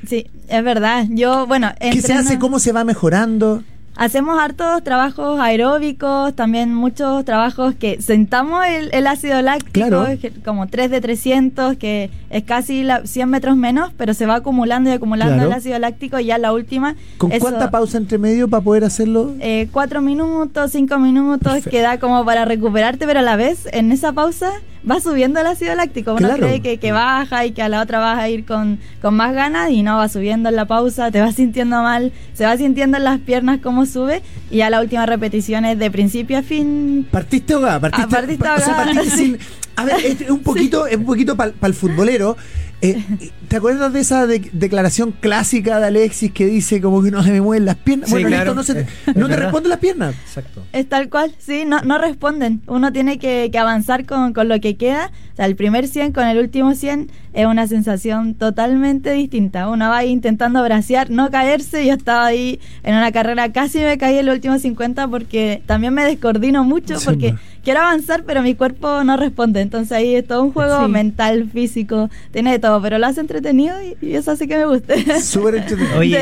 Sí, 0.06 0.26
es 0.48 0.64
verdad. 0.64 1.06
Yo, 1.10 1.46
bueno, 1.46 1.70
¿qué 1.80 2.00
se 2.00 2.12
hace? 2.12 2.38
¿Cómo 2.38 2.58
se 2.58 2.72
va 2.72 2.84
mejorando? 2.84 3.62
Hacemos 3.96 4.38
hartos 4.40 4.84
trabajos 4.84 5.40
aeróbicos, 5.40 6.32
también 6.36 6.72
muchos 6.72 7.24
trabajos 7.24 7.74
que 7.74 8.00
sentamos 8.00 8.64
el, 8.64 8.90
el 8.92 9.08
ácido 9.08 9.42
láctico, 9.42 9.72
Claro. 9.88 10.06
como 10.44 10.68
3 10.68 10.88
de 10.92 11.00
300, 11.00 11.76
que 11.78 12.08
es 12.30 12.44
casi 12.44 12.84
la- 12.84 13.04
100 13.04 13.28
metros 13.28 13.56
menos, 13.56 13.90
pero 13.96 14.14
se 14.14 14.24
va 14.24 14.36
acumulando 14.36 14.88
y 14.88 14.92
acumulando 14.92 15.34
Claro. 15.34 15.48
el 15.50 15.52
ácido 15.56 15.78
láctico 15.80 16.20
y 16.20 16.26
ya 16.26 16.38
la 16.38 16.52
última... 16.52 16.94
¿Con 17.16 17.32
eso, 17.32 17.40
cuánta 17.40 17.72
pausa 17.72 17.98
entre 17.98 18.18
medio 18.18 18.46
para 18.46 18.62
poder 18.62 18.84
hacerlo? 18.84 19.34
eh, 19.40 19.66
cuatro 19.72 20.00
minutos, 20.00 20.70
cinco 20.70 21.00
minutos, 21.00 21.40
Perfecto. 21.54 21.70
que 21.70 21.80
da 21.80 21.98
como 21.98 22.24
para 22.24 22.44
recuperarte, 22.44 23.04
pero 23.04 23.18
a 23.18 23.22
la 23.22 23.34
vez 23.34 23.66
en 23.72 23.90
esa 23.90 24.12
pausa 24.12 24.52
va 24.88 25.00
subiendo 25.00 25.40
el 25.40 25.46
ácido 25.46 25.74
láctico. 25.74 26.12
Uno 26.12 26.26
Claro. 26.28 26.46
cree 26.46 26.60
que, 26.60 26.78
que 26.78 26.92
baja 26.92 27.46
y 27.46 27.52
que 27.52 27.62
a 27.62 27.68
la 27.68 27.80
otra 27.82 27.98
vas 27.98 28.18
a 28.18 28.28
ir 28.28 28.44
con, 28.44 28.78
con 29.00 29.14
más 29.14 29.34
ganas 29.34 29.70
y 29.70 29.82
no, 29.82 29.96
va 29.96 30.08
subiendo 30.08 30.48
en 30.48 30.56
la 30.56 30.66
pausa, 30.66 31.10
te 31.10 31.20
vas 31.20 31.34
sintiendo 31.36 31.82
mal, 31.82 32.12
se 32.34 32.44
va 32.44 32.56
sintiendo 32.56 32.96
en 32.96 33.04
las 33.04 33.18
piernas 33.20 33.60
cómo 33.62 33.86
sube 33.86 34.22
y 34.50 34.58
ya 34.58 34.70
la 34.70 34.80
última 34.80 35.06
repetición 35.06 35.64
es 35.64 35.78
de 35.78 35.90
principio 35.90 36.38
a 36.38 36.42
fin. 36.42 37.06
¿Partiste 37.10 37.54
ahogada? 37.54 37.80
¿Partiste, 37.80 38.06
Ah, 38.06 38.08
partiste 38.10 38.48
o 38.48 38.58
sea, 38.58 38.76
partiste 38.76 39.10
sí. 39.10 39.16
sin- 39.16 39.38
A 39.76 39.84
ver, 39.84 39.96
es 40.04 40.28
un 40.30 40.40
poquito, 40.42 40.86
es 40.86 40.96
un 40.96 41.04
poquito 41.04 41.36
para 41.36 41.52
el 41.62 41.74
futbolero. 41.74 42.36
Eh, 42.80 43.02
¿Te 43.48 43.56
acuerdas 43.56 43.92
de 43.92 44.00
esa 44.00 44.26
de- 44.28 44.50
declaración 44.52 45.10
clásica 45.12 45.80
de 45.80 45.86
Alexis 45.86 46.30
que 46.30 46.46
dice 46.46 46.80
como 46.80 47.02
que 47.02 47.10
no 47.10 47.22
se 47.24 47.32
me 47.32 47.40
mueven 47.40 47.64
las 47.64 47.74
piernas? 47.76 48.08
Sí, 48.08 48.12
bueno, 48.14 48.28
claro. 48.28 48.42
esto 48.50 48.54
no, 48.54 48.62
se 48.62 48.74
te- 48.84 49.18
no 49.18 49.26
te 49.28 49.36
responden 49.36 49.70
las 49.70 49.78
piernas. 49.80 50.14
Exacto. 50.26 50.62
Es 50.72 50.88
tal 50.88 51.08
cual, 51.08 51.32
sí, 51.38 51.64
no, 51.66 51.80
no 51.80 51.98
responden. 51.98 52.62
Uno 52.68 52.92
tiene 52.92 53.18
que, 53.18 53.48
que 53.50 53.58
avanzar 53.58 54.06
con, 54.06 54.32
con 54.32 54.48
lo 54.48 54.60
que 54.60 54.76
queda. 54.76 55.10
O 55.32 55.36
sea, 55.36 55.46
el 55.46 55.56
primer 55.56 55.88
100 55.88 56.12
con 56.12 56.26
el 56.26 56.38
último 56.38 56.74
100 56.74 57.10
es 57.32 57.46
una 57.46 57.66
sensación 57.66 58.34
totalmente 58.34 59.12
distinta. 59.12 59.68
Uno 59.68 59.88
va 59.88 59.98
ahí 59.98 60.10
intentando 60.10 60.62
bracear, 60.62 61.10
no 61.10 61.30
caerse. 61.30 61.84
Yo 61.86 61.94
estaba 61.94 62.26
ahí 62.26 62.60
en 62.84 62.94
una 62.94 63.10
carrera, 63.12 63.50
casi 63.52 63.78
me 63.80 63.98
caí 63.98 64.14
en 64.18 64.28
el 64.28 64.30
último 64.34 64.58
50 64.58 65.08
porque 65.08 65.62
también 65.66 65.94
me 65.94 66.04
descoordino 66.04 66.62
mucho 66.64 66.98
Sí, 66.98 67.04
porque 67.06 67.32
ma. 67.32 67.40
Quiero 67.68 67.80
avanzar, 67.80 68.24
pero 68.24 68.40
mi 68.40 68.54
cuerpo 68.54 69.04
no 69.04 69.18
responde. 69.18 69.60
Entonces 69.60 69.92
ahí 69.92 70.14
es 70.14 70.26
todo 70.26 70.42
un 70.42 70.52
juego 70.52 70.86
Sí. 70.86 70.90
mental, 70.90 71.50
físico, 71.52 72.08
tiene 72.30 72.52
de 72.52 72.58
todo, 72.58 72.80
pero 72.80 72.96
lo 72.98 73.06
hace 73.06 73.20
entretenido 73.20 73.74
y, 73.82 73.94
y 74.06 74.14
eso 74.14 74.30
hace 74.30 74.48
que 74.48 74.56
me 74.56 74.64
guste. 74.64 75.20
Súper 75.20 75.56
entretenido. 75.56 75.98
Oye, 75.98 76.18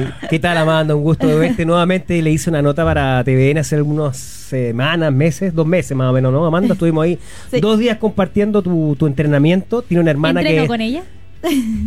eh, 0.00 0.10
¿qué 0.28 0.38
tal 0.38 0.58
Amanda? 0.58 0.94
Un 0.94 1.02
gusto 1.02 1.26
de 1.26 1.36
verte 1.36 1.64
nuevamente. 1.64 2.20
Le 2.20 2.30
hice 2.30 2.50
una 2.50 2.60
nota 2.60 2.84
para 2.84 3.24
TVN 3.24 3.56
hace 3.60 3.76
algunas 3.76 4.18
semanas, 4.18 5.10
meses, 5.10 5.54
dos 5.54 5.66
meses 5.66 5.96
más 5.96 6.10
o 6.10 6.12
menos, 6.12 6.32
¿no? 6.32 6.44
Amanda, 6.44 6.74
estuvimos 6.74 7.04
ahí 7.04 7.18
Sí. 7.50 7.60
dos 7.60 7.78
días 7.78 7.96
compartiendo 7.96 8.60
tu, 8.60 8.94
tu 8.98 9.06
entrenamiento. 9.06 9.80
Tiene 9.80 10.02
una 10.02 10.10
hermana 10.10 10.40
¿Entreno 10.42 10.62
que... 10.64 10.68
con 10.68 10.80
ella? 10.82 11.02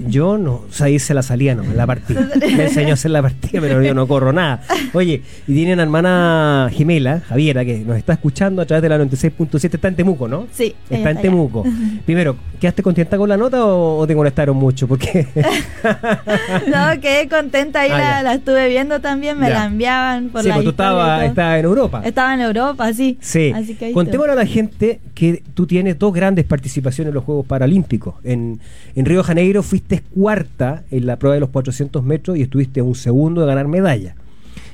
Yo 0.08 0.38
no, 0.38 0.54
o 0.54 0.72
sea, 0.72 0.90
hice 0.90 1.14
la 1.14 1.22
salida, 1.22 1.54
no, 1.56 1.64
la 1.76 1.86
partida. 1.86 2.28
Me 2.42 2.64
enseñó 2.66 2.92
a 2.92 2.94
hacer 2.94 3.12
la 3.12 3.22
partida, 3.22 3.62
pero 3.62 3.82
yo 3.84 3.94
no 3.94 4.08
corro 4.08 4.34
nada. 4.34 4.62
Oye, 4.94 5.22
y 5.48 5.54
tiene 5.54 5.74
una 5.74 5.84
hermana 5.84 6.70
gemela, 6.74 7.22
Javiera, 7.28 7.64
que 7.64 7.80
nos 7.80 7.98
está 7.98 8.14
escuchando 8.14 8.62
a 8.62 8.66
través 8.66 8.82
de 8.82 8.90
la 8.90 8.98
96.7, 9.00 9.74
está 9.76 9.88
en 9.88 9.96
Temuco, 9.96 10.28
¿no? 10.28 10.48
Sí, 10.52 10.74
Está 10.90 11.12
en 11.12 11.18
allá. 11.18 11.22
Temuco. 11.22 11.64
Primero, 12.06 12.36
¿quedaste 12.60 12.82
contenta 12.82 13.16
con 13.18 13.30
la 13.30 13.38
nota 13.38 13.64
o, 13.66 14.00
o 14.00 14.08
te 14.08 14.16
molestaron 14.16 14.58
mucho? 14.58 14.88
Porque 14.88 15.28
no, 16.68 17.00
quedé 17.02 17.28
contenta 17.30 17.82
ahí, 17.82 17.92
Ah, 17.94 18.22
la, 18.24 18.34
estuve 18.34 18.68
viendo 18.70 19.00
también, 19.02 19.38
me 19.40 19.50
Ya. 19.50 19.54
la 19.60 19.66
enviaban 19.66 20.30
por 20.30 20.42
sí, 20.42 20.48
la 20.48 20.56
pues 20.56 20.64
tú 20.66 20.70
estabas 20.72 21.20
todo. 21.20 21.30
estabas 21.30 21.60
en 21.60 21.66
Europa. 21.66 22.02
Estaba 22.04 22.34
en 22.34 22.42
Europa, 22.42 22.94
sí. 22.94 23.18
Sí. 23.22 23.52
Así 23.56 23.76
que 23.76 23.92
Contémosle 23.92 24.34
a 24.34 24.36
la 24.36 24.46
gente 24.46 25.00
que 25.14 25.44
tú 25.54 25.68
tienes 25.68 26.00
dos 26.00 26.12
grandes 26.14 26.46
participaciones 26.46 27.10
en 27.10 27.16
los 27.16 27.24
Juegos 27.24 27.46
Paralímpicos. 27.46 28.16
En, 28.24 28.60
en 28.96 29.06
Río 29.06 29.20
de 29.20 29.24
Janeiro 29.24 29.43
fuiste 29.64 30.02
cuarta 30.16 30.84
en 30.92 31.06
la 31.06 31.18
prueba 31.20 31.34
de 31.36 31.40
los 31.42 31.50
400 31.50 32.04
metros 32.04 32.38
y 32.38 32.42
estuviste 32.44 32.82
un 32.82 32.96
segundo 32.96 33.42
de 33.42 33.48
ganar 33.48 33.68
medalla. 33.68 34.16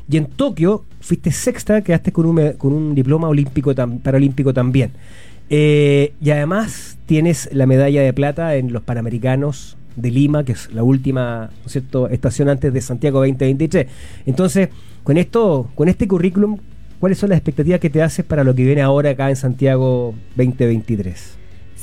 Y 0.09 0.17
en 0.17 0.25
Tokio 0.25 0.85
fuiste 0.99 1.31
sexta, 1.31 1.81
quedaste 1.83 2.11
con 2.11 2.25
un, 2.25 2.53
con 2.57 2.73
un 2.73 2.95
diploma 2.95 3.27
olímpico 3.27 3.73
tam- 3.75 3.99
paralímpico 4.01 4.53
también. 4.53 4.91
Eh, 5.49 6.13
y 6.21 6.29
además 6.29 6.97
tienes 7.05 7.49
la 7.51 7.65
medalla 7.65 8.01
de 8.01 8.13
plata 8.13 8.55
en 8.55 8.71
los 8.71 8.83
Panamericanos 8.83 9.77
de 9.95 10.11
Lima, 10.11 10.43
que 10.43 10.51
es 10.53 10.71
la 10.73 10.83
última 10.83 11.49
¿no 11.61 11.65
es 11.65 11.71
cierto? 11.71 12.07
estación 12.09 12.49
antes 12.49 12.71
de 12.71 12.81
Santiago 12.81 13.19
2023. 13.19 13.87
Entonces, 14.25 14.69
con 15.03 15.17
esto, 15.17 15.69
con 15.75 15.89
este 15.89 16.07
currículum, 16.07 16.57
¿cuáles 16.99 17.17
son 17.17 17.29
las 17.29 17.37
expectativas 17.37 17.79
que 17.79 17.89
te 17.89 18.01
haces 18.01 18.23
para 18.25 18.43
lo 18.43 18.53
que 18.53 18.63
viene 18.63 18.81
ahora 18.81 19.09
acá 19.11 19.29
en 19.29 19.35
Santiago 19.35 20.13
2023? 20.35 21.38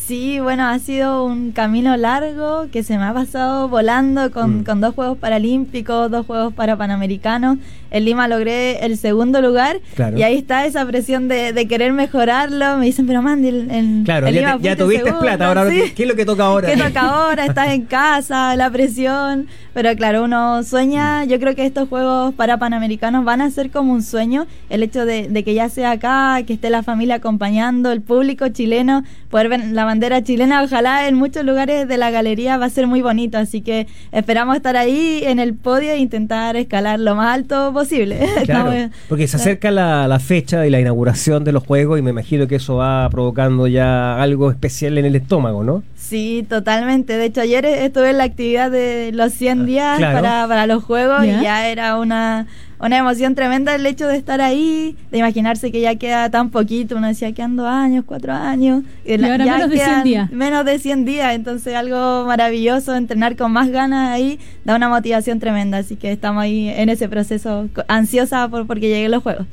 Sí, 0.07 0.39
bueno, 0.39 0.65
ha 0.69 0.79
sido 0.79 1.25
un 1.25 1.51
camino 1.51 1.97
largo 1.97 2.67
que 2.71 2.85
se 2.85 2.97
me 2.97 3.03
ha 3.03 3.13
pasado 3.13 3.69
volando 3.69 4.31
con, 4.31 4.61
Mm. 4.61 4.65
con 4.65 4.81
dos 4.81 4.95
Juegos 4.95 5.19
Paralímpicos, 5.19 6.11
dos 6.13 6.25
Juegos 6.27 6.55
para 6.55 6.77
Panamericanos. 6.77 7.59
En 7.91 8.05
Lima 8.05 8.29
logré 8.29 8.85
el 8.85 8.99
segundo 8.99 9.41
lugar 9.41 9.81
Claro. 9.97 10.17
y 10.17 10.23
ahí 10.23 10.37
está 10.37 10.65
esa 10.67 10.85
presión 10.87 11.27
de, 11.27 11.53
de 11.53 11.67
querer 11.67 11.93
mejorarlo. 11.93 12.77
Me 12.79 12.87
dicen, 12.87 13.07
pero 13.09 13.21
Mandy, 13.23 13.49
en- 13.49 14.03
Claro, 14.05 14.27
ya, 14.29 14.33
Lima 14.33 14.57
te- 14.59 14.63
ya 14.63 14.71
fuiste 14.77 14.77
tuviste 14.85 15.05
segunda", 15.07 15.21
plata, 15.23 15.49
ahora 15.49 15.71
sí. 15.71 15.77
¿qué, 15.87 15.95
qué 15.95 16.03
es 16.05 16.09
lo 16.09 16.15
que 16.15 16.25
toca 16.25 16.45
ahora? 16.45 16.69
¿Qué 16.73 16.77
toca 16.77 17.01
ahora? 17.01 17.47
Estás 17.47 17.69
en 17.71 17.83
casa, 17.87 18.55
la 18.55 18.71
presión. 18.71 19.49
Pero 19.75 19.95
claro, 19.97 20.23
uno 20.25 20.63
sueña. 20.63 21.25
Yo 21.25 21.39
creo 21.41 21.55
que 21.57 21.67
estos 21.67 21.89
Juegos 21.89 22.33
para 22.35 22.59
Panamericanos 22.59 23.25
van 23.25 23.41
a 23.41 23.51
ser 23.51 23.71
como 23.71 23.93
un 23.93 24.03
sueño. 24.03 24.47
El 24.71 24.83
hecho 24.85 25.05
de, 25.05 25.29
de 25.29 25.43
que 25.45 25.53
ya 25.55 25.69
sea 25.69 25.91
acá, 25.93 26.41
que 26.47 26.53
esté 26.55 26.71
la 26.71 26.83
familia 26.85 27.17
acompañando, 27.17 27.91
el 27.93 28.03
público 28.03 28.49
chileno, 28.49 29.03
poder 29.31 29.49
ver 29.49 29.65
la 29.73 29.85
bandera 29.97 30.23
chilena. 30.23 30.63
Ojalá 30.63 31.09
en 31.09 31.15
muchos 31.15 31.43
lugares 31.45 31.89
de 31.89 31.97
la 31.97 32.11
galería 32.11 32.59
va 32.59 32.67
a 32.67 32.71
ser 32.71 32.87
muy 32.87 33.01
bonito, 33.01 33.39
así 33.39 33.63
que 33.63 33.87
esperamos 34.13 34.55
estar 34.57 34.77
ahí 34.77 35.21
en 35.25 35.39
el 35.39 35.55
podio 35.55 35.93
e 35.93 35.97
intentar 35.97 36.55
escalar 36.57 37.01
lo 37.01 37.15
más 37.15 37.35
alto 37.35 37.73
posible. 37.73 38.19
Claro, 38.47 38.71
Estamos- 38.73 38.97
porque 39.09 39.27
se 39.27 39.37
acerca 39.39 39.71
la, 39.71 40.07
la 40.07 40.19
fecha 40.21 40.61
de 40.61 40.69
la 40.71 40.79
inauguración 40.79 41.43
de 41.45 41.53
los 41.53 41.65
juegos 41.65 41.99
y 41.99 42.03
me 42.03 42.11
imagino 42.11 42.47
que 42.47 42.57
eso 42.57 42.77
va 42.77 43.09
provocando 43.11 43.67
ya 43.67 44.21
algo 44.23 44.51
especial 44.51 44.99
en 44.99 45.07
el 45.07 45.17
estómago, 45.17 45.65
¿no? 45.65 45.83
Sí, 45.97 46.47
totalmente. 46.49 47.17
De 47.17 47.25
hecho, 47.25 47.41
ayer 47.41 47.65
estuve 47.65 48.11
en 48.11 48.19
la 48.19 48.25
actividad 48.25 48.71
de 48.71 49.11
los 49.13 49.33
100 49.33 49.65
días 49.67 49.97
claro. 49.99 50.21
para, 50.21 50.47
para 50.47 50.67
los 50.67 50.85
juegos 50.85 51.25
¿Ya? 51.25 51.41
y 51.41 51.43
ya 51.43 51.69
era 51.69 51.99
una, 51.99 52.47
una 52.79 52.99
emoción 52.99 53.35
tremenda 53.35 53.75
el 53.75 53.87
hecho 53.87 54.07
de 54.07 54.17
estar 54.17 54.41
ahí, 54.41 54.97
de 55.11 55.19
imaginarse 55.19 55.73
que 55.73 55.81
ya 55.81 55.95
queda 55.97 56.29
tan 56.31 56.51
poquito. 56.51 56.97
Uno 56.97 57.07
decía, 57.09 57.33
quedan 57.33 57.57
dos 57.57 57.67
años, 57.67 58.05
cuatro 58.07 58.33
años. 58.33 58.83
Y 59.05 59.13
ahora 59.25 59.45
ya 59.45 59.53
menos 59.57 59.71
de 59.71 59.77
100 59.77 59.87
quedan 59.89 60.05
días. 60.05 60.31
Menos 60.33 60.65
de 60.65 60.79
100 60.79 61.05
días. 61.07 61.35
Entonces, 61.35 61.75
algo 61.75 62.25
maravilloso, 62.27 62.95
entrenar 62.95 63.37
con 63.37 63.51
más 63.53 63.71
ganas 63.71 64.11
ahí, 64.11 64.39
da 64.65 64.77
una 64.77 64.89
motivación 64.89 65.39
tremenda. 65.41 65.79
Así 65.79 65.97
que 65.97 66.13
estamos 66.13 66.43
ahí 66.43 66.69
en 66.69 66.89
ese 66.89 67.09
proceso, 67.09 67.69
ansiosa 67.89 68.49
por 68.49 68.67
porque 68.67 68.89
lleguen 68.89 69.11
los 69.11 69.23
juegos. 69.23 69.47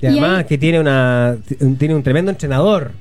Y 0.00 0.06
Y 0.06 0.06
además 0.06 0.38
ahí- 0.38 0.44
que 0.44 0.56
tiene 0.58 0.80
una 0.80 1.36
tiene 1.78 1.94
un 1.94 2.02
tremendo 2.02 2.30
entrenador. 2.30 2.92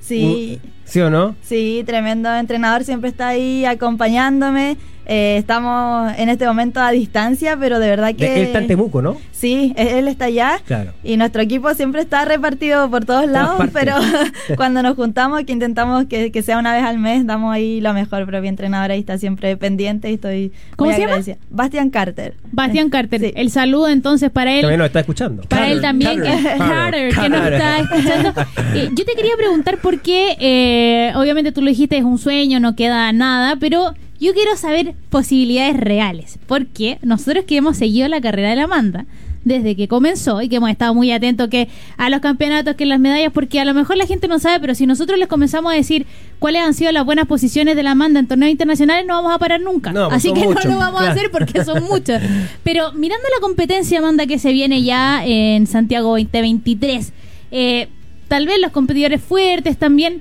sí. 0.00 0.60
¿Sí 0.88 1.00
o 1.00 1.10
no? 1.10 1.36
Sí, 1.42 1.82
tremendo 1.86 2.34
entrenador, 2.34 2.82
siempre 2.84 3.10
está 3.10 3.28
ahí 3.28 3.64
acompañándome. 3.64 4.76
Eh, 5.10 5.38
estamos 5.38 6.12
en 6.18 6.28
este 6.28 6.46
momento 6.46 6.80
a 6.80 6.90
distancia, 6.90 7.56
pero 7.58 7.78
de 7.78 7.88
verdad 7.88 8.14
que... 8.14 8.28
De- 8.28 8.40
él 8.40 8.46
está 8.48 8.58
en 8.58 8.66
Temuco, 8.66 9.00
¿no? 9.00 9.16
Sí, 9.32 9.72
él 9.76 9.88
él 9.88 10.08
está 10.08 10.26
allá. 10.26 10.60
Claro. 10.66 10.92
Y 11.02 11.16
nuestro 11.16 11.40
equipo 11.40 11.72
siempre 11.72 12.02
está 12.02 12.26
repartido 12.26 12.90
por 12.90 13.06
todos 13.06 13.26
lados, 13.26 13.70
pero 13.72 13.94
cuando 14.58 14.82
nos 14.82 14.96
juntamos, 14.96 15.44
que 15.44 15.52
intentamos 15.52 16.04
que, 16.06 16.30
que 16.30 16.42
sea 16.42 16.58
una 16.58 16.74
vez 16.74 16.84
al 16.84 16.98
mes, 16.98 17.26
damos 17.26 17.54
ahí 17.54 17.80
lo 17.80 17.94
mejor, 17.94 18.26
pero 18.26 18.42
mi 18.42 18.48
entrenador 18.48 18.90
ahí 18.90 19.00
está 19.00 19.16
siempre 19.16 19.56
pendiente 19.56 20.10
y 20.10 20.14
estoy 20.14 20.52
¿Cómo 20.76 20.90
muy 20.90 21.00
se 21.00 21.06
llama? 21.06 21.22
Bastian 21.48 21.88
Carter. 21.88 22.34
Bastian 22.52 22.90
Carter, 22.90 23.18
Sí. 23.20 23.32
el 23.34 23.50
saludo 23.50 23.88
entonces 23.88 24.30
para 24.30 24.52
él. 24.52 24.60
También 24.60 24.78
nos 24.78 24.86
está 24.88 25.00
escuchando. 25.00 25.42
Para 25.44 25.68
él 25.70 25.80
Carter, 25.80 25.88
también, 25.88 26.20
que, 26.22 26.58
Carter, 26.58 26.58
Carter, 26.68 27.14
que 27.14 27.28
nos 27.30 27.40
Carter. 27.40 27.52
está 27.54 27.78
escuchando. 27.78 28.40
Eh, 28.74 28.90
yo 28.94 29.04
te 29.06 29.12
quería 29.14 29.36
preguntar 29.38 29.78
por 29.78 30.00
qué, 30.00 30.36
eh, 30.38 30.77
obviamente 31.16 31.52
tú 31.52 31.62
lo 31.62 31.68
dijiste, 31.68 31.96
es 31.98 32.04
un 32.04 32.18
sueño, 32.18 32.60
no 32.60 32.76
queda 32.76 33.12
nada, 33.12 33.56
pero 33.56 33.94
yo 34.20 34.32
quiero 34.34 34.56
saber 34.56 34.94
posibilidades 35.10 35.76
reales, 35.76 36.38
porque 36.46 36.98
nosotros 37.02 37.44
que 37.44 37.56
hemos 37.56 37.76
seguido 37.76 38.08
la 38.08 38.20
carrera 38.20 38.50
de 38.50 38.56
la 38.56 38.64
Amanda 38.64 39.06
desde 39.44 39.76
que 39.76 39.88
comenzó 39.88 40.42
y 40.42 40.48
que 40.48 40.56
hemos 40.56 40.70
estado 40.70 40.94
muy 40.94 41.10
atentos 41.10 41.48
que 41.48 41.68
a 41.96 42.10
los 42.10 42.20
campeonatos, 42.20 42.76
que 42.76 42.86
las 42.86 43.00
medallas, 43.00 43.32
porque 43.32 43.60
a 43.60 43.64
lo 43.64 43.74
mejor 43.74 43.96
la 43.96 44.06
gente 44.06 44.28
no 44.28 44.38
sabe, 44.38 44.60
pero 44.60 44.74
si 44.74 44.86
nosotros 44.86 45.18
les 45.18 45.28
comenzamos 45.28 45.72
a 45.72 45.76
decir 45.76 46.06
cuáles 46.38 46.62
han 46.62 46.74
sido 46.74 46.92
las 46.92 47.04
buenas 47.04 47.26
posiciones 47.26 47.74
de 47.74 47.82
la 47.82 47.92
Amanda 47.92 48.20
en 48.20 48.28
torneos 48.28 48.52
internacionales, 48.52 49.06
no 49.06 49.14
vamos 49.14 49.32
a 49.32 49.38
parar 49.38 49.60
nunca. 49.60 49.92
No, 49.92 50.08
pues 50.08 50.18
Así 50.18 50.32
que 50.32 50.44
muchos, 50.44 50.64
no 50.66 50.72
lo 50.72 50.78
vamos 50.78 51.02
a 51.02 51.10
hacer 51.10 51.30
porque 51.30 51.64
son 51.64 51.82
muchos. 51.90 52.20
Pero 52.62 52.92
mirando 52.92 53.24
la 53.34 53.40
competencia, 53.40 53.98
Amanda, 53.98 54.26
que 54.26 54.38
se 54.38 54.52
viene 54.52 54.82
ya 54.82 55.24
en 55.24 55.66
Santiago 55.66 56.10
2023, 56.10 57.12
eh, 57.50 57.88
tal 58.28 58.46
vez 58.46 58.60
los 58.60 58.72
competidores 58.72 59.22
fuertes 59.22 59.78
también, 59.78 60.20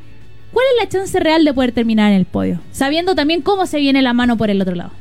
¿cuál 0.52 0.66
es 0.76 0.84
la 0.84 0.90
chance 0.90 1.20
real 1.20 1.44
de 1.44 1.54
poder 1.54 1.72
terminar 1.72 2.12
en 2.12 2.18
el 2.18 2.26
podio? 2.26 2.60
Sabiendo 2.72 3.16
también 3.16 3.42
cómo 3.42 3.66
se 3.66 3.80
viene 3.80 4.02
la 4.02 4.14
mano 4.14 4.38
por 4.38 4.50
el 4.50 4.62
otro 4.62 4.76
lado. 4.76 4.92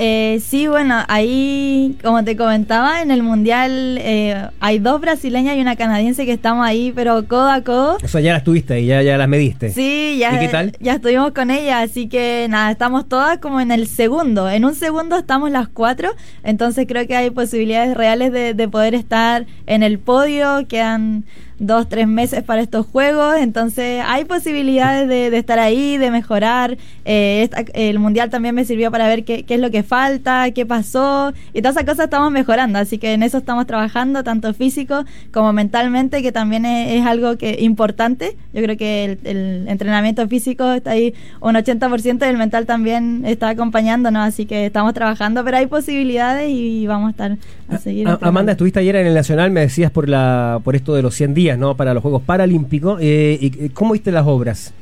Eh, 0.00 0.40
sí, 0.46 0.68
bueno, 0.68 1.02
ahí, 1.08 1.96
como 2.04 2.22
te 2.22 2.36
comentaba, 2.36 3.02
en 3.02 3.10
el 3.10 3.24
Mundial 3.24 3.98
eh, 4.00 4.46
hay 4.60 4.78
dos 4.78 5.00
brasileñas 5.00 5.56
y 5.56 5.60
una 5.60 5.74
canadiense 5.74 6.24
que 6.24 6.32
estamos 6.32 6.64
ahí, 6.64 6.92
pero 6.94 7.26
codo 7.26 7.50
a 7.50 7.62
codo. 7.62 7.98
O 8.00 8.06
sea, 8.06 8.20
ya 8.20 8.32
las 8.32 8.44
tuviste 8.44 8.80
y 8.80 8.86
ya, 8.86 9.02
ya 9.02 9.18
las 9.18 9.26
mediste. 9.28 9.70
Sí, 9.70 10.16
ya, 10.20 10.36
¿Y 10.36 10.38
qué 10.38 10.48
tal? 10.52 10.72
ya 10.78 10.94
estuvimos 10.94 11.32
con 11.32 11.50
ella, 11.50 11.80
así 11.80 12.08
que 12.08 12.46
nada, 12.48 12.70
estamos 12.70 13.08
todas 13.08 13.38
como 13.38 13.60
en 13.60 13.72
el 13.72 13.88
segundo. 13.88 14.48
En 14.48 14.64
un 14.64 14.76
segundo 14.76 15.18
estamos 15.18 15.50
las 15.50 15.66
cuatro, 15.66 16.10
entonces 16.44 16.86
creo 16.86 17.04
que 17.08 17.16
hay 17.16 17.30
posibilidades 17.30 17.96
reales 17.96 18.30
de, 18.30 18.54
de 18.54 18.68
poder 18.68 18.94
estar 18.94 19.46
en 19.66 19.82
el 19.82 19.98
podio. 19.98 20.68
Quedan 20.68 21.24
dos, 21.58 21.88
tres 21.88 22.06
meses 22.06 22.42
para 22.42 22.60
estos 22.62 22.86
juegos, 22.86 23.36
entonces 23.38 24.02
hay 24.06 24.24
posibilidades 24.24 25.08
de, 25.08 25.30
de 25.30 25.38
estar 25.38 25.58
ahí, 25.58 25.96
de 25.96 26.10
mejorar. 26.10 26.76
Eh, 27.04 27.42
esta- 27.42 27.64
el 27.74 27.98
mundial 27.98 28.30
también 28.30 28.54
me 28.54 28.64
sirvió 28.64 28.90
para 28.90 29.08
ver 29.08 29.24
qué, 29.24 29.42
qué 29.44 29.54
es 29.54 29.60
lo 29.60 29.70
que 29.70 29.82
falta, 29.82 30.50
qué 30.52 30.64
pasó, 30.66 31.32
y 31.52 31.60
todas 31.62 31.76
esas 31.76 31.84
cosas 31.88 32.04
estamos 32.04 32.30
mejorando, 32.30 32.78
así 32.78 32.98
que 32.98 33.12
en 33.14 33.22
eso 33.22 33.38
estamos 33.38 33.66
trabajando, 33.66 34.22
tanto 34.24 34.52
físico 34.54 35.04
como 35.32 35.52
mentalmente, 35.52 36.22
que 36.22 36.32
también 36.32 36.64
es, 36.64 37.00
es 37.00 37.06
algo 37.06 37.36
que 37.36 37.56
importante. 37.60 38.36
Yo 38.52 38.62
creo 38.62 38.76
que 38.76 39.04
el, 39.04 39.18
el 39.24 39.68
entrenamiento 39.68 40.26
físico 40.28 40.72
está 40.72 40.90
ahí 40.92 41.14
un 41.40 41.54
80% 41.54 42.24
y 42.26 42.28
el 42.28 42.36
mental 42.36 42.66
también 42.66 43.22
está 43.24 43.48
acompañándonos, 43.48 44.26
así 44.26 44.46
que 44.46 44.66
estamos 44.66 44.94
trabajando, 44.94 45.44
pero 45.44 45.56
hay 45.56 45.66
posibilidades 45.66 46.50
y 46.50 46.86
vamos 46.86 47.08
a 47.08 47.10
estar 47.10 47.36
a 47.68 47.78
seguir. 47.78 48.08
A-. 48.08 48.18
Amanda, 48.22 48.52
estuviste 48.52 48.80
ayer 48.80 48.96
en 48.96 49.06
el 49.06 49.14
Nacional, 49.14 49.50
me 49.50 49.60
decías 49.60 49.90
por 49.90 50.08
la 50.08 50.60
por 50.62 50.76
esto 50.76 50.94
de 50.94 51.02
los 51.02 51.14
100 51.14 51.34
días, 51.34 51.47
¿no? 51.56 51.76
Para 51.76 51.94
los 51.94 52.02
Juegos 52.02 52.22
Paralímpicos. 52.22 52.98
Eh, 53.00 53.38
y- 53.40 53.68
¿Cómo 53.70 53.92
viste 53.92 54.10
las 54.10 54.26
obras? 54.26 54.74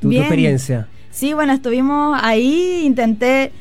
Tu, 0.00 0.10
tu 0.10 0.16
experiencia. 0.18 0.88
Sí, 1.10 1.32
bueno, 1.32 1.52
estuvimos 1.52 2.18
ahí, 2.22 2.82
intenté 2.84 3.52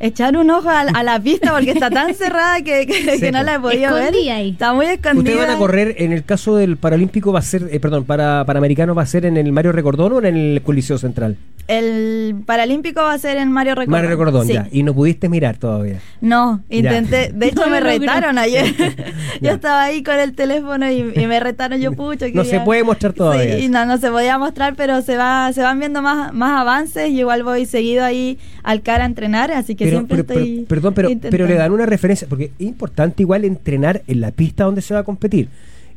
echar 0.00 0.36
un 0.36 0.50
ojo 0.50 0.68
a, 0.68 0.80
a 0.80 1.02
la 1.02 1.18
pista 1.20 1.52
porque 1.52 1.70
está 1.70 1.90
tan 1.90 2.14
cerrada 2.14 2.58
que, 2.62 2.86
que- 2.86 3.04
que 3.04 3.18
Sí, 3.18 3.30
no 3.30 3.42
la 3.42 3.54
he 3.54 3.60
podido 3.60 3.94
ver. 3.94 4.14
Ahí. 4.32 4.50
Está 4.50 4.72
muy 4.72 4.86
escondida. 4.86 5.18
¿Ustedes 5.32 5.38
van 5.48 5.50
a 5.56 5.58
correr, 5.58 5.94
en 5.98 6.12
el 6.12 6.24
caso 6.24 6.56
del 6.56 6.76
Paralímpico, 6.76 7.32
va 7.32 7.38
a 7.38 7.42
ser, 7.42 7.68
eh, 7.70 7.80
perdón, 7.80 8.04
para 8.04 8.44
Panamericano, 8.44 8.94
va 8.94 9.02
a 9.02 9.06
ser 9.06 9.24
en 9.26 9.36
el 9.36 9.52
Mario 9.52 9.72
Recordón 9.72 10.12
o 10.12 10.18
en 10.18 10.36
el 10.36 10.62
Coliseo 10.62 10.98
Central? 10.98 11.36
El 11.68 12.36
Paralímpico 12.46 13.00
va 13.02 13.12
a 13.14 13.18
ser 13.18 13.38
en 13.38 13.50
Mario 13.50 13.74
Recordón. 13.74 13.90
Mario 13.92 14.10
Recordón, 14.10 14.46
Sí. 14.46 14.52
ya. 14.52 14.68
Y 14.70 14.82
no 14.84 14.94
pudiste 14.94 15.28
mirar 15.28 15.56
todavía. 15.56 16.00
No, 16.20 16.62
intenté, 16.70 17.30
de 17.34 17.46
hecho 17.48 17.62
No 17.62 17.70
me 17.70 17.80
retaron 17.80 18.38
ayer. 18.38 18.72
Yo 19.40 19.50
estaba 19.50 19.82
ahí 19.84 20.02
con 20.04 20.14
el 20.18 20.34
teléfono 20.34 20.88
y, 20.90 21.12
y 21.16 21.26
me 21.26 21.40
retaron 21.40 21.80
yo 21.80 21.92
pucho. 21.92 22.26
No 22.32 22.44
se 22.44 22.60
puede 22.60 22.84
mostrar 22.84 23.12
todavía. 23.12 23.58
Sí, 23.58 23.68
no, 23.68 23.84
no 23.84 23.98
se 23.98 24.10
podía 24.10 24.38
mostrar, 24.38 24.74
pero 24.76 25.02
se 25.02 25.16
va, 25.16 25.52
se 25.52 25.62
van 25.62 25.78
viendo 25.80 26.02
más, 26.02 26.32
más 26.32 26.60
avances. 26.60 27.10
y 27.10 27.18
igual 27.18 27.42
voy 27.42 27.66
seguido 27.66 28.04
ahí 28.04 28.38
al 28.62 28.82
cara 28.82 29.02
a 29.04 29.06
entrenar, 29.06 29.50
así 29.52 29.74
que 29.74 29.85
Pero, 29.90 29.96
siempre 29.98 30.24
pero- 30.24 30.44
pero- 30.44 30.66
perdón, 30.66 30.94
pero, 30.94 31.08
pero 31.30 31.46
le 31.46 31.54
dan 31.54 31.72
una 31.72 31.86
referencia, 31.86 32.26
porque 32.28 32.52
es 32.58 32.66
importante 32.66 33.22
igual 33.22 33.44
entrenar 33.44 34.02
en 34.06 34.20
la 34.20 34.30
pista 34.30 34.64
donde 34.64 34.82
se 34.82 34.94
va 34.94 35.00
a 35.00 35.04
competir. 35.04 35.48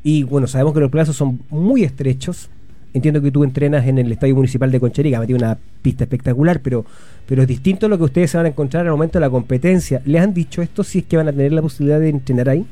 Y 0.03 0.23
bueno, 0.23 0.47
sabemos 0.47 0.73
que 0.73 0.79
los 0.79 0.89
plazos 0.91 1.15
son 1.15 1.39
muy 1.49 1.83
estrechos. 1.83 2.49
Entiendo 2.93 3.21
que 3.21 3.29
tú 3.31 3.43
entrenas 3.43 3.85
en 3.85 3.99
el 3.99 4.11
Estadio 4.11 4.33
Municipal 4.35 4.71
de 4.71 4.79
Concherica, 4.79 5.23
tiene 5.25 5.43
una 5.43 5.57
pista 5.83 6.05
espectacular, 6.05 6.59
pero, 6.61 6.85
pero 7.27 7.43
es 7.43 7.47
distinto 7.47 7.87
lo 7.87 7.97
que 7.97 8.05
ustedes 8.05 8.31
se 8.31 8.37
van 8.37 8.47
a 8.47 8.49
encontrar 8.49 8.85
al 8.85 8.91
momento 8.91 9.19
de 9.19 9.25
la 9.25 9.29
competencia. 9.29 10.01
¿Les 10.05 10.21
han 10.21 10.33
dicho 10.33 10.61
esto 10.63 10.83
si 10.83 10.99
es 10.99 11.05
que 11.05 11.15
van 11.17 11.27
a 11.27 11.31
tener 11.31 11.51
la 11.53 11.61
posibilidad 11.61 11.99
de 11.99 12.09
entrenar 12.09 12.49
ahí? 12.49 12.65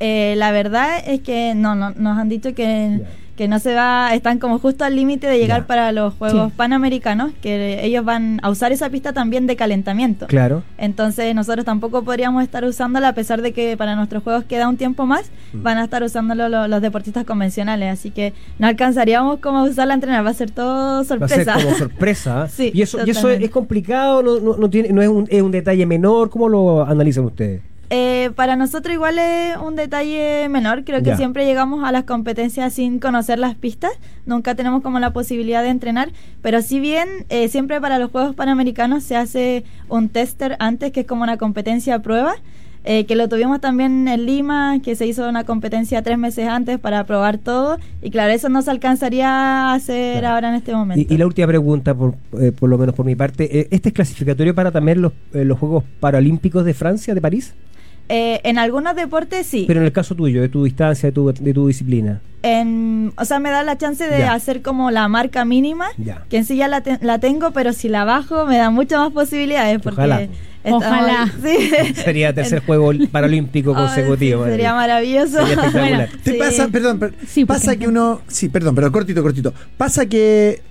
Eh, 0.00 0.34
la 0.36 0.52
verdad 0.52 1.02
es 1.06 1.20
que 1.20 1.54
no, 1.56 1.74
no 1.74 1.90
nos 1.92 2.18
han 2.18 2.28
dicho 2.28 2.54
que. 2.54 3.00
Que 3.38 3.48
no 3.48 3.58
se 3.60 3.72
va, 3.72 4.12
están 4.14 4.38
como 4.38 4.58
justo 4.58 4.84
al 4.84 4.96
límite 4.96 5.26
de 5.28 5.38
llegar 5.38 5.60
Ya. 5.62 5.66
para 5.68 5.92
los 5.92 6.12
Juegos 6.14 6.48
Sí. 6.50 6.54
Panamericanos, 6.56 7.30
que 7.40 7.82
ellos 7.86 8.04
van 8.04 8.40
a 8.42 8.50
usar 8.50 8.72
esa 8.72 8.90
pista 8.90 9.12
también 9.14 9.46
de 9.46 9.54
calentamiento. 9.56 10.26
Claro. 10.26 10.64
Entonces 10.76 11.34
nosotros 11.34 11.64
tampoco 11.64 12.02
podríamos 12.02 12.42
estar 12.42 12.64
usándola 12.64 13.08
a 13.08 13.12
pesar 13.14 13.40
de 13.40 13.52
que 13.52 13.76
para 13.76 13.94
nuestros 13.96 14.22
juegos 14.24 14.44
queda 14.44 14.68
un 14.68 14.76
tiempo 14.76 15.06
más, 15.06 15.30
Mm. 15.52 15.62
van 15.62 15.78
a 15.78 15.84
estar 15.84 16.02
usándolo 16.02 16.48
lo- 16.48 16.68
los 16.68 16.82
deportistas 16.82 17.24
convencionales, 17.24 17.92
así 17.92 18.10
que 18.10 18.34
no 18.58 18.66
alcanzaríamos 18.66 19.38
como 19.38 19.58
a 19.58 19.62
usarla 19.62 19.94
a 19.94 19.96
entrenar, 19.96 20.26
va 20.26 20.30
a 20.30 20.34
ser 20.34 20.50
todo 20.50 20.94
Va 20.96 21.00
a 21.00 21.04
sorpresa. 21.04 21.54
ser 21.54 21.64
como 21.64 21.76
sorpresa. 21.78 22.48
Sí, 22.48 22.72
y 22.74 22.82
eso, 22.82 22.98
y 23.06 23.10
eso 23.10 23.30
es, 23.30 23.40
es 23.40 23.50
complicado, 23.50 24.22
no, 24.22 24.40
no, 24.40 24.56
no 24.56 24.68
tiene, 24.68 24.88
no 24.92 25.00
es, 25.00 25.08
un, 25.08 25.26
es 25.30 25.42
un 25.42 25.52
detalle 25.52 25.86
menor. 25.86 26.28
¿Cómo 26.28 26.48
lo 26.48 26.84
analizan 26.84 27.24
ustedes? 27.24 27.62
Eh, 27.90 28.30
para 28.34 28.54
nosotros 28.56 28.92
igual 28.92 29.18
es 29.18 29.56
un 29.56 29.74
detalle 29.74 30.48
menor, 30.50 30.84
creo 30.84 31.02
que 31.02 31.16
siempre 31.16 31.46
llegamos 31.46 31.84
a 31.84 31.90
las 31.92 32.04
competencias 32.04 32.74
sin 32.74 32.98
conocer 32.98 33.38
las 33.38 33.54
pistas, 33.54 33.92
nunca 34.26 34.54
tenemos 34.54 34.82
como 34.82 34.98
la 34.98 35.14
posibilidad 35.14 35.62
de 35.62 35.70
entrenar, 35.70 36.10
pero 36.42 36.60
si 36.60 36.80
bien 36.80 37.08
eh, 37.30 37.48
siempre 37.48 37.80
para 37.80 37.98
los 37.98 38.10
Juegos 38.10 38.34
Panamericanos 38.34 39.04
se 39.04 39.16
hace 39.16 39.64
un 39.88 40.10
tester 40.10 40.56
antes, 40.58 40.92
que 40.92 41.00
es 41.00 41.06
como 41.06 41.22
una 41.22 41.38
competencia 41.38 41.94
a 41.94 42.02
prueba, 42.02 42.34
eh, 42.84 43.06
que 43.06 43.16
lo 43.16 43.28
tuvimos 43.28 43.60
también 43.60 44.06
en 44.06 44.24
Lima, 44.26 44.80
que 44.82 44.94
se 44.94 45.06
hizo 45.06 45.28
una 45.28 45.44
competencia 45.44 46.00
tres 46.02 46.16
meses 46.16 46.46
antes 46.46 46.78
para 46.78 47.04
probar 47.04 47.38
todo, 47.38 47.78
y 48.02 48.10
claro, 48.10 48.32
eso 48.32 48.48
no 48.50 48.60
se 48.62 48.70
alcanzaría 48.70 49.28
a 49.28 49.74
hacer 49.74 50.20
Claro. 50.20 50.34
ahora 50.34 50.48
en 50.50 50.54
este 50.56 50.74
momento. 50.74 51.00
Y, 51.10 51.14
y 51.14 51.18
la 51.18 51.26
última 51.26 51.46
pregunta, 51.48 51.94
por, 51.94 52.14
eh, 52.40 52.52
por 52.52 52.68
lo 52.68 52.76
menos 52.78 52.94
por 52.94 53.04
mi 53.06 53.16
parte, 53.16 53.60
eh, 53.60 53.68
¿este 53.70 53.88
es 53.88 53.94
clasificatorio 53.94 54.54
para 54.54 54.70
también 54.70 55.00
los, 55.02 55.12
eh, 55.32 55.44
los 55.44 55.58
Juegos 55.58 55.84
Paralímpicos 56.00 56.64
de 56.64 56.72
Francia, 56.74 57.14
de 57.14 57.20
París? 57.20 57.54
Eh, 58.10 58.40
en 58.44 58.58
algunos 58.58 58.96
deportes 58.96 59.46
sí. 59.46 59.64
Pero 59.66 59.80
en 59.80 59.86
el 59.86 59.92
caso 59.92 60.14
tuyo, 60.14 60.40
de 60.40 60.48
tu 60.48 60.64
distancia, 60.64 61.08
de 61.08 61.12
tu, 61.12 61.30
de 61.32 61.52
tu 61.54 61.66
disciplina. 61.66 62.20
En, 62.42 63.12
o 63.16 63.24
sea, 63.24 63.38
me 63.40 63.50
da 63.50 63.62
la 63.62 63.76
chance 63.76 64.08
de 64.08 64.20
Ya. 64.20 64.32
hacer 64.32 64.62
como 64.62 64.90
la 64.90 65.08
marca 65.08 65.44
mínima, 65.44 65.88
Ya. 65.98 66.24
que 66.30 66.38
en 66.38 66.44
sí 66.44 66.56
ya 66.56 66.68
la, 66.68 66.80
te- 66.82 66.98
la 67.02 67.18
tengo, 67.18 67.50
pero 67.50 67.72
si 67.72 67.88
la 67.88 68.04
bajo 68.04 68.46
me 68.46 68.56
da 68.56 68.70
muchas 68.70 69.00
más 69.00 69.12
posibilidades. 69.12 69.80
Porque 69.82 70.00
Ojalá. 70.00 70.22
estamos- 70.22 70.38
Ojalá. 70.84 71.32
Sí. 71.42 71.94
Sería 72.02 72.32
tercer 72.32 72.60
juego 72.64 72.92
paralímpico 73.12 73.74
consecutivo. 73.74 74.44
sí, 74.44 74.50
sería 74.52 74.72
maravilloso. 74.74 75.38
Sería 75.38 75.52
espectacular. 75.54 75.88
Bueno, 76.08 76.22
Te 76.24 76.32
Sí. 76.32 76.38
pasa, 76.38 76.68
perdón, 76.68 76.98
per- 76.98 77.14
pasa 77.46 77.76
que 77.76 77.88
uno, 77.88 78.20
sí, 78.28 78.48
perdón, 78.48 78.74
pero 78.74 78.90
cortito, 78.92 79.22
cortito. 79.22 79.52
Pasa 79.76 80.06
que 80.06 80.62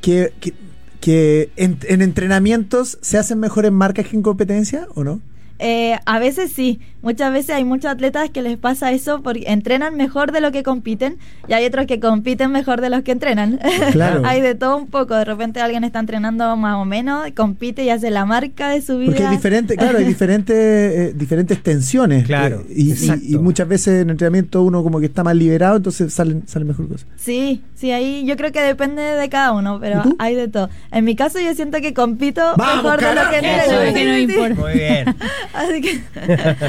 que, 0.00 0.32
que, 0.38 0.52
que 1.00 1.50
en, 1.56 1.78
en 1.88 2.02
entrenamientos 2.02 2.98
se 3.00 3.16
hacen 3.18 3.40
mejores 3.40 3.72
marcas 3.72 4.06
que 4.06 4.16
en 4.16 4.22
competencia 4.22 4.86
o 4.94 5.02
no? 5.02 5.20
Eh, 5.60 5.96
a 6.04 6.18
veces 6.18 6.50
sí, 6.52 6.80
muchas 7.00 7.32
veces 7.32 7.50
hay 7.54 7.64
muchos 7.64 7.90
atletas 7.90 8.28
que 8.30 8.42
les 8.42 8.56
pasa 8.58 8.90
eso 8.90 9.22
porque 9.22 9.44
entrenan 9.46 9.96
mejor 9.96 10.32
de 10.32 10.40
lo 10.40 10.50
que 10.50 10.64
compiten 10.64 11.16
y 11.46 11.52
hay 11.52 11.64
otros 11.64 11.86
que 11.86 12.00
compiten 12.00 12.50
mejor 12.50 12.80
de 12.80 12.90
los 12.90 13.02
que 13.02 13.12
entrenan. 13.12 13.60
Claro. 13.92 14.22
hay 14.24 14.40
de 14.40 14.54
todo 14.56 14.76
un 14.76 14.88
poco, 14.88 15.14
de 15.14 15.24
repente 15.24 15.60
alguien 15.60 15.84
está 15.84 16.00
entrenando 16.00 16.56
más 16.56 16.74
o 16.76 16.84
menos, 16.84 17.24
compite 17.36 17.84
y 17.84 17.90
hace 17.90 18.10
la 18.10 18.24
marca 18.24 18.70
de 18.70 18.82
su 18.82 18.98
vida. 18.98 19.12
Porque 19.12 19.24
es 19.24 19.30
diferente, 19.30 19.76
claro, 19.78 19.98
hay 19.98 20.04
diferentes, 20.04 20.56
eh, 20.56 21.12
diferentes 21.14 21.62
tensiones. 21.62 22.24
Claro, 22.26 22.62
Eh, 22.68 22.74
y, 22.74 22.88
y- 22.88 22.92
exacto. 22.92 23.24
y 23.24 23.38
muchas 23.38 23.68
veces 23.68 24.02
en 24.02 24.10
entrenamiento 24.10 24.62
uno 24.62 24.82
como 24.82 24.98
que 24.98 25.06
está 25.06 25.22
más 25.22 25.36
liberado, 25.36 25.76
entonces 25.76 26.12
salen, 26.12 26.42
salen 26.48 26.66
mejor 26.68 26.88
cosas. 26.88 27.06
Sí, 27.16 27.62
sí, 27.76 27.92
ahí 27.92 28.24
yo 28.26 28.36
creo 28.36 28.50
que 28.50 28.60
depende 28.60 29.02
de 29.02 29.28
cada 29.28 29.52
uno, 29.52 29.78
pero 29.80 30.02
¿Y 30.04 30.14
hay 30.18 30.34
de 30.34 30.48
todo. 30.48 30.68
En 30.90 31.04
mi 31.04 31.14
caso 31.14 31.38
yo 31.38 31.54
siento 31.54 31.80
que 31.80 31.94
compito 31.94 32.42
¡Vamos, 32.56 32.82
mejor 32.82 33.00
de 33.00 33.14
lo 33.14 33.30
que 33.30 33.38
Eso 33.38 33.46
entreno. 33.46 33.82
es 33.82 33.94
que 33.94 34.04
no 34.04 34.14
Sí, 34.14 34.26
sí. 34.26 34.32
importa. 34.32 34.54
Muy 34.60 34.72
bien. 34.72 35.16
Así 35.52 35.80
que 35.80 36.00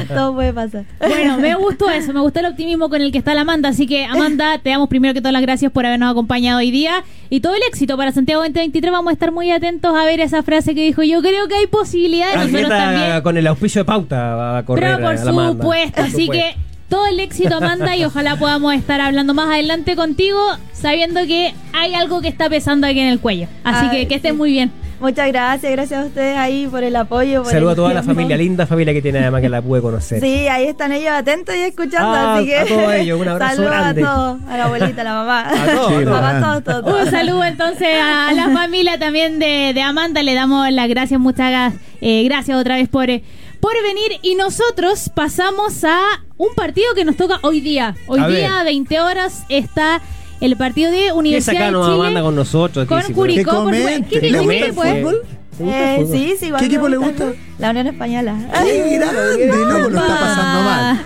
todo 0.14 0.34
puede 0.34 0.52
pasar. 0.52 0.84
Bueno, 0.98 1.38
me 1.38 1.54
gustó 1.56 1.90
eso, 1.90 2.12
me 2.12 2.20
gustó 2.20 2.40
el 2.40 2.46
optimismo 2.46 2.88
con 2.88 3.00
el 3.00 3.12
que 3.12 3.18
está 3.18 3.34
la 3.34 3.42
Amanda. 3.42 3.68
Así 3.70 3.86
que, 3.86 4.04
Amanda, 4.04 4.58
te 4.58 4.70
damos 4.70 4.88
primero 4.88 5.14
que 5.14 5.20
todas 5.20 5.32
las 5.32 5.42
gracias 5.42 5.72
por 5.72 5.86
habernos 5.86 6.10
acompañado 6.10 6.58
hoy 6.58 6.70
día 6.70 7.04
y 7.30 7.40
todo 7.40 7.54
el 7.54 7.62
éxito 7.68 7.96
para 7.96 8.12
Santiago 8.12 8.42
2023. 8.42 8.92
Vamos 8.92 9.10
a 9.10 9.12
estar 9.14 9.32
muy 9.32 9.50
atentos 9.50 9.96
a 9.96 10.04
ver 10.04 10.20
esa 10.20 10.42
frase 10.42 10.74
que 10.74 10.82
dijo. 10.82 11.02
Yo 11.02 11.20
creo 11.22 11.48
que 11.48 11.54
hay 11.54 11.66
posibilidades. 11.66 12.36
Nosotros 12.52 12.68
también. 12.68 13.20
con 13.22 13.36
el 13.36 13.46
auspicio 13.46 13.80
de 13.82 13.84
pauta 13.86 14.34
va 14.34 14.58
a 14.58 14.64
correr 14.64 14.84
Pero 14.84 14.96
por 14.98 15.16
a 15.16 15.24
la 15.24 15.30
Amanda. 15.30 15.62
supuesto, 15.62 15.96
Por 15.96 16.04
así 16.04 16.28
que 16.28 16.54
todo 16.88 17.06
el 17.06 17.18
éxito, 17.18 17.56
Amanda, 17.56 17.96
y 17.96 18.04
ojalá 18.04 18.36
podamos 18.36 18.72
estar 18.74 19.00
hablando 19.00 19.34
más 19.34 19.48
adelante 19.48 19.96
contigo, 19.96 20.38
sabiendo 20.72 21.20
que 21.26 21.52
hay 21.72 21.94
algo 21.94 22.20
que 22.20 22.28
está 22.28 22.48
pesando 22.48 22.86
aquí 22.86 23.00
en 23.00 23.08
el 23.08 23.18
cuello. 23.18 23.48
Así 23.64 23.86
Ay, 23.90 23.98
que 24.02 24.08
que 24.08 24.14
estés 24.16 24.30
sí. 24.32 24.36
muy 24.36 24.52
bien. 24.52 24.70
Muchas 24.98 25.28
gracias, 25.28 25.70
gracias 25.72 26.02
a 26.02 26.06
ustedes 26.06 26.36
ahí 26.38 26.66
por 26.66 26.82
el 26.82 26.96
apoyo. 26.96 27.42
Por 27.42 27.52
Saludo 27.52 27.70
a 27.70 27.74
toda 27.74 27.94
la 27.94 28.02
familia, 28.02 28.36
linda 28.36 28.66
familia 28.66 28.94
que 28.94 29.02
tiene 29.02 29.18
además 29.18 29.42
que 29.42 29.48
la 29.50 29.60
pude 29.60 29.82
conocer. 29.82 30.20
Sí, 30.20 30.48
ahí 30.48 30.64
están 30.66 30.90
ellos 30.92 31.10
atentos 31.12 31.54
y 31.54 31.58
escuchando, 31.60 32.08
Ah, 32.14 32.36
así 32.36 32.46
que 32.46 32.56
a 32.56 32.66
todos 32.66 32.94
ellos, 32.94 33.20
un 33.20 33.28
abrazo 33.28 33.56
saludos 33.56 33.74
grande. 33.76 34.02
a 34.02 34.06
todos, 34.06 34.38
a 34.48 34.56
la 34.56 34.64
abuelita, 34.64 35.00
a 35.02 35.04
la 35.04 35.12
mamá, 35.14 35.40
A 35.48 35.52
todos, 35.66 35.88
Sí, 35.88 35.94
a 35.94 36.04
todos. 36.04 36.20
Papá, 36.20 36.40
todos, 36.40 36.64
todos, 36.64 36.84
todos. 36.84 37.04
Un 37.04 37.10
saludo 37.10 37.44
entonces 37.44 37.88
a 38.02 38.32
la 38.32 38.48
familia 38.54 38.98
también 38.98 39.38
de, 39.38 39.72
de 39.74 39.82
Amanda. 39.82 40.22
Le 40.22 40.34
damos 40.34 40.70
las 40.72 40.88
gracias, 40.88 41.20
muchas 41.20 41.74
eh, 42.00 42.24
gracias 42.24 42.56
otra 42.58 42.76
vez 42.76 42.88
por, 42.88 43.10
eh, 43.10 43.22
por 43.60 43.74
venir. 43.82 44.18
Y 44.22 44.34
nosotros 44.34 45.10
pasamos 45.14 45.84
a 45.84 45.98
un 46.38 46.54
partido 46.54 46.94
que 46.94 47.04
nos 47.04 47.16
toca 47.16 47.38
hoy 47.42 47.60
día. 47.60 47.94
Hoy 48.06 48.20
A 48.20 48.28
día, 48.28 48.54
ver. 48.56 48.64
20 48.66 49.00
horas, 49.00 49.44
está 49.50 50.00
el 50.40 50.56
partido 50.56 50.90
de 50.90 50.98
¿Qué 51.06 51.12
Universidad 51.12 51.72
de 51.72 51.78
Chile. 51.78 51.94
Amanda 51.94 52.22
con 52.22 52.34
nosotros? 52.34 52.86
con 52.86 53.02
sí, 53.02 53.12
Curicó, 53.12 53.64
por 53.64 53.72
¿Qué 53.72 54.20
te 54.20 54.38
gusta, 54.38 54.54
el 54.54 54.74
pues? 54.74 54.94
fútbol. 55.00 55.22
¿Te 55.56 55.64
gusta 55.64 55.94
el 55.96 56.02
Eh, 56.02 56.06
sí, 56.12 56.34
sí, 56.38 56.52
¿Qué 56.58 56.64
equipo 56.66 56.88
le 56.88 56.96
gusta. 56.98 57.32
La 57.58 57.70
Unión 57.70 57.86
Española. 57.86 58.36
¡Qué 58.64 58.98
grande! 58.98 59.46
No, 59.46 59.78
lo 59.88 59.98
está 59.98 60.18
pasando 60.20 60.60
mal. 60.62 61.00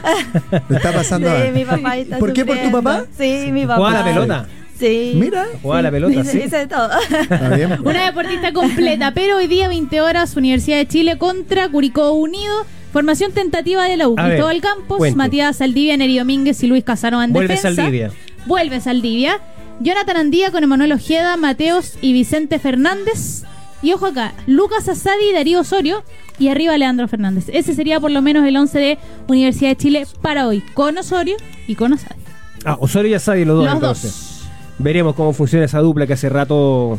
Lo 0.69 0.77
está 0.77 0.93
pasando 0.93 1.29
Sí, 1.29 1.35
mal. 1.45 1.53
mi 1.53 1.65
papá 1.65 1.97
está 1.97 2.19
¿Por 2.19 2.33
qué? 2.33 2.45
¿Por 2.45 2.59
tu 2.59 2.71
papá? 2.73 3.05
Sí, 3.17 3.49
mi 3.53 3.63
papá. 3.67 3.77
¿Juega 3.77 3.99
la 4.01 4.05
pelota? 4.05 4.47
Sí. 4.79 5.13
Mira. 5.15 5.47
Juega 5.63 5.83
la 5.83 5.91
pelota, 5.91 6.25
sí. 6.25 6.39
Dice 6.39 6.57
de 6.57 6.67
todo. 6.67 6.89
Bien. 7.55 7.79
Una 7.85 8.07
deportista 8.07 8.53
completa, 8.53 9.13
pero 9.15 9.37
hoy 9.37 9.47
día 9.47 9.69
20 9.69 10.01
horas 10.01 10.35
Universidad 10.37 10.79
de 10.79 10.89
Chile 10.89 11.19
contra 11.19 11.69
Curicó 11.69 12.13
Unido. 12.13 12.65
Formación 12.93 13.33
tentativa 13.33 13.85
de 13.85 13.97
la 13.97 14.09
U. 14.09 14.15
A 14.19 14.23
ver, 14.25 14.33
Cristóbal 14.33 14.61
Campos, 14.61 14.99
cuente. 14.99 15.17
Matías 15.17 15.57
Saldivia, 15.59 15.97
Neri 15.97 16.19
Domínguez 16.19 16.63
y 16.63 16.67
Luis 16.67 16.85
Casano 16.85 17.23
en 17.23 17.33
Vuelve 17.33 17.55
defensa. 17.55 17.83
Saldivia. 17.83 18.11
Vuelve 18.47 18.81
Saldivia. 18.81 19.39
Jonathan 19.81 20.17
Andía 20.17 20.51
con 20.51 20.63
Emanuel 20.65 20.93
Ojeda, 20.93 21.37
Mateos 21.37 21.95
y 22.03 22.13
Vicente 22.13 22.59
Fernández. 22.59 23.45
Y 23.83 23.93
ojo 23.93 24.07
acá, 24.07 24.35
Lucas 24.47 24.89
Asadi 24.89 25.31
y 25.31 25.33
Darío 25.33 25.61
Osorio. 25.61 26.03
Y 26.39 26.49
arriba 26.49 26.77
Leandro 26.79 27.07
Fernández. 27.07 27.47
Ese 27.53 27.75
sería 27.75 28.01
por 28.01 28.11
lo 28.11 28.23
menos 28.23 28.47
el 28.47 28.57
11 28.57 28.79
de 28.79 28.99
Universidad 29.29 29.71
de 29.71 29.77
Chile 29.77 30.07
para 30.23 30.47
hoy. 30.49 30.63
Con 30.75 30.97
Osorio 30.99 31.37
y 31.67 31.75
con 31.77 31.93
Asadi. 31.93 32.21
Ah, 32.65 32.77
Osorio 32.81 33.11
y 33.11 33.15
Asadi, 33.15 33.45
los 33.45 33.57
dos 33.57 33.65
Los 33.67 33.75
entonces. 33.75 34.11
dos. 34.13 34.49
Veremos 34.79 35.15
cómo 35.15 35.33
funciona 35.33 35.65
esa 35.67 35.81
dupla 35.81 36.07
que 36.07 36.15
hace 36.15 36.29
rato 36.31 36.99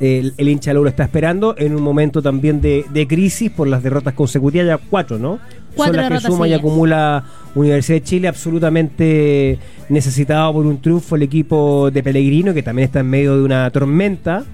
el, 0.00 0.34
el 0.36 0.48
hincha 0.48 0.70
de 0.70 0.74
la 0.74 0.80
U 0.80 0.84
lo 0.84 0.90
está 0.90 1.04
esperando 1.04 1.54
en 1.58 1.74
un 1.74 1.82
momento 1.82 2.22
también 2.22 2.60
de, 2.60 2.84
de 2.90 3.06
crisis 3.06 3.50
por 3.50 3.68
las 3.68 3.82
derrotas 3.82 4.14
consecutivas, 4.14 4.66
ya 4.66 4.78
cuatro, 4.78 5.18
¿no? 5.18 5.38
Cuatro 5.74 6.00
Son 6.00 6.10
las 6.10 6.22
que 6.22 6.26
suma 6.28 6.46
y 6.46 6.50
seguidas. 6.50 6.58
acumula 6.60 7.24
Universidad 7.54 7.96
de 7.96 8.02
Chile, 8.02 8.28
absolutamente 8.28 9.58
necesitado 9.88 10.52
por 10.52 10.66
un 10.66 10.80
triunfo 10.80 11.16
el 11.16 11.22
equipo 11.22 11.90
de 11.90 12.02
Pellegrino, 12.02 12.54
que 12.54 12.62
también 12.62 12.86
está 12.86 13.00
en 13.00 13.10
medio 13.10 13.36
de 13.36 13.42
una 13.42 13.70
tormenta. 13.70 14.44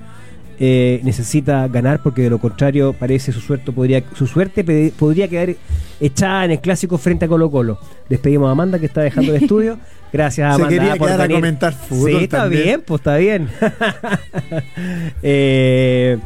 Eh, 0.59 1.01
necesita 1.02 1.66
ganar 1.66 2.02
porque 2.02 2.23
de 2.23 2.31
lo 2.31 2.39
contrario 2.39 2.93
parece 2.93 3.32
su 3.32 3.40
suerte 3.40 3.73
podría 3.73 4.05
su 4.14 4.28
suerte 4.28 4.93
podría 4.97 5.27
quedar 5.27 5.56
echada 5.98 6.44
en 6.44 6.52
el 6.52 6.60
clásico 6.60 6.98
frente 6.98 7.24
a 7.24 7.28
Colo 7.28 7.51
Colo. 7.51 7.78
Despedimos 8.09 8.48
a 8.48 8.52
Amanda 8.52 8.78
que 8.78 8.86
está 8.86 9.01
dejando 9.01 9.35
el 9.35 9.43
estudio. 9.43 9.78
Gracias 10.12 10.56
Se 10.56 10.68
quería 10.68 10.97
por 10.97 11.09
quedar 11.09 11.22
a 11.22 11.28
comentar 11.28 11.72
fútbol 11.72 12.10
Sí, 12.10 12.16
está 12.24 12.43
también. 12.43 12.62
bien, 12.64 12.82
pues 12.86 13.01
está 13.01 13.16
bien. 13.16 13.48
Eh, 15.22 16.18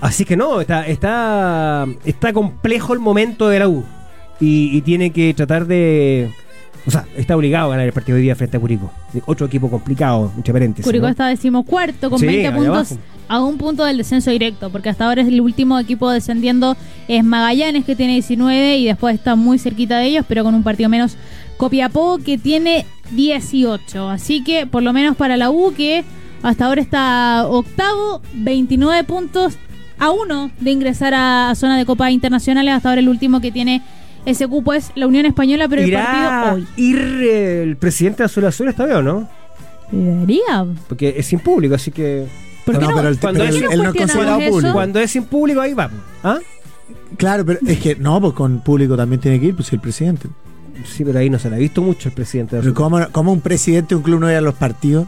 así 0.00 0.24
que 0.24 0.36
no, 0.36 0.60
está, 0.60 0.86
está, 0.86 1.86
está 2.04 2.32
complejo 2.32 2.92
el 2.92 3.00
momento 3.00 3.48
de 3.48 3.58
la 3.58 3.68
U. 3.68 3.84
Y, 4.40 4.76
y 4.76 4.80
tiene 4.82 5.10
que 5.10 5.32
tratar 5.34 5.66
de. 5.66 6.30
O 6.86 6.90
sea, 6.90 7.04
está 7.16 7.34
obligado 7.36 7.66
a 7.66 7.70
ganar 7.70 7.86
el 7.86 7.92
partido 7.92 8.14
de 8.14 8.20
hoy 8.20 8.24
día 8.26 8.36
frente 8.36 8.58
a 8.58 8.60
Curicó. 8.60 8.92
Otro 9.24 9.46
equipo 9.46 9.68
complicado, 9.68 10.30
entre 10.36 10.52
paréntesis. 10.52 10.84
Curicó 10.84 11.06
¿no? 11.06 11.10
está 11.10 11.26
decimocuarto 11.26 12.10
con 12.10 12.18
Sí, 12.20 12.26
20 12.26 12.46
ahí 12.46 12.54
puntos 12.54 12.92
abajo. 12.92 12.96
a 13.28 13.42
un 13.42 13.58
punto 13.58 13.84
del 13.84 13.96
descenso 13.96 14.30
directo, 14.30 14.70
porque 14.70 14.90
hasta 14.90 15.06
ahora 15.06 15.22
es 15.22 15.28
el 15.28 15.40
último 15.40 15.80
equipo 15.80 16.08
descendiendo 16.10 16.76
es 17.08 17.24
Magallanes 17.24 17.84
que 17.84 17.96
tiene 17.96 18.12
19 18.12 18.76
y 18.76 18.84
después 18.86 19.16
está 19.16 19.34
muy 19.34 19.58
cerquita 19.58 19.98
de 19.98 20.06
ellos, 20.06 20.24
pero 20.28 20.44
con 20.44 20.54
un 20.54 20.62
partido 20.62 20.88
menos 20.88 21.16
Copiapó 21.56 22.18
que 22.18 22.38
tiene 22.38 22.86
18. 23.12 24.08
Así 24.10 24.42
que 24.44 24.66
por 24.66 24.82
lo 24.82 24.92
menos 24.92 25.16
para 25.16 25.36
la 25.36 25.50
U 25.50 25.72
que 25.74 26.04
hasta 26.42 26.66
ahora 26.66 26.80
está 26.80 27.46
octavo, 27.48 28.20
29 28.34 29.04
puntos 29.04 29.54
a 29.98 30.10
uno 30.10 30.50
de 30.60 30.70
ingresar 30.70 31.14
a, 31.14 31.50
a 31.50 31.54
zona 31.54 31.78
de 31.78 31.86
Copa 31.86 32.10
Internacionales, 32.10 32.74
hasta 32.74 32.90
ahora 32.90 33.00
el 33.00 33.08
último 33.08 33.40
que 33.40 33.50
tiene 33.50 33.82
ese 34.26 34.46
cupo 34.48 34.72
es 34.74 34.90
la 34.96 35.06
Unión 35.06 35.24
Española, 35.24 35.66
pero 35.68 35.82
el 35.82 35.88
¿Irá 35.88 36.04
partido 36.44 36.54
hoy. 36.56 36.66
ir 36.76 36.98
el 36.98 37.76
presidente 37.76 38.18
de 38.18 38.24
Azul 38.24 38.44
Azul 38.44 38.68
esta 38.68 38.84
vez 38.84 38.96
o 38.96 39.02
no? 39.02 39.28
Debería. 39.90 40.66
Porque 40.88 41.14
es 41.16 41.26
sin 41.26 41.38
público, 41.38 41.74
así 41.76 41.90
que. 41.92 42.26
¿Por 42.64 42.74
qué 42.76 42.80
No, 42.84 42.90
no? 42.90 42.96
pero 42.96 43.08
el- 43.08 43.18
Cuando 43.18 43.38
pero 43.40 43.50
es- 43.50 43.56
él, 43.56 43.64
no 43.64 43.70
él 43.70 43.78
no 43.78 43.84
es 43.84 43.90
cuestionamos 43.94 44.14
considerado 44.16 44.40
eso? 44.42 44.50
público. 44.50 44.72
Cuando 44.74 44.98
es 45.00 45.10
sin 45.12 45.24
público, 45.24 45.60
ahí 45.60 45.74
va. 45.74 45.90
¿Ah? 46.24 46.38
Claro, 47.16 47.44
pero 47.46 47.60
es 47.64 47.78
que 47.78 47.94
no, 47.94 48.20
pues 48.20 48.32
con 48.34 48.60
público 48.60 48.96
también 48.96 49.20
tiene 49.20 49.38
que 49.40 49.46
ir, 49.46 49.54
pues 49.56 49.72
el 49.72 49.78
presidente. 49.80 50.28
Sí, 50.84 51.04
pero 51.04 51.18
ahí 51.18 51.30
no 51.30 51.38
se 51.38 51.48
le 51.50 51.56
ha 51.56 51.58
visto 51.58 51.82
mucho 51.82 52.08
el 52.08 52.14
presidente 52.14 52.60
de. 52.60 52.72
¿cómo, 52.74 53.00
cómo 53.12 53.32
un 53.32 53.40
presidente 53.40 53.90
de 53.90 53.96
un 53.96 54.02
club 54.02 54.20
no 54.20 54.26
va 54.26 54.36
a 54.36 54.40
los 54.40 54.54
partidos? 54.54 55.06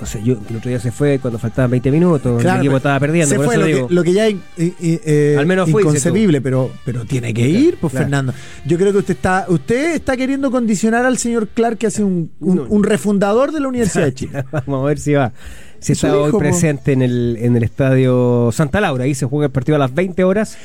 O 0.00 0.06
sea, 0.06 0.20
yo 0.20 0.32
el 0.50 0.56
otro 0.56 0.68
día 0.68 0.80
se 0.80 0.90
fue 0.90 1.20
cuando 1.20 1.38
faltaban 1.38 1.70
20 1.70 1.90
minutos, 1.92 2.44
el 2.44 2.56
equipo 2.58 2.76
estaba 2.78 2.98
perdiendo, 2.98 3.28
Se 3.30 3.36
por 3.36 3.44
fue 3.44 3.54
eso 3.54 3.60
lo 3.60 3.66
digo. 3.68 3.86
que, 3.86 3.94
lo 3.94 4.02
que 4.02 4.12
ya 4.12 4.26
es 4.26 4.34
eh, 4.58 4.72
eh, 4.80 5.36
Al 5.38 5.46
menos 5.46 5.70
fue, 5.70 5.82
dices 5.82 6.04
inconcebible, 6.04 6.40
pero, 6.40 6.72
pero 6.84 7.04
tiene 7.04 7.32
que 7.32 7.48
ir, 7.48 7.76
pues 7.80 7.92
Claro. 7.92 8.06
Fernando. 8.06 8.34
Yo 8.66 8.78
creo 8.78 8.90
que 8.90 8.98
usted 8.98 9.14
está 9.14 9.46
usted 9.48 9.94
está 9.94 10.16
queriendo 10.16 10.50
condicionar 10.50 11.06
al 11.06 11.18
señor 11.18 11.46
Clark, 11.48 11.78
que 11.78 11.86
hace 11.86 12.02
un, 12.02 12.32
un, 12.40 12.56
No. 12.56 12.62
un 12.64 12.82
refundador 12.82 13.52
de 13.52 13.60
la 13.60 13.68
Universidad 13.68 14.06
de 14.06 14.14
Chile. 14.14 14.44
Vamos 14.50 14.82
a 14.82 14.86
ver 14.88 14.98
si 14.98 15.12
va. 15.12 15.32
Si 15.78 15.92
está 15.92 16.16
hoy 16.16 16.32
presente 16.36 16.92
en 16.92 17.02
el, 17.02 17.36
en 17.40 17.56
el 17.56 17.62
estadio 17.62 18.50
Santa 18.52 18.80
Laura. 18.80 19.04
Ahí 19.04 19.14
se 19.14 19.26
juega 19.26 19.46
el 19.46 19.52
partido 19.52 19.76
a 19.76 19.78
las 19.78 19.94
20 19.94 20.24
horas 20.24 20.56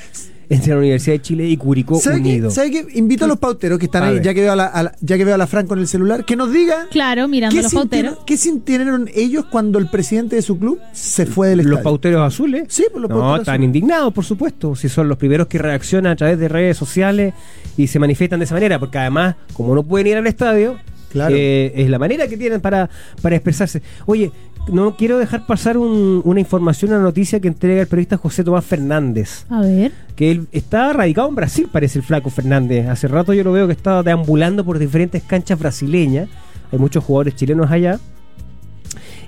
entre 0.49 0.71
la 0.71 0.77
Universidad 0.79 1.15
de 1.15 1.21
Chile 1.21 1.45
y 1.47 1.57
Curicó 1.57 1.99
¿Sabe 1.99 2.17
Unido. 2.17 2.49
qué? 2.49 2.55
¿Sabe 2.55 2.71
qué? 2.71 2.85
Invito 2.93 3.25
a 3.25 3.27
los 3.27 3.37
pauteros 3.37 3.77
que 3.79 3.85
están 3.85 4.03
A 4.03 4.07
ahí, 4.07 4.13
ver. 4.15 4.23
ya 4.23 4.33
que, 4.33 4.41
veo 4.41 4.53
a 4.53 4.55
la, 4.55 4.65
a 4.67 4.83
la- 4.83 4.95
ya 5.01 5.17
que 5.17 5.25
veo 5.25 5.35
a 5.35 5.37
la 5.37 5.47
Fran 5.47 5.67
con 5.67 5.79
el 5.79 5.87
celular, 5.87 6.23
que 6.25 6.35
nos 6.35 6.51
digan 6.53 6.87
Claro, 6.89 7.27
mirando 7.27 7.55
qué 7.55 7.61
los 7.63 7.71
sintieron, 7.71 8.11
pauteros. 8.13 8.25
qué 8.25 8.37
sintieron 8.37 9.09
ellos 9.13 9.45
cuando 9.51 9.77
el 9.79 9.89
presidente 9.89 10.35
de 10.37 10.41
su 10.41 10.57
club 10.57 10.79
se 10.93 11.25
fue 11.25 11.49
del 11.49 11.57
Los 11.59 11.65
estadio. 11.65 11.83
pauteros 11.83 12.21
azules. 12.33 12.63
Sí, 12.69 12.85
pues 12.91 13.01
los 13.01 13.09
no, 13.09 13.17
pauteros 13.17 13.39
están 13.41 13.53
azules. 13.55 13.65
indignados, 13.67 14.13
por 14.13 14.23
supuesto. 14.23 14.75
Si 14.75 14.87
son 14.89 15.09
los 15.09 15.17
primeros 15.17 15.47
que 15.47 15.57
reaccionan 15.57 16.13
a 16.13 16.15
través 16.15 16.39
de 16.39 16.47
redes 16.47 16.77
sociales 16.77 17.33
y 17.75 17.87
se 17.87 17.99
manifiestan 17.99 18.39
de 18.39 18.45
esa 18.45 18.55
manera, 18.55 18.79
porque 18.79 18.97
además, 18.99 19.35
como 19.53 19.75
no 19.75 19.83
pueden 19.83 20.07
ir 20.07 20.15
al 20.17 20.27
estadio, 20.27 20.77
Claro. 21.11 21.35
eh, 21.37 21.71
es 21.75 21.89
la 21.89 21.99
manera 21.99 22.27
que 22.27 22.37
tienen 22.37 22.59
para, 22.61 22.89
para 23.21 23.35
expresarse. 23.35 23.81
Oye, 24.05 24.31
no 24.71 24.95
quiero 24.95 25.17
dejar 25.17 25.45
pasar 25.45 25.77
un- 25.77 26.21
una 26.25 26.39
información, 26.39 26.91
una 26.91 26.99
noticia 27.01 27.39
que 27.39 27.47
entrega 27.47 27.81
el 27.81 27.87
periodista 27.87 28.17
José 28.17 28.43
Tomás 28.43 28.65
Fernández. 28.65 29.45
A 29.49 29.61
ver. 29.61 29.91
que 30.15 30.31
él 30.31 30.47
está 30.51 30.91
radicado 30.93 31.29
en 31.29 31.35
Brasil, 31.35 31.69
parece 31.71 31.99
el 31.99 32.03
flaco 32.05 32.29
Fernández. 32.31 32.87
Hace 32.87 33.07
rato 33.07 33.33
yo 33.33 33.43
lo 33.43 33.51
veo 33.51 33.67
que 33.67 33.73
está 33.73 34.01
deambulando 34.01 34.65
por 34.65 34.79
diferentes 34.79 35.21
canchas 35.23 35.59
brasileñas. 35.59 36.27
Hay 36.71 36.79
muchos 36.79 37.03
jugadores 37.03 37.35
chilenos 37.35 37.69
allá. 37.69 37.99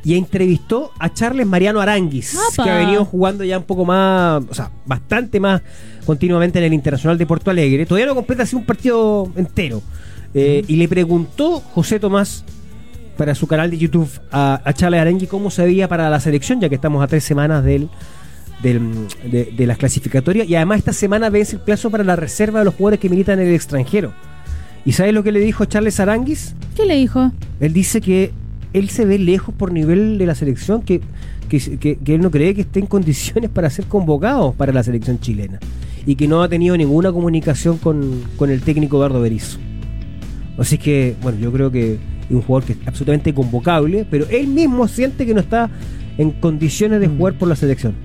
Y 0.03 0.15
entrevistó 0.15 0.91
a 0.97 1.13
Charles 1.13 1.45
Mariano 1.45 1.79
Aranguis, 1.81 2.35
¡Apa! 2.53 2.63
que 2.63 2.69
ha 2.71 2.77
venido 2.77 3.03
jugando 3.05 3.43
ya 3.43 3.57
un 3.57 3.65
poco 3.65 3.83
más, 3.85 4.41
o 4.49 4.53
sea, 4.53 4.71
bastante 4.85 5.39
más 5.41 5.61
continuamente 6.05 6.57
en 6.57 6.65
el 6.65 6.73
Internacional 6.73 7.17
de 7.17 7.25
Porto 7.27 7.51
Alegre. 7.51 7.85
Todavía 7.85 8.07
no 8.07 8.15
completa 8.15 8.43
así 8.43 8.55
un 8.55 8.65
partido 8.65 9.29
entero. 9.35 9.81
Eh, 10.33 10.63
y 10.67 10.75
le 10.77 10.87
preguntó 10.87 11.59
José 11.59 11.99
Tomás 11.99 12.43
para 13.19 13.35
su 13.35 13.47
canal 13.47 13.69
de 13.69 13.77
YouTube 13.77 14.09
a, 14.31 14.61
a 14.63 14.73
Charles 14.73 15.01
Arengui 15.01 15.27
cómo 15.27 15.51
se 15.51 15.63
veía 15.65 15.89
para 15.89 16.09
la 16.09 16.21
selección, 16.21 16.61
ya 16.61 16.69
que 16.69 16.75
estamos 16.75 17.03
a 17.03 17.07
tres 17.07 17.25
semanas 17.25 17.65
del, 17.65 17.89
del- 18.63 19.07
de, 19.29 19.53
de 19.57 19.67
las 19.67 19.77
clasificatorias. 19.77 20.47
Y 20.47 20.55
además 20.55 20.77
esta 20.79 20.93
semana 20.93 21.29
vence 21.29 21.57
el 21.57 21.61
plazo 21.61 21.91
para 21.91 22.05
la 22.05 22.15
reserva 22.15 22.59
de 22.59 22.65
los 22.65 22.75
jugadores 22.75 23.01
que 23.01 23.09
militan 23.09 23.37
en 23.39 23.49
el 23.49 23.53
extranjero. 23.55 24.13
¿Y 24.85 24.93
sabes 24.93 25.13
lo 25.13 25.21
que 25.21 25.33
le 25.33 25.41
dijo 25.41 25.65
Charles 25.65 25.99
Aranguis? 25.99 26.55
¿Qué 26.77 26.85
le 26.85 26.95
dijo? 26.95 27.33
Él 27.59 27.73
dice 27.73 27.99
que 27.99 28.31
él 28.71 28.89
se 28.89 29.03
ve 29.03 29.19
lejos 29.19 29.53
por 29.53 29.73
nivel 29.73 30.17
de 30.17 30.25
la 30.25 30.33
selección, 30.33 30.81
que, 30.81 31.01
que, 31.49 31.59
que- 31.77 31.97
que 31.97 32.15
él 32.15 32.21
no 32.21 32.31
cree 32.31 32.55
que 32.55 32.61
esté 32.61 32.79
en 32.79 32.85
condiciones 32.85 33.49
para 33.49 33.69
ser 33.69 33.83
convocado 33.85 34.53
para 34.53 34.71
la 34.71 34.81
selección 34.81 35.19
chilena. 35.19 35.59
Y 36.05 36.15
que 36.15 36.29
no 36.29 36.41
ha 36.41 36.47
tenido 36.47 36.77
ninguna 36.77 37.11
comunicación 37.11 37.77
con, 37.79 38.23
con 38.37 38.49
el 38.49 38.61
técnico 38.61 38.95
Eduardo 38.95 39.19
Berizzo. 39.19 39.57
Así 40.57 40.77
que, 40.77 41.15
bueno, 41.21 41.37
yo 41.39 41.51
creo 41.51 41.69
que 41.69 41.97
es 42.29 42.35
un 42.35 42.41
jugador 42.41 42.65
que 42.65 42.73
es 42.73 42.79
absolutamente 42.85 43.33
convocable, 43.33 44.05
pero 44.09 44.25
él 44.29 44.47
mismo 44.47 44.87
siente 44.87 45.25
que 45.25 45.33
no 45.33 45.39
está 45.39 45.69
en 46.17 46.31
condiciones 46.31 46.99
de 46.99 47.07
jugar 47.07 47.33
por 47.33 47.47
la 47.47 47.55
selección. 47.55 47.95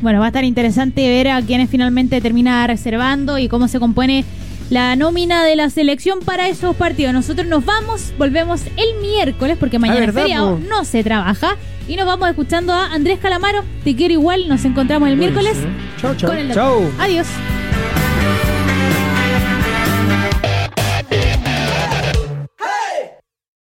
Bueno, 0.00 0.20
va 0.20 0.26
a 0.26 0.28
estar 0.28 0.44
interesante 0.44 1.08
ver 1.08 1.28
a 1.28 1.42
quiénes 1.42 1.70
finalmente 1.70 2.20
termina 2.20 2.66
reservando 2.66 3.38
y 3.38 3.48
cómo 3.48 3.66
se 3.66 3.80
compone 3.80 4.24
la 4.70 4.94
nómina 4.96 5.44
de 5.44 5.56
la 5.56 5.70
selección 5.70 6.20
para 6.24 6.48
esos 6.48 6.76
partidos. 6.76 7.12
Nosotros 7.12 7.46
nos 7.46 7.64
vamos, 7.64 8.12
volvemos 8.18 8.62
el 8.76 9.00
miércoles 9.00 9.56
porque 9.58 9.78
mañana 9.78 10.00
es 10.00 10.06
¿verdad, 10.06 10.22
feriado, 10.22 10.60
no 10.68 10.84
se 10.84 11.02
trabaja. 11.02 11.56
Y 11.88 11.96
nos 11.96 12.04
vamos 12.04 12.28
escuchando 12.28 12.74
a 12.74 12.92
Andrés 12.92 13.18
Calamaro. 13.18 13.64
Te 13.82 13.96
quiero 13.96 14.12
igual, 14.12 14.46
nos 14.46 14.64
encontramos 14.66 15.08
el 15.08 15.16
miércoles 15.16 15.56
Chao, 16.00 16.14
chao. 16.14 16.30
Chao. 16.52 16.82
Adiós. 16.98 17.26